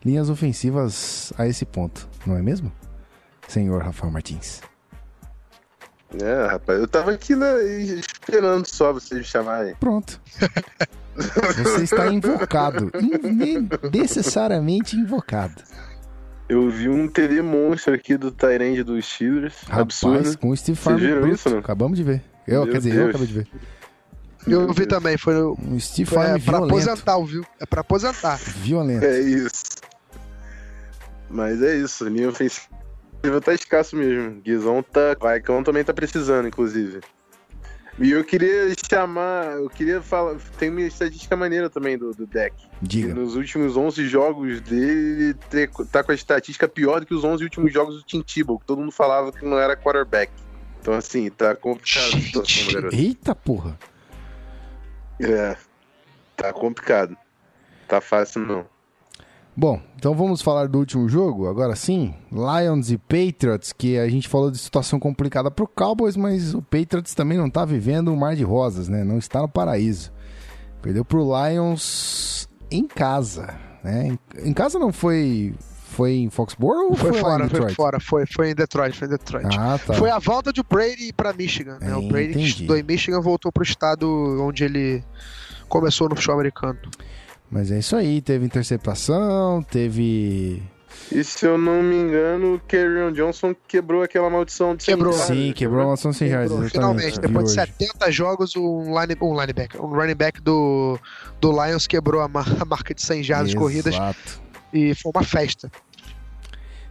linhas 0.04 0.30
ofensivas 0.30 1.32
a 1.36 1.48
esse 1.48 1.64
ponto, 1.64 2.08
não 2.24 2.36
é 2.36 2.40
mesmo? 2.40 2.70
Senhor 3.48 3.82
Rafael 3.82 4.12
Martins. 4.12 4.60
É, 6.22 6.46
rapaz, 6.46 6.78
eu 6.78 6.86
tava 6.86 7.10
aqui 7.10 7.34
né, 7.34 7.64
esperando 7.64 8.64
só 8.64 8.92
vocês 8.92 9.18
me 9.18 9.26
chamarem. 9.26 9.74
Pronto. 9.80 10.20
Você 11.16 11.82
está 11.82 12.06
invocado. 12.06 12.92
In- 12.94 13.68
Necessariamente 13.92 14.94
invocado. 14.94 15.64
Eu 16.48 16.70
vi 16.70 16.88
um 16.88 17.08
TV 17.08 17.42
monstro 17.42 17.92
aqui 17.94 18.16
do 18.16 18.30
Tyrande 18.30 18.82
dos 18.84 19.04
Steelers. 19.04 19.54
Rapaz, 19.62 19.80
Absurdo. 19.80 20.38
com 20.38 20.50
o 20.50 20.56
Steve 20.56 20.76
Vocês 20.76 20.84
Farmer 20.84 21.00
viram 21.08 21.20
bruto. 21.22 21.34
isso, 21.34 21.50
não? 21.50 21.58
Acabamos 21.58 21.98
de 21.98 22.04
ver. 22.04 22.22
Eu, 22.46 22.62
Meu 22.64 22.72
quer 22.72 22.78
dizer, 22.78 22.94
eu 22.96 23.08
acabei 23.08 23.26
de 23.26 23.32
ver. 23.32 23.48
Eu 24.46 24.60
Meu 24.60 24.68
vi 24.68 24.86
Deus. 24.86 24.88
também, 24.88 25.16
foi 25.18 25.34
o- 25.42 25.58
Um 25.60 25.78
Steve 25.80 26.08
é, 26.10 26.14
Farmer 26.14 26.40
pra 26.44 26.58
violento. 26.58 26.74
aposentar, 26.88 27.18
viu? 27.24 27.44
É 27.58 27.66
pra 27.66 27.80
aposentar. 27.80 28.36
Violento. 28.38 29.04
É 29.04 29.20
isso. 29.20 29.62
Mas 31.28 31.60
é 31.62 31.76
isso, 31.76 32.04
linha 32.08 32.28
ofensiva 32.28 32.68
nível 33.24 33.40
tá 33.40 33.52
escasso 33.52 33.96
mesmo. 33.96 34.40
Guizão 34.40 34.80
tá. 34.84 35.16
Vaicão 35.18 35.64
também 35.64 35.82
tá 35.82 35.92
precisando, 35.92 36.46
inclusive. 36.46 37.00
E 37.98 38.10
eu 38.10 38.22
queria 38.24 38.74
chamar. 38.90 39.52
Eu 39.52 39.70
queria 39.70 40.02
falar. 40.02 40.36
Tem 40.58 40.68
uma 40.68 40.82
estatística 40.82 41.34
maneira 41.34 41.70
também 41.70 41.96
do, 41.96 42.12
do 42.12 42.26
deck. 42.26 42.54
Diga. 42.82 43.14
nos 43.14 43.36
últimos 43.36 43.74
11 43.76 44.06
jogos 44.06 44.60
dele, 44.60 45.32
te- 45.48 45.70
tá 45.90 46.02
com 46.04 46.12
a 46.12 46.14
estatística 46.14 46.68
pior 46.68 47.00
do 47.00 47.06
que 47.06 47.14
os 47.14 47.24
11 47.24 47.42
últimos 47.42 47.72
jogos 47.72 47.96
do 47.96 48.02
Tim 48.02 48.20
Tebow, 48.22 48.58
que 48.58 48.66
todo 48.66 48.80
mundo 48.80 48.92
falava 48.92 49.32
que 49.32 49.44
não 49.46 49.58
era 49.58 49.74
quarterback. 49.76 50.30
Então, 50.80 50.92
assim, 50.94 51.30
tá 51.30 51.54
complicado 51.56 52.10
situação. 52.20 52.88
Eita 52.92 53.34
porra. 53.34 53.78
É. 55.18 55.56
Tá 56.36 56.52
complicado. 56.52 57.16
Tá 57.88 58.00
fácil, 58.02 58.42
não. 58.42 58.66
Bom, 59.56 59.80
então 59.96 60.14
vamos 60.14 60.42
falar 60.42 60.68
do 60.68 60.78
último 60.78 61.08
jogo, 61.08 61.48
agora 61.48 61.74
sim. 61.74 62.14
Lions 62.30 62.90
e 62.90 62.98
Patriots, 62.98 63.72
que 63.72 63.98
a 63.98 64.06
gente 64.06 64.28
falou 64.28 64.50
de 64.50 64.58
situação 64.58 65.00
complicada 65.00 65.50
pro 65.50 65.66
Cowboys, 65.66 66.14
mas 66.14 66.52
o 66.52 66.60
Patriots 66.60 67.14
também 67.14 67.38
não 67.38 67.48
tá 67.48 67.64
vivendo 67.64 68.12
um 68.12 68.16
mar 68.16 68.36
de 68.36 68.44
rosas, 68.44 68.86
né? 68.86 69.02
Não 69.02 69.16
está 69.16 69.40
no 69.40 69.48
paraíso. 69.48 70.12
Perdeu 70.82 71.06
pro 71.06 71.24
Lions 71.24 72.46
em 72.70 72.86
casa, 72.86 73.54
né? 73.82 74.18
Em, 74.44 74.52
casa 74.52 74.78
não 74.78 74.92
foi 74.92 75.54
foi 75.86 76.16
em 76.16 76.28
Foxborough 76.28 76.90
ou 76.90 76.94
Foi, 76.94 77.12
foi, 77.12 77.20
fora, 77.20 77.48
foi 77.48 77.70
fora, 77.70 78.00
foi, 78.00 78.26
foi 78.26 78.50
em 78.50 78.54
Detroit, 78.54 78.94
foi 78.94 79.08
em 79.08 79.10
Detroit. 79.10 79.58
Ah, 79.58 79.80
tá. 79.84 79.94
Foi 79.94 80.10
a 80.10 80.18
volta 80.18 80.52
de 80.52 80.62
Brady 80.62 81.14
pra 81.14 81.32
Michigan, 81.32 81.78
né? 81.80 81.92
É, 81.92 81.96
o 81.96 82.06
Brady 82.06 82.26
que 82.26 82.32
entendi. 82.32 82.48
estudou 82.48 82.76
em 82.76 82.82
Michigan 82.82 83.22
voltou 83.22 83.50
pro 83.50 83.62
estado 83.62 84.06
onde 84.42 84.64
ele 84.64 85.02
começou 85.66 86.10
no 86.10 86.14
futebol 86.14 86.34
americano. 86.34 86.78
Mas 87.50 87.70
é 87.70 87.78
isso 87.78 87.94
aí, 87.96 88.20
teve 88.20 88.44
interceptação, 88.44 89.62
teve 89.62 90.62
E 91.12 91.22
se 91.22 91.46
eu 91.46 91.56
não 91.56 91.80
me 91.82 91.94
engano, 91.94 92.54
o 92.54 92.60
Kerryon 92.60 93.12
Johnson 93.12 93.54
quebrou 93.68 94.02
aquela 94.02 94.28
maldição 94.28 94.74
de 94.74 94.84
Quebrou. 94.84 95.12
Sim, 95.12 95.52
quebrou 95.54 95.96
sem 95.96 96.28
jardas, 96.28 96.50
Lembrou, 96.50 96.66
exatamente. 96.66 96.72
Finalmente, 96.72 97.14
vi 97.14 97.20
depois 97.20 97.52
de 97.54 97.60
hoje. 97.60 97.72
70 97.78 98.10
jogos, 98.12 98.56
um, 98.56 99.00
line, 99.00 99.16
um 99.22 99.40
linebacker, 99.40 99.80
um 99.84 99.88
running 99.88 100.14
back 100.16 100.40
do, 100.40 100.98
do 101.40 101.52
Lions 101.52 101.86
quebrou 101.86 102.20
a, 102.20 102.26
ma- 102.28 102.44
a 102.60 102.64
marca 102.64 102.92
de 102.92 103.02
100 103.02 103.22
jardas 103.22 103.54
corridas 103.54 103.94
e 104.72 104.94
foi 104.96 105.12
uma 105.14 105.22
festa. 105.22 105.70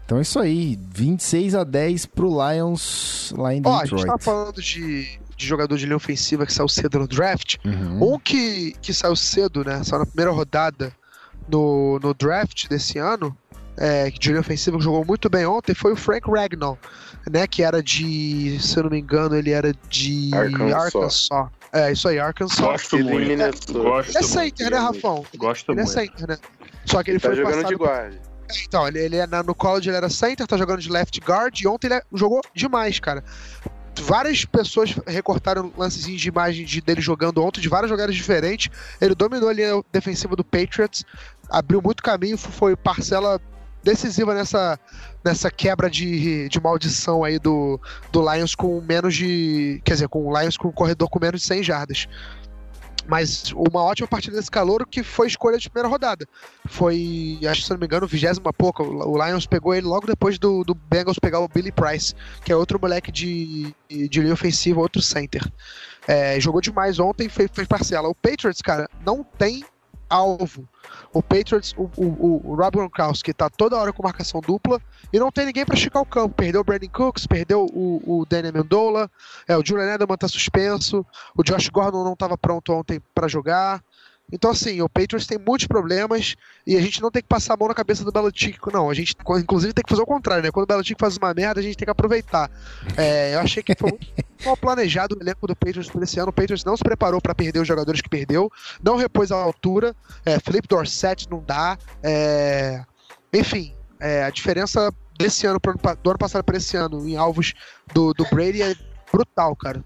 Então 0.06 0.20
é 0.20 0.22
isso 0.22 0.40
aí, 0.40 0.80
26 0.94 1.56
a 1.56 1.64
10 1.64 2.06
pro 2.06 2.30
Lions 2.30 3.34
lá 3.36 3.54
em 3.54 3.62
Ó, 3.66 3.74
a 3.80 3.86
gente 3.86 3.96
Detroit. 3.96 4.06
tava 4.06 4.20
falando 4.20 4.62
de, 4.62 5.20
de 5.36 5.46
jogador 5.46 5.78
de 5.78 5.86
linha 5.86 5.98
ofensiva 5.98 6.46
que 6.46 6.54
saiu 6.54 6.68
cedo 6.68 7.00
no 7.00 7.08
draft. 7.08 7.56
Uhum. 7.66 8.14
Um 8.16 8.20
que, 8.20 8.74
que 8.82 8.94
saiu 8.94 9.16
cedo, 9.16 9.64
né? 9.64 9.84
Saiu 9.84 10.00
na 10.00 10.06
primeira 10.06 10.32
rodada 10.32 10.94
no, 11.50 12.00
no 12.00 12.14
draft 12.14 12.68
desse 12.68 12.98
ano, 12.98 13.36
é, 13.78 14.10
de 14.10 14.30
linha 14.30 14.40
ofensiva 14.40 14.78
que 14.78 14.84
jogou 14.84 15.04
muito 15.06 15.30
bem 15.30 15.46
ontem, 15.46 15.74
foi 15.76 15.92
o 15.92 15.96
Frank 15.96 16.30
Ragnall, 16.30 16.78
né? 17.30 17.46
Que 17.48 17.62
era 17.64 17.84
de, 17.84 18.58
se 18.62 18.78
eu 18.78 18.84
não 18.84 18.90
me 18.90 19.00
engano, 19.00 19.36
ele 19.36 19.52
era 19.52 19.74
de 19.90 20.32
Arkansas. 20.34 20.74
Arkansas. 20.74 21.30
É, 21.74 21.92
isso 21.92 22.08
aí, 22.08 22.18
Arkansas. 22.18 22.58
Gosto 22.58 22.96
Ele 22.96 23.04
em 23.10 23.12
muito. 23.12 23.28
Minnesota. 23.28 23.74
Gosto 23.74 24.10
Ele 24.12 24.18
é 24.18 24.22
muito. 24.22 24.34
center, 24.34 24.72
né, 24.72 24.78
Rafão? 24.78 25.26
Gosto 25.36 25.72
Ele 25.74 25.82
é 25.82 25.84
muito. 25.84 25.94
center, 25.94 26.28
né? 26.30 26.38
Só 26.86 27.04
que 27.04 27.12
ele 27.12 27.20
Tá 27.20 27.28
foi 27.28 27.36
jogando 27.36 27.52
passado 27.56 27.68
de 27.70 27.76
guarda. 27.76 28.22
Então, 28.64 28.88
ele, 28.88 29.00
ele 29.00 29.16
é 29.18 29.28
na- 29.28 29.44
no 29.44 29.54
college 29.56 29.90
ele 29.90 29.98
era 29.98 30.08
center, 30.10 30.46
tá 30.48 30.56
jogando 30.56 30.80
de 30.80 30.90
left 30.90 31.20
guard 31.20 31.60
e 31.60 31.68
ontem 31.68 31.88
ele 31.88 31.96
é- 31.96 32.04
jogou 32.14 32.40
demais, 32.54 32.98
cara. 33.00 33.24
Várias 34.02 34.46
pessoas 34.46 34.96
recortaram 35.08 35.72
lancezinhos 35.78 36.22
de 36.22 36.28
imagem 36.28 36.66
de- 36.66 36.82
dele 36.82 37.02
jogando 37.02 37.44
ontem, 37.44 37.62
de 37.62 37.70
várias 37.70 37.90
jogadas 37.90 38.16
diferentes. 38.16 38.70
Ele 39.00 39.16
dominou 39.16 39.50
ali 39.50 39.64
a 39.64 39.82
defensiva 39.92 40.36
do 40.36 40.44
Patriots, 40.44 41.04
abriu 41.50 41.82
muito 41.82 42.04
caminho, 42.04 42.38
foi 42.38 42.76
parcela 42.76 43.40
decisiva 43.84 44.34
nessa, 44.34 44.80
nessa 45.24 45.52
quebra 45.52 45.90
de, 45.90 46.50
de 46.50 46.60
maldição 46.60 47.24
aí 47.24 47.38
do, 47.38 47.80
do 48.12 48.34
Lions 48.34 48.56
com 48.56 48.82
menos 48.82 49.16
de. 49.16 49.80
Quer 49.86 49.94
dizer, 49.94 50.08
com 50.10 50.26
o 50.26 50.40
Lions 50.40 50.58
com 50.58 50.70
um 50.70 50.74
corredor 50.74 51.08
com 51.10 51.20
menos 51.20 51.42
de 51.42 51.48
100 51.48 51.64
jardas. 51.64 52.08
Mas 53.08 53.52
uma 53.52 53.84
ótima 53.84 54.08
partida 54.08 54.36
desse 54.36 54.50
calor 54.50 54.86
que 54.88 55.04
foi 55.04 55.28
escolha 55.28 55.58
de 55.58 55.70
primeira 55.70 55.88
rodada. 55.88 56.28
Foi, 56.66 57.40
acho 57.48 57.62
que 57.62 57.68
se 57.68 57.72
não 57.72 57.78
me 57.78 57.86
engano, 57.86 58.08
vigésima 58.08 58.52
pouca. 58.52 58.82
O 58.84 59.24
Lions 59.24 59.46
pegou 59.46 59.74
ele 59.74 59.86
logo 59.86 60.08
depois 60.08 60.40
do, 60.40 60.64
do 60.64 60.74
Bengals 60.74 61.20
pegar 61.20 61.40
o 61.40 61.48
Billy 61.48 61.72
Price, 61.72 62.14
que 62.44 62.52
é 62.52 62.56
outro 62.56 62.80
moleque 62.82 63.12
de, 63.12 63.74
de 63.90 64.22
linha 64.22 64.34
ofensiva, 64.34 64.80
outro 64.80 65.02
center. 65.02 65.44
É, 66.08 66.40
jogou 66.40 66.62
demais 66.62 67.00
ontem, 67.00 67.30
fez, 67.30 67.50
fez 67.54 67.68
parcela. 67.68 68.10
O 68.10 68.16
Patriots, 68.16 68.62
cara, 68.62 68.90
não 69.04 69.24
tem 69.24 69.64
alvo. 70.10 70.68
O 71.14 71.22
Patriots, 71.22 71.74
o, 71.78 71.90
o, 71.98 72.52
o 72.52 72.56
Rob 72.56 72.78
Gronkowski 72.78 73.34
tá 73.34 73.50
toda 73.50 73.78
hora 73.78 73.92
com 73.92 74.04
marcação 74.04 74.42
dupla 74.42 74.82
e 75.12 75.20
não 75.20 75.32
tem 75.32 75.46
ninguém 75.46 75.66
pra 75.66 75.76
esticar 75.76 76.02
o 76.02 76.06
campo. 76.06 76.36
Perdeu 76.36 76.62
o 76.62 76.64
Brandon 76.64 76.90
Cooks, 76.90 77.26
perdeu 77.26 77.66
o, 77.66 78.22
o 78.22 78.26
Danny 78.26 78.50
Amendola, 78.50 79.10
é, 79.48 79.58
o 79.58 79.66
Julian 79.66 79.94
Edelman 79.94 80.18
tá 80.18 80.28
suspenso, 80.28 81.06
o 81.38 81.44
Josh 81.44 81.70
Gordon 81.70 82.04
não 82.04 82.16
tava 82.16 82.38
pronto 82.38 82.74
ontem 82.74 83.02
pra 83.14 83.28
jogar. 83.28 83.84
Então, 84.32 84.52
assim, 84.52 84.82
o 84.82 84.90
Patriots 84.90 85.28
tem 85.28 85.38
muitos 85.38 85.68
problemas 85.68 86.36
e 86.66 86.76
a 86.76 86.82
gente 86.82 87.02
não 87.02 87.12
tem 87.12 87.22
que 87.22 87.28
passar 87.28 87.54
a 87.54 87.58
mão 87.58 87.68
na 87.68 87.76
cabeça 87.76 88.04
do 88.04 88.12
Belichick, 88.12 88.60
não. 88.74 88.90
A 88.90 88.94
gente, 88.94 89.16
inclusive, 89.38 89.72
tem 89.72 89.84
que 89.84 89.90
fazer 89.90 90.02
o 90.02 90.06
contrário, 90.06 90.44
né? 90.44 90.52
Quando 90.52 90.64
o 90.64 90.68
Belichick 90.68 91.00
faz 91.00 91.16
uma 91.18 91.34
merda, 91.34 91.60
a 91.60 91.64
gente 91.64 91.78
tem 91.78 91.86
que 91.86 91.92
aproveitar. 91.92 92.50
É, 92.98 93.36
eu 93.36 93.40
achei 93.40 93.62
que 93.62 93.76
foi 93.78 93.92
muito 93.92 94.08
mal 94.44 94.58
planejado 94.58 95.16
o 95.16 95.22
elenco 95.22 95.46
do 95.46 95.56
Patriots 95.56 95.90
por 95.90 96.02
esse 96.02 96.20
ano. 96.20 96.30
O 96.30 96.34
Patriots 96.34 96.66
não 96.66 96.76
se 96.76 96.84
preparou 96.84 97.22
para 97.22 97.36
perder 97.36 97.60
os 97.60 97.68
jogadores 97.68 98.02
que 98.02 98.10
perdeu, 98.10 98.52
não 98.84 98.96
repôs 98.96 99.32
a 99.32 99.36
altura. 99.36 99.96
É, 100.26 100.40
Felipe 100.40 100.68
Dorset 100.68 101.30
não 101.30 101.44
dá. 101.46 101.78
é, 102.02 102.84
enfim, 103.32 103.76
é, 104.00 104.24
a 104.24 104.30
diferença 104.30 104.94
desse 105.18 105.46
ano 105.46 105.60
pro 105.60 105.76
do 106.02 106.10
ano 106.10 106.20
passado 106.20 106.44
para 106.44 106.58
esse 106.58 106.76
ano 106.76 107.08
em 107.08 107.16
alvos 107.16 107.54
do, 107.94 108.14
do 108.14 108.26
Brady 108.26 108.62
é 108.62 108.76
brutal, 109.12 109.56
cara. 109.56 109.84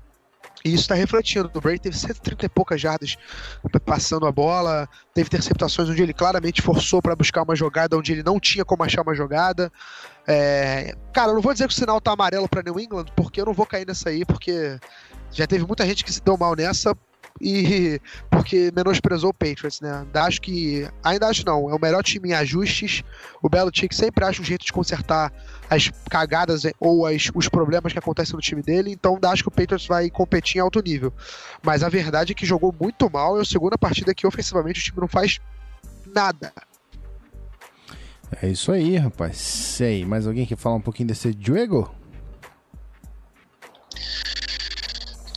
E 0.64 0.74
isso 0.74 0.88
tá 0.88 0.96
refletindo. 0.96 1.50
O 1.54 1.62
Brady 1.62 1.80
teve 1.80 1.98
130 1.98 2.46
e 2.46 2.50
poucas 2.50 2.82
jardas 2.82 3.18
passando 3.86 4.26
a 4.26 4.32
bola, 4.32 4.88
teve 5.14 5.28
interceptações 5.28 5.90
onde 5.90 6.02
ele 6.02 6.14
claramente 6.14 6.62
forçou 6.62 7.02
para 7.02 7.16
buscar 7.16 7.44
uma 7.44 7.56
jogada 7.56 7.98
onde 7.98 8.12
ele 8.12 8.24
não 8.24 8.40
tinha 8.40 8.66
como 8.66 8.84
achar 8.84 9.02
uma 9.02 9.16
jogada. 9.16 9.72
É, 10.28 10.96
Cara, 11.14 11.32
eu 11.32 11.36
não 11.36 11.42
vou 11.42 11.54
dizer 11.54 11.68
que 11.68 11.74
o 11.74 11.76
sinal 11.76 12.02
tá 12.02 12.12
amarelo 12.12 12.48
para 12.48 12.62
New 12.62 12.80
England, 12.80 13.06
porque 13.16 13.42
eu 13.42 13.46
não 13.46 13.54
vou 13.54 13.66
cair 13.66 13.86
nessa 13.86 14.10
aí, 14.10 14.26
porque 14.26 14.78
já 15.32 15.48
teve 15.48 15.66
muita 15.66 15.86
gente 15.86 16.04
que 16.04 16.12
se 16.12 16.22
deu 16.22 16.38
mal 16.38 16.56
nessa 16.56 16.96
e 17.42 18.00
porque 18.30 18.72
menosprezou 18.76 19.30
o 19.30 19.34
Patriots, 19.34 19.82
né? 19.82 20.06
Acho 20.14 20.42
que. 20.42 20.88
Ainda 21.04 21.28
acho 21.28 21.46
não, 21.46 21.70
é 21.70 21.76
o 21.76 21.80
melhor 21.80 22.04
time 22.04 22.30
em 22.30 22.34
ajustes. 22.34 23.04
O 23.42 23.50
Belichick 23.50 23.96
sempre 23.96 24.26
acha 24.26 24.42
um 24.42 24.46
jeito 24.46 24.66
de 24.66 24.74
consertar 24.74 25.32
as 25.70 25.92
cagadas 26.10 26.64
ou 26.80 27.06
as- 27.06 27.30
os 27.34 27.48
problemas 27.48 27.94
que 27.94 28.00
acontecem 28.00 28.36
no 28.36 28.42
time 28.42 28.62
dele, 28.62 28.92
então 28.92 29.20
acho 29.24 29.44
que 29.44 29.50
o 29.50 29.52
Patriots 29.52 29.86
vai 29.88 30.10
competir 30.10 30.58
em 30.58 30.62
alto 30.62 30.82
nível. 30.82 31.14
Mas 31.62 31.84
a 31.84 31.90
verdade 31.90 32.32
é 32.32 32.36
que 32.36 32.46
jogou 32.46 32.74
muito 32.80 33.10
mal, 33.10 33.38
é 33.38 33.42
a 33.42 33.46
segunda 33.46 33.78
partida 33.78 34.14
que 34.16 34.26
ofensivamente 34.26 34.80
o 34.80 34.84
time 34.84 35.00
não 35.02 35.08
faz 35.08 35.40
nada. 36.08 36.52
É 38.42 38.48
isso 38.48 38.72
aí, 38.72 38.96
rapaz. 38.98 39.38
Sei. 39.38 40.06
Mais 40.06 40.28
alguém 40.28 40.46
quer 40.46 40.58
falar 40.58 40.76
um 40.76 40.82
pouquinho 40.82 41.08
desse 41.08 41.34
Diego? 41.34 41.94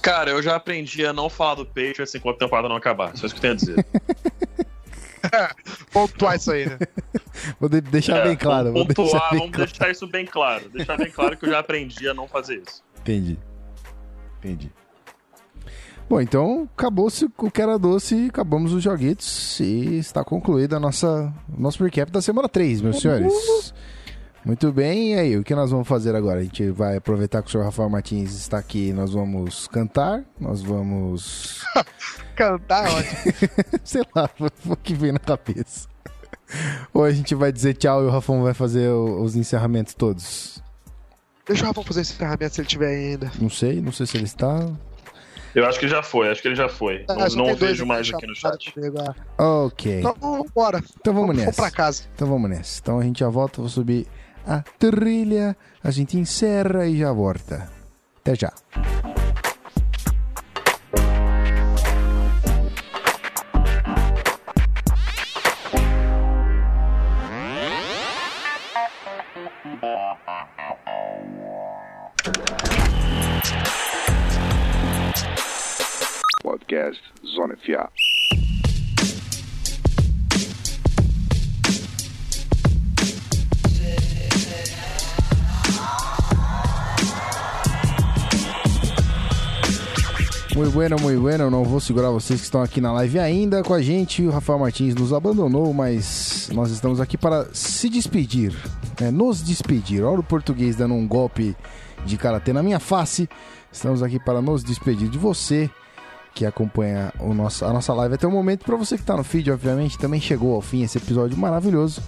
Cara, 0.02 0.30
eu 0.32 0.42
já 0.42 0.56
aprendi 0.56 1.06
a 1.06 1.12
não 1.12 1.30
falar 1.30 1.54
do 1.54 1.64
Patriots 1.64 2.14
enquanto 2.14 2.36
a 2.36 2.38
temporada 2.40 2.68
não 2.68 2.76
acabar. 2.76 3.16
Só 3.16 3.24
isso 3.26 3.34
que 3.34 3.38
eu 3.38 3.40
tenho 3.40 3.54
a 3.54 3.56
dizer. 3.56 3.86
Pontuar 5.92 6.36
isso 6.36 6.50
aí, 6.52 6.66
né? 6.68 6.78
Vou 7.60 7.68
de- 7.68 7.80
deixar 7.80 8.18
É, 8.18 8.24
bem 8.24 8.36
claro. 8.36 8.72
Vou 8.72 8.82
Vamos 8.84 8.94
deixar 8.94 9.02
pontuar, 9.12 9.30
bem 9.30 9.38
vamos 9.40 9.54
claro. 9.56 9.70
deixar 9.70 9.90
isso 9.90 10.06
bem 10.06 10.26
claro. 10.26 10.68
Deixar 10.70 10.96
bem 10.96 11.10
claro 11.10 11.36
que 11.36 11.44
eu 11.46 11.50
já 11.50 11.58
aprendi 11.58 12.08
a 12.08 12.14
não 12.14 12.26
fazer 12.28 12.62
isso. 12.66 12.82
Entendi. 13.00 13.38
Entendi. 14.38 14.70
Bom, 16.08 16.20
então 16.20 16.68
acabou-se 16.76 17.24
o 17.38 17.50
que 17.50 17.62
era 17.62 17.78
doce, 17.78 18.26
acabamos 18.28 18.72
os 18.72 18.82
joguetes 18.82 19.58
e 19.60 19.96
está 19.98 20.22
concluída 20.22 20.76
a 20.76 20.80
nossa 20.80 21.32
nosso 21.56 21.82
recap 21.82 22.10
da 22.12 22.20
semana 22.20 22.48
3, 22.48 22.82
meus 22.82 23.00
senhores. 23.00 23.72
Muito 24.44 24.72
bem, 24.72 25.14
e 25.14 25.18
aí, 25.18 25.36
o 25.36 25.44
que 25.44 25.54
nós 25.54 25.70
vamos 25.70 25.86
fazer 25.86 26.16
agora? 26.16 26.40
A 26.40 26.42
gente 26.42 26.68
vai 26.72 26.96
aproveitar 26.96 27.40
que 27.42 27.48
o 27.48 27.50
senhor 27.52 27.62
Rafael 27.64 27.88
Martins 27.88 28.32
está 28.34 28.58
aqui, 28.58 28.92
nós 28.92 29.12
vamos 29.12 29.68
cantar, 29.68 30.24
nós 30.38 30.60
vamos. 30.62 31.62
Cantar, 32.34 32.88
é 32.88 32.90
ótimo. 32.90 33.32
sei 33.84 34.02
lá, 34.16 34.28
o 34.66 34.76
que 34.76 34.94
vem 34.94 35.12
na 35.12 35.18
cabeça. 35.18 35.86
Ou 36.92 37.04
a 37.04 37.10
gente 37.12 37.34
vai 37.34 37.52
dizer 37.52 37.74
tchau 37.74 38.02
e 38.02 38.06
o 38.06 38.10
Rafão 38.10 38.42
vai 38.42 38.54
fazer 38.54 38.88
os 38.88 39.36
encerramentos 39.36 39.94
todos. 39.94 40.62
Deixa 41.46 41.62
o 41.62 41.66
Rafa 41.66 41.82
fazer 41.82 42.00
esse 42.00 42.14
encerramento 42.14 42.54
se 42.54 42.60
ele 42.62 42.68
tiver 42.68 42.88
ainda. 42.88 43.30
Não 43.40 43.50
sei, 43.50 43.80
não 43.80 43.92
sei 43.92 44.06
se 44.06 44.16
ele 44.16 44.24
está. 44.24 44.66
Eu 45.54 45.66
acho 45.66 45.78
que 45.78 45.84
ele 45.84 45.92
já 45.92 46.02
foi, 46.02 46.30
acho 46.30 46.40
que 46.40 46.48
ele 46.48 46.54
já 46.56 46.68
foi. 46.68 47.04
Ah, 47.08 47.28
não 47.36 47.48
não 47.48 47.54
vejo 47.54 47.84
mais 47.84 48.10
aqui 48.12 48.26
no 48.26 48.34
chat. 48.34 48.72
ah. 49.38 49.64
Ok. 49.64 50.00
Então, 50.00 50.16
vambora. 50.20 50.82
Então 50.98 51.12
vamos 51.12 51.28
Vamos 51.36 51.44
nessa. 51.44 51.62
pra 51.62 51.70
casa. 51.70 52.04
Então 52.14 52.26
vamos 52.26 52.48
nessa. 52.48 52.80
Então 52.80 52.98
a 52.98 53.02
gente 53.02 53.20
já 53.20 53.28
volta, 53.28 53.60
vou 53.60 53.68
subir 53.68 54.06
a 54.46 54.62
trilha, 54.78 55.56
a 55.82 55.90
gente 55.90 56.18
encerra 56.18 56.86
e 56.86 56.98
já 56.98 57.12
volta. 57.12 57.68
Até 58.20 58.34
já. 58.34 58.52
Bueno, 90.72 90.96
muito 91.00 91.20
bueno. 91.20 91.50
Não 91.50 91.64
vou 91.64 91.80
segurar 91.80 92.10
vocês 92.10 92.40
que 92.40 92.46
estão 92.46 92.62
aqui 92.62 92.80
na 92.80 92.92
live 92.92 93.18
ainda 93.18 93.62
com 93.62 93.74
a 93.74 93.82
gente. 93.82 94.22
O 94.22 94.30
Rafael 94.30 94.58
Martins 94.58 94.94
nos 94.94 95.12
abandonou, 95.12 95.72
mas 95.72 96.48
nós 96.52 96.70
estamos 96.70 97.00
aqui 97.00 97.18
para 97.18 97.46
se 97.52 97.88
despedir. 97.88 98.54
né? 99.00 99.10
Nos 99.10 99.42
despedir. 99.42 100.02
Olha 100.02 100.20
o 100.20 100.24
português 100.24 100.74
dando 100.74 100.94
um 100.94 101.06
golpe 101.06 101.54
de 102.06 102.16
karatê 102.16 102.52
na 102.52 102.62
minha 102.62 102.80
face. 102.80 103.28
Estamos 103.70 104.02
aqui 104.02 104.18
para 104.18 104.40
nos 104.40 104.64
despedir 104.64 105.08
de 105.08 105.18
você 105.18 105.70
que 106.34 106.46
acompanha 106.46 107.12
o 107.20 107.34
nosso, 107.34 107.64
a 107.64 107.72
nossa 107.72 107.92
live 107.92 108.14
até 108.14 108.26
o 108.26 108.30
momento. 108.30 108.64
Para 108.64 108.76
você 108.76 108.96
que 108.96 109.02
está 109.02 109.16
no 109.16 109.24
feed, 109.24 109.50
obviamente, 109.50 109.98
também 109.98 110.20
chegou 110.20 110.54
ao 110.54 110.62
fim 110.62 110.82
esse 110.82 110.96
episódio 110.96 111.36
maravilhoso. 111.36 112.00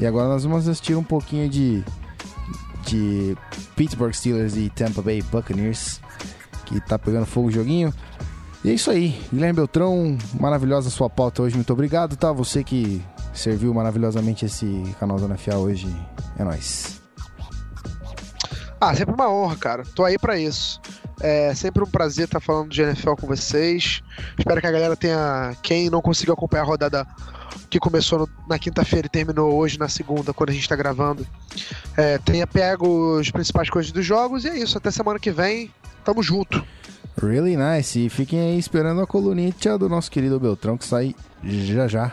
E 0.00 0.06
agora 0.06 0.28
nós 0.28 0.42
vamos 0.42 0.68
assistir 0.68 0.96
um 0.96 1.04
pouquinho 1.04 1.48
de, 1.48 1.84
de 2.86 3.36
Pittsburgh 3.76 4.12
Steelers 4.12 4.56
e 4.56 4.68
Tampa 4.70 5.00
Bay 5.00 5.22
Buccaneers 5.22 6.00
que 6.64 6.80
tá 6.80 6.98
pegando 6.98 7.26
fogo 7.26 7.48
o 7.48 7.50
joguinho. 7.52 7.92
E 8.64 8.70
é 8.70 8.72
isso 8.72 8.90
aí, 8.90 9.20
Guilherme 9.32 9.54
Beltrão, 9.56 10.16
maravilhosa 10.40 10.88
sua 10.88 11.10
pauta 11.10 11.42
hoje, 11.42 11.54
muito 11.54 11.72
obrigado, 11.72 12.16
tá? 12.16 12.32
Você 12.32 12.64
que 12.64 13.02
serviu 13.32 13.74
maravilhosamente 13.74 14.46
esse 14.46 14.82
canal 14.98 15.18
Zona 15.18 15.36
FA 15.36 15.56
hoje, 15.56 15.86
é 16.38 16.44
nóis. 16.44 17.00
Ah, 18.80 18.94
sempre 18.94 19.14
uma 19.14 19.30
honra, 19.30 19.56
cara. 19.56 19.82
Tô 19.94 20.04
aí 20.04 20.18
pra 20.18 20.38
isso. 20.38 20.80
É 21.20 21.54
sempre 21.54 21.82
um 21.82 21.86
prazer 21.86 22.26
estar 22.26 22.40
falando 22.40 22.68
de 22.70 22.82
NFL 22.82 23.12
com 23.14 23.26
vocês. 23.26 24.02
Espero 24.38 24.60
que 24.60 24.66
a 24.66 24.70
galera 24.70 24.94
tenha. 24.96 25.56
Quem 25.62 25.88
não 25.88 26.02
conseguiu 26.02 26.34
acompanhar 26.34 26.64
a 26.64 26.66
rodada 26.66 27.06
que 27.70 27.78
começou 27.78 28.18
no- 28.20 28.28
na 28.48 28.58
quinta-feira 28.58 29.06
e 29.06 29.10
terminou 29.10 29.54
hoje 29.54 29.78
na 29.78 29.88
segunda, 29.88 30.34
quando 30.34 30.50
a 30.50 30.52
gente 30.52 30.68
tá 30.68 30.76
gravando, 30.76 31.26
é, 31.96 32.18
tenha 32.18 32.46
pego 32.46 33.18
as 33.18 33.30
principais 33.30 33.70
coisas 33.70 33.90
dos 33.90 34.04
jogos. 34.04 34.44
E 34.44 34.48
é 34.48 34.58
isso. 34.58 34.76
Até 34.76 34.90
semana 34.90 35.18
que 35.18 35.30
vem. 35.30 35.70
Tamo 36.04 36.22
junto. 36.22 36.62
Really 37.20 37.56
nice. 37.56 38.04
E 38.04 38.08
fiquem 38.08 38.40
aí 38.40 38.58
esperando 38.58 39.00
a 39.00 39.06
coluninha 39.06 39.52
do 39.78 39.88
nosso 39.88 40.10
querido 40.10 40.38
Beltrão, 40.38 40.76
que 40.76 40.84
sai 40.84 41.14
já 41.42 41.88
já. 41.88 42.12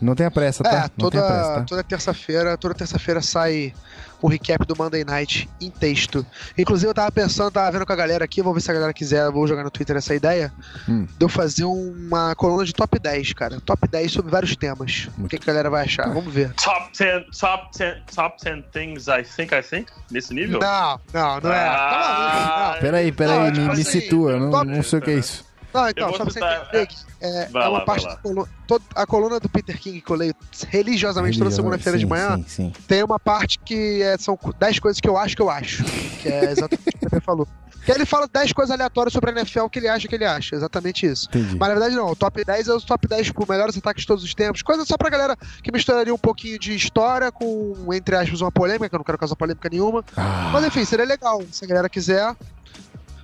Não 0.00 0.14
tenha 0.14 0.30
pressa, 0.30 0.62
tá? 0.62 0.70
É, 0.70 0.72
pressa, 0.72 0.90
toda, 0.96 1.20
tá? 1.22 1.64
toda 1.66 1.82
terça-feira, 1.82 2.56
toda 2.56 2.74
terça-feira 2.74 3.20
sai 3.20 3.72
o 4.20 4.26
recap 4.28 4.64
do 4.66 4.74
Monday 4.76 5.04
Night 5.04 5.48
em 5.60 5.70
texto. 5.70 6.26
Inclusive, 6.56 6.90
eu 6.90 6.94
tava 6.94 7.10
pensando, 7.12 7.50
tava 7.52 7.70
vendo 7.70 7.86
com 7.86 7.92
a 7.92 7.96
galera 7.96 8.24
aqui, 8.24 8.42
vou 8.42 8.52
ver 8.52 8.60
se 8.60 8.70
a 8.70 8.74
galera 8.74 8.92
quiser, 8.92 9.30
vou 9.30 9.46
jogar 9.46 9.62
no 9.62 9.70
Twitter 9.70 9.96
essa 9.96 10.14
ideia, 10.14 10.52
Hum. 10.88 11.04
de 11.04 11.24
eu 11.24 11.28
fazer 11.28 11.64
uma 11.64 12.34
coluna 12.34 12.64
de 12.64 12.72
top 12.72 12.98
10, 12.98 13.32
cara. 13.32 13.60
Top 13.60 13.86
10 13.88 14.10
sobre 14.12 14.30
vários 14.30 14.56
temas. 14.56 15.08
O 15.18 15.28
que, 15.28 15.38
que 15.38 15.44
a 15.48 15.52
galera 15.52 15.70
vai 15.70 15.84
achar? 15.84 16.08
Vamos 16.12 16.32
ver. 16.32 16.52
Top 16.54 16.90
10, 16.98 17.24
top 17.38 17.68
10, 17.78 18.02
top 18.14 18.36
10 18.44 18.64
things 18.72 19.06
I 19.08 19.22
think 19.22 19.54
I 19.54 19.62
think? 19.62 19.90
Nesse 20.10 20.34
nível? 20.34 20.58
Não, 20.60 21.00
não, 21.12 21.40
não 21.40 21.52
é. 21.52 21.68
Ah, 21.68 21.78
Tá 21.78 22.58
maluco, 22.64 22.80
Peraí, 22.80 23.12
peraí, 23.12 23.36
Não, 23.38 23.44
me, 23.46 23.52
tipo 23.52 23.66
me 23.66 23.72
assim, 23.72 23.84
situa, 23.84 24.30
eu 24.32 24.40
não, 24.40 24.50
top- 24.50 24.66
não 24.66 24.82
sei 24.82 24.98
o 24.98 25.02
que 25.02 25.10
é 25.10 25.14
isso. 25.14 25.47
Não. 25.72 25.88
Então, 25.88 26.10
só 26.10 26.16
pra 26.16 26.24
você 26.24 26.38
entender 26.38 26.86
que 26.86 26.96
é, 27.20 27.46
Vai 27.48 27.64
é 27.64 27.68
uma 27.68 27.78
lá, 27.78 27.84
parte 27.84 28.06
da 28.06 28.16
coluna. 28.16 28.48
toda- 28.66 28.84
a 28.94 29.06
coluna 29.06 29.40
do 29.40 29.48
Peter 29.48 29.78
King 29.78 30.00
que 30.00 30.10
eu 30.10 30.16
leio 30.16 30.34
religiosamente 30.68 31.38
toda 31.38 31.50
segunda-feira 31.50 31.98
de 31.98 32.06
manhã. 32.06 32.36
Sim, 32.38 32.44
sim. 32.46 32.72
tem 32.86 33.02
uma 33.02 33.18
parte 33.18 33.58
que 33.58 34.02
é- 34.02 34.16
são 34.18 34.38
10 34.58 34.78
coisas 34.78 35.00
que 35.00 35.08
eu 35.08 35.16
acho 35.16 35.34
que 35.36 35.42
eu 35.42 35.50
acho. 35.50 35.84
Que 35.84 36.28
é 36.28 36.50
exatamente 36.50 36.88
o 36.88 36.98
que 36.98 37.06
o 37.06 37.10
Pepe 37.10 37.24
falou. 37.24 37.48
Que 37.84 37.92
ele 37.92 38.04
fala 38.04 38.28
10 38.30 38.52
coisas 38.52 38.70
aleatórias 38.74 39.14
sobre 39.14 39.30
a 39.30 39.32
NFL 39.32 39.66
que 39.68 39.78
ele 39.78 39.88
acha 39.88 40.06
que 40.06 40.14
ele 40.14 40.24
acha. 40.26 40.54
Exatamente 40.54 41.06
isso. 41.06 41.26
Entendi. 41.30 41.56
Mas 41.58 41.68
na 41.68 41.74
verdade 41.74 41.94
não, 41.96 42.10
o 42.10 42.14
top 42.16 42.44
10 42.44 42.68
é 42.68 42.74
os 42.74 42.84
top 42.84 43.08
10, 43.08 43.26
tipo, 43.28 43.46
melhores 43.50 43.76
ataques 43.78 44.02
de 44.02 44.06
todos 44.06 44.22
os 44.22 44.34
tempos. 44.34 44.60
Coisa 44.62 44.84
só 44.84 44.96
pra 44.98 45.08
galera 45.08 45.34
que 45.62 45.72
misturaria 45.72 46.12
um 46.14 46.18
pouquinho 46.18 46.58
de 46.58 46.74
história 46.74 47.32
com, 47.32 47.74
entre 47.94 48.14
aspas, 48.14 48.42
uma 48.42 48.52
polêmica, 48.52 48.90
que 48.90 48.94
eu 48.94 48.98
não 48.98 49.04
quero 49.04 49.16
causar 49.16 49.36
polêmica 49.36 49.68
nenhuma. 49.70 50.04
Ah, 50.16 50.50
Mas 50.52 50.66
enfim, 50.66 50.84
seria 50.84 51.06
legal. 51.06 51.42
Se 51.50 51.64
a 51.64 51.68
galera 51.68 51.88
quiser, 51.88 52.36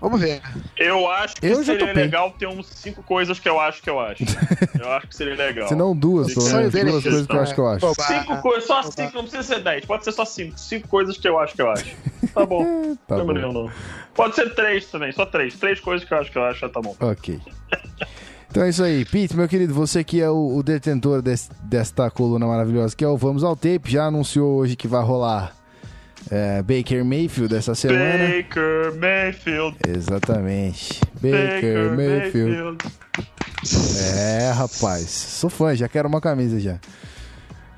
vamos 0.05 0.21
ver. 0.21 0.41
Eu 0.77 1.11
acho 1.11 1.35
que 1.37 1.47
Eu 1.47 1.65
seria 1.65 1.93
legal 1.93 2.31
ter 2.33 2.47
uns 2.47 2.67
5 2.69 3.03
coisas 3.03 3.39
que 3.39 3.49
eu 3.49 3.59
acho 3.59 3.83
que 3.83 3.91
eu 3.91 3.99
acho. 3.99 4.23
eu 4.79 4.93
acho 4.93 5.09
que 5.09 5.17
seria 5.17 5.35
legal. 5.35 5.69
se 5.69 5.75
não 5.75 5.95
duas, 5.97 6.33
pelo 6.33 6.41
Sonho 6.47 6.57
menos, 6.59 6.73
dele 6.73 6.89
é 6.89 6.93
duas 6.93 7.03
coisas 7.05 7.27
que 7.27 7.33
eu 7.35 7.41
acho 7.41 7.55
que 7.55 7.61
eu 7.61 7.69
acho. 7.69 7.87
Oba. 7.87 8.03
Cinco 8.05 8.43
coisas, 8.43 8.65
só 8.65 8.83
cinco, 8.83 9.13
não 9.15 9.23
precisa 9.23 9.43
ser 9.43 9.61
10, 9.63 9.85
pode 9.87 10.05
ser 10.05 10.13
só 10.13 10.25
5. 10.25 10.59
5 10.59 10.89
coisas 10.89 11.17
que 11.19 11.29
eu 11.29 11.39
acho 11.39 11.55
que 11.55 11.63
eu 11.63 11.71
acho. 11.71 11.97
Tá 12.33 12.47
bom. 12.47 12.95
Tá 13.09 13.17
não 13.19 13.27
bom. 13.27 13.33
não. 13.53 13.71
Pode 14.15 14.35
ser 14.37 14.55
3 14.55 14.87
também, 14.87 15.11
só 15.13 15.27
3. 15.27 15.55
3 15.57 15.81
coisas 15.81 16.07
que 16.07 16.15
eu 16.15 16.19
acho 16.19 16.31
que 16.31 16.39
eu 16.39 16.45
acho, 16.45 16.61
já 16.61 16.69
tá 16.69 16.81
bom. 16.81 16.95
Ok. 17.01 17.41
Então 18.51 18.63
é 18.63 18.69
isso 18.69 18.85
aí. 18.85 19.05
Pete, 19.05 19.37
meu 19.37 19.49
querido, 19.49 19.75
você 19.75 20.05
que 20.05 20.21
é 20.21 20.31
o, 20.31 20.57
o 20.57 20.63
detentor 20.63 21.21
des- 21.21 21.51
desta 21.65 22.09
coluna 22.11 22.47
maravilhosa, 22.47 22.95
que 22.95 23.05
é 23.05 23.09
o 23.09 23.17
Vamos 23.17 23.43
ao 23.43 23.57
Tape, 23.57 23.83
já 23.91 24.05
anunciou 24.05 24.55
hoje 24.57 24.77
que 24.77 24.87
vai 24.87 25.03
rolar 25.03 25.53
é, 26.31 26.63
Baker 26.63 27.05
Mayfield 27.05 27.55
essa 27.55 27.75
semana. 27.75 28.27
Baker 28.27 28.95
Mayfield. 28.99 29.77
Exatamente. 29.89 31.01
Baker, 31.15 31.97
Mayfield. 31.97 32.79
É, 34.07 34.51
rapaz. 34.51 35.09
Sou 35.11 35.49
fã, 35.51 35.75
já 35.75 35.89
quero 35.89 36.09
uma 36.09 36.21
camisa 36.21 36.59
já. 36.61 36.79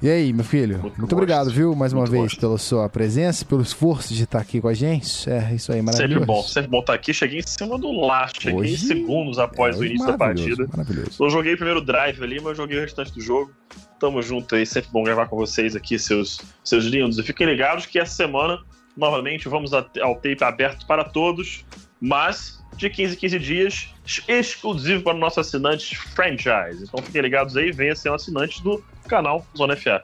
E 0.03 0.11
aí, 0.11 0.31
meu 0.33 0.45
filho? 0.45 0.79
Muito, 0.79 0.99
Muito 0.99 1.13
obrigado, 1.15 1.51
viu, 1.51 1.75
mais 1.75 1.93
uma 1.93 2.05
vez, 2.05 2.25
gosto. 2.25 2.41
pela 2.41 2.59
sua 2.59 2.87
presença, 2.89 3.45
pelo 3.47 3.63
esforço 3.63 4.13
de 4.13 4.25
estar 4.25 4.39
aqui 4.39 4.61
com 4.61 4.69
a 4.69 4.75
gente. 4.75 5.29
É, 5.29 5.55
isso 5.55 5.73
aí, 5.73 5.81
maravilhoso. 5.81 6.13
Sempre 6.15 6.27
bom, 6.27 6.43
sempre 6.43 6.71
bom 6.71 6.81
estar 6.81 6.93
aqui. 6.93 7.15
Cheguei 7.15 7.39
em 7.39 7.47
cima 7.47 7.79
do 7.79 7.91
last, 8.07 8.43
cheguei 8.43 8.61
Hoje- 8.61 8.75
em 8.75 8.77
segundos 8.77 9.39
após 9.39 9.75
É, 9.77 9.79
o 9.79 9.85
início 9.85 10.07
da 10.07 10.19
partida. 10.19 10.69
Maravilhoso. 10.71 11.17
Eu 11.25 11.31
joguei 11.31 11.55
o 11.55 11.57
primeiro 11.57 11.81
drive 11.81 12.23
ali, 12.23 12.39
mas 12.41 12.57
joguei 12.59 12.77
o 12.77 12.81
restante 12.83 13.11
do 13.15 13.21
jogo. 13.23 13.51
Tamo 13.99 14.23
junto 14.23 14.55
aí, 14.55 14.67
sempre 14.67 14.91
bom 14.93 15.03
gravar 15.03 15.27
com 15.27 15.37
vocês 15.37 15.75
aqui, 15.75 15.99
seus, 15.99 16.41
seus 16.63 16.85
lindos. 16.85 17.19
E 17.19 17.23
fiquem 17.23 17.47
ligados 17.47 17.87
que 17.87 17.99
essa 17.99 18.15
semana, 18.15 18.59
novamente, 18.97 19.49
vamos 19.49 19.73
ao 19.73 19.85
tape 20.17 20.43
aberto 20.43 20.87
para 20.87 21.05
todos, 21.05 21.65
mas 22.01 22.63
de 22.77 22.91
15 22.91 23.15
em 23.15 23.19
15 23.19 23.39
dias, 23.39 23.95
exclusivo 24.29 25.03
para 25.03 25.15
nossos 25.15 25.39
assinantes 25.39 25.97
franchise. 26.15 26.85
Então 26.85 27.03
fiquem 27.03 27.23
ligados 27.23 27.57
aí, 27.57 27.73
venha 27.73 27.97
ser 27.97 28.11
um 28.11 28.15
assinante 28.15 28.63
do 28.63 28.83
canal 29.09 29.47
Zona 29.57 29.77
FA. 29.77 30.03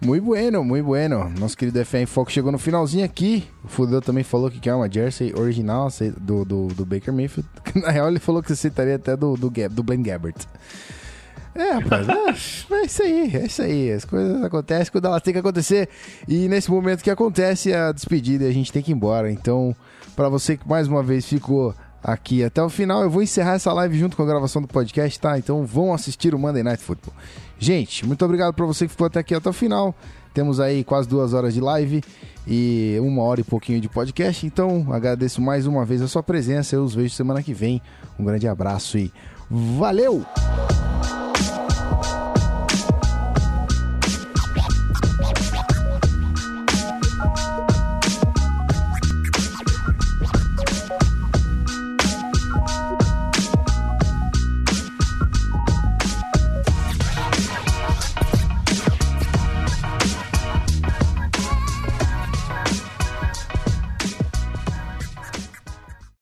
Muito 0.00 0.24
bueno, 0.24 0.62
muito 0.62 0.84
bueno. 0.84 1.32
Nosso 1.38 1.56
querido 1.56 1.82
FM 1.84 1.94
em 1.94 2.06
Foco 2.06 2.30
chegou 2.30 2.52
no 2.52 2.58
finalzinho 2.58 3.04
aqui. 3.04 3.44
O 3.64 3.68
Fudeu 3.68 4.02
também 4.02 4.22
falou 4.22 4.50
que 4.50 4.60
quer 4.60 4.74
uma 4.74 4.90
jersey 4.90 5.32
original 5.34 5.88
do, 6.20 6.44
do, 6.44 6.66
do 6.68 6.84
Baker 6.84 7.12
Mayfield. 7.12 7.48
Na 7.74 7.90
real, 7.90 8.08
ele 8.08 8.18
falou 8.18 8.42
que 8.42 8.48
você 8.48 8.56
citaria 8.56 8.96
até 8.96 9.16
do, 9.16 9.36
do, 9.36 9.50
do 9.50 9.82
Blaine 9.82 10.04
Gabbert. 10.04 10.36
É, 11.54 11.70
rapaz, 11.72 12.66
é, 12.70 12.74
é 12.74 12.84
isso 12.84 13.02
aí, 13.02 13.36
é 13.36 13.46
isso 13.46 13.62
aí. 13.62 13.92
As 13.92 14.04
coisas 14.04 14.42
acontecem 14.42 14.90
quando 14.90 15.06
elas 15.06 15.22
têm 15.22 15.32
que 15.32 15.38
acontecer. 15.38 15.88
E 16.26 16.48
nesse 16.48 16.70
momento 16.70 17.02
que 17.02 17.10
acontece 17.10 17.72
a 17.72 17.92
despedida 17.92 18.46
a 18.46 18.52
gente 18.52 18.72
tem 18.72 18.82
que 18.82 18.90
ir 18.90 18.94
embora. 18.94 19.30
Então, 19.30 19.74
pra 20.16 20.28
você 20.28 20.56
que 20.56 20.68
mais 20.68 20.88
uma 20.88 21.02
vez 21.02 21.24
ficou 21.24 21.74
aqui 22.02 22.44
até 22.44 22.62
o 22.62 22.68
final, 22.68 23.02
eu 23.02 23.10
vou 23.10 23.22
encerrar 23.22 23.54
essa 23.54 23.72
live 23.72 23.98
junto 23.98 24.16
com 24.16 24.22
a 24.22 24.26
gravação 24.26 24.60
do 24.60 24.68
podcast, 24.68 25.18
tá? 25.18 25.38
Então 25.38 25.64
vão 25.64 25.94
assistir 25.94 26.34
o 26.34 26.38
Monday 26.38 26.62
Night 26.62 26.82
Football. 26.82 27.14
Gente, 27.58 28.04
muito 28.04 28.24
obrigado 28.24 28.52
pra 28.52 28.66
você 28.66 28.86
que 28.86 28.90
ficou 28.90 29.06
até 29.06 29.20
aqui 29.20 29.34
até 29.34 29.48
o 29.48 29.52
final. 29.52 29.94
Temos 30.34 30.58
aí 30.58 30.82
quase 30.82 31.08
duas 31.08 31.32
horas 31.32 31.54
de 31.54 31.60
live 31.60 32.02
e 32.46 32.98
uma 33.00 33.22
hora 33.22 33.40
e 33.40 33.44
pouquinho 33.44 33.80
de 33.80 33.88
podcast. 33.88 34.44
Então, 34.44 34.86
agradeço 34.92 35.40
mais 35.40 35.66
uma 35.66 35.84
vez 35.84 36.02
a 36.02 36.08
sua 36.08 36.24
presença. 36.24 36.74
Eu 36.74 36.82
os 36.82 36.94
vejo 36.94 37.14
semana 37.14 37.42
que 37.42 37.54
vem. 37.54 37.80
Um 38.18 38.24
grande 38.24 38.48
abraço 38.48 38.98
e 38.98 39.12
valeu! 39.48 40.26